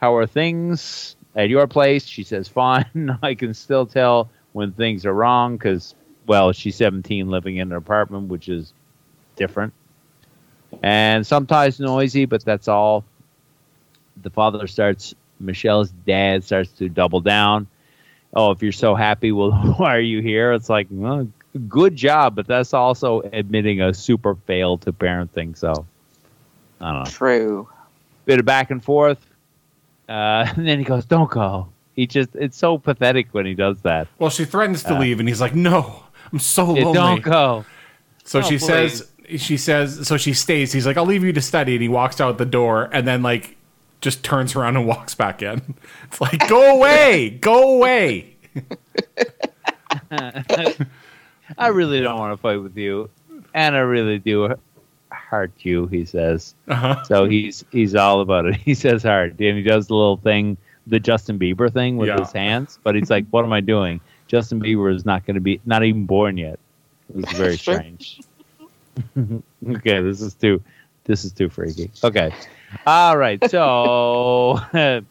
How 0.02 0.16
are 0.16 0.28
things 0.28 1.16
at 1.36 1.50
your 1.50 1.68
place? 1.68 2.06
She 2.06 2.24
says, 2.24 2.50
"Fine." 2.50 3.18
I 3.24 3.36
can 3.36 3.54
still 3.54 3.86
tell 3.86 4.30
when 4.52 4.74
things 4.74 5.06
are 5.06 5.14
wrong 5.14 5.56
because, 5.56 5.96
well, 6.28 6.52
she's 6.52 6.76
17, 6.76 7.30
living 7.30 7.58
in 7.58 7.72
an 7.72 7.78
apartment, 7.78 8.28
which 8.28 8.50
is 8.50 8.74
different 9.38 9.74
and 10.84 11.26
sometimes 11.26 11.80
noisy, 11.80 12.26
but 12.26 12.44
that's 12.44 12.68
all. 12.68 13.04
The 14.22 14.30
father 14.30 14.68
starts, 14.68 15.14
Michelle's 15.40 15.90
dad 16.06 16.44
starts 16.44 16.72
to 16.74 16.90
double 16.90 17.22
down. 17.22 17.68
Oh, 18.34 18.52
if 18.52 18.62
you're 18.62 18.72
so 18.72 18.96
happy, 18.96 19.32
well, 19.32 19.52
why 19.78 19.96
are 19.96 20.00
you 20.02 20.22
here? 20.22 20.52
It's 20.54 20.70
like, 20.70 20.88
well, 20.92 21.28
good 21.68 21.96
job, 21.96 22.36
but 22.36 22.46
that's 22.48 22.74
also 22.74 23.22
admitting 23.34 23.82
a 23.82 23.94
super 23.94 24.36
fail 24.36 24.78
to 24.80 24.92
parenting. 24.94 25.58
So, 25.58 25.86
I 26.82 26.92
don't 26.92 27.04
know. 27.06 27.10
True. 27.10 27.68
Bit 28.26 28.40
of 28.40 28.46
back 28.46 28.70
and 28.72 28.84
forth. 28.84 29.26
Uh, 30.08 30.46
and 30.56 30.68
then 30.68 30.80
he 30.80 30.86
goes, 30.86 31.06
don't 31.06 31.30
go. 31.32 31.70
He 31.96 32.08
just, 32.08 32.30
it's 32.36 32.58
so 32.58 32.78
pathetic 32.78 33.28
when 33.34 33.46
he 33.46 33.54
does 33.56 33.82
that. 33.82 34.08
Well, 34.20 34.30
she 34.30 34.46
threatens 34.46 34.84
to 34.84 34.96
Uh, 34.96 35.00
leave, 35.00 35.20
and 35.20 35.28
he's 35.28 35.42
like, 35.42 35.54
"No, 35.54 36.04
I'm 36.32 36.40
so 36.40 36.74
Yeah, 36.76 36.86
lonely." 36.86 36.94
don't 36.94 37.22
go. 37.22 37.66
So 38.24 38.40
Oh, 38.40 38.42
she 38.44 38.58
please. 38.58 38.66
says, 38.66 39.09
she 39.38 39.58
says, 39.58 40.08
so 40.08 40.18
she 40.18 40.34
stays. 40.34 40.72
He's 40.72 40.86
like, 40.86 40.98
I'll 40.98 41.06
leave 41.06 41.24
you 41.24 41.34
to 41.34 41.42
study. 41.42 41.74
And 41.76 41.82
he 41.82 41.88
walks 41.90 42.20
out 42.22 42.38
the 42.38 42.46
door 42.46 42.90
and 42.92 43.08
then, 43.08 43.22
like, 43.22 43.56
just 44.02 44.24
turns 44.24 44.56
around 44.56 44.78
and 44.78 44.86
walks 44.88 45.14
back 45.16 45.42
in. 45.42 45.62
It's 46.06 46.20
like, 46.22 46.48
go 46.48 46.76
away, 46.76 47.30
go 47.32 47.76
away. 47.76 48.36
I 51.58 51.68
really 51.68 52.02
don't 52.02 52.18
want 52.20 52.34
to 52.34 52.38
fight 52.42 52.58
with 52.58 52.78
you, 52.78 53.10
and 53.54 53.76
I 53.76 53.80
really 53.80 54.20
do 54.20 54.56
hurt 55.10 55.52
you. 55.60 55.88
He 55.88 56.06
says. 56.06 56.56
Uh-huh. 56.68 57.04
So 57.04 57.26
he's 57.26 57.64
he's 57.72 57.96
all 57.96 58.22
about 58.22 58.46
it. 58.46 58.56
He 58.66 58.74
says 58.76 59.04
hard, 59.04 59.40
and 59.40 59.58
he 59.58 59.64
does 59.64 59.88
the 59.88 59.96
little 59.96 60.18
thing, 60.18 60.58
the 60.88 61.00
Justin 61.00 61.40
Bieber 61.40 61.72
thing 61.72 61.98
with 61.98 62.08
Yeah. 62.10 62.20
his 62.20 62.32
hands. 62.32 62.80
But 62.84 62.96
he's 62.96 63.10
like, 63.10 63.26
"What 63.30 63.46
am 63.46 63.54
I 63.54 63.62
doing? 63.62 64.00
Justin 64.28 64.60
Bieber 64.62 64.94
is 64.94 65.06
not 65.06 65.26
going 65.26 65.36
to 65.36 65.42
be 65.42 65.60
not 65.66 65.84
even 65.84 66.06
born 66.06 66.38
yet." 66.38 66.60
It 67.10 67.16
was 67.16 67.32
very 67.38 67.58
strange. 67.58 68.22
okay, 69.70 70.02
this 70.02 70.22
is 70.22 70.34
too 70.34 70.62
this 71.06 71.26
is 71.26 71.32
too 71.32 71.50
freaky. 71.50 71.90
Okay, 72.04 72.34
all 72.86 73.18
right. 73.18 73.40
So 73.50 74.60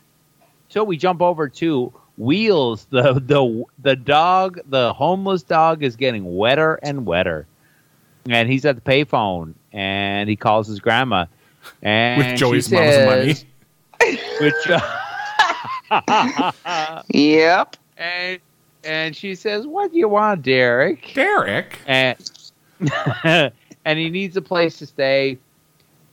so 0.69 0.85
we 0.85 0.97
jump 0.97 1.21
over 1.23 1.49
to 1.49 1.93
Wheels. 2.17 2.87
The 2.91 3.15
the 3.15 3.65
the 3.81 3.97
dog, 3.97 4.61
the 4.69 4.93
homeless 4.93 5.43
dog, 5.43 5.83
is 5.83 5.97
getting 5.97 6.37
wetter 6.37 6.75
and 6.83 7.07
wetter, 7.07 7.47
and 8.29 8.49
he's 8.51 8.65
at 8.65 8.75
the 8.77 8.81
payphone, 8.83 9.55
and 9.73 10.29
he 10.29 10.37
calls 10.37 10.67
his 10.69 10.81
grandma, 10.81 11.27
and 11.83 12.19
With 12.19 12.37
Joey's 12.39 12.69
she 12.69 12.75
mom's 12.75 12.95
says- 12.95 13.07
money. 13.07 13.35
Which, 14.41 14.55
Yep. 17.11 17.77
and 17.97 18.39
and 18.85 19.17
she 19.17 19.35
says, 19.35 19.67
"What 19.67 19.93
do 19.93 19.99
you 19.99 20.09
want, 20.09 20.43
Derek?" 20.43 21.13
Derek. 21.15 21.79
and 21.87 22.17
and 23.89 23.99
he 23.99 24.11
needs 24.11 24.37
a 24.37 24.43
place 24.43 24.77
to 24.79 24.87
stay. 24.87 25.39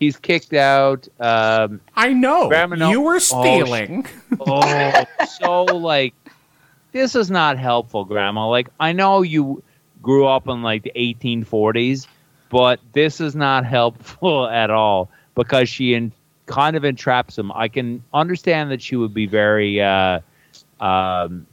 He's 0.00 0.16
kicked 0.16 0.54
out. 0.54 1.06
Um, 1.20 1.78
I 1.94 2.14
know. 2.14 2.48
Grandma, 2.48 2.88
You 2.90 3.02
were 3.02 3.16
Oh, 3.16 3.18
stealing. 3.18 4.06
oh, 4.40 5.04
so 5.38 5.64
like 5.64 6.14
this 6.92 7.14
is 7.14 7.30
not 7.30 7.58
helpful, 7.58 8.06
Grandma. 8.06 8.48
Like 8.48 8.68
I 8.80 8.92
know 8.92 9.20
you 9.20 9.62
grew 10.02 10.26
up 10.26 10.48
in 10.48 10.62
like 10.62 10.84
the 10.84 10.92
1840s, 10.96 12.06
but 12.48 12.80
this 12.94 13.20
is 13.20 13.36
not 13.36 13.66
helpful 13.66 14.48
at 14.62 14.70
all 14.70 15.10
because 15.34 15.68
she 15.68 15.92
in, 15.92 16.12
kind 16.46 16.76
of 16.76 16.84
entraps 16.86 17.36
him. 17.36 17.52
I 17.52 17.68
can 17.68 18.02
understand 18.14 18.70
that 18.70 18.80
she 18.80 18.96
would 18.96 19.12
be 19.12 19.26
very 19.26 19.82
uh, 19.82 20.20
um, 20.80 21.46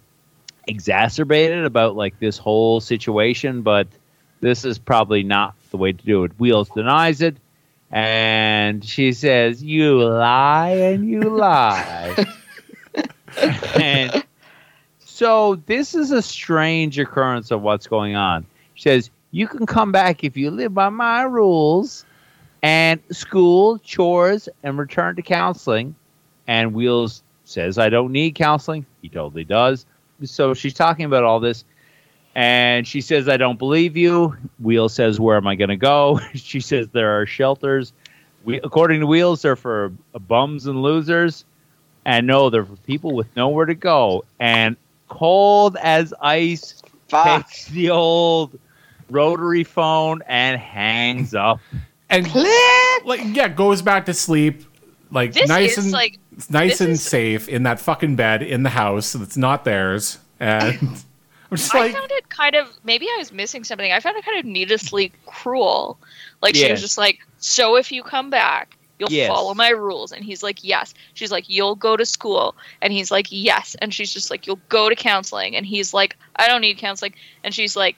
exacerbated 0.68 1.66
about 1.66 1.98
like 1.98 2.18
this 2.20 2.38
whole 2.38 2.80
situation, 2.80 3.62
but 3.62 3.88
this 4.40 4.64
is 4.64 4.78
probably 4.78 5.24
not 5.24 5.56
the 5.74 5.78
way 5.78 5.92
to 5.92 6.06
do 6.06 6.24
it. 6.24 6.32
Wheels 6.40 6.70
denies 6.70 7.20
it. 7.20 7.36
And 7.92 8.86
she 8.86 9.12
says, 9.12 9.62
You 9.62 10.04
lie 10.04 10.70
and 10.70 11.08
you 11.08 11.22
lie. 11.22 12.26
and 13.76 14.24
so 15.00 15.56
this 15.66 15.96
is 15.96 16.12
a 16.12 16.22
strange 16.22 16.98
occurrence 16.98 17.52
of 17.52 17.62
what's 17.62 17.88
going 17.88 18.16
on. 18.16 18.46
She 18.76 18.84
says, 18.84 19.10
You 19.32 19.48
can 19.48 19.66
come 19.66 19.92
back 19.92 20.24
if 20.24 20.38
you 20.38 20.52
live 20.52 20.74
by 20.74 20.90
my 20.90 21.24
rules 21.24 22.06
and 22.62 23.02
school, 23.12 23.80
chores, 23.80 24.48
and 24.62 24.78
return 24.78 25.16
to 25.16 25.22
counseling. 25.24 25.96
And 26.48 26.74
Wheels 26.74 27.24
says, 27.46 27.78
I 27.80 27.90
don't 27.90 28.12
need 28.12 28.36
counseling. 28.36 28.86
He 29.02 29.10
totally 29.10 29.44
does. 29.44 29.86
So 30.24 30.54
she's 30.54 30.76
talking 30.76 31.06
about 31.06 31.24
all 31.24 31.40
this. 31.40 31.66
And 32.36 32.88
she 32.88 33.00
says, 33.02 33.30
I 33.30 33.38
don't 33.38 33.60
believe 33.60 33.96
you. 33.96 34.36
Wheels 34.60 34.94
says, 34.94 35.20
Where 35.20 35.38
am 35.38 35.46
I 35.48 35.56
going 35.56 35.70
to 35.70 35.76
go? 35.78 36.20
she 36.34 36.60
says, 36.60 36.88
There 36.90 37.20
are 37.20 37.26
shelters. 37.26 37.94
We, 38.44 38.60
according 38.62 39.02
to 39.02 39.08
Wheels, 39.08 39.42
they're 39.44 39.56
for 39.56 39.94
bums 40.28 40.66
and 40.66 40.82
losers. 40.82 41.46
And 42.06 42.28
no, 42.28 42.50
they're 42.50 42.66
for 42.66 42.76
people 42.78 43.16
with 43.16 43.34
nowhere 43.36 43.66
to 43.66 43.76
go. 43.76 44.26
And 44.40 44.76
cold 45.08 45.78
as 45.82 46.14
ice 46.22 46.82
Fuck. 47.08 47.48
takes 47.48 47.66
the 47.68 47.92
old 47.92 48.60
rotary 49.10 49.64
phone 49.64 50.22
and 50.28 50.60
hangs 50.60 51.34
up. 51.36 51.60
And 52.10 52.26
Click. 52.26 52.50
like 53.06 53.22
yeah, 53.26 53.48
goes 53.48 53.82
back 53.82 54.06
to 54.08 54.14
sleep. 54.14 54.64
Like 55.12 55.34
This 55.34 55.48
nice 55.48 55.78
is 55.78 55.86
and 55.86 55.94
like 55.94 56.18
nice 56.50 56.72
this 56.72 56.82
and 56.82 56.90
is- 56.92 57.04
safe 57.04 57.48
in 57.48 57.64
that 57.64 57.80
fucking 57.80 58.16
bed 58.16 58.42
in 58.42 58.64
the 58.64 58.70
house 58.72 59.14
that's 59.14 59.38
not 59.38 59.64
theirs. 59.64 60.18
And 60.40 61.04
I'm 61.54 61.58
just 61.58 61.76
I 61.76 61.80
like 61.82 61.94
found 61.94 62.12
it 62.12 62.30
kind 62.30 62.56
of 62.56 62.68
maybe 62.84 63.06
I 63.06 63.16
was 63.18 63.32
missing 63.32 63.64
something. 63.64 63.92
I 63.92 64.00
found 64.00 64.18
it 64.18 64.26
kind 64.26 64.40
of 64.40 64.46
needlessly 64.46 65.12
cruel. 65.26 66.00
Like 66.42 66.56
she 66.56 66.72
was 66.72 66.82
just 66.82 66.98
like, 66.98 67.20
"So 67.38 67.76
if 67.76 67.92
you 67.92 68.02
come 68.02 68.30
back, 68.30 68.76
you'll 68.98 69.12
Yes. 69.12 69.28
follow 69.28 69.54
my 69.54 69.70
rules." 69.70 70.12
And 70.12 70.26
he's 70.26 70.42
like, 70.42 70.64
"Yes." 70.64 70.94
She's 71.14 71.32
like, 71.32 71.48
"You'll 71.48 71.76
go 71.76 71.96
to 71.96 72.06
school." 72.06 72.56
And 72.82 72.92
he's 72.92 73.12
like, 73.12 73.28
"Yes." 73.30 73.76
And 73.82 73.94
she's 73.94 74.12
just 74.12 74.32
like, 74.32 74.48
"You'll 74.48 74.62
go 74.70 74.90
to 74.90 74.96
counseling." 74.96 75.56
And 75.56 75.66
he's 75.66 75.94
like, 75.94 76.18
"I 76.38 76.48
don't 76.48 76.62
need 76.62 76.78
counseling." 76.80 77.14
And 77.44 77.54
she's 77.54 77.76
like, 77.76 77.98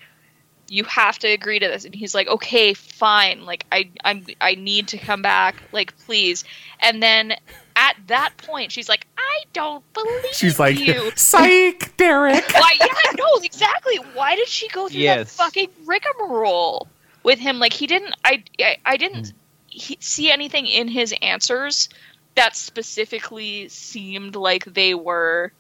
"You 0.68 0.84
have 0.84 1.18
to 1.20 1.28
agree 1.30 1.60
to 1.60 1.68
this." 1.68 1.86
And 1.86 1.96
he's 1.96 2.14
like, 2.14 2.28
"Okay, 2.28 2.74
fine. 2.74 3.46
Like 3.46 3.66
I 3.72 3.90
I'm 4.04 4.26
I 4.42 4.56
need 4.56 4.90
to 4.90 4.98
come 4.98 5.22
back. 5.22 5.56
Like 5.72 5.98
please." 6.00 6.44
And 6.82 7.02
then 7.02 7.36
at 7.76 7.96
that 8.08 8.34
point, 8.38 8.72
she's 8.72 8.88
like, 8.90 9.08
"I 9.18 9.44
don't 9.54 9.84
believe 9.94 10.26
she's 10.34 10.60
like 10.60 10.80
you." 10.80 11.12
psych, 11.16 11.96
Derek. 11.98 12.46
Why? 12.54 12.78
Yeah, 12.80 13.12
no, 13.18 13.28
exactly. 13.44 13.98
Why 14.14 14.36
did 14.36 14.48
she 14.48 14.68
go 14.70 14.88
through 14.88 15.02
Yes. 15.02 15.36
that 15.36 15.44
fucking 15.44 15.70
rigmarole 15.86 16.88
with 17.24 17.40
him? 17.40 17.60
Like 17.60 17.74
he 17.74 17.88
didn't. 17.88 18.14
I 18.24 18.44
I, 18.60 18.78
I 18.86 18.98
didn't 18.98 19.34
he, 19.68 19.98
see 20.00 20.32
anything 20.32 20.66
in 20.68 20.88
his 20.88 21.14
answers 21.22 21.90
that 22.36 22.56
specifically 22.56 23.68
seemed 23.70 24.36
like 24.36 24.66
they 24.66 24.94
were 24.94 25.52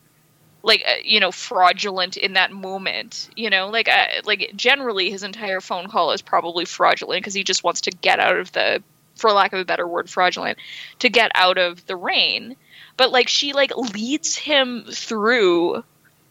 like 0.63 0.83
uh, 0.87 0.95
you 1.03 1.19
know 1.19 1.31
fraudulent 1.31 2.17
in 2.17 2.33
that 2.33 2.51
moment 2.51 3.29
you 3.35 3.49
know 3.49 3.67
like 3.69 3.87
uh, 3.87 4.05
like 4.25 4.51
generally 4.55 5.09
his 5.09 5.21
entire 5.23 5.61
phone 5.61 5.87
call 5.87 6.11
is 6.11 6.21
probably 6.21 6.65
fraudulent 6.65 7.21
because 7.21 7.33
he 7.33 7.43
just 7.43 7.63
wants 7.63 7.81
to 7.81 7.91
get 7.91 8.19
out 8.19 8.35
of 8.35 8.51
the 8.53 8.81
for 9.15 9.31
lack 9.31 9.53
of 9.53 9.59
a 9.59 9.65
better 9.65 9.87
word 9.87 10.09
fraudulent 10.09 10.57
to 10.99 11.09
get 11.09 11.31
out 11.35 11.57
of 11.57 11.85
the 11.87 11.95
rain 11.95 12.55
but 12.97 13.11
like 13.11 13.27
she 13.27 13.53
like 13.53 13.75
leads 13.75 14.35
him 14.35 14.85
through 14.91 15.83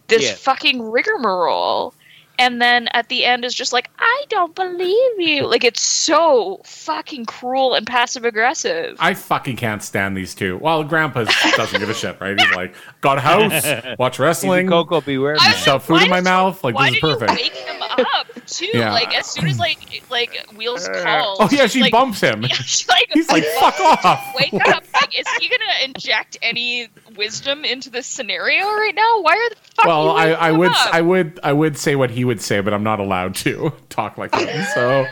this 0.08 0.22
Yeah. 0.22 0.34
fucking 0.34 0.82
rigmarole 0.82 1.94
and 2.38 2.60
then 2.60 2.88
at 2.92 3.08
the 3.08 3.24
end 3.24 3.44
is 3.44 3.54
just 3.54 3.72
like 3.72 3.90
i 3.98 4.24
don't 4.28 4.54
believe 4.54 5.18
you 5.18 5.46
like 5.46 5.64
it's 5.64 5.80
so 5.82 6.60
fucking 6.64 7.24
cruel 7.24 7.74
and 7.74 7.86
passive 7.86 8.24
aggressive 8.24 8.96
I 8.98 9.14
fucking 9.14 9.56
can't 9.56 9.82
stand 9.82 10.16
these 10.16 10.34
two. 10.34 10.58
Well, 10.58 10.84
Grandpa 10.84 11.24
doesn't 11.56 11.78
give 11.78 11.88
a 11.90 11.94
shit, 11.94 12.20
right? 12.20 12.38
He's 12.38 12.50
like, 12.52 12.74
got 13.00 13.18
a 13.18 13.20
house, 13.20 13.64
watch 13.98 14.14
He's 14.14 14.20
a 14.20 14.22
wrestling, 14.22 14.68
Koko 14.68 15.00
B. 15.00 15.18
Ware 15.18 15.36
I 15.38 15.44
man. 15.44 15.52
was 15.52 15.62
shove 15.62 15.84
food 15.84 16.02
in 16.02 16.10
my 16.10 16.16
did 16.16 16.24
you- 16.26 16.30
mouth. 16.30 16.64
Like 16.64 16.74
why 16.74 16.90
this 16.90 16.96
is 16.96 17.00
did 17.00 17.08
you 17.08 17.18
perfect. 17.18 17.32
wake 17.40 17.52
him 17.52 17.82
up 17.82 18.26
too? 18.46 18.68
Yeah. 18.72 18.92
Like 18.92 19.16
as 19.16 19.26
soon 19.26 19.46
as 19.46 19.58
like 19.58 20.02
like 20.10 20.46
Wheels 20.56 20.88
uh, 20.88 21.02
calls. 21.02 21.38
Oh 21.40 21.48
yeah, 21.50 21.66
she 21.66 21.80
like, 21.82 21.92
bumps 21.92 22.20
him. 22.20 22.42
Yeah, 22.42 22.48
she's 22.48 22.88
like, 22.88 23.06
He's 23.12 23.30
like, 23.30 23.44
fuck 23.58 23.78
off. 23.80 24.34
Wake 24.36 24.54
up! 24.54 24.84
Like, 24.94 25.18
is 25.18 25.26
he 25.40 25.48
gonna 25.48 25.84
inject 25.84 26.36
any 26.42 26.88
wisdom 27.16 27.64
into 27.64 27.90
this 27.90 28.06
scenario 28.06 28.64
right 28.66 28.94
now? 28.94 29.20
Why 29.20 29.34
are 29.36 29.50
the 29.50 29.56
fuck? 29.74 29.86
Well, 29.86 30.04
you 30.04 30.10
I, 30.34 30.48
I 30.48 30.52
would 30.52 30.70
up? 30.70 30.94
I 30.94 31.00
would 31.00 31.40
I 31.42 31.52
would 31.52 31.76
say 31.76 31.94
what 31.96 32.10
he 32.10 32.23
would 32.24 32.40
say, 32.40 32.60
but 32.60 32.74
I'm 32.74 32.82
not 32.82 33.00
allowed 33.00 33.34
to 33.36 33.72
talk 33.88 34.18
like 34.18 34.32
that. 34.32 34.72
So, 34.74 35.06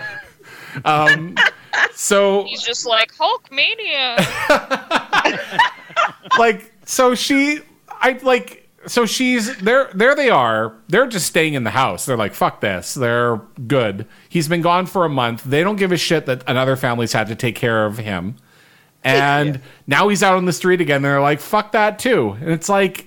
um, 0.85 1.37
so 1.95 2.45
He's 2.45 2.63
just 2.63 2.87
like 2.87 3.13
Hulkamania. 3.15 4.19
like 6.39 6.73
so 6.85 7.15
she 7.15 7.61
I 7.89 8.19
like 8.23 8.69
so 8.87 9.07
she's 9.07 9.57
there 9.59 9.91
there 9.95 10.15
they 10.15 10.31
are. 10.31 10.75
They're 10.89 11.07
just 11.07 11.27
staying 11.27 11.55
in 11.55 11.65
the 11.65 11.71
house. 11.71 12.05
They're 12.07 12.17
like, 12.17 12.35
fuck 12.35 12.61
this. 12.61 12.95
They're 12.95 13.37
good. 13.67 14.07
He's 14.29 14.49
been 14.49 14.63
gone 14.63 14.87
for 14.87 15.05
a 15.05 15.09
month. 15.09 15.45
They 15.45 15.63
don't 15.63 15.77
give 15.77 15.93
a 15.93 15.97
shit 15.97 16.27
that 16.27 16.43
another 16.47 16.77
family's 16.77 17.13
had 17.13 17.29
to 17.29 17.35
take 17.37 17.55
care 17.55 17.87
of 17.87 17.99
him. 17.99 18.37
And 19.05 19.61
now 19.87 20.09
he's 20.09 20.23
out 20.23 20.37
on 20.37 20.45
the 20.45 20.53
street 20.53 20.81
again. 20.81 21.03
They're 21.03 21.21
like, 21.21 21.41
fuck 21.41 21.73
that 21.73 21.99
too. 21.99 22.37
And 22.41 22.51
it's 22.51 22.69
like 22.69 23.07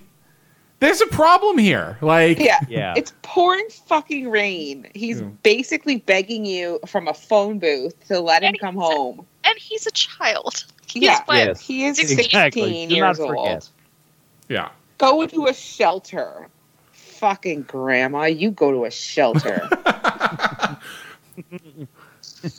there's 0.79 1.01
a 1.01 1.07
problem 1.07 1.57
here. 1.57 1.97
Like 2.01 2.39
Yeah. 2.39 2.59
Yeah. 2.67 2.93
It's 2.97 3.13
pouring 3.21 3.67
fucking 3.69 4.29
rain. 4.29 4.87
He's 4.93 5.21
basically 5.21 5.97
begging 5.97 6.45
you 6.45 6.79
from 6.85 7.07
a 7.07 7.13
phone 7.13 7.59
booth 7.59 7.93
to 8.07 8.19
let 8.19 8.43
him 8.43 8.55
come 8.59 8.75
he's 8.75 8.83
a- 8.83 8.85
home. 8.87 9.25
and 9.43 9.57
he's 9.57 9.87
a 9.87 9.91
child. 9.91 10.65
He's 10.87 11.03
Yeah. 11.03 11.21
what? 11.25 11.35
Yes. 11.37 11.59
He 11.61 11.85
is 11.85 11.99
Exactly. 11.99 12.61
16 12.61 12.89
Do 12.89 12.95
years 12.95 13.19
old. 13.19 13.69
yeah. 14.49 14.69
Go 14.97 15.25
to 15.27 15.47
a 15.47 15.53
shelter. 15.53 16.47
Fucking 16.91 17.63
grandma, 17.63 18.25
you 18.25 18.51
go 18.51 18.71
to 18.71 18.85
a 18.85 18.91
shelter. 18.91 19.67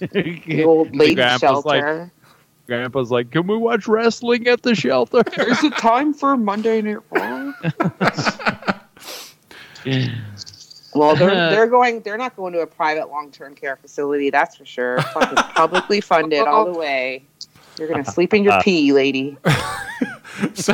the 0.01 0.65
old 0.65 0.93
The 0.93 0.97
lady 0.99 1.15
grandpa's 1.17 1.65
like- 1.65 1.81
shelter. 1.83 2.11
Grandpa's 2.67 3.11
like, 3.11 3.31
"Can 3.31 3.47
we 3.47 3.57
watch 3.57 3.87
wrestling 3.87 4.47
at 4.49 4.63
the 4.63 4.75
shelter?" 4.75 5.23
Is 5.39 5.63
it 5.65 5.77
time 5.77 6.13
for 6.15 6.37
Monday 6.37 6.83
Night 6.83 6.99
Raw? 7.11 7.53
Well, 10.95 11.15
they're 11.15 11.29
they're 11.51 11.67
going. 11.67 12.01
They're 12.01 12.17
not 12.17 12.37
going 12.37 12.53
to 12.55 12.61
a 12.61 12.67
private 12.67 13.09
long 13.11 13.31
term 13.31 13.55
care 13.55 13.77
facility. 13.77 14.31
That's 14.31 14.57
for 14.57 14.65
sure. 14.65 15.01
Fucking 15.03 15.37
publicly 15.55 16.01
funded 16.01 16.41
all 16.47 16.65
the 16.73 16.79
way. 16.79 17.25
You're 17.79 17.89
gonna 17.89 18.05
sleep 18.05 18.33
in 18.33 18.43
your 18.43 18.61
pee, 18.63 18.93
lady. 18.93 19.37
So 20.55 20.73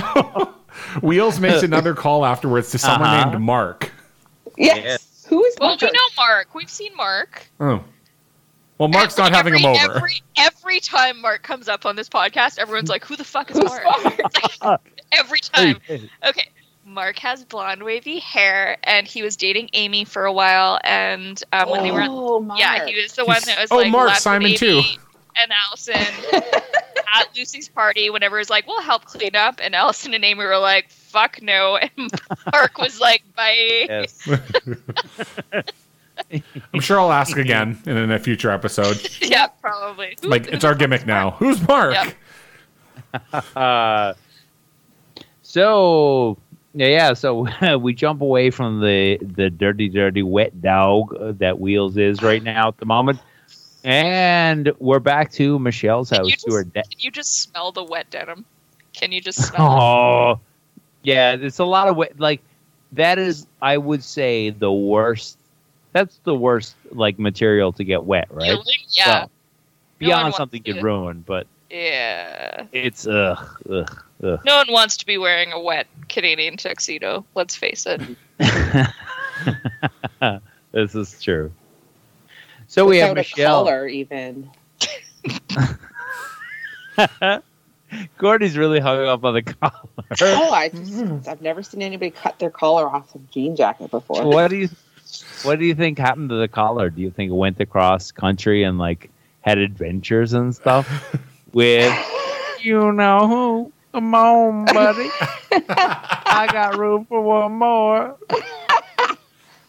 Wheels 1.02 1.40
makes 1.40 1.62
another 1.62 1.94
call 1.94 2.24
afterwards 2.24 2.70
to 2.70 2.78
someone 2.78 3.08
Uh-huh. 3.10 3.30
named 3.30 3.42
Mark. 3.42 3.90
Yes. 4.56 4.78
Yes. 4.84 5.26
Who 5.28 5.44
is 5.44 5.56
Well, 5.60 5.70
Mark? 5.70 5.80
we 5.82 5.88
know 5.88 6.00
Mark. 6.16 6.54
We've 6.54 6.70
seen 6.70 6.94
Mark. 6.96 7.46
Oh. 7.60 7.82
Well, 8.78 8.88
Mark's 8.88 9.16
And, 9.18 9.24
not 9.30 9.32
having 9.36 9.54
every, 9.54 9.64
him 9.64 9.76
over. 9.90 9.96
Every, 9.98 10.22
every 10.36 10.80
time 10.80 11.20
Mark 11.20 11.42
comes 11.42 11.68
up 11.68 11.86
on 11.86 11.94
this 11.96 12.08
podcast, 12.08 12.58
everyone's 12.58 12.88
like, 12.88 13.04
"Who 13.04 13.16
the 13.16 13.24
fuck 13.24 13.50
is 13.50 13.58
Who's 13.58 13.66
Mark?" 13.70 13.84
Mark? 14.62 14.80
every 15.12 15.40
time. 15.40 15.78
Okay. 15.88 16.48
Mark 16.84 17.16
has 17.20 17.44
blonde 17.44 17.84
wavy 17.84 18.18
hair, 18.18 18.76
and 18.82 19.06
he 19.06 19.22
was 19.22 19.36
dating 19.36 19.70
Amy 19.72 20.04
for 20.04 20.24
a 20.24 20.32
while. 20.32 20.80
And 20.82 21.40
um, 21.52 21.70
when 21.70 21.84
they 21.84 21.92
were, 21.92 22.02
Oh, 22.08 22.40
Mark. 22.40 22.58
yeah, 22.58 22.84
he 22.86 23.00
was 23.00 23.12
the 23.12 23.24
one 23.24 23.40
that 23.46 23.60
was 23.60 23.70
Oh, 23.70 23.76
like, 23.76 23.90
Mark, 23.92 24.16
Simon 24.16 24.48
Amy 24.48 24.56
too. 24.58 24.80
and 25.36 25.52
Allison 25.68 25.94
at 27.14 27.28
Lucy's 27.36 27.68
party. 27.68 28.10
Whenever 28.10 28.36
it 28.36 28.40
was 28.40 28.50
like, 28.50 28.66
we'll 28.66 28.82
help 28.82 29.04
clean 29.04 29.36
up, 29.36 29.60
and 29.62 29.76
Allison 29.76 30.12
and 30.12 30.24
Amy 30.24 30.44
were 30.44 30.58
like, 30.58 30.90
"Fuck 30.90 31.40
no," 31.40 31.76
and 31.76 32.10
Mark 32.52 32.76
was 32.78 32.98
like, 33.00 33.22
"Bye." 33.36 33.86
Yes. 33.88 34.28
I'm 36.74 36.80
sure 36.80 36.98
I'll 37.00 37.12
ask 37.12 37.36
again 37.36 37.80
in 37.86 38.10
a 38.10 38.18
future 38.18 38.50
episode. 38.50 39.00
yeah, 39.22 39.46
probably. 39.48 40.16
Like 40.22 40.48
it's 40.48 40.64
our 40.64 40.74
gimmick 40.74 41.06
now. 41.06 41.30
Who's 41.38 41.66
Mark? 41.68 41.94
Yep. 41.94 43.44
Uh, 43.56 44.14
so 45.42 46.38
yeah, 46.74 46.86
yeah. 46.86 47.12
So 47.14 47.76
we 47.78 47.92
jump 47.94 48.20
away 48.22 48.50
from 48.50 48.80
the 48.80 49.18
the 49.20 49.50
dirty, 49.50 49.88
dirty, 49.88 50.22
wet 50.22 50.60
dog 50.62 51.14
uh, 51.14 51.32
that 51.38 51.58
Wheels 51.60 51.96
is 51.96 52.22
right 52.22 52.42
now 52.42 52.68
at 52.68 52.78
the 52.78 52.86
moment, 52.86 53.18
and 53.84 54.72
we're 54.78 54.98
back 55.00 55.30
to 55.32 55.58
Michelle's 55.58 56.08
Can 56.10 56.18
house. 56.18 56.28
you 56.30 56.36
To 56.36 56.54
her 56.56 56.64
just- 56.64 56.74
de- 56.74 56.82
Can 56.82 57.00
you 57.00 57.10
just 57.10 57.42
smell 57.42 57.72
the 57.72 57.84
wet 57.84 58.10
denim? 58.10 58.44
Can 58.94 59.12
you 59.12 59.20
just 59.20 59.42
smell 59.46 59.66
it? 59.66 59.70
oh, 59.80 60.40
yeah. 61.02 61.32
It's 61.32 61.58
a 61.58 61.64
lot 61.64 61.88
of 61.88 61.96
wet. 61.96 62.18
Like 62.20 62.40
that 62.92 63.18
is, 63.18 63.46
I 63.60 63.76
would 63.78 64.04
say, 64.04 64.50
the 64.50 64.72
worst. 64.72 65.38
That's 65.92 66.18
the 66.24 66.34
worst 66.34 66.74
like 66.90 67.18
material 67.18 67.72
to 67.74 67.84
get 67.84 68.04
wet, 68.04 68.28
right? 68.30 68.50
Feeling? 68.50 68.64
Yeah. 68.90 69.06
Well, 69.06 69.20
one 69.20 69.28
beyond 69.98 70.22
wants 70.24 70.36
something 70.38 70.62
to- 70.62 70.72
get 70.74 70.82
ruined, 70.82 71.26
but 71.26 71.46
Yeah. 71.70 72.64
it's 72.72 73.06
ugh, 73.06 73.38
ugh, 73.70 74.04
ugh. 74.22 74.40
No 74.44 74.56
one 74.56 74.66
wants 74.70 74.96
to 74.98 75.06
be 75.06 75.18
wearing 75.18 75.52
a 75.52 75.60
wet 75.60 75.86
Canadian 76.08 76.56
tuxedo. 76.56 77.24
Let's 77.34 77.54
face 77.56 77.86
it. 77.86 78.00
this 80.72 80.94
is 80.94 81.20
true. 81.22 81.52
So 82.68 82.86
we 82.86 82.96
have 82.98 83.10
Without 83.10 83.12
a 83.12 83.20
Michelle. 83.20 83.64
collar, 83.64 83.86
even. 83.86 84.50
Gordy's 88.18 88.56
really 88.56 88.80
hung 88.80 89.04
up 89.06 89.22
on 89.24 89.34
the 89.34 89.42
collar. 89.42 89.72
Oh, 90.22 90.50
I 90.52 90.70
just, 90.70 91.28
I've 91.28 91.42
never 91.42 91.62
seen 91.62 91.82
anybody 91.82 92.10
cut 92.10 92.38
their 92.38 92.48
collar 92.50 92.88
off 92.88 93.14
a 93.14 93.18
jean 93.30 93.54
jacket 93.56 93.90
before. 93.90 94.24
what 94.26 94.48
do 94.48 94.56
you 94.56 94.68
What 95.42 95.58
do 95.58 95.64
you 95.64 95.74
think 95.74 95.98
happened 95.98 96.28
to 96.30 96.36
the 96.36 96.48
collar? 96.48 96.88
Do 96.90 97.00
you 97.02 97.10
think 97.10 97.30
it 97.30 97.34
went 97.34 97.60
across 97.60 98.10
country 98.12 98.62
and 98.62 98.78
like 98.78 99.10
had 99.42 99.58
adventures 99.58 100.32
and 100.32 100.54
stuff 100.54 101.16
with 101.52 101.92
you 102.60 102.92
know 102.92 103.26
who? 103.28 103.72
Come 103.92 104.14
on, 104.14 104.64
buddy. 104.66 105.08
I 105.52 106.48
got 106.50 106.76
room 106.78 107.04
for 107.06 107.20
one 107.20 107.52
more. 107.52 108.16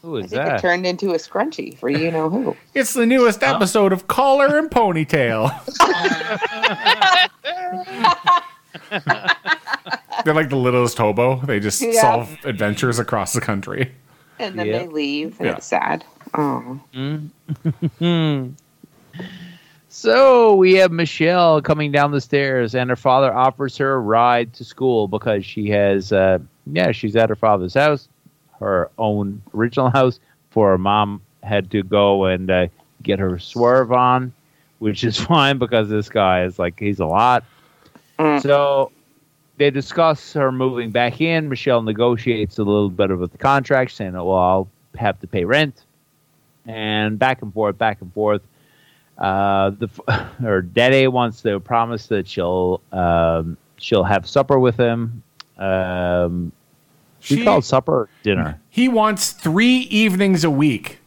Who 0.02 0.18
is 0.18 0.24
I 0.24 0.26
is 0.26 0.32
think 0.32 0.41
it 0.41 0.45
that? 0.45 0.61
turned 0.61 0.86
into 0.86 1.11
a 1.11 1.15
scrunchie 1.18 1.78
for 1.78 1.90
you 1.90 2.10
know 2.11 2.30
who. 2.30 2.56
It's 2.74 2.94
the 2.94 3.06
newest 3.06 3.41
episode 3.44 3.91
of 3.94 4.07
Collar 4.07 4.57
and 4.57 4.70
Ponytail. 4.70 5.49
They're 10.26 10.34
like 10.34 10.49
the 10.49 10.56
littlest 10.56 10.98
hobo. 10.98 11.38
They 11.45 11.60
just 11.60 11.82
Yeah. 11.82 11.99
solve 11.99 12.38
adventures 12.45 12.99
across 12.99 13.34
the 13.34 13.41
country. 13.41 13.91
And 14.39 14.57
then 14.57 14.68
Yep. 14.68 14.81
they 14.81 14.88
leave, 14.88 15.39
and 15.39 15.47
Yeah. 15.49 15.55
it's 15.55 15.65
sad. 15.68 16.03
Oh. 16.34 16.80
So 19.89 20.55
we 20.55 20.73
have 20.73 20.91
Michelle 20.91 21.61
coming 21.61 21.91
down 21.91 22.11
the 22.11 22.22
stairs, 22.22 22.73
and 22.73 22.89
her 22.89 22.95
father 22.95 23.31
offers 23.31 23.77
her 23.77 23.93
a 23.93 23.99
ride 23.99 24.53
to 24.53 24.64
school 24.65 25.07
because 25.07 25.45
she 25.45 25.69
has, 25.69 26.11
uh, 26.11 26.39
yeah, 26.65 26.91
she's 26.93 27.15
at 27.15 27.30
her 27.30 27.35
father's 27.35 27.76
house, 27.76 28.07
her 28.60 28.89
own 28.97 29.43
original 29.53 29.91
house, 29.91 30.19
for 30.49 30.72
her 30.72 30.80
mom 30.80 31.22
had 31.43 31.69
to 31.72 31.84
go 31.84 32.26
and 32.26 32.49
uh, 32.49 32.68
get 33.03 33.19
her 33.19 33.38
swerve 33.38 33.91
on, 33.91 34.34
which 34.80 35.03
is 35.03 35.15
fine 35.22 35.60
because 35.60 35.89
this 35.89 36.10
guy 36.10 36.43
is 36.45 36.57
like, 36.57 36.80
he's 36.80 36.99
a 36.99 37.05
lot. 37.05 37.43
Mm. 38.18 38.41
So 38.41 38.91
they 39.64 39.72
discuss 39.72 40.34
her 40.34 40.52
moving 40.52 40.91
back 40.91 41.22
in. 41.22 41.48
Michelle 41.48 41.81
negotiates 41.81 42.57
a 42.60 42.64
little 42.64 42.90
bit 42.90 43.11
of 43.11 43.19
the 43.31 43.38
contract, 43.38 43.91
saying, 43.91 44.11
well, 44.11 44.34
I'll 44.34 44.68
have 44.98 45.18
to 45.22 45.27
pay 45.27 45.45
rent 45.45 45.85
and 46.68 47.18
back 47.18 47.41
and 47.41 47.53
forth, 47.53 47.77
back 47.77 48.02
and 48.02 48.14
forth. 48.14 48.41
Uh, 49.18 49.69
the 49.69 49.88
her 50.41 50.61
daddy 50.61 51.07
wants 51.07 51.41
to 51.44 51.61
promise 51.61 52.07
that 52.07 52.27
she'll 52.27 52.81
um, 52.91 53.56
she'll 53.77 54.03
have 54.03 54.27
supper 54.27 54.60
with 54.60 54.76
him. 54.76 55.23
Um, 55.57 56.52
she, 57.22 57.38
She- 57.38 57.44
called 57.45 57.64
supper 57.64 58.10
dinner. 58.23 58.60
He 58.69 58.90
wants 58.90 59.31
three 59.31 59.77
evenings 59.90 60.44
a 60.44 60.52
week. 60.52 60.99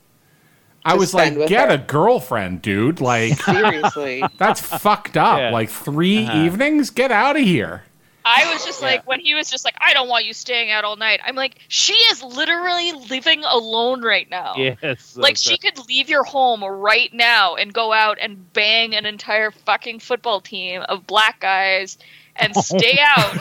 I 0.82 0.94
was 0.94 1.12
like, 1.12 1.34
get 1.48 1.68
her. 1.68 1.74
a 1.74 1.78
girlfriend, 1.78 2.62
dude. 2.62 3.00
Like, 3.02 3.34
seriously. 3.42 4.22
that's 4.38 4.60
fucked 4.62 5.16
up. 5.18 5.38
Yeah. 5.40 5.50
Like, 5.50 5.68
3 5.68 6.24
Uh-huh. 6.26 6.38
evenings? 6.44 6.90
Get 6.90 7.10
out 7.10 7.34
of 7.34 7.42
here. 7.42 7.82
I 8.26 8.52
was 8.52 8.64
just 8.64 8.82
like, 8.82 9.06
when 9.06 9.20
he 9.20 9.34
was 9.34 9.48
just 9.48 9.64
like, 9.64 9.76
I 9.80 9.94
don't 9.94 10.08
want 10.08 10.24
you 10.24 10.32
staying 10.34 10.70
out 10.72 10.82
all 10.84 10.96
night. 10.96 11.20
I'm 11.24 11.36
like, 11.36 11.60
she 11.68 11.92
is 11.94 12.24
literally 12.24 12.90
living 13.08 13.44
alone 13.44 14.02
right 14.02 14.28
now. 14.28 14.54
Yes, 14.82 15.16
Like 15.16 15.36
she 15.36 15.58
could 15.58 15.78
leave 15.86 16.08
your 16.08 16.24
home 16.24 16.64
right 16.64 17.12
now 17.14 17.54
and 17.54 17.72
go 17.72 17.92
out 17.92 18.18
and 18.20 18.52
bang 18.52 18.94
an 18.96 19.06
entire 19.06 19.52
fucking 19.52 20.00
football 20.00 20.40
team 20.40 20.82
of 20.88 21.06
black 21.06 21.38
guys 21.40 21.98
and 22.34 22.54
stay 22.64 22.98
out 23.00 23.32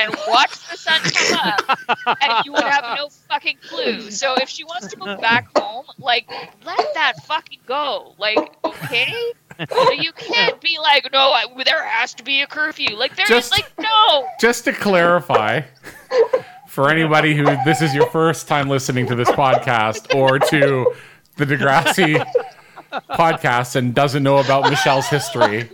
and 0.00 0.14
watch 0.28 0.68
the 0.68 0.76
sun 0.76 1.00
come 1.00 1.38
up 1.38 1.78
and 2.20 2.44
you 2.44 2.52
would 2.52 2.64
have 2.64 2.96
no 2.96 3.08
fucking 3.28 3.58
clue. 3.68 4.10
So 4.10 4.34
if 4.34 4.48
she 4.48 4.64
wants 4.64 4.88
to 4.88 4.98
move 4.98 5.20
back 5.20 5.56
home, 5.56 5.84
like 5.98 6.28
let 6.64 6.94
that 6.94 7.24
fucking 7.24 7.60
go. 7.66 8.14
Like, 8.18 8.52
okay? 8.64 9.14
You 9.58 10.12
can't 10.12 10.60
be 10.60 10.78
like, 10.78 11.08
no, 11.12 11.18
I, 11.30 11.44
there 11.64 11.84
has 11.84 12.14
to 12.14 12.24
be 12.24 12.42
a 12.42 12.46
curfew. 12.46 12.96
Like 12.96 13.16
there's 13.16 13.28
Just- 13.28 13.52
like 13.52 13.70
no. 13.78 14.26
Just 14.40 14.64
to 14.64 14.72
clarify, 14.72 15.62
for 16.68 16.90
anybody 16.90 17.34
who 17.34 17.44
this 17.64 17.80
is 17.82 17.94
your 17.94 18.06
first 18.10 18.48
time 18.48 18.68
listening 18.68 19.06
to 19.06 19.14
this 19.14 19.30
podcast 19.30 20.14
or 20.14 20.38
to 20.38 20.92
the 21.36 21.44
Degrassi 21.44 22.24
podcast 23.10 23.76
and 23.76 23.94
doesn't 23.94 24.22
know 24.22 24.38
about 24.38 24.68
Michelle's 24.70 25.06
history, 25.06 25.68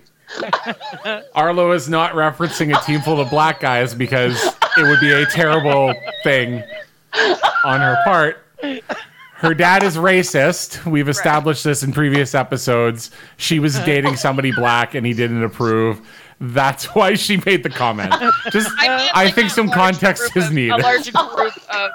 Arlo 1.34 1.72
is 1.72 1.88
not 1.88 2.12
referencing 2.12 2.76
a 2.76 2.84
team 2.84 3.00
full 3.00 3.20
of 3.20 3.30
black 3.30 3.60
guys 3.60 3.94
because 3.94 4.42
it 4.76 4.82
would 4.82 5.00
be 5.00 5.12
a 5.12 5.26
terrible 5.26 5.92
thing 6.22 6.62
on 7.64 7.80
her 7.80 7.96
part. 8.04 8.44
Her 9.40 9.54
dad 9.54 9.82
is 9.82 9.96
racist. 9.96 10.84
We've 10.84 11.08
established 11.08 11.64
this 11.64 11.82
in 11.82 11.92
previous 11.92 12.34
episodes. 12.34 13.10
She 13.38 13.58
was 13.58 13.78
dating 13.86 14.16
somebody 14.16 14.52
black 14.52 14.94
and 14.94 15.06
he 15.06 15.14
didn't 15.14 15.42
approve. 15.42 16.00
That's 16.40 16.94
why 16.94 17.14
she 17.14 17.38
made 17.46 17.62
the 17.62 17.70
comment. 17.70 18.12
Just 18.50 18.70
I, 18.78 18.88
mean, 18.98 19.08
I 19.14 19.24
like, 19.24 19.34
think 19.34 19.50
some 19.50 19.70
context 19.70 20.36
is 20.36 20.46
of- 20.48 20.52
needed. 20.52 20.78
A 20.78 20.82
large 20.82 21.12
group 21.12 21.54
of 21.74 21.90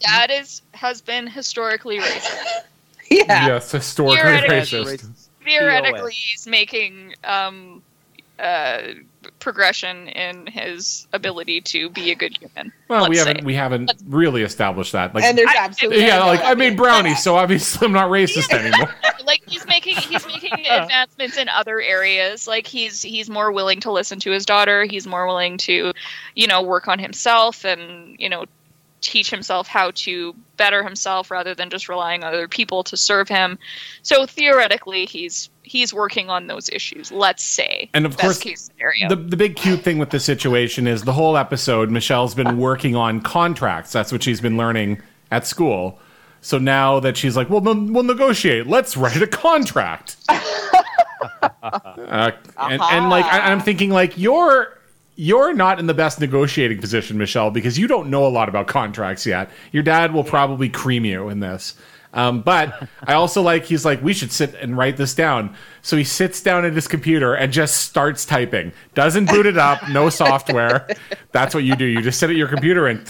dad 0.00 0.30
is 0.30 0.62
has 0.72 1.00
been 1.00 1.26
historically 1.26 1.98
racist. 1.98 2.62
Yeah. 3.10 3.46
Yes, 3.46 3.72
historically 3.72 4.16
Theoretically- 4.22 4.96
racist. 4.96 5.28
Theoretically, 5.44 6.12
he's 6.12 6.46
making 6.46 7.14
um, 7.24 7.82
uh, 8.38 8.80
progression 9.44 10.08
in 10.08 10.46
his 10.46 11.06
ability 11.12 11.60
to 11.60 11.90
be 11.90 12.10
a 12.10 12.14
good 12.14 12.36
human. 12.36 12.72
Well, 12.88 13.10
we 13.10 13.18
haven't 13.18 13.40
say. 13.40 13.44
we 13.44 13.54
haven't 13.54 13.92
really 14.06 14.42
established 14.42 14.92
that. 14.92 15.14
Like, 15.14 15.22
And 15.22 15.36
there's 15.36 15.50
I- 15.50 15.64
absolutely 15.64 16.02
yeah, 16.02 16.20
no 16.20 16.26
like 16.26 16.40
I 16.40 16.54
made 16.54 16.68
evidence 16.68 16.76
brownies, 16.80 17.22
so 17.22 17.36
obviously 17.36 17.86
I'm 17.86 17.92
not 17.92 18.10
racist 18.10 18.50
anymore. 18.52 18.92
like 19.26 19.42
he's 19.46 19.66
making 19.66 19.96
he's 19.96 20.26
making 20.26 20.52
advancements 20.66 21.36
in 21.36 21.50
other 21.50 21.78
areas 21.80 22.48
like 22.48 22.66
he's 22.66 23.02
he's 23.02 23.28
more 23.28 23.52
willing 23.52 23.80
to 23.80 23.92
listen 23.92 24.18
to 24.20 24.30
his 24.30 24.44
daughter 24.46 24.84
he's 24.84 25.06
more 25.06 25.26
willing 25.26 25.56
to 25.58 25.92
you 26.34 26.46
know 26.46 26.62
work 26.62 26.88
on 26.88 26.98
himself 26.98 27.64
and 27.64 28.16
you 28.18 28.28
know 28.28 28.44
teach 29.00 29.30
himself 29.30 29.66
how 29.66 29.90
to 29.94 30.34
better 30.56 30.82
himself 30.82 31.30
rather 31.30 31.54
than 31.54 31.68
just 31.70 31.88
relying 31.88 32.24
on 32.24 32.32
other 32.32 32.48
people 32.48 32.82
to 32.82 32.96
serve 32.96 33.28
him 33.28 33.58
so 34.02 34.26
theoretically 34.26 35.04
he's 35.06 35.50
he's 35.64 35.92
working 35.92 36.30
on 36.30 36.46
those 36.46 36.68
issues 36.70 37.10
let's 37.10 37.42
say 37.42 37.90
And 37.94 38.06
of 38.06 38.12
best 38.12 38.22
course, 38.22 38.38
case 38.38 38.62
scenario 38.62 39.08
The 39.08 39.16
the 39.16 39.36
big 39.36 39.56
cute 39.56 39.80
thing 39.80 39.98
with 39.98 40.10
the 40.10 40.20
situation 40.20 40.86
is 40.86 41.02
the 41.02 41.12
whole 41.12 41.36
episode. 41.36 41.90
Michelle's 41.90 42.34
been 42.34 42.58
working 42.58 42.96
on 42.96 43.20
contracts. 43.20 43.92
That's 43.92 44.12
what 44.12 44.22
she's 44.22 44.40
been 44.40 44.56
learning 44.56 45.00
at 45.30 45.46
school. 45.46 45.98
So 46.40 46.58
now 46.58 47.00
that 47.00 47.16
she's 47.16 47.36
like, 47.36 47.48
well, 47.48 47.62
we'll 47.62 48.02
negotiate. 48.02 48.66
Let's 48.66 48.98
write 48.98 49.22
a 49.22 49.26
contract. 49.26 50.16
uh, 50.28 52.30
and, 52.58 52.82
and 52.82 53.08
like, 53.08 53.24
I, 53.24 53.50
I'm 53.50 53.60
thinking, 53.60 53.88
like, 53.88 54.18
you're 54.18 54.78
you're 55.16 55.54
not 55.54 55.78
in 55.78 55.86
the 55.86 55.94
best 55.94 56.20
negotiating 56.20 56.80
position, 56.80 57.16
Michelle, 57.16 57.50
because 57.50 57.78
you 57.78 57.86
don't 57.86 58.10
know 58.10 58.26
a 58.26 58.28
lot 58.28 58.48
about 58.48 58.66
contracts 58.66 59.24
yet. 59.24 59.48
Your 59.72 59.82
dad 59.82 60.12
will 60.12 60.24
probably 60.24 60.68
cream 60.68 61.04
you 61.04 61.28
in 61.28 61.40
this. 61.40 61.74
Um, 62.14 62.42
but 62.42 62.88
I 63.06 63.14
also 63.14 63.42
like 63.42 63.64
he's 63.64 63.84
like 63.84 64.00
we 64.02 64.12
should 64.14 64.32
sit 64.32 64.54
and 64.54 64.76
write 64.78 64.96
this 64.96 65.14
down. 65.14 65.54
So 65.82 65.96
he 65.96 66.04
sits 66.04 66.40
down 66.42 66.64
at 66.64 66.72
his 66.72 66.88
computer 66.88 67.34
and 67.34 67.52
just 67.52 67.82
starts 67.82 68.24
typing. 68.24 68.72
Doesn't 68.94 69.28
boot 69.28 69.46
it 69.46 69.58
up, 69.58 69.86
no 69.90 70.08
software. 70.08 70.88
That's 71.32 71.54
what 71.54 71.64
you 71.64 71.76
do. 71.76 71.84
You 71.84 72.00
just 72.00 72.18
sit 72.20 72.30
at 72.30 72.36
your 72.36 72.48
computer 72.48 72.86
and 72.86 73.00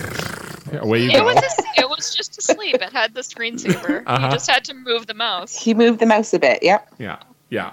away 0.81 1.03
you 1.03 1.11
It 1.11 1.15
go. 1.19 1.25
was 1.27 1.37
a, 1.37 1.81
it 1.83 1.89
was 1.89 2.15
just 2.15 2.39
asleep. 2.39 2.77
It 2.77 2.93
had 2.93 3.15
the 3.15 3.21
screensaver. 3.21 4.03
Uh-huh. 4.07 4.27
You 4.27 4.33
just 4.33 4.51
had 4.51 4.65
to 4.65 4.75
move 4.75 5.07
the 5.07 5.15
mouse. 5.15 5.55
He 5.55 5.75
moved 5.75 6.01
the 6.01 6.07
mouse 6.07 6.33
a 6.35 6.39
bit. 6.39 6.63
Yep. 6.63 6.95
Yeah, 6.99 7.19
yeah. 7.51 7.73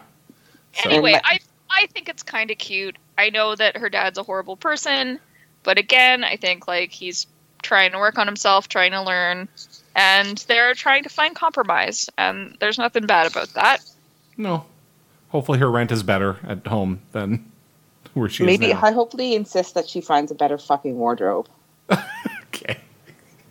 So- 0.83 0.89
Anyway, 0.89 1.19
I 1.23 1.39
I 1.71 1.87
think 1.87 2.09
it's 2.09 2.21
kind 2.23 2.51
of 2.51 2.57
cute. 2.57 2.97
I 3.17 3.29
know 3.29 3.55
that 3.55 3.77
her 3.77 3.89
dad's 3.89 4.17
a 4.17 4.23
horrible 4.23 4.57
person, 4.57 5.19
but 5.63 5.77
again, 5.77 6.23
I 6.25 6.35
think 6.35 6.67
like 6.67 6.91
he's 6.91 7.25
trying 7.63 7.91
to 7.93 7.97
work 7.99 8.17
on 8.17 8.27
himself, 8.27 8.67
trying 8.67 8.91
to 8.91 9.01
learn, 9.01 9.47
and 9.95 10.37
they're 10.47 10.73
trying 10.73 11.03
to 11.03 11.09
find 11.09 11.35
compromise, 11.35 12.09
and 12.17 12.55
there's 12.59 12.77
nothing 12.77 13.05
bad 13.05 13.29
about 13.31 13.49
that. 13.49 13.79
No. 14.37 14.65
Hopefully 15.29 15.59
her 15.59 15.71
rent 15.71 15.91
is 15.91 16.03
better 16.03 16.37
at 16.45 16.65
home 16.67 17.01
than 17.13 17.49
where 18.13 18.27
she 18.29 18.43
Maybe 18.45 18.67
is 18.67 18.73
now. 18.73 18.81
I 18.83 18.91
hopefully 18.91 19.33
insist 19.35 19.75
that 19.75 19.87
she 19.87 20.01
finds 20.01 20.31
a 20.31 20.35
better 20.35 20.57
fucking 20.57 20.97
wardrobe. 20.97 21.47
Okay. 22.53 22.77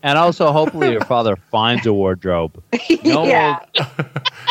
And 0.03 0.19
also, 0.19 0.53
hopefully, 0.53 0.93
your 0.93 1.01
father 1.01 1.37
finds 1.51 1.87
a 1.87 1.93
wardrobe. 1.93 2.63
No, 3.03 3.25
yeah. 3.25 3.65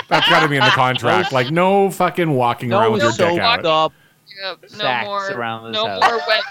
That's 0.09 0.27
got 0.27 0.41
to 0.41 0.47
be 0.49 0.55
in 0.57 0.63
the 0.63 0.71
contract. 0.71 1.31
Like 1.31 1.51
no 1.51 1.91
fucking 1.91 2.31
walking 2.31 2.73
around 2.73 2.85
no 2.85 2.91
with 2.93 3.03
your 3.03 3.11
soaked 3.11 3.33
dick 3.35 3.41
out. 3.41 3.63
up. 3.65 3.93
Yeah, 4.41 4.55
no 4.61 4.67
Sacks 4.67 5.05
more, 5.05 5.31
around 5.31 5.65
this 5.71 5.73
no 5.75 5.85
house. 5.87 6.01
more 6.03 6.17
wet, 6.27 6.43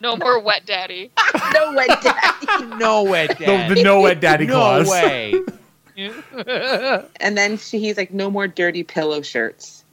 no 0.00 0.16
more 0.16 0.38
wet 0.40 0.66
daddy. 0.66 1.10
no 1.54 1.72
wet 1.74 2.02
daddy. 2.02 2.46
No 2.76 3.02
way, 3.04 3.26
The, 3.26 3.74
the 3.74 3.82
no 3.82 4.00
wet 4.00 4.20
daddy 4.20 4.46
no 4.46 4.54
clause. 4.54 4.88
way. 4.88 5.34
And 7.20 7.36
then 7.38 7.56
she, 7.56 7.78
he's 7.78 7.96
like, 7.96 8.12
no 8.12 8.30
more 8.30 8.46
dirty 8.46 8.82
pillow 8.82 9.22
shirts. 9.22 9.84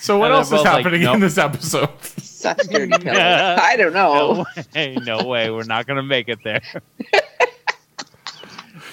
So 0.00 0.18
what 0.18 0.32
else 0.32 0.48
is 0.48 0.52
both 0.52 0.64
like, 0.64 0.76
happening 0.84 1.02
"Nope." 1.02 1.14
in 1.14 1.20
this 1.20 1.38
episode? 1.38 1.88
Such 2.02 2.58
dirty 2.68 2.90
pillows. 2.98 3.16
I 3.16 3.76
don't 3.76 3.94
know. 3.94 4.44
No 4.44 4.62
way, 4.74 4.96
no 4.96 5.24
way. 5.24 5.50
We're 5.50 5.62
not 5.64 5.86
going 5.86 5.96
to 5.96 6.02
make 6.02 6.28
it 6.28 6.40
there. 6.44 6.60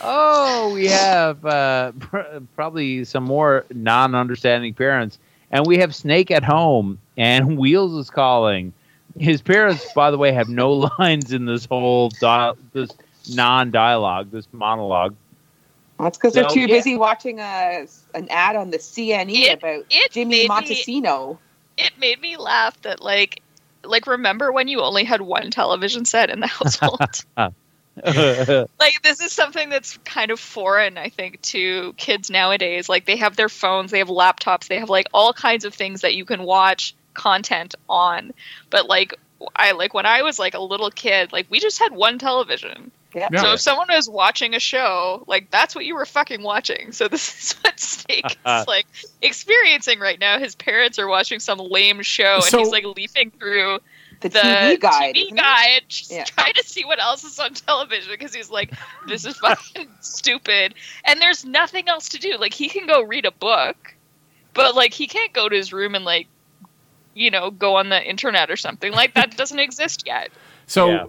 oh, 0.01 0.71
we 0.73 0.87
have 0.87 1.43
uh, 1.45 1.91
pr- 1.99 2.39
probably 2.55 3.03
some 3.03 3.23
more 3.25 3.65
non 3.73 4.15
understanding 4.15 4.73
parents. 4.73 5.19
And 5.51 5.65
we 5.65 5.77
have 5.79 5.93
Snake 5.93 6.31
at 6.31 6.43
home, 6.43 6.97
and 7.17 7.57
Wheels 7.59 7.93
is 7.93 8.09
calling. 8.09 8.73
His 9.19 9.41
parents, 9.41 9.85
by 9.93 10.09
the 10.09 10.17
way, 10.17 10.31
have 10.31 10.47
no 10.49 10.71
lines 10.99 11.33
in 11.33 11.45
this 11.45 11.65
whole 11.65 12.09
di- 12.21 12.53
this 12.73 12.89
non 13.29 13.69
dialogue, 13.71 14.31
this 14.31 14.47
monologue. 14.53 15.15
That's 15.99 16.17
because 16.17 16.33
they're 16.33 16.47
So- 16.49 16.55
too 16.55 16.67
busy 16.67 16.95
watching 16.95 17.39
a, 17.39 17.85
an 18.15 18.27
ad 18.29 18.55
on 18.55 18.71
the 18.71 18.77
CNE 18.77 19.33
It- 19.43 19.53
about 19.59 19.85
it 19.89 20.11
Jimmy 20.11 20.47
made 20.47 20.49
me- 20.49 20.49
Montesino. 20.49 21.37
It 21.77 21.91
made 21.99 22.21
me 22.21 22.37
laugh 22.37 22.81
that 22.83 23.01
like, 23.01 23.41
like 23.83 24.07
remember 24.07 24.51
when 24.51 24.67
you 24.67 24.81
only 24.81 25.03
had 25.03 25.21
one 25.21 25.51
television 25.51 26.05
set 26.05 26.29
in 26.29 26.39
the 26.39 26.47
household? 26.47 26.99
like 28.79 29.01
this 29.03 29.21
is 29.21 29.31
something 29.31 29.69
that's 29.69 29.97
kind 30.05 30.31
of 30.31 30.39
foreign 30.39 30.97
i 30.97 31.09
think 31.09 31.41
to 31.41 31.93
kids 31.97 32.29
nowadays. 32.29 32.89
Like 32.89 33.05
they 33.05 33.17
have 33.17 33.35
their 33.35 33.49
phones 33.49 33.91
they 33.91 33.99
have 33.99 34.07
laptops 34.07 34.67
they 34.67 34.79
have 34.79 34.89
like 34.89 35.07
all 35.13 35.33
kinds 35.33 35.65
of 35.65 35.73
things 35.73 36.01
that 36.01 36.15
you 36.15 36.25
can 36.25 36.43
watch 36.43 36.95
content 37.13 37.75
on. 37.89 38.31
But 38.69 38.87
like 38.87 39.13
i 39.55 39.71
like 39.71 39.91
when 39.95 40.05
i 40.05 40.21
was 40.21 40.37
like 40.37 40.53
a 40.53 40.59
little 40.59 40.91
kid 40.91 41.33
like 41.33 41.47
we 41.49 41.59
just 41.59 41.79
had 41.79 41.91
one 41.93 42.19
television. 42.19 42.91
Yep. 43.13 43.31
Yeah. 43.33 43.41
so 43.41 43.53
if 43.53 43.59
someone 43.59 43.87
was 43.89 44.07
watching 44.09 44.53
a 44.55 44.59
show 44.59 45.23
like 45.27 45.51
that's 45.51 45.75
what 45.75 45.85
you 45.85 45.95
were 45.95 46.05
fucking 46.05 46.43
watching. 46.43 46.91
So 46.91 47.07
this 47.09 47.43
is 47.43 47.59
what 47.61 47.79
snake 47.79 48.25
is 48.25 48.37
uh-huh. 48.45 48.65
like 48.67 48.87
experiencing 49.21 49.99
right 49.99 50.19
now. 50.19 50.39
His 50.39 50.55
parents 50.55 50.97
are 50.99 51.07
watching 51.07 51.39
some 51.39 51.59
lame 51.59 52.01
show 52.01 52.35
and 52.35 52.43
So- 52.43 52.59
he's 52.59 52.71
like 52.71 52.85
leaping 52.85 53.31
through 53.31 53.79
The, 54.21 54.29
the 54.29 54.39
TV 54.39 54.79
guide. 54.79 55.15
TV 55.15 55.35
guide, 55.35 55.81
just 55.87 56.11
Yeah. 56.11 56.23
trying 56.25 56.53
to 56.53 56.63
see 56.63 56.85
what 56.85 56.99
else 57.01 57.23
is 57.23 57.39
on 57.39 57.53
television 57.53 58.09
because 58.11 58.33
he's 58.33 58.49
like, 58.51 58.71
this 59.07 59.25
is 59.25 59.37
fucking 59.39 59.89
stupid. 60.01 60.75
And 61.05 61.19
there's 61.19 61.43
nothing 61.45 61.89
else 61.89 62.07
to 62.09 62.17
do. 62.19 62.37
Like 62.37 62.53
he 62.53 62.69
can 62.69 62.87
go 62.87 63.01
read 63.01 63.25
a 63.25 63.31
book, 63.31 63.95
but 64.53 64.75
like 64.75 64.93
he 64.93 65.07
can't 65.07 65.33
go 65.33 65.49
to 65.49 65.55
his 65.55 65.73
room 65.73 65.95
and 65.95 66.05
like, 66.05 66.27
you 67.13 67.29
know, 67.31 67.51
go 67.51 67.75
on 67.75 67.89
the 67.89 68.01
internet 68.07 68.49
or 68.49 68.55
something. 68.57 68.91
Like 68.93 69.13
that 69.15 69.35
doesn't 69.37 69.59
exist 69.59 70.03
yet. 70.05 70.29
So 70.67 70.89
Yeah. 70.89 71.05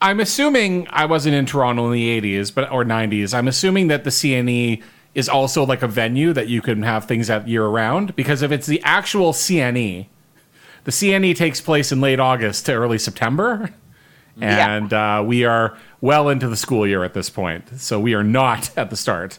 I'm 0.00 0.18
assuming 0.18 0.88
I 0.90 1.06
wasn't 1.06 1.36
in 1.36 1.46
Toronto 1.46 1.86
in 1.86 1.92
the 1.92 2.20
80s, 2.20 2.52
but 2.52 2.70
or 2.72 2.84
90s. 2.84 3.32
I'm 3.32 3.46
assuming 3.46 3.86
that 3.86 4.02
the 4.02 4.10
CNE 4.10 4.82
is 5.14 5.28
also 5.28 5.64
like 5.64 5.82
a 5.82 5.86
venue 5.86 6.32
that 6.32 6.48
you 6.48 6.60
can 6.60 6.82
have 6.82 7.04
things 7.04 7.30
at 7.30 7.46
year 7.46 7.66
round 7.66 8.16
because 8.16 8.42
if 8.42 8.50
it's 8.50 8.66
the 8.66 8.82
actual 8.82 9.32
CNE, 9.32 10.06
the 10.84 10.90
CNE 10.90 11.36
takes 11.36 11.60
place 11.60 11.92
in 11.92 12.00
late 12.00 12.20
August 12.20 12.66
to 12.66 12.72
early 12.72 12.98
September. 12.98 13.70
And 14.40 14.92
uh, 14.92 15.22
we 15.24 15.44
are 15.44 15.76
well 16.00 16.28
into 16.28 16.48
the 16.48 16.56
school 16.56 16.86
year 16.86 17.04
at 17.04 17.14
this 17.14 17.28
point. 17.28 17.80
So 17.80 18.00
we 18.00 18.14
are 18.14 18.24
not 18.24 18.70
at 18.76 18.90
the 18.90 18.96
start. 18.96 19.38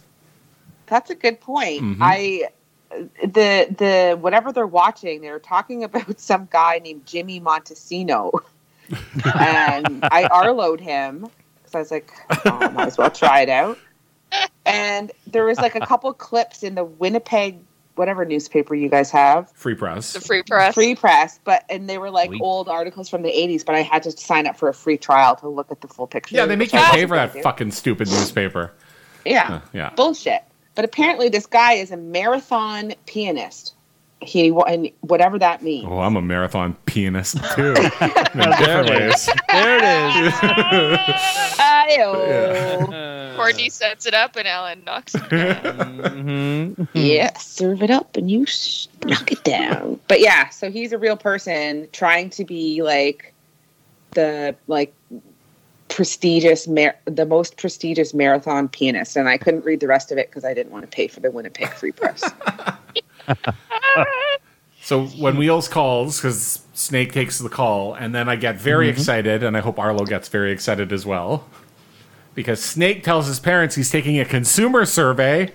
That's 0.85 1.09
a 1.09 1.15
good 1.15 1.39
point. 1.39 1.81
Mm-hmm. 1.81 2.03
I 2.03 2.49
the 3.23 3.67
the 3.75 4.17
whatever 4.19 4.51
they're 4.51 4.67
watching, 4.67 5.21
they're 5.21 5.39
talking 5.39 5.83
about 5.83 6.19
some 6.19 6.47
guy 6.51 6.79
named 6.79 7.05
Jimmy 7.05 7.39
Montesino, 7.39 8.31
and 9.35 10.03
I 10.03 10.27
arloed 10.31 10.79
him 10.79 11.29
because 11.57 11.75
I 11.75 11.79
was 11.79 11.91
like, 11.91 12.11
oh, 12.45 12.69
might 12.71 12.87
as 12.87 12.97
well 12.97 13.09
try 13.09 13.41
it 13.41 13.49
out. 13.49 13.77
And 14.65 15.11
there 15.27 15.45
was 15.45 15.57
like 15.57 15.75
a 15.75 15.85
couple 15.85 16.11
clips 16.13 16.63
in 16.63 16.75
the 16.75 16.83
Winnipeg 16.83 17.59
whatever 17.95 18.25
newspaper 18.25 18.75
you 18.75 18.89
guys 18.89 19.11
have, 19.11 19.51
Free 19.51 19.75
press. 19.75 20.13
The 20.13 20.21
free 20.21 20.43
press. 20.43 20.73
Free 20.73 20.95
Press, 20.95 21.39
but 21.43 21.63
and 21.69 21.89
they 21.89 21.97
were 21.97 22.09
like 22.09 22.29
Sweet. 22.29 22.41
old 22.41 22.69
articles 22.69 23.09
from 23.09 23.21
the 23.21 23.29
'80s, 23.29 23.65
but 23.65 23.75
I 23.75 23.81
had 23.81 24.03
to 24.03 24.11
sign 24.11 24.47
up 24.47 24.57
for 24.57 24.69
a 24.69 24.73
free 24.73 24.97
trial 24.97 25.35
to 25.37 25.47
look 25.49 25.71
at 25.71 25.81
the 25.81 25.87
full 25.87 26.07
picture. 26.07 26.35
Yeah, 26.35 26.45
they 26.45 26.55
make 26.55 26.73
you 26.73 26.79
pay 26.79 27.05
for 27.05 27.15
that 27.15 27.41
fucking 27.43 27.71
stupid 27.71 28.09
newspaper. 28.09 28.71
do. 29.25 29.31
Yeah, 29.31 29.61
Yeah. 29.73 29.91
bullshit. 29.95 30.41
But 30.75 30.85
apparently, 30.85 31.29
this 31.29 31.45
guy 31.45 31.73
is 31.73 31.91
a 31.91 31.97
marathon 31.97 32.93
pianist. 33.05 33.75
He 34.25 34.49
and 34.67 34.89
whatever 35.01 35.37
that 35.39 35.61
means. 35.61 35.85
Oh, 35.87 35.99
I'm 35.99 36.15
a 36.15 36.21
marathon 36.21 36.75
pianist 36.85 37.37
too. 37.55 37.73
in 37.73 37.75
different 37.75 38.89
it 38.89 38.89
ways. 38.89 39.29
There 39.49 39.77
it 39.77 40.27
is. 40.27 40.33
Ayo. 41.59 43.35
Courtney 43.35 43.69
sets 43.69 44.05
it 44.05 44.13
up 44.13 44.35
and 44.35 44.47
Alan 44.47 44.83
knocks 44.85 45.15
it 45.15 45.29
down. 45.29 45.97
Mhm. 45.99 46.87
Yeah, 46.93 47.35
serve 47.37 47.81
it 47.83 47.89
up 47.91 48.15
and 48.15 48.29
you 48.29 48.45
sh- 48.45 48.87
knock 49.05 49.31
it 49.31 49.43
down. 49.43 49.99
But 50.07 50.19
yeah, 50.19 50.49
so 50.49 50.69
he's 50.71 50.91
a 50.93 50.97
real 50.97 51.17
person 51.17 51.87
trying 51.91 52.29
to 52.31 52.45
be 52.45 52.81
like 52.83 53.33
the 54.11 54.55
like 54.67 54.93
prestigious 55.89 56.67
mar- 56.67 56.95
the 57.05 57.25
most 57.25 57.57
prestigious 57.57 58.13
marathon 58.13 58.67
pianist 58.67 59.15
and 59.15 59.27
I 59.29 59.37
couldn't 59.37 59.65
read 59.65 59.79
the 59.79 59.87
rest 59.87 60.11
of 60.11 60.17
it 60.17 60.29
because 60.29 60.43
I 60.45 60.53
didn't 60.53 60.71
want 60.71 60.83
to 60.83 60.87
pay 60.95 61.07
for 61.07 61.19
the 61.19 61.29
Winnipeg 61.31 61.69
Free 61.69 61.91
Press. 61.91 62.23
So 64.85 65.05
when 65.05 65.37
Wheels 65.37 65.69
calls, 65.69 66.17
because 66.19 66.59
Snake 66.73 67.13
takes 67.13 67.39
the 67.39 67.47
call, 67.47 67.93
and 67.93 68.13
then 68.13 68.27
I 68.27 68.35
get 68.35 68.57
very 68.57 68.89
excited, 68.89 69.41
and 69.41 69.55
I 69.55 69.61
hope 69.61 69.79
Arlo 69.79 70.03
gets 70.05 70.27
very 70.27 70.51
excited 70.51 70.91
as 70.91 71.05
well, 71.05 71.47
because 72.35 72.61
Snake 72.61 73.01
tells 73.01 73.27
his 73.27 73.39
parents 73.39 73.75
he's 73.75 73.89
taking 73.89 74.19
a 74.19 74.25
consumer 74.25 74.83
survey, 74.83 75.53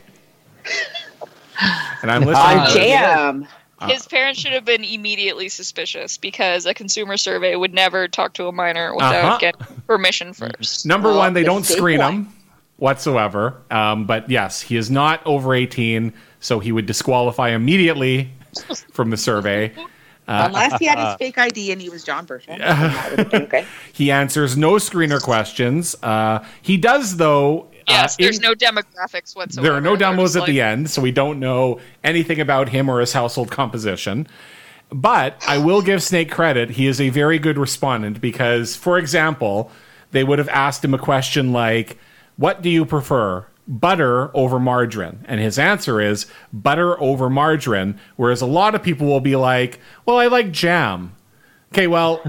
and 2.03 2.11
I'm 2.11 2.23
listening. 2.23 2.37
Ah, 2.37 2.67
to 2.73 2.73
Jam. 2.73 3.49
His 3.83 4.07
parents 4.07 4.41
should 4.41 4.53
have 4.53 4.65
been 4.65 4.83
immediately 4.83 5.51
suspicious 5.51 6.17
because 6.17 6.65
a 6.65 6.73
consumer 6.73 7.17
survey 7.19 7.55
would 7.55 7.75
never 7.75 8.09
talk 8.09 8.33
to 8.35 8.47
a 8.47 8.53
minor 8.53 8.95
without 8.95 9.15
Uh-huh. 9.25 9.39
getting 9.39 9.67
permission 9.87 10.33
first. 10.33 10.87
Number 10.87 11.11
Well, 11.11 11.19
one, 11.19 11.35
they 11.35 11.43
the 11.43 11.47
don't 11.47 11.67
screen 11.67 11.99
one. 12.01 12.33
Him 12.79 12.83
whatsoever. 12.83 13.61
Um, 13.71 14.07
but 14.07 14.31
yes, 14.31 14.61
he 14.61 14.77
is 14.77 14.91
not 14.91 15.21
over 15.27 15.55
18, 15.55 16.13
so 16.41 16.59
he 16.61 16.73
would 16.73 16.87
disqualify 16.87 17.51
immediately 17.51 18.33
from 18.93 19.11
the 19.11 19.17
survey. 19.17 19.73
Unless 20.31 20.79
he 20.79 20.85
had 20.85 20.99
his 20.99 21.17
fake 21.17 21.39
ID 21.39 21.73
and 21.73 21.81
he 21.81 21.89
was 21.89 22.05
John 22.05 22.27
Bertrand. 22.27 22.61
That 22.61 23.11
would 23.11 23.19
have 23.19 23.31
been 23.31 23.43
okay. 23.45 23.67
He 23.95 24.11
answers 24.11 24.59
no 24.59 24.73
screener 24.75 25.23
questions. 25.23 25.97
Uh, 26.03 26.45
he 26.61 26.77
does, 26.77 27.17
though. 27.17 27.69
Yes, 27.89 28.13
uh, 28.13 28.17
there's 28.19 28.37
in- 28.37 28.43
no 28.43 28.55
demographics 28.55 29.35
whatsoever. 29.35 29.67
There 29.67 29.73
are 29.75 29.81
no 29.81 29.97
demos 29.97 30.35
just 30.35 30.43
at 30.43 30.47
the 30.47 30.61
end, 30.61 30.91
so 30.91 31.01
we 31.01 31.13
don't 31.13 31.41
know 31.41 31.81
anything 32.05 32.41
about 32.41 32.69
him 32.69 32.91
or 32.91 33.01
his 33.01 33.15
household 33.15 33.51
composition. 33.51 34.27
But 34.91 35.43
I 35.49 35.57
will 35.57 35.81
give 35.81 36.03
Snake 36.03 36.31
credit. 36.31 36.71
He 36.71 36.87
is 36.87 37.01
a 37.01 37.09
very 37.09 37.39
good 37.39 37.57
respondent 37.57 38.21
because, 38.21 38.77
for 38.77 38.99
example, 38.99 39.71
they 40.11 40.25
would 40.25 40.39
have 40.39 40.49
asked 40.51 40.85
him 40.85 40.93
a 40.93 40.99
question 40.99 41.53
like, 41.53 41.99
What 42.39 42.63
do 42.63 42.71
you 42.71 42.87
prefer? 42.87 43.45
Butter 43.67 44.35
over 44.35 44.59
margarine. 44.59 45.27
And 45.29 45.41
his 45.41 45.59
answer 45.59 46.01
is 46.01 46.25
butter 46.55 46.99
over 47.03 47.29
margarine. 47.29 48.01
Whereas 48.17 48.41
a 48.41 48.47
lot 48.47 48.75
of 48.75 48.83
people 48.83 49.07
will 49.07 49.21
be 49.21 49.37
like, 49.37 49.79
Well, 50.07 50.17
I 50.17 50.29
like 50.29 50.51
jam. 50.53 51.15
Okay, 51.75 51.87
well, 51.87 52.23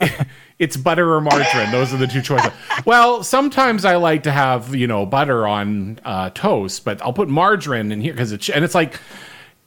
it's 0.60 0.76
butter 0.76 1.12
or 1.14 1.20
margarine. 1.20 1.72
Those 1.72 1.92
are 1.92 1.96
the 1.96 2.06
two 2.06 2.22
choices. 2.22 2.52
Well, 2.84 3.24
sometimes 3.24 3.84
I 3.84 3.96
like 3.96 4.22
to 4.22 4.30
have 4.30 4.72
you 4.72 4.86
know 4.86 5.04
butter 5.04 5.48
on 5.48 5.98
uh, 6.04 6.30
toast, 6.30 6.84
but 6.84 7.02
I'll 7.02 7.12
put 7.12 7.28
margarine 7.28 7.90
in 7.90 8.00
here 8.00 8.12
because 8.12 8.30
it's 8.30 8.48
and 8.48 8.64
it's 8.64 8.74
like 8.76 9.00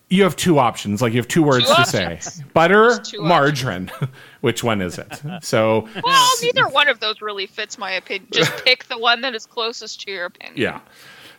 you 0.10 0.24
have 0.24 0.38
two 0.38 0.60
options. 0.60 1.02
Like 1.02 1.12
you 1.12 1.20
have 1.20 1.28
two 1.28 1.44
words 1.44 1.66
Two 1.68 1.74
to 1.76 1.82
options. 1.82 2.36
say: 2.36 2.44
butter, 2.54 3.02
margarine. 3.20 3.92
Which 4.42 4.64
one 4.64 4.82
is 4.82 4.98
it? 4.98 5.22
So 5.42 5.88
Well, 6.04 6.32
neither 6.42 6.68
one 6.68 6.88
of 6.88 7.00
those 7.00 7.22
really 7.22 7.48
fits 7.48 7.78
my 7.78 7.92
opinion. 7.92 8.30
Just 8.32 8.52
pick 8.66 8.86
the 8.86 8.98
one 8.98 9.22
that 9.22 9.34
is 9.36 9.46
closest 9.46 10.02
to 10.02 10.12
your 10.12 10.26
opinion. 10.26 10.58
yeah. 10.58 10.80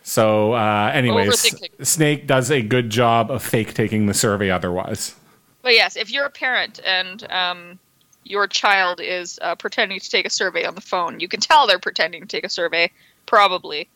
So, 0.01 0.53
uh, 0.53 0.91
anyways, 0.93 1.53
Snake 1.87 2.25
does 2.25 2.49
a 2.49 2.61
good 2.61 2.89
job 2.89 3.29
of 3.29 3.43
fake 3.43 3.73
taking 3.73 4.05
the 4.05 4.13
survey. 4.13 4.49
Otherwise, 4.49 5.13
But 5.61 5.73
yes, 5.73 5.97
if 5.97 6.09
you're 6.11 6.25
a 6.25 6.29
parent 6.31 6.79
and 6.85 7.29
um, 7.31 7.79
your 8.23 8.47
child 8.47 9.01
is 9.01 9.37
uh, 9.41 9.55
pretending 9.55 9.99
to 9.99 10.09
take 10.09 10.25
a 10.25 10.29
survey 10.29 10.65
on 10.65 10.73
the 10.75 10.81
phone, 10.81 11.19
you 11.19 11.27
can 11.27 11.41
tell 11.41 11.67
they're 11.67 11.79
pretending 11.79 12.21
to 12.21 12.27
take 12.27 12.45
a 12.45 12.49
survey, 12.49 12.89
probably, 13.25 13.89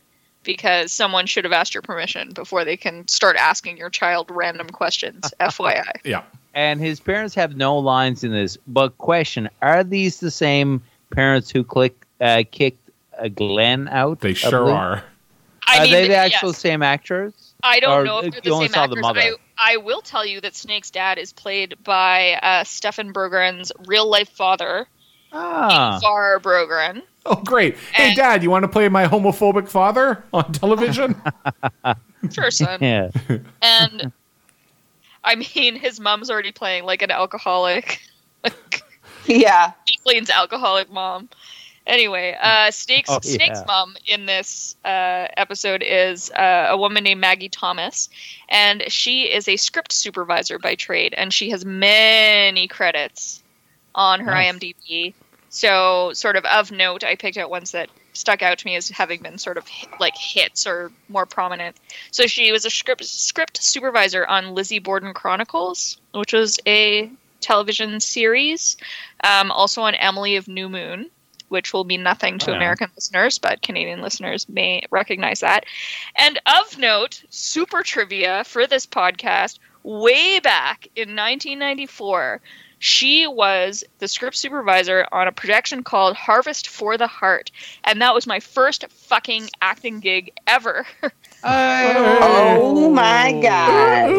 because 0.43 0.91
someone 0.91 1.25
should 1.25 1.45
have 1.45 1.53
asked 1.53 1.73
your 1.73 1.81
permission 1.81 2.33
before 2.33 2.65
they 2.65 2.77
can 2.77 3.07
start 3.07 3.37
asking 3.37 3.77
your 3.77 3.89
child 3.89 4.29
random 4.29 4.67
questions. 4.69 5.33
FYI. 5.39 5.89
yeah. 6.03 6.23
And 6.53 6.79
his 6.79 6.99
parents 6.99 7.33
have 7.35 7.55
no 7.55 7.77
lines 7.77 8.23
in 8.23 8.31
this. 8.31 8.57
But 8.67 8.97
question: 8.97 9.49
Are 9.61 9.83
these 9.83 10.19
the 10.19 10.31
same 10.31 10.81
parents 11.11 11.49
who 11.49 11.63
click 11.63 12.05
uh, 12.21 12.43
kicked 12.51 12.89
uh, 13.17 13.27
Glenn 13.29 13.87
out? 13.89 14.19
They 14.19 14.33
sure 14.33 14.51
believe? 14.51 14.75
are. 14.75 15.03
I 15.65 15.77
are 15.79 15.83
mean, 15.83 15.91
they 15.93 16.07
the 16.09 16.15
actual 16.15 16.49
yes. 16.49 16.57
same 16.57 16.83
actors? 16.83 17.55
I 17.63 17.79
don't 17.79 18.01
or 18.01 18.03
know 18.03 18.19
if 18.19 18.25
you 18.25 18.31
they're 18.31 18.41
the 18.41 18.51
only 18.51 18.67
same 18.67 18.73
saw 18.73 18.87
the 18.87 18.91
actors. 18.93 19.01
mother? 19.01 19.19
I, 19.57 19.73
I 19.73 19.77
will 19.77 20.01
tell 20.01 20.25
you 20.25 20.41
that 20.41 20.55
Snake's 20.55 20.91
dad 20.91 21.17
is 21.17 21.31
played 21.31 21.75
by 21.83 22.33
uh, 22.43 22.63
Stefan 22.65 23.13
Brogren's 23.13 23.71
real 23.87 24.07
life 24.09 24.29
father, 24.29 24.87
Ah, 25.31 25.99
Ingvar 26.03 26.39
Brogren. 26.41 27.01
Oh, 27.25 27.35
great! 27.35 27.77
Hey, 27.93 28.09
And- 28.09 28.17
Dad, 28.17 28.43
you 28.43 28.51
want 28.51 28.63
to 28.63 28.67
play 28.67 28.89
my 28.89 29.07
homophobic 29.07 29.69
father 29.69 30.23
on 30.33 30.51
television? 30.51 31.19
Sure, 32.31 32.51
son. 32.51 32.77
yeah. 32.81 33.09
And 33.61 34.11
I 35.25 35.35
mean, 35.35 35.75
his 35.75 35.99
mom's 35.99 36.29
already 36.29 36.51
playing 36.51 36.83
like 36.85 37.01
an 37.01 37.11
alcoholic. 37.11 38.01
Yeah. 39.25 39.71
Jacqueline's 39.85 40.29
alcoholic 40.29 40.91
mom. 40.91 41.29
Anyway, 41.85 42.37
uh, 42.41 42.71
Snake's 42.71 43.09
Oh, 43.09 43.19
Snake's 43.21 43.61
mom 43.67 43.95
in 44.05 44.25
this 44.25 44.75
uh, 44.85 45.27
episode 45.35 45.83
is 45.83 46.31
uh, 46.31 46.67
a 46.69 46.77
woman 46.77 47.03
named 47.03 47.19
Maggie 47.19 47.49
Thomas, 47.49 48.09
and 48.47 48.83
she 48.87 49.23
is 49.23 49.47
a 49.49 49.57
script 49.57 49.91
supervisor 49.91 50.59
by 50.59 50.75
trade, 50.75 51.13
and 51.17 51.33
she 51.33 51.49
has 51.49 51.65
many 51.65 52.67
credits 52.67 53.43
on 53.95 54.21
her 54.21 54.31
Nice. 54.31 54.53
IMDb. 54.53 55.13
So, 55.49 56.11
sort 56.13 56.37
of 56.37 56.45
of 56.45 56.71
note, 56.71 57.03
I 57.03 57.15
picked 57.15 57.37
out 57.37 57.49
ones 57.49 57.71
that 57.71 57.89
stuck 58.13 58.41
out 58.41 58.57
to 58.59 58.65
me 58.65 58.75
as 58.75 58.89
having 58.89 59.21
been 59.21 59.37
sort 59.37 59.57
of 59.57 59.67
hit, 59.67 59.89
like 59.99 60.15
hits 60.17 60.65
or 60.65 60.91
more 61.09 61.25
prominent. 61.25 61.75
So 62.11 62.27
she 62.27 62.51
was 62.51 62.65
a 62.65 62.69
script 62.69 63.03
script 63.05 63.61
supervisor 63.61 64.25
on 64.25 64.53
Lizzie 64.53 64.79
Borden 64.79 65.13
Chronicles, 65.13 65.97
which 66.13 66.33
was 66.33 66.59
a 66.65 67.11
television 67.41 67.99
series. 67.99 68.77
Um, 69.23 69.51
also 69.51 69.81
on 69.81 69.95
Emily 69.95 70.35
of 70.35 70.47
New 70.47 70.69
Moon, 70.69 71.09
which 71.49 71.73
will 71.73 71.83
mean 71.83 72.03
nothing 72.03 72.39
to 72.39 72.49
Oh, 72.49 72.53
yeah. 72.53 72.57
American 72.57 72.89
listeners, 72.95 73.37
but 73.37 73.61
Canadian 73.61 74.01
listeners 74.01 74.47
may 74.49 74.83
recognize 74.89 75.41
that. 75.41 75.65
And 76.15 76.39
of 76.45 76.77
note, 76.77 77.23
super 77.29 77.83
trivia 77.83 78.43
for 78.45 78.65
this 78.65 78.85
podcast, 78.85 79.59
way 79.83 80.39
back 80.39 80.87
in 80.95 81.15
1994, 81.15 82.41
she 82.85 83.25
was 83.25 83.81
the 83.99 84.09
script 84.09 84.35
supervisor 84.35 85.07
on 85.13 85.25
a 85.25 85.31
production 85.31 85.83
called 85.83 86.17
Harvest 86.17 86.67
for 86.67 86.97
the 86.97 87.07
Heart. 87.07 87.49
And 87.85 88.01
that 88.01 88.13
was 88.13 88.27
my 88.27 88.41
first 88.41 88.83
fucking 88.91 89.49
acting 89.61 90.01
gig 90.01 90.33
ever. 90.45 90.85
Oh. 91.45 92.85
oh 92.85 92.89
my 92.89 93.33
god. 93.41 94.09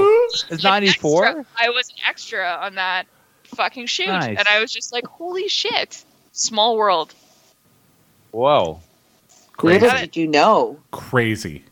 It's 0.50 0.62
ninety 0.62 0.90
four. 0.90 1.46
I 1.56 1.70
was 1.70 1.88
an 1.88 1.96
extra 2.06 2.58
on 2.60 2.74
that 2.74 3.06
fucking 3.44 3.86
shoot, 3.86 4.08
Nice. 4.08 4.36
and 4.38 4.46
I 4.46 4.60
was 4.60 4.70
just 4.70 4.92
like, 4.92 5.06
"Holy 5.06 5.48
shit!" 5.48 6.04
Small 6.32 6.76
world. 6.76 7.14
Whoa. 8.30 8.78
Little 9.62 9.88
Crazy. 9.88 9.96
did 10.02 10.16
you 10.16 10.26
know. 10.28 10.78
Crazy. 10.90 11.64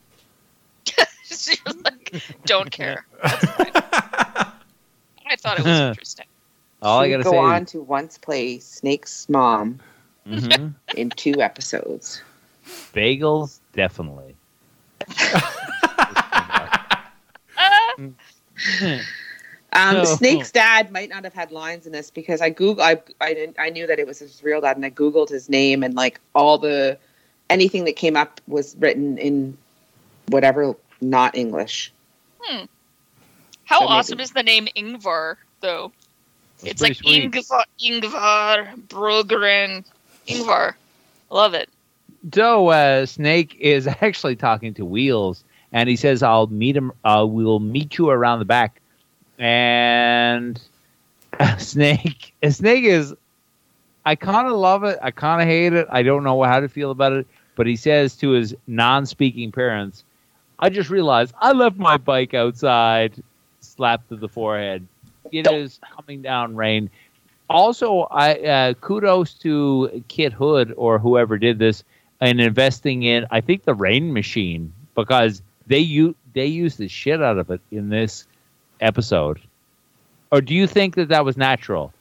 She 1.27 1.57
was 1.67 1.77
like, 1.85 2.23
"Don't 2.47 2.71
care." 2.71 3.05
That's 3.23 3.45
fine. 3.45 3.71
I 3.75 5.37
thought 5.39 5.59
it 5.59 5.65
was 5.67 5.81
interesting. 5.81 6.27
All 6.83 7.01
I 7.01 7.09
gotta 7.09 7.19
would 7.19 7.25
say. 7.27 7.31
go 7.33 7.47
is- 7.47 7.53
on 7.53 7.67
to 7.67 7.81
once 7.83 8.19
play 8.19 8.59
Snake's 8.59 9.29
mom 9.29 9.81
Mhm. 10.27 10.75
in 10.97 11.11
two 11.11 11.41
episodes. 11.41 12.23
Bagels, 12.95 13.61
definitely. 13.73 14.35
Um, 19.75 19.95
No. 19.95 20.05
Snake's 20.05 20.53
dad 20.53 20.93
might 20.93 21.09
not 21.09 21.25
have 21.25 21.33
had 21.33 21.51
lines 21.51 21.87
in 21.87 21.93
this 21.93 22.11
because 22.11 22.43
I 22.43 22.51
Google 22.51 22.85
I 22.85 23.01
I, 23.23 23.33
didn't, 23.33 23.57
I 23.59 23.71
knew 23.71 23.87
that 23.87 23.99
it 23.99 24.07
was 24.07 24.19
his 24.19 24.43
real 24.45 24.61
dad 24.61 24.77
and 24.77 24.85
I 24.85 24.91
googled 24.91 25.31
his 25.31 25.49
name 25.49 25.83
and 25.83 25.95
like 25.95 26.21
all 26.35 26.59
the 26.59 26.99
anything 27.49 27.87
that 27.87 27.97
came 27.97 28.15
up 28.15 28.39
was 28.47 28.77
written 28.79 29.17
in 29.17 29.57
whatever 30.29 30.77
not 31.01 31.35
English. 31.35 31.91
how 32.45 32.59
So 33.79 33.81
maybe- 33.81 33.93
awesome 33.93 34.21
is 34.21 34.33
the 34.33 34.43
name 34.43 34.69
Ingvar, 34.77 35.37
though? 35.61 35.91
It's 36.63 36.81
It's 36.81 36.81
like 36.81 36.95
sweet. 36.95 37.33
Ingvar, 37.33 37.65
Ingvar 37.81 38.77
Brogren, 38.89 39.85
Ingvar. 40.27 40.75
Love 41.31 41.55
it. 41.55 41.69
So 42.33 42.69
uh, 42.69 43.07
Snake 43.07 43.57
is 43.61 43.87
actually 44.01 44.37
talking 44.37 44.75
to 44.75 44.85
Wheels, 44.85 45.45
and 45.73 45.89
he 45.89 45.97
says, 45.97 46.23
"I'll 46.23 46.47
meet 46.47 46.77
him. 46.77 46.93
Uh, 47.05 47.27
we'll 47.29 47.59
meet 47.61 47.99
you 47.99 48.11
around 48.11 48.39
the 48.39 48.45
back." 48.45 48.81
And 49.39 50.61
Snake, 51.59 52.35
Snake 52.49 52.85
is, 52.85 53.15
I 54.05 54.15
kind 54.15 54.47
of 54.47 54.55
love 54.55 54.85
it. 54.85 54.99
I 55.03 55.11
kind 55.11 55.43
of 55.43 55.49
hate 55.49 55.73
it. 55.73 55.87
I 55.91 56.03
don't 56.03 56.23
know 56.25 56.43
how 56.45 56.61
to 56.61 56.69
feel 56.69 56.91
about 56.91 57.13
it. 57.13 57.27
But 57.57 57.67
he 57.67 57.77
says 57.77 58.17
to 58.17 58.31
his 58.31 58.55
non-speaking 58.67 59.53
parents, 59.53 60.05
"I 60.59 60.71
just 60.71 60.91
realized 60.91 61.35
I 61.41 61.53
left 61.53 61.77
my 61.77 61.97
bike 61.97 62.35
outside." 62.35 63.23
Slap 63.61 64.09
to 64.09 64.17
the 64.17 64.29
forehead. 64.29 64.87
It 65.33 65.51
is 65.51 65.81
coming 65.97 66.23
down 66.23 66.55
rain. 66.57 66.91
Also, 67.49 68.03
I 68.11 68.35
uh, 68.35 68.75
kudos 68.75 69.35
to 69.35 70.05
Kit 70.09 70.33
Hood 70.33 70.73
or 70.77 70.99
whoever 70.99 71.39
did 71.39 71.59
this 71.59 71.85
in 72.21 72.41
investing 72.41 73.03
in 73.03 73.27
I 73.31 73.41
think 73.41 73.65
the 73.65 73.75
rain 73.75 74.13
machine 74.13 74.73
because 74.95 75.43
they 75.67 75.81
u- 75.81 76.15
they 76.35 76.47
use 76.47 76.77
the 76.77 76.89
shit 76.89 77.23
out 77.23 77.39
of 77.39 77.51
it 77.51 77.61
in 77.71 77.89
this 77.89 78.27
episode. 78.81 79.41
Or 80.31 80.41
do 80.41 80.55
you 80.55 80.67
think 80.67 80.95
that 80.95 81.09
that 81.09 81.25
was 81.25 81.37
natural? 81.37 81.93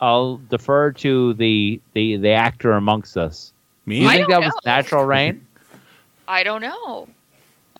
I'll 0.00 0.38
defer 0.38 0.92
to 0.92 1.34
the 1.34 1.80
the, 1.92 2.16
the 2.16 2.30
actor 2.30 2.72
amongst 2.72 3.16
us. 3.16 3.52
Do 3.86 3.90
Me? 3.90 4.00
you 4.00 4.08
I 4.08 4.16
think 4.16 4.28
don't 4.28 4.40
that 4.40 4.46
was 4.54 4.66
natural 4.66 5.04
rain? 5.04 5.46
I 6.28 6.42
don't 6.42 6.62
know. 6.62 7.08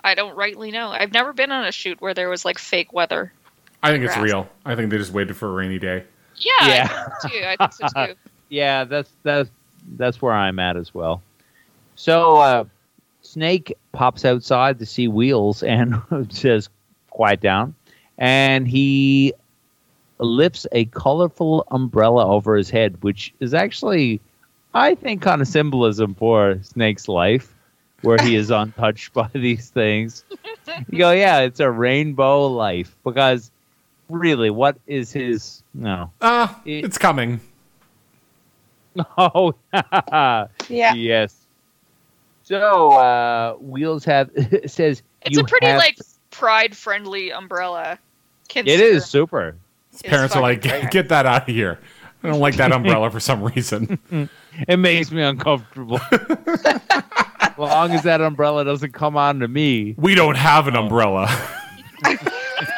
I 0.03 0.15
don't 0.15 0.37
rightly 0.37 0.70
know. 0.70 0.89
I've 0.89 1.12
never 1.12 1.33
been 1.33 1.51
on 1.51 1.66
a 1.66 1.73
shoot 1.73 2.01
where 2.01 2.15
there 2.15 2.28
was 2.28 2.45
like 2.45 2.59
fake 2.59 2.93
weather. 2.93 3.33
I 3.82 3.90
think 3.93 4.05
it's 4.05 4.15
Grass. 4.15 4.24
real. 4.24 4.48
I 4.65 4.74
think 4.74 4.90
they 4.90 4.98
just 4.98 5.12
waited 5.12 5.36
for 5.36 5.48
a 5.48 5.53
rainy 5.53 5.78
day. 5.78 6.05
Yeah, 6.36 6.53
Yeah. 6.66 6.85
I 6.85 7.07
think 7.07 7.12
so 7.23 7.28
too. 7.28 7.44
I 7.47 7.57
think 7.57 7.73
so 7.73 8.07
too. 8.07 8.15
Yeah, 8.48 8.85
that's 8.85 9.11
that's 9.24 9.51
that's 9.97 10.23
where 10.23 10.32
I'm 10.32 10.61
at 10.61 10.77
as 10.77 10.94
well. 10.94 11.20
So 11.97 12.36
uh, 12.36 12.65
Snake 13.23 13.77
pops 13.90 14.24
outside 14.24 14.78
to 14.78 14.86
see 14.86 15.09
Wheels 15.09 15.65
and 15.65 15.97
says, 16.31 16.69
"Quiet 17.11 17.40
down," 17.40 17.74
and 18.19 18.69
he 18.69 19.32
lifts 20.20 20.65
a 20.70 20.85
colorful 20.86 21.66
umbrella 21.73 22.24
over 22.27 22.55
his 22.57 22.70
head, 22.70 23.03
which 23.03 23.35
is 23.40 23.53
actually, 23.53 24.20
I 24.74 24.94
think, 24.94 25.23
kind 25.23 25.43
of 25.43 25.48
symbolism 25.48 26.15
for 26.15 26.59
Snake's 26.62 27.09
life, 27.09 27.53
where 28.03 28.19
he 28.23 28.36
is 28.36 28.51
untouched 28.53 29.12
by 29.12 29.28
these 29.32 29.70
things. 29.70 30.24
You 30.89 30.98
go, 30.98 31.11
yeah, 31.11 31.40
it's 31.40 31.59
a 31.59 31.69
rainbow 31.70 32.47
life 32.47 32.94
because 33.03 33.51
really, 34.09 34.51
what 34.51 34.77
is 34.87 35.12
his 35.12 35.62
no? 35.74 36.11
Ah, 36.20 36.61
It- 36.65 36.85
it's 36.85 36.99
coming. 36.99 37.41
Oh, 39.19 39.55
Yeah. 40.69 40.95
yes. 40.95 41.35
So 42.45 42.93
uh, 42.93 43.55
Wheels 43.61 44.05
have 44.07 44.31
says 44.66 45.03
It's 45.23 45.37
you 45.37 45.41
a 45.43 45.45
pretty 45.47 45.66
have- 45.66 45.78
like 45.78 45.99
pride 46.31 46.74
friendly 46.77 47.31
umbrella. 47.31 47.99
it 48.55 48.66
is 48.69 49.05
super. 49.05 49.57
His 49.93 50.03
parents 50.03 50.35
are 50.37 50.41
like, 50.43 50.62
fucking 50.62 50.81
great. 50.81 50.93
get 50.93 51.09
that 51.11 51.27
out 51.27 51.49
of 51.49 51.55
here. 51.55 51.78
I 52.23 52.28
don't 52.28 52.41
like 52.41 52.57
that 52.57 52.73
umbrella 52.73 53.11
for 53.11 53.20
some 53.20 53.43
reason. 53.43 53.99
It 54.69 54.78
makes 54.78 55.11
me 55.12 55.20
uncomfortable. 55.23 56.01
as 56.11 57.53
long 57.59 57.93
as 57.93 58.03
that 58.05 58.20
umbrella 58.23 58.65
doesn't 58.65 58.93
come 58.93 59.16
on 59.16 59.41
to 59.41 59.49
me. 59.49 59.95
We 59.99 60.15
don't 60.15 60.37
have 60.37 60.66
an 60.69 60.77
umbrella. 60.77 61.28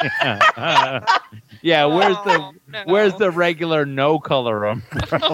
Yeah, 0.01 1.03
yeah, 1.61 1.85
where's 1.85 2.15
the 2.17 2.37
Oh, 2.39 2.51
no. 2.67 2.83
where's 2.85 3.13
the 3.15 3.31
regular 3.31 3.85
no 3.85 4.19
color 4.19 4.65
umbrella? 4.65 5.33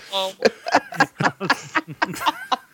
Oh, 0.12 0.32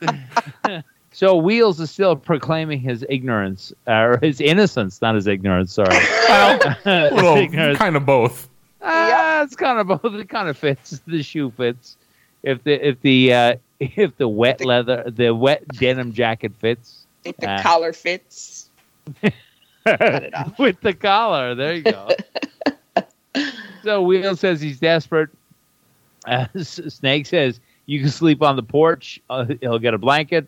So 1.13 1.37
Wheels 1.37 1.79
is 1.79 1.93
still 1.93 2.17
proclaiming 2.17 2.81
his 2.81 3.07
ignorance 3.09 3.73
or 3.87 4.19
his 4.21 4.41
innocence, 4.41 5.01
not 5.01 5.15
his 5.15 5.29
ignorance. 5.29 5.73
Sorry, 5.73 5.97
well, 6.29 6.59
well, 6.85 7.37
ignorance. 7.37 7.79
kind 7.79 7.95
of 7.95 8.05
both. 8.05 8.49
Yeah, 8.83 9.45
it's 9.45 9.55
kind 9.55 9.79
of 9.79 9.87
both. 9.87 10.13
It 10.15 10.29
kind 10.29 10.49
of 10.49 10.59
fits. 10.59 11.01
The 11.07 11.23
shoe 11.23 11.53
fits. 11.57 11.97
If 12.43 12.65
the 12.65 12.85
if 12.89 13.01
the 13.03 13.33
uh, 13.33 13.55
if 13.79 14.17
the 14.17 14.27
wet 14.27 14.65
leather, 14.65 15.05
the 15.07 15.33
wet 15.33 15.67
denim 15.69 16.13
jacket 16.13 16.53
fits 16.59 17.07
If 17.25 17.37
the 17.37 17.49
Ah. 17.49 17.63
collar 17.63 17.93
fits. 17.93 18.69
with 20.59 20.81
the 20.81 20.95
collar, 20.99 21.55
there 21.55 21.75
you 21.75 21.83
go. 21.83 22.09
so 23.83 24.03
Wheel 24.03 24.37
says 24.37 24.61
he's 24.61 24.79
desperate. 24.79 25.31
Uh, 26.27 26.47
Snake 26.57 27.27
says 27.27 27.61
you 27.87 28.01
can 28.01 28.09
sleep 28.09 28.43
on 28.43 28.57
the 28.57 28.63
porch. 28.63 29.21
Uh, 29.29 29.47
he'll 29.61 29.79
get 29.79 29.93
a 29.93 29.99
blanket, 29.99 30.47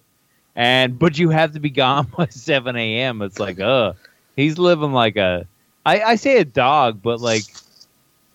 and 0.55 0.99
but 0.99 1.19
you 1.19 1.29
have 1.31 1.53
to 1.53 1.61
be 1.61 1.71
gone 1.71 2.07
by 2.17 2.27
seven 2.29 2.77
a.m. 2.77 3.21
It's 3.21 3.39
like, 3.39 3.61
uh, 3.61 3.93
he's 4.37 4.59
living 4.59 4.93
like 4.93 5.17
a. 5.17 5.47
I, 5.85 6.01
I 6.01 6.15
say 6.17 6.39
a 6.39 6.45
dog, 6.45 7.03
but 7.03 7.21
like 7.21 7.45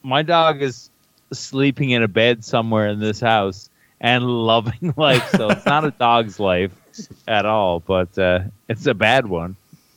my 0.03 0.21
dog 0.21 0.61
is 0.61 0.89
sleeping 1.33 1.91
in 1.91 2.03
a 2.03 2.07
bed 2.07 2.45
somewhere 2.45 2.87
in 2.87 2.99
this 2.99 3.19
house 3.19 3.69
and 3.99 4.25
loving 4.25 4.93
life. 4.97 5.27
So 5.31 5.49
it's 5.49 5.65
not 5.65 5.83
a 5.83 5.91
dog's 5.91 6.39
life 6.39 6.71
at 7.27 7.45
all, 7.45 7.79
but 7.79 8.17
uh, 8.17 8.41
it's 8.69 8.85
a 8.85 8.93
bad 8.93 9.25
one. 9.27 9.55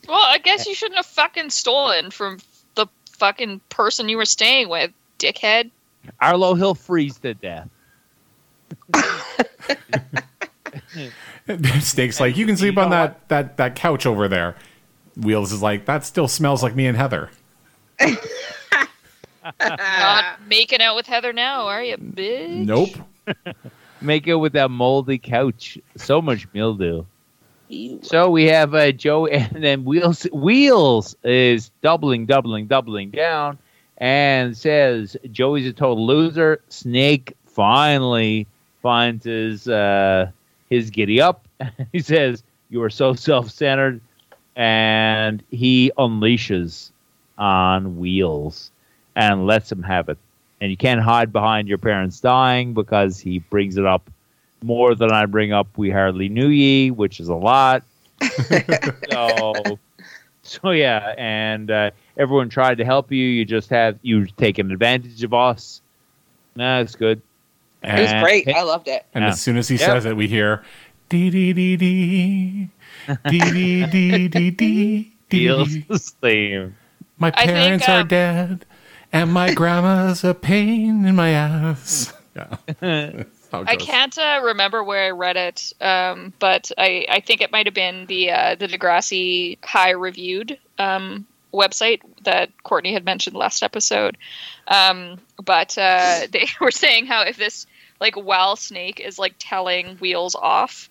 Well, 0.08 0.20
I 0.20 0.38
guess 0.38 0.66
you 0.66 0.74
shouldn't 0.74 0.96
have 0.96 1.06
fucking 1.06 1.50
stolen 1.50 2.10
from 2.10 2.38
the 2.74 2.86
fucking 3.12 3.60
person 3.68 4.08
you 4.08 4.16
were 4.16 4.24
staying 4.24 4.68
with, 4.68 4.90
dickhead. 5.18 5.70
Arlo, 6.20 6.54
he'll 6.54 6.74
freeze 6.74 7.18
to 7.18 7.34
death. 7.34 7.68
Snake's 11.80 12.20
like, 12.20 12.36
you 12.36 12.46
can 12.46 12.56
sleep 12.56 12.78
on 12.78 12.90
that, 12.90 13.28
that, 13.28 13.56
that 13.56 13.74
couch 13.74 14.06
over 14.06 14.28
there. 14.28 14.56
Wheels 15.16 15.52
is 15.52 15.62
like, 15.62 15.86
that 15.86 16.04
still 16.04 16.28
smells 16.28 16.62
like 16.62 16.74
me 16.74 16.86
and 16.86 16.96
Heather. 16.96 17.30
Not 19.60 20.40
making 20.48 20.80
out 20.80 20.96
with 20.96 21.06
Heather 21.06 21.32
now, 21.32 21.66
are 21.66 21.82
you, 21.82 21.96
bitch? 21.96 22.64
Nope. 22.64 22.90
Make 24.00 24.26
it 24.26 24.34
with 24.34 24.52
that 24.54 24.70
moldy 24.70 25.18
couch. 25.18 25.78
So 25.96 26.20
much 26.20 26.46
mildew. 26.52 27.04
So 28.02 28.30
we 28.30 28.44
have 28.44 28.74
uh, 28.74 28.92
Joe, 28.92 29.26
and 29.28 29.62
then 29.62 29.84
Wheels. 29.84 30.24
Wheels 30.32 31.16
is 31.24 31.70
doubling, 31.82 32.26
doubling, 32.26 32.66
doubling 32.66 33.10
down, 33.10 33.58
and 33.98 34.56
says 34.56 35.16
Joey's 35.30 35.66
a 35.66 35.72
total 35.72 36.06
loser. 36.06 36.60
Snake 36.68 37.36
finally 37.46 38.46
finds 38.82 39.24
his 39.24 39.68
uh, 39.68 40.30
his 40.68 40.90
giddy 40.90 41.20
up. 41.20 41.46
he 41.92 42.00
says, 42.00 42.42
"You 42.70 42.82
are 42.82 42.90
so 42.90 43.14
self-centered," 43.14 44.00
and 44.56 45.42
he 45.50 45.92
unleashes 45.98 46.90
on 47.38 47.98
Wheels 47.98 48.70
and 49.16 49.46
lets 49.46 49.70
him 49.70 49.82
have 49.82 50.08
it. 50.08 50.18
And 50.60 50.70
you 50.70 50.76
can't 50.76 51.00
hide 51.00 51.32
behind 51.32 51.68
your 51.68 51.78
parents 51.78 52.20
dying 52.20 52.74
because 52.74 53.18
he 53.18 53.38
brings 53.38 53.76
it 53.76 53.84
up 53.84 54.10
more 54.64 54.94
than 54.94 55.12
I 55.12 55.26
bring 55.26 55.52
up 55.52 55.76
We 55.76 55.90
Hardly 55.90 56.28
Knew 56.28 56.48
Ye, 56.48 56.90
which 56.90 57.20
is 57.20 57.28
a 57.28 57.34
lot. 57.34 57.84
so, 59.08 59.78
so 60.42 60.70
yeah, 60.70 61.14
and 61.18 61.70
uh, 61.70 61.90
everyone 62.16 62.48
tried 62.48 62.78
to 62.78 62.84
help 62.84 63.12
you. 63.12 63.24
You 63.24 63.44
just 63.44 63.70
have 63.70 63.98
you 64.02 64.26
taken 64.26 64.70
advantage 64.72 65.22
of 65.22 65.34
us. 65.34 65.82
Nah, 66.56 66.80
it's 66.80 66.94
good. 66.96 67.20
It 67.82 68.00
was 68.00 68.12
great. 68.14 68.48
I 68.48 68.62
loved 68.62 68.88
it. 68.88 69.04
And 69.14 69.22
Yeah. 69.24 69.30
as 69.30 69.40
soon 69.42 69.56
as 69.58 69.68
he 69.68 69.76
Yep. 69.76 69.86
says 69.86 70.06
it, 70.06 70.16
we 70.16 70.26
hear 70.26 70.62
dee 71.10 71.28
dee 71.30 71.52
dee 71.52 71.76
dee 71.76 72.70
dee 73.28 73.50
dee 73.50 73.86
dee 73.86 74.28
dee 74.28 74.50
dee 74.50 75.10
Feels 75.28 75.68
dee. 75.68 75.84
the 75.88 75.98
same. 75.98 76.76
My 77.18 77.28
I 77.28 77.46
think, 77.46 77.48
parents 77.48 77.88
are 77.88 78.00
um, 78.00 78.08
dead, 78.08 78.66
and 79.12 79.32
my 79.32 79.50
grandma's 79.54 80.24
a 80.24 80.34
pain 80.34 81.04
in 81.04 81.14
my 81.14 81.30
ass. 81.30 82.12
Yeah. 82.82 83.24
That's 83.62 83.72
I 83.72 83.76
can't 83.76 84.18
uh, 84.18 84.40
remember 84.44 84.82
where 84.82 85.06
I 85.06 85.10
read 85.10 85.36
it, 85.36 85.72
um, 85.80 86.32
but 86.38 86.72
I, 86.76 87.06
I 87.08 87.20
think 87.20 87.40
it 87.40 87.52
might 87.52 87.66
have 87.66 87.74
been 87.74 88.06
the 88.06 88.30
uh, 88.30 88.54
the 88.56 88.66
Degrassi 88.66 89.58
High 89.64 89.90
Reviewed 89.90 90.58
um, 90.78 91.26
website 91.52 92.00
that 92.24 92.50
Courtney 92.64 92.92
had 92.92 93.04
mentioned 93.04 93.36
last 93.36 93.62
episode. 93.62 94.16
Um, 94.66 95.20
but 95.42 95.78
uh, 95.78 96.26
they 96.30 96.46
were 96.60 96.70
saying 96.70 97.06
how 97.06 97.22
if 97.22 97.36
this 97.36 97.66
like 98.00 98.16
while 98.16 98.56
Snake 98.56 99.00
is 99.00 99.18
like 99.18 99.34
telling 99.38 99.96
Wheels 99.98 100.34
off, 100.34 100.90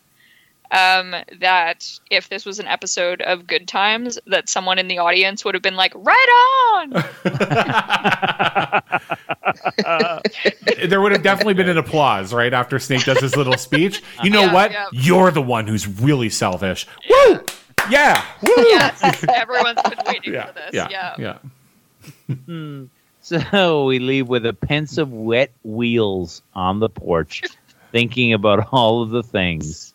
um, 0.72 1.14
that 1.40 2.00
if 2.10 2.30
this 2.30 2.46
was 2.46 2.60
an 2.60 2.68
episode 2.68 3.22
of 3.22 3.46
Good 3.46 3.68
Times, 3.68 4.18
that 4.28 4.50
someone 4.50 4.80
in 4.80 4.88
the 4.88 4.98
audience 4.98 5.46
would 5.46 5.54
have 5.54 5.62
been 5.62 5.76
like, 5.76 5.94
"Right 5.96 6.30
on!" 6.74 7.04
there 10.88 11.02
would 11.02 11.12
have 11.12 11.24
definitely 11.24 11.54
been 11.54 11.70
an 11.70 11.78
applause 11.78 12.34
right 12.34 12.54
after 12.54 12.80
Snake 12.80 13.04
does 13.06 13.20
his 13.20 13.36
little 13.36 13.58
speech. 13.58 14.02
You 14.24 14.30
know 14.30 14.42
Yeah, 14.42 14.54
what? 14.54 14.72
yeah. 14.72 14.88
You're 14.92 15.32
the 15.32 15.42
one 15.42 15.68
who's 15.68 15.88
really 15.88 16.30
selfish. 16.30 16.88
Woo! 17.10 17.42
Yeah. 17.90 18.24
Woo! 18.42 18.54
yes, 18.58 19.24
everyone's 19.28 19.82
been 19.82 20.00
waiting 20.08 20.34
Yeah. 20.34 20.46
for 20.48 20.54
this. 20.54 20.70
Yeah. 20.74 20.88
yeah. 20.90 21.16
Yeah. 21.18 22.36
Hmm. 22.46 22.86
So 23.22 23.86
we 23.86 24.00
leave 24.00 24.28
with 24.28 24.46
a 24.46 24.54
pensive 24.54 25.12
wet 25.12 25.52
wheels 25.64 26.42
on 26.54 26.80
the 26.80 26.90
porch, 26.90 27.44
thinking 27.92 28.34
about 28.34 28.68
all 28.72 29.02
of 29.02 29.10
the 29.12 29.24
things 29.24 29.94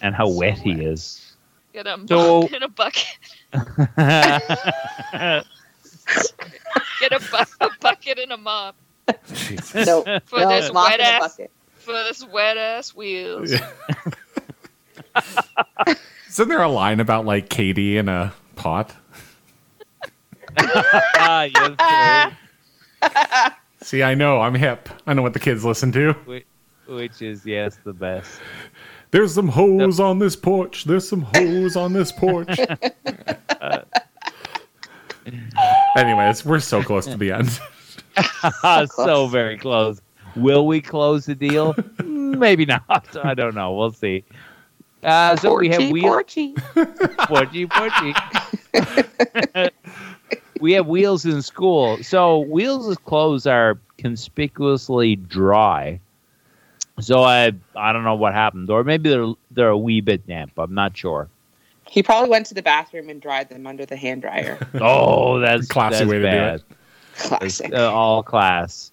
and 0.00 0.14
how 0.14 0.26
So 0.26 0.38
wet 0.38 0.58
he 0.58 0.72
is. 0.72 1.34
Get 1.72 1.86
a, 1.86 1.98
So- 2.08 2.48
get 2.48 2.62
a 2.62 2.68
bucket. 2.68 3.06
Get 7.00 7.12
a, 7.12 7.18
bu- 7.18 7.66
a 7.66 7.70
bucket 7.80 8.18
and 8.18 8.32
a 8.32 8.36
mop 8.36 8.76
Jesus. 9.32 9.86
No, 9.86 10.02
for 10.26 10.40
no, 10.40 10.48
this 10.48 10.72
mop 10.72 10.90
wet 10.90 11.00
ass 11.00 11.36
bucket. 11.36 11.50
for 11.74 11.92
this 11.92 12.26
wet 12.26 12.56
ass 12.56 12.94
wheels. 12.94 13.52
Isn't 16.28 16.48
there 16.48 16.62
a 16.62 16.68
line 16.68 17.00
about 17.00 17.26
like 17.26 17.48
Katie 17.48 17.96
in 17.98 18.08
a 18.08 18.32
pot? 18.56 18.94
Ah, 20.58 21.44
yes, 21.44 22.32
See, 23.82 24.02
I 24.02 24.14
know. 24.14 24.40
I'm 24.40 24.54
hip. 24.54 24.88
I 25.06 25.14
know 25.14 25.22
what 25.22 25.32
the 25.32 25.38
kids 25.38 25.64
listen 25.64 25.92
to. 25.92 26.14
sir. 26.26 26.42
which 26.88 27.22
is 27.22 27.46
yes 27.46 27.78
the 27.84 27.92
best. 27.92 28.40
There's 29.12 29.32
some 29.32 29.48
hoes 29.48 30.00
on 30.00 30.18
this 30.18 30.34
porch. 30.34 30.84
There's 30.84 31.08
some 31.08 31.22
hoes 31.34 31.76
on 31.76 31.92
this 31.92 32.10
porch. 32.12 32.58
Anyways, 35.96 36.44
we're 36.44 36.60
so 36.60 36.82
close 36.82 37.06
to 37.06 37.16
the 37.16 37.32
end. 37.32 37.60
So 38.88 39.28
very 39.28 39.56
close. 39.56 40.00
Will 40.34 40.66
we 40.66 40.80
close 40.80 41.26
the 41.26 41.34
deal? 41.34 41.74
Maybe 42.04 42.66
not. 42.66 43.16
I 43.22 43.34
don't 43.34 43.54
know. 43.54 43.72
We'll 43.74 43.92
see. 43.92 44.24
Uh, 45.02 45.36
so 45.36 45.56
we 45.56 45.68
have 45.68 45.78
Porchy, 45.78 45.92
wheel 45.92 46.02
porchy. 46.12 46.54
porchy 47.20 47.66
porchy. 47.66 48.14
we 50.60 50.72
have 50.72 50.86
wheels 50.86 51.24
in 51.24 51.40
school. 51.40 52.02
So 52.02 52.40
wheels' 52.40 52.96
clothes 52.98 53.46
are 53.46 53.78
conspicuously 53.98 55.16
dry. 55.16 56.00
So 57.00 57.22
I 57.22 57.52
I 57.76 57.92
don't 57.92 58.04
know 58.04 58.16
what 58.16 58.34
happened, 58.34 58.68
or 58.70 58.84
maybe 58.84 59.08
they're 59.08 59.32
they're 59.52 59.68
a 59.68 59.78
wee 59.78 60.00
bit 60.00 60.26
damp. 60.26 60.52
I'm 60.58 60.74
not 60.74 60.96
sure. 60.96 61.28
He 61.90 62.04
probably 62.04 62.30
went 62.30 62.46
to 62.46 62.54
the 62.54 62.62
bathroom 62.62 63.08
and 63.08 63.20
dried 63.20 63.48
them 63.48 63.66
under 63.66 63.84
the 63.84 63.96
hand 63.96 64.22
dryer. 64.22 64.58
Oh, 64.80 65.40
that's 65.40 65.66
Classy 65.66 65.98
that's 66.04 66.08
way 66.10 66.18
to 66.20 66.30
do 66.30 66.36
it. 66.38 66.62
Classic. 67.16 67.74
uh, 67.74 67.92
all 67.92 68.22
class. 68.22 68.92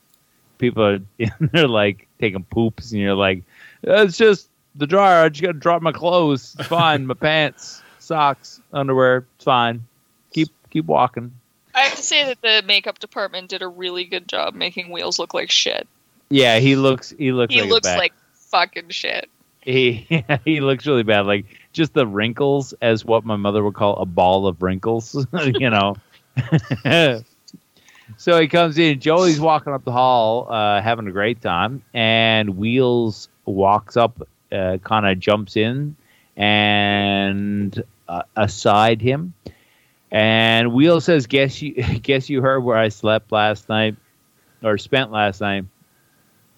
People 0.58 0.84
are 0.84 1.00
they're 1.40 1.68
like 1.68 2.08
taking 2.20 2.44
poops, 2.46 2.92
and 2.92 3.00
you're 3.00 3.14
like, 3.14 3.44
it's 3.84 4.18
just 4.18 4.50
the 4.76 4.88
dryer. 4.88 5.24
I 5.26 5.30
just 5.30 5.44
gotta 5.44 5.54
drop 5.60 5.84
my 5.84 5.92
clothes. 5.92 6.56
It's 6.58 6.68
fine. 6.70 7.06
my 7.06 7.14
pants, 7.14 7.84
socks, 8.00 8.60
underwear. 8.74 9.26
It's 9.36 9.46
fine. 9.46 9.86
Keep 10.34 10.50
keep 10.72 10.86
walking. 10.86 11.32
I 11.76 11.82
have 11.82 11.96
to 11.98 12.02
say 12.04 12.26
that 12.26 12.42
the 12.42 12.66
makeup 12.66 12.98
department 12.98 13.50
did 13.50 13.62
a 13.62 13.68
really 13.68 14.06
good 14.06 14.28
job 14.28 14.56
making 14.56 14.92
Wheels 14.92 15.20
look 15.20 15.36
like 15.36 15.52
shit. 15.52 15.88
Yeah, 16.32 16.58
he 16.58 16.76
looks. 16.76 17.14
He 17.20 17.32
looks. 17.32 17.54
He 17.54 17.62
like 17.62 17.70
a 17.70 17.74
looks 17.74 17.88
bad- 17.88 18.00
like 18.00 18.14
fucking 18.34 18.90
shit. 18.90 19.30
he. 19.62 20.08
he 20.44 20.62
looks 20.62 20.88
really 20.88 21.04
bad. 21.04 21.28
Like 21.28 21.46
just 21.78 21.94
the 21.94 22.06
wrinkles, 22.06 22.74
as 22.82 23.06
what 23.06 23.24
my 23.24 23.38
mother 23.38 23.64
would 23.64 23.76
call 23.76 23.96
a 23.98 24.06
ball 24.06 24.48
of 24.48 24.62
wrinkles. 24.62 25.26
you 25.46 25.70
know. 25.70 25.96
so 28.18 28.42
he 28.42 28.48
comes 28.48 28.78
in. 28.78 29.00
Joey's 29.00 29.40
walking 29.40 29.74
up 29.74 29.86
the 29.86 29.92
hall, 29.92 30.52
uh, 30.52 30.82
having 30.82 31.08
a 31.08 31.12
great 31.12 31.42
time, 31.42 31.84
and 31.94 32.58
Wheels 32.58 33.30
walks 33.46 33.96
up, 33.96 34.28
uh, 34.52 34.78
kind 34.84 35.06
of 35.06 35.20
jumps 35.20 35.56
in, 35.56 35.96
and 36.36 37.82
uh, 38.10 38.24
aside 38.36 39.02
him. 39.02 39.34
And 40.12 40.74
Wheels 40.74 41.06
says, 41.06 41.28
"Guess 41.28 41.62
you, 41.62 41.74
guess 42.02 42.30
you 42.30 42.42
heard 42.42 42.64
where 42.64 42.78
I 42.78 42.90
slept 42.90 43.32
last 43.32 43.70
night, 43.70 43.96
or 44.64 44.78
spent 44.78 45.12
last 45.12 45.42
night." 45.42 45.66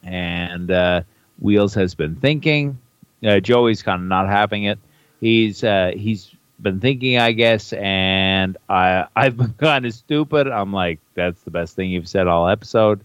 And 0.03 0.71
uh, 0.71 1.01
Wheels 1.39 1.73
has 1.73 1.93
been 1.93 2.15
thinking. 2.15 2.79
Uh, 3.21 3.39
Joey's 3.41 3.83
kind 3.83 4.01
of 4.01 4.07
not 4.07 4.29
having 4.29 4.63
it. 4.63 4.79
He's 5.19 5.63
uh, 5.63 5.91
he's 5.95 6.33
been 6.61 6.79
thinking, 6.79 7.17
I 7.17 7.31
guess, 7.31 7.73
and 7.73 8.57
I 8.67 9.07
I've 9.15 9.37
been 9.37 9.53
kind 9.53 9.85
of 9.85 9.93
stupid. 9.93 10.47
I'm 10.47 10.73
like, 10.73 10.99
that's 11.13 11.41
the 11.41 11.51
best 11.51 11.75
thing 11.75 11.89
you've 11.89 12.07
said 12.07 12.27
all 12.27 12.47
episode. 12.47 13.01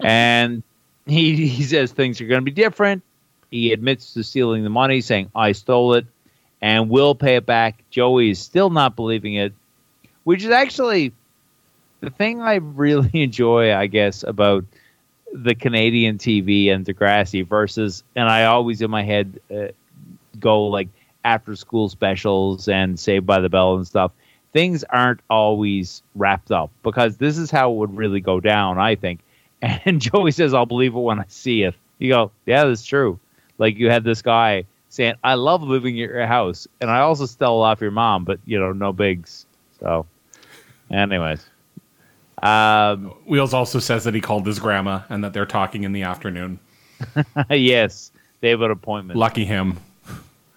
and 0.00 0.62
he 1.06 1.46
he 1.46 1.62
says 1.62 1.92
things 1.92 2.20
are 2.20 2.26
going 2.26 2.40
to 2.40 2.44
be 2.44 2.50
different. 2.50 3.02
He 3.50 3.72
admits 3.72 4.14
to 4.14 4.24
stealing 4.24 4.64
the 4.64 4.70
money, 4.70 5.00
saying 5.00 5.30
I 5.34 5.52
stole 5.52 5.94
it, 5.94 6.06
and 6.60 6.88
will 6.88 7.14
pay 7.14 7.36
it 7.36 7.46
back. 7.46 7.84
Joey 7.90 8.30
is 8.30 8.38
still 8.40 8.70
not 8.70 8.96
believing 8.96 9.34
it, 9.34 9.52
which 10.24 10.42
is 10.42 10.50
actually 10.50 11.12
the 12.00 12.10
thing 12.10 12.40
I 12.40 12.56
really 12.56 13.10
enjoy, 13.22 13.74
I 13.74 13.86
guess, 13.86 14.22
about 14.22 14.64
the 15.32 15.54
Canadian 15.54 16.18
TV 16.18 16.72
and 16.72 16.84
Degrassi 16.84 17.46
versus, 17.46 18.02
and 18.14 18.28
I 18.28 18.44
always 18.44 18.80
in 18.80 18.90
my 18.90 19.02
head 19.02 19.40
uh, 19.54 19.68
go 20.38 20.66
like 20.66 20.88
after 21.26 21.56
school 21.56 21.88
specials 21.88 22.68
and 22.68 22.98
Saved 22.98 23.26
by 23.26 23.40
the 23.40 23.48
Bell 23.48 23.74
and 23.76 23.86
stuff. 23.86 24.12
Things 24.52 24.84
aren't 24.84 25.20
always 25.28 26.02
wrapped 26.14 26.52
up 26.52 26.70
because 26.82 27.18
this 27.18 27.36
is 27.36 27.50
how 27.50 27.72
it 27.72 27.74
would 27.74 27.96
really 27.96 28.20
go 28.20 28.40
down, 28.40 28.78
I 28.78 28.94
think. 28.94 29.20
And 29.62 30.00
Joey 30.00 30.32
says, 30.32 30.54
I'll 30.54 30.66
believe 30.66 30.94
it 30.94 31.00
when 31.00 31.18
I 31.18 31.24
see 31.28 31.62
it. 31.62 31.74
You 31.98 32.10
go, 32.10 32.30
yeah, 32.44 32.64
that's 32.64 32.84
true. 32.84 33.18
Like 33.58 33.78
you 33.78 33.90
had 33.90 34.04
this 34.04 34.20
guy 34.22 34.66
saying, 34.90 35.14
I 35.24 35.34
love 35.34 35.62
living 35.62 35.94
at 36.00 36.10
your 36.10 36.26
house. 36.26 36.68
And 36.80 36.90
I 36.90 37.00
also 37.00 37.26
stole 37.26 37.62
off 37.62 37.80
your 37.80 37.90
mom, 37.90 38.24
but, 38.24 38.38
you 38.44 38.60
know, 38.60 38.72
no 38.72 38.92
bigs. 38.92 39.46
So, 39.80 40.06
anyways. 40.90 41.44
Um, 42.42 43.06
Wheels 43.24 43.54
also 43.54 43.78
says 43.78 44.04
that 44.04 44.14
he 44.14 44.20
called 44.20 44.46
his 44.46 44.58
grandma 44.58 45.00
and 45.08 45.24
that 45.24 45.32
they're 45.32 45.46
talking 45.46 45.84
in 45.84 45.92
the 45.92 46.02
afternoon. 46.02 46.60
yes, 47.50 48.12
they 48.40 48.50
have 48.50 48.60
an 48.60 48.70
appointment. 48.70 49.18
Lucky 49.18 49.46
him. 49.46 49.78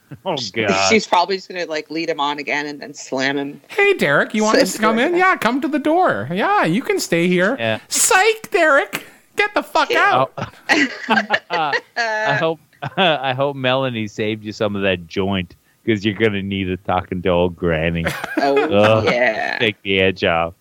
Oh, 0.26 0.36
God. 0.53 0.90
She's 0.90 1.07
probably 1.07 1.36
just 1.38 1.49
gonna 1.49 1.65
like 1.65 1.90
lead 1.90 2.10
him 2.10 2.19
on 2.19 2.40
again 2.40 2.65
and 2.65 2.81
then 2.81 2.94
slam 2.94 3.38
him. 3.38 3.61
Hey, 3.68 3.94
Derek, 3.94 4.34
you 4.34 4.44
want 4.44 4.57
us 4.57 4.73
to 4.73 4.80
come 4.80 4.98
in? 4.99 5.15
Yeah, 5.15 5.36
come 5.38 5.61
to 5.61 5.68
the 5.68 5.80
door. 5.80 6.27
Yeah, 6.31 6.65
you 6.65 6.81
can 6.81 6.99
stay 6.99 7.27
here. 7.27 7.56
Yeah. 7.60 7.80
Psych, 7.88 8.49
Derek. 8.52 9.06
Get 9.36 9.53
the 9.53 9.64
fuck 9.64 9.91
out. 9.91 10.34
Oh. 10.38 11.72
I 11.95 12.38
hope 12.40 12.60
I 12.98 13.34
hope 13.34 13.56
Melanie 13.56 14.07
saved 14.07 14.44
you 14.44 14.52
some 14.52 14.76
of 14.76 14.81
that 14.81 15.07
joint 15.07 15.56
because 15.84 16.03
you're 16.03 16.15
gonna 16.15 16.41
need 16.41 16.69
it 16.69 16.84
talking 16.86 17.22
to 17.22 17.30
old 17.30 17.56
Granny. 17.56 18.06
Oh 18.38 19.03
yeah. 19.10 19.57
Take 19.60 19.81
the 19.84 19.99
edge 19.99 20.23
off. 20.23 20.53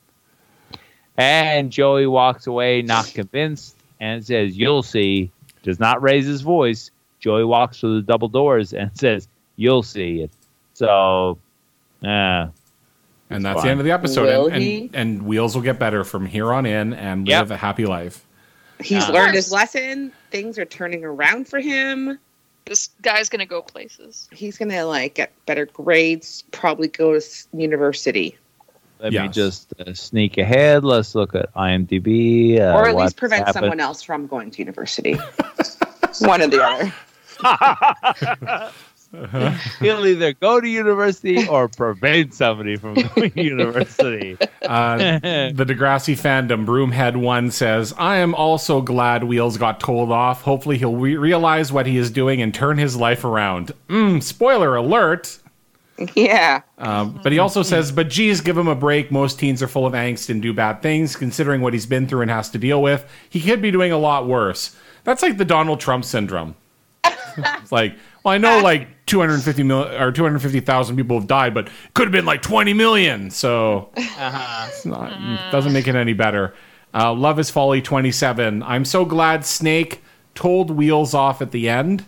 And 1.17 1.73
Joey 1.73 2.07
walks 2.07 2.47
away, 2.47 2.83
not 2.83 3.07
convinced, 3.13 3.77
and 3.99 4.25
says, 4.25 4.57
"You'll 4.57 4.83
see." 4.83 5.33
Does 5.65 5.81
not 5.81 6.01
raise 6.01 6.27
his 6.27 6.43
voice. 6.43 6.91
Joey 7.19 7.45
walks 7.45 7.81
through 7.81 7.97
the 7.97 8.07
double 8.07 8.29
doors 8.29 8.73
and 8.73 8.91
says, 8.97 9.29
"You'll 9.59 9.83
see 9.83 10.23
it." 10.23 10.31
So, 10.73 11.37
yeah. 12.01 12.49
And 13.31 13.45
that's 13.45 13.57
fine. 13.57 13.65
the 13.67 13.71
end 13.73 13.81
of 13.81 13.85
the 13.85 13.93
episode. 13.93 14.51
And, 14.53 14.63
and, 14.65 14.91
and 14.95 15.23
Wheels 15.27 15.55
will 15.55 15.61
get 15.63 15.79
better 15.79 16.03
from 16.03 16.25
here 16.25 16.51
on 16.51 16.65
in 16.65 16.95
and 16.95 17.29
Yep. 17.29 17.41
live 17.43 17.51
a 17.51 17.57
happy 17.59 17.85
life. 17.85 18.25
He's 18.81 19.07
Uh, 19.07 19.13
learned 19.13 19.35
his 19.35 19.53
lesson. 19.53 20.13
Things 20.31 20.59
are 20.59 20.65
turning 20.65 21.05
around 21.05 21.47
for 21.47 21.59
him. 21.61 22.19
This 22.65 22.89
guy's 23.03 23.29
gonna 23.29 23.45
go 23.45 23.61
places. 23.61 24.29
He's 24.33 24.57
gonna 24.57 24.85
like 24.87 25.15
get 25.15 25.33
better 25.45 25.67
grades. 25.67 26.45
Probably 26.53 26.89
go 26.89 27.19
to 27.19 27.27
university, 27.53 28.37
let 29.01 29.13
me 29.13 29.29
just 29.29 29.73
uh, 29.81 29.95
sneak 29.95 30.39
ahead. 30.39 30.85
Let's 30.85 31.15
look 31.15 31.35
at 31.35 31.53
IMDb, 31.55 32.59
uh, 32.61 32.75
or 32.75 32.89
at 32.89 32.97
least 32.97 33.17
prevent 33.17 33.47
happened. 33.47 33.63
someone 33.63 33.81
else 33.81 34.03
from 34.03 34.27
going 34.27 34.51
to 34.53 34.59
university. 34.59 35.15
One 36.21 36.43
or 36.43 36.47
the 36.49 36.93
other. 37.45 38.71
He'll 39.81 40.07
either 40.07 40.35
go 40.35 40.61
to 40.61 40.69
university 40.69 41.47
or 41.49 41.69
prevent 41.69 42.35
somebody 42.35 42.77
from 42.77 42.95
going 43.15 43.31
to 43.31 43.43
university. 43.43 44.37
Uh, 44.61 44.97
the 44.99 45.65
Degrassi 45.65 46.15
fandom, 46.15 46.67
Broomhead 46.67 47.17
One 47.17 47.51
says, 47.51 47.95
"I 47.97 48.17
am 48.17 48.35
also 48.35 48.83
glad 48.83 49.25
Wheels 49.25 49.57
got 49.57 49.81
told 49.81 50.13
off. 50.13 50.43
Hopefully, 50.43 50.77
he'll 50.77 50.97
re- 50.97 51.17
realize 51.17 51.73
what 51.73 51.87
he 51.87 51.97
is 51.97 52.11
doing 52.11 52.43
and 52.43 52.53
turn 52.53 52.77
his 52.77 52.97
life 52.97 53.25
around." 53.25 53.73
Mm, 53.89 54.23
spoiler 54.23 54.77
alert. 54.77 55.39
Yeah. 56.15 56.61
Um, 56.77 57.19
but 57.23 57.33
he 57.33 57.39
also 57.39 57.63
says, 57.63 57.91
"But 57.91 58.11
geez, 58.11 58.43
give 58.43 58.59
him 58.59 58.69
a 58.69 58.75
break. 58.75 59.11
Most 59.11 59.39
teens 59.39 59.63
are 59.63 59.69
full 59.69 59.87
of 59.87 59.95
angst 59.95 60.29
and 60.29 60.43
do 60.43 60.53
bad 60.53 60.83
things. 60.83 61.17
Considering 61.17 61.63
what 61.63 61.73
he's 61.73 61.87
been 61.87 62.07
through 62.07 62.21
and 62.21 62.31
has 62.31 62.51
to 62.51 62.59
deal 62.59 62.83
with, 62.83 63.11
he 63.29 63.41
could 63.41 63.63
be 63.63 63.71
doing 63.71 63.91
a 63.91 63.99
lot 63.99 64.27
worse." 64.27 64.77
That's 65.05 65.23
like 65.23 65.39
the 65.39 65.45
Donald 65.47 65.81
Trump 65.81 66.05
syndrome. 66.05 66.55
it's 67.05 67.73
like, 67.73 67.97
well, 68.25 68.35
I 68.35 68.39
know 68.39 68.61
like 68.61 69.07
250 69.07 69.63
million 69.63 70.01
or 70.01 70.13
250,000 70.13 70.97
people 70.97 71.19
have 71.19 71.27
died, 71.27 71.55
but 71.55 71.69
could 71.95 72.05
have 72.05 72.13
been 72.13 72.27
like 72.27 72.43
20 72.43 72.73
million. 72.75 73.31
So 73.31 73.91
it's 73.97 74.85
not, 74.85 75.51
doesn't 75.51 75.73
make 75.73 75.89
it 75.89 75.95
any 75.95 76.13
better. 76.13 76.55
Uh, 76.95 77.13
Love 77.13 77.39
is 77.39 77.51
Folly 77.51 77.83
27. 77.83 78.63
I'm 78.63 78.85
so 78.85 79.05
glad 79.05 79.45
Snake 79.45 80.03
told 80.35 80.71
Wheels 80.71 81.15
off 81.15 81.43
at 81.43 81.51
the 81.51 81.69
end. 81.69 82.05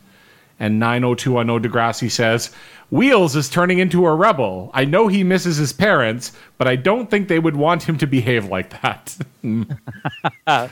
And 0.59 0.79
90210 0.79 1.71
Degrassi 1.71 2.11
says, 2.11 2.51
Wheels 2.91 3.35
is 3.35 3.49
turning 3.49 3.79
into 3.79 4.05
a 4.05 4.15
rebel. 4.15 4.71
I 4.75 4.85
know 4.85 5.09
he 5.09 5.25
misses 5.25 5.57
his 5.57 5.73
parents, 5.73 6.33
but 6.59 6.69
I 6.69 6.77
don't 6.77 7.09
think 7.09 7.29
they 7.29 7.39
would 7.39 7.57
want 7.57 7.85
him 7.85 7.97
to 7.99 8.07
behave 8.07 8.47
like 8.47 8.83
that. 8.83 9.17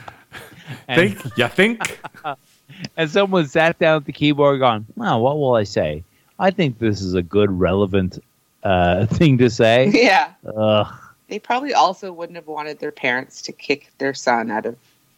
Think? 0.87 1.37
You 1.37 1.47
think? 1.47 1.99
and 2.97 3.09
someone 3.09 3.47
sat 3.47 3.79
down 3.79 3.97
at 3.97 4.05
the 4.05 4.13
keyboard 4.13 4.59
going, 4.59 4.85
well, 4.95 5.21
what 5.21 5.37
will 5.37 5.55
I 5.55 5.63
say? 5.63 6.03
I 6.39 6.51
think 6.51 6.79
this 6.79 7.01
is 7.01 7.13
a 7.13 7.21
good, 7.21 7.51
relevant 7.51 8.23
uh, 8.63 9.05
thing 9.07 9.37
to 9.39 9.49
say. 9.49 9.91
Yeah. 9.93 10.33
Ugh. 10.55 10.87
They 11.27 11.37
probably 11.37 11.73
also 11.73 12.11
wouldn't 12.11 12.37
have 12.37 12.47
wanted 12.47 12.79
their 12.79 12.91
parents 12.91 13.41
to 13.43 13.51
kick 13.51 13.91
their 13.99 14.15
son 14.15 14.49
out 14.49 14.65
of 14.65 14.75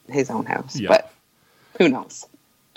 his 0.09 0.29
own 0.29 0.45
house. 0.45 0.77
Yeah. 0.77 0.89
But 0.89 1.13
who 1.77 1.87
knows? 1.87 2.25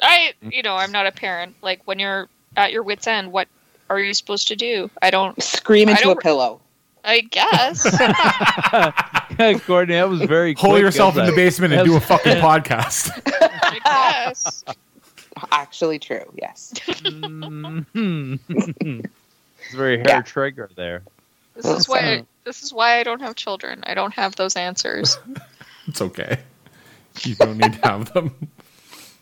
I, 0.01 0.35
you 0.43 0.63
know, 0.63 0.77
I'm 0.77 0.93
not 0.93 1.07
a 1.07 1.13
parent. 1.13 1.57
Like 1.61 1.81
when 1.85 1.99
you're 1.99 2.29
at 2.57 2.71
your 2.71 2.85
wits' 2.85 3.09
end, 3.09 3.33
what 3.33 3.49
are 3.91 3.99
you 3.99 4.15
supposed 4.15 4.47
to 4.49 4.57
do? 4.57 4.89
I 5.03 5.11
don't. 5.11 5.43
Scream 5.43 5.89
into 5.89 6.03
a 6.03 6.05
don't- 6.15 6.23
pillow. 6.23 6.61
I 7.07 7.21
guess. 7.21 7.85
Courtney, 9.67 9.95
that 9.95 10.09
was 10.09 10.21
very 10.23 10.55
Hole 10.55 10.73
quick, 10.73 10.83
yourself 10.83 11.15
in 11.15 11.21
wasn't 11.23 11.37
the 11.37 11.43
basement 11.43 11.73
and 11.75 11.85
do 11.85 11.97
a 11.97 12.01
fucking 12.01 12.37
podcast. 12.39 13.11
I 13.43 14.25
guess. 14.27 14.65
Actually 15.51 15.99
true, 15.99 16.25
yes. 16.41 16.73
Mhm. 16.87 17.85
it's 18.49 19.75
very 19.75 19.97
hair 19.99 20.05
Yeah. 20.09 20.23
trigger 20.23 20.71
there. 20.77 21.03
This 21.57 21.67
is 21.67 21.89
why. 21.89 22.25
This 22.45 22.63
is 22.63 22.73
why 22.73 22.99
I 22.99 23.03
don't 23.03 23.21
have 23.21 23.35
children. 23.37 23.81
I 23.87 23.95
don't 23.95 24.13
have 24.15 24.37
those 24.37 24.55
answers. 24.57 25.19
It's 25.87 26.01
okay. 26.03 26.39
You 27.23 27.35
don't 27.37 27.57
need 27.59 27.73
to 27.75 27.89
have 27.89 28.13
them. 28.13 28.35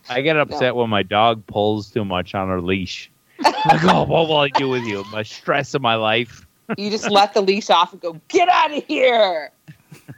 I 0.09 0.21
get 0.23 0.37
upset 0.37 0.75
when 0.75 0.91
my 0.91 1.03
dog 1.03 1.47
pulls 1.47 1.91
too 1.91 2.05
much 2.05 2.35
on 2.35 2.49
her 2.49 2.61
leash. 2.61 3.11
like, 3.39 3.85
oh, 3.85 4.03
what 4.05 4.29
will 4.29 4.37
I 4.39 4.49
do 4.49 4.69
with 4.69 4.83
you? 4.85 5.05
My 5.13 5.23
stress 5.23 5.75
of 5.75 5.83
my 5.83 5.95
life. 5.95 6.47
You 6.79 6.91
just 6.91 7.11
let 7.11 7.35
the 7.35 7.41
leash 7.43 7.71
off 7.71 7.93
and 7.93 8.01
go, 8.01 8.19
get 8.29 8.49
out 8.49 8.77
of 8.77 8.83
here. 8.85 9.51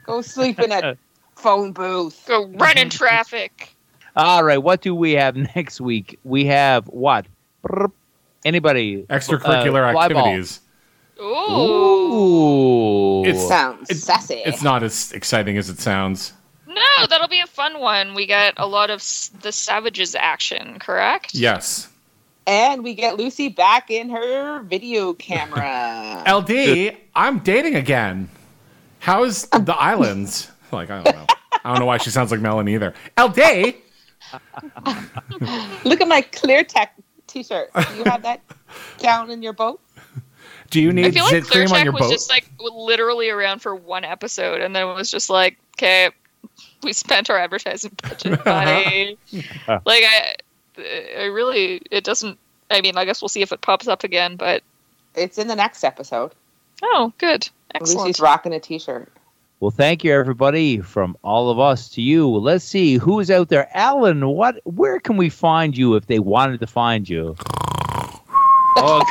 Go 0.05 0.21
sleep 0.21 0.59
in 0.59 0.71
a 0.71 0.97
phone 1.35 1.71
booth. 1.71 2.23
Go 2.27 2.45
run 2.47 2.77
in 2.77 2.89
traffic. 2.89 3.69
All 4.15 4.43
right, 4.43 4.57
what 4.57 4.81
do 4.81 4.95
we 4.95 5.13
have 5.13 5.35
next 5.55 5.81
week? 5.81 6.19
We 6.23 6.45
have 6.45 6.85
what? 6.87 7.25
Anybody? 8.43 9.03
Extracurricular 9.09 9.93
Uh, 9.93 9.97
activities. 9.99 10.59
Ooh. 11.19 11.23
Ooh. 11.25 13.25
It's- 13.25 13.47
Sounds 13.47 13.89
It's- 13.89 14.03
sassy. 14.03 14.41
It's 14.45 14.61
not 14.61 14.83
as 14.83 15.11
exciting 15.13 15.57
as 15.57 15.69
it 15.69 15.79
sounds. 15.79 16.33
No, 16.67 17.07
that'll 17.09 17.27
be 17.29 17.39
a 17.39 17.47
fun 17.47 17.79
one. 17.79 18.13
We 18.15 18.25
get 18.25 18.53
a 18.57 18.67
lot 18.67 18.89
of 18.89 18.99
s- 18.99 19.31
the 19.41 19.51
Savages 19.51 20.13
action, 20.15 20.77
correct? 20.79 21.33
Yes. 21.33 21.89
and 22.47 22.83
we 22.83 22.93
get 22.93 23.17
Lucy 23.17 23.49
back 23.49 23.89
in 23.89 24.07
her 24.11 24.59
video 24.59 25.13
camera. 25.13 26.21
LD, 26.27 26.95
I'm 27.15 27.39
dating 27.39 27.73
again. 27.75 28.29
How's 29.05 29.43
the 29.49 29.75
islands? 29.77 30.51
Like, 30.71 30.89
I 30.89 31.03
don't 31.03 31.15
know. 31.15 31.25
I 31.63 31.69
don't 31.69 31.79
know 31.79 31.85
why 31.85 31.97
she 31.97 32.09
sounds 32.09 32.31
like 32.31 32.41
Melanie 32.41 32.73
either. 32.73 32.93
LD, 33.19 33.37
Look 35.85 36.01
at 36.01 36.07
my 36.07 36.21
clear 36.31 36.63
tech 36.63 36.95
t-shirt. 37.27 37.69
Do 37.73 37.95
you 37.97 38.03
have 38.05 38.23
that 38.23 38.41
down 38.97 39.29
in 39.29 39.41
your 39.43 39.53
boat? 39.53 39.79
do 40.71 40.81
you 40.81 40.91
need 40.91 41.05
I 41.05 41.07
need 41.09 41.13
feel 41.13 41.27
zit 41.27 41.43
like 41.43 41.51
cream 41.51 41.71
on 41.71 41.83
your 41.83 41.93
was 41.93 42.01
boat? 42.01 42.11
just 42.11 42.29
like 42.29 42.49
literally 42.59 43.29
around 43.29 43.59
for 43.59 43.75
one 43.75 44.03
episode, 44.03 44.61
and 44.61 44.75
then 44.75 44.87
it 44.87 44.93
was 44.93 45.11
just 45.11 45.29
like, 45.29 45.57
okay, 45.77 46.09
we 46.83 46.91
spent 46.91 47.29
our 47.29 47.37
advertising 47.37 47.91
budget. 48.01 48.43
Bye. 48.43 49.15
like 49.67 50.03
I, 50.03 50.35
I 51.19 51.23
really, 51.25 51.81
it 51.91 52.03
doesn't. 52.03 52.39
I 52.71 52.81
mean, 52.81 52.97
I 52.97 53.05
guess 53.05 53.21
we'll 53.21 53.29
see 53.29 53.43
if 53.43 53.51
it 53.51 53.61
pops 53.61 53.87
up 53.87 54.03
again. 54.03 54.35
But 54.35 54.63
It's 55.13 55.37
in 55.37 55.47
the 55.47 55.55
next 55.55 55.83
episode. 55.83 56.31
oh, 56.81 57.13
good, 57.19 57.47
Lucy's 57.81 57.95
excellent. 57.95 58.19
rocking 58.19 58.53
a 58.53 58.59
t-shirt. 58.59 59.11
Well, 59.61 59.71
thank 59.71 60.03
you, 60.03 60.11
everybody, 60.13 60.79
from 60.81 61.17
all 61.23 61.49
of 61.49 61.59
us 61.59 61.87
to 61.89 62.01
you. 62.01 62.27
Let's 62.29 62.65
see 62.65 62.95
who's 62.97 63.31
out 63.31 63.49
there. 63.49 63.69
Alan, 63.75 64.27
what? 64.27 64.59
Where 64.65 64.99
can 64.99 65.15
we 65.17 65.29
find 65.29 65.77
you 65.77 65.95
if 65.95 66.07
they 66.07 66.19
wanted 66.19 66.59
to 66.59 66.67
find 66.67 67.07
you? 67.07 67.35
oh, 68.77 69.01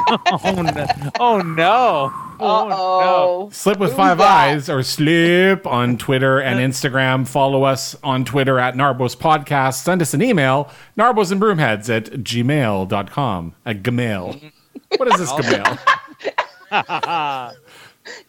oh 0.45 0.63
no! 0.63 0.87
Oh 1.19 1.39
no! 1.41 2.13
Oh, 2.41 2.69
no. 2.69 3.49
Slip 3.53 3.79
with 3.79 3.91
Who's 3.91 3.97
five 3.97 4.19
that? 4.19 4.49
eyes 4.49 4.69
or 4.69 4.83
slip 4.83 5.67
on 5.67 5.97
Twitter 5.97 6.41
and 6.41 6.61
Instagram. 6.73 7.27
Follow 7.27 7.63
us 7.63 7.97
on 8.03 8.25
Twitter 8.25 8.59
at 8.59 8.75
Narbos 8.75 9.17
Podcast. 9.17 9.83
Send 9.83 10.03
us 10.03 10.13
an 10.15 10.21
email, 10.23 10.71
narbos 10.99 11.33
and 11.33 11.41
broomheads 11.41 11.89
at 11.89 12.05
gmail.com. 12.11 13.55
At 13.65 13.83
Gmail. 13.83 14.53
What 14.97 15.09
is 15.09 15.19
this 15.19 15.33
Gmail? 15.33 15.79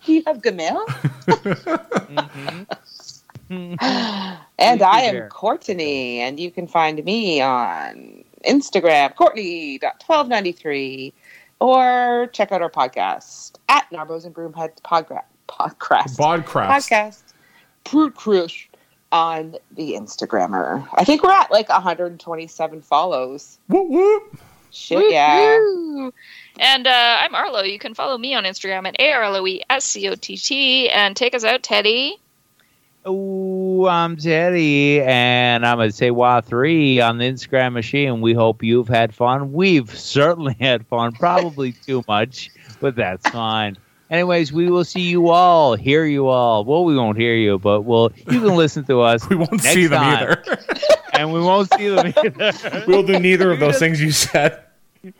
Do 0.06 0.14
you 0.14 0.24
have 0.26 0.42
Gamil? 0.42 0.86
Mhm. 2.08 2.68
And 4.58 4.82
I 4.82 5.02
am 5.02 5.14
there. 5.16 5.30
Courtney, 5.30 6.20
and 6.22 6.40
you 6.40 6.50
can 6.50 6.66
find 6.68 7.04
me 7.06 7.42
on 7.42 8.24
Instagram, 8.44 9.14
Courtney.1293, 9.16 11.14
or 11.60 12.28
check 12.34 12.52
out 12.52 12.62
our 12.64 12.70
podcast 12.72 13.56
at 13.70 13.88
Narbos 13.92 14.26
and 14.26 14.34
Broomhead 14.34 14.82
Podgra- 14.82 15.22
Podcast. 15.48 16.18
Bodcraft. 16.18 16.70
podcast. 16.70 17.22
Fruit 17.86 18.68
on 19.12 19.56
the 19.72 19.94
Instagrammer. 19.94 20.88
I 20.94 21.04
think 21.04 21.22
we're 21.22 21.32
at 21.32 21.52
like 21.52 21.70
127 21.70 22.82
follows. 22.82 23.60
Whoop, 23.68 23.90
whoop. 23.90 24.40
Shit, 24.72 25.12
yeah. 25.12 25.58
Woo-hoo. 25.58 26.14
And 26.60 26.88
uh, 26.88 27.18
I'm 27.22 27.36
Arlo. 27.36 27.62
You 27.64 27.78
can 27.80 27.94
follow 27.94 28.18
me 28.18 28.34
on 28.34 28.44
Instagram 28.46 28.88
at 28.88 28.96
A-R-L-O-E-S-C-O-T-T. 29.00 30.90
And 30.90 31.16
take 31.16 31.36
us 31.36 31.44
out, 31.44 31.64
Teddy. 31.64 32.18
Oh, 33.08 33.86
I'm 33.86 34.18
Teddy, 34.18 35.00
and 35.00 35.64
I'm 35.64 35.78
going 35.78 35.92
to 35.92 35.96
say 35.96 36.10
wow 36.10 36.42
three 36.42 37.00
on 37.00 37.20
the 37.20 37.26
Instagram 37.26 37.74
machine. 37.74 38.20
We 38.20 38.34
hope 38.34 38.64
you've 38.64 38.88
had 38.88 39.14
fun. 39.14 39.54
We've 39.54 39.96
certainly 39.96 40.56
had 40.60 40.88
fun, 40.88 41.12
probably 41.12 41.72
too 41.86 42.04
much, 42.08 42.50
but 42.80 42.96
that's 42.96 43.30
fine. 43.30 43.78
Anyways, 44.10 44.52
we 44.52 44.72
will 44.72 44.86
see 44.86 45.02
you 45.02 45.30
all, 45.30 45.76
hear 45.76 46.06
you 46.06 46.28
all. 46.30 46.66
Well, 46.66 46.84
we 46.84 46.96
won't 46.96 47.18
hear 47.18 47.36
you, 47.36 47.60
but 47.60 47.82
we'll 47.82 48.12
you 48.18 48.40
can 48.40 48.56
listen 48.56 48.86
to 48.86 49.02
us, 49.02 49.24
We 49.30 49.36
won't 49.36 49.52
Next 49.52 49.74
see 49.74 49.86
them 49.86 50.02
time. 50.02 50.24
either. 50.24 50.58
and 51.14 51.32
we 51.32 51.42
won't 51.42 51.72
see 51.74 51.90
them 51.90 52.08
either. 52.18 52.84
we'll 52.88 53.04
do 53.04 53.20
neither 53.20 53.52
of 53.52 53.60
those 53.60 53.78
things 53.78 54.02
you 54.02 54.10
said. 54.12 54.64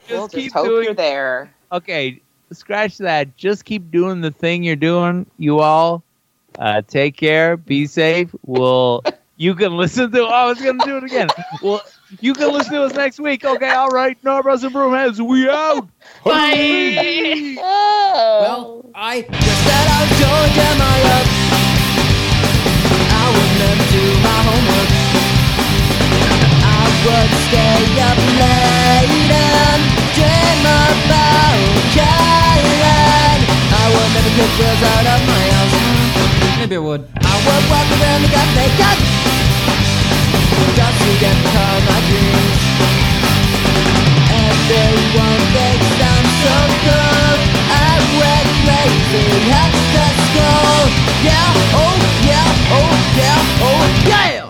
We'll 0.10 0.28
just 0.28 0.34
just 0.34 0.36
keep 0.36 0.54
hope 0.54 0.66
doing 0.68 0.86
you're 0.86 0.94
there. 0.94 1.54
okay, 1.72 2.22
scratch 2.52 2.98
that. 3.00 3.36
Just 3.38 3.66
keep 3.66 3.92
doing 3.92 4.22
the 4.22 4.32
thing 4.32 4.64
you're 4.64 4.76
doing, 4.76 5.26
you 5.38 5.60
all. 5.60 6.04
Uh, 6.58 6.82
take 6.88 7.18
care. 7.18 7.58
Be 7.58 7.86
safe. 7.88 8.34
We'll. 8.46 9.04
You 9.38 9.54
can 9.54 9.76
listen 9.76 10.10
to. 10.14 10.22
Oh, 10.22 10.28
I 10.30 10.46
was 10.46 10.62
gonna 10.62 10.86
do 10.86 10.96
it 10.96 11.04
again. 11.04 11.28
Well, 11.62 11.82
you 12.22 12.34
can 12.34 12.54
listen 12.54 12.72
to 12.72 12.84
us 12.84 12.94
next 12.94 13.20
week. 13.20 13.44
Okay, 13.44 13.68
all 13.70 13.90
right. 13.90 14.18
Norbros 14.24 14.64
and 14.64 14.74
Broomheads, 14.74 15.20
we 15.20 15.50
out. 15.50 15.90
Bye. 16.24 17.58
Well, 17.60 18.90
I 18.96 19.24
just 19.24 19.64
said 19.68 19.88
I 19.92 20.08
was 20.08 20.20
going 20.22 20.50
to 20.50 20.56
get 20.56 20.78
my 20.80 20.98
up. 21.20 21.28
I 23.12 23.26
would 23.36 23.52
never 23.60 23.86
do 23.92 24.04
my 24.24 24.40
homework 24.48 24.95
would 27.06 27.32
stay 27.46 27.86
up 28.02 28.18
late 28.42 29.30
and 29.30 29.82
dream 30.18 30.66
about 30.66 31.62
Caroline. 31.94 33.44
I 33.46 33.86
would 33.94 34.12
never 34.18 34.34
out 34.90 35.06
of 35.14 35.22
my 35.30 35.44
house. 35.54 35.78
Maybe 36.58 36.76
I 36.76 36.82
would. 36.82 37.04
I 37.22 37.36
would 37.46 37.64
walk 37.70 37.90
around 37.94 38.22
the 38.26 38.32
cafe 38.34 38.66
Don't 40.78 40.98
you 41.06 41.14
get 41.22 41.38
caught 41.54 41.82
my 41.90 42.00
dreams. 42.10 42.62
Everyone 44.50 45.42
thinks 45.54 45.90
I'm 46.10 46.28
so 46.42 46.58
good. 46.90 47.40
I 47.70 47.94
went 48.18 48.50
crazy 48.66 49.30
at 49.62 49.72
the 49.94 50.08
school. 50.26 50.78
Yeah, 51.22 51.82
oh 51.82 51.98
yeah, 52.26 52.50
oh 52.78 52.90
yeah, 53.14 53.38
oh 53.62 53.84
yeah. 54.10 54.45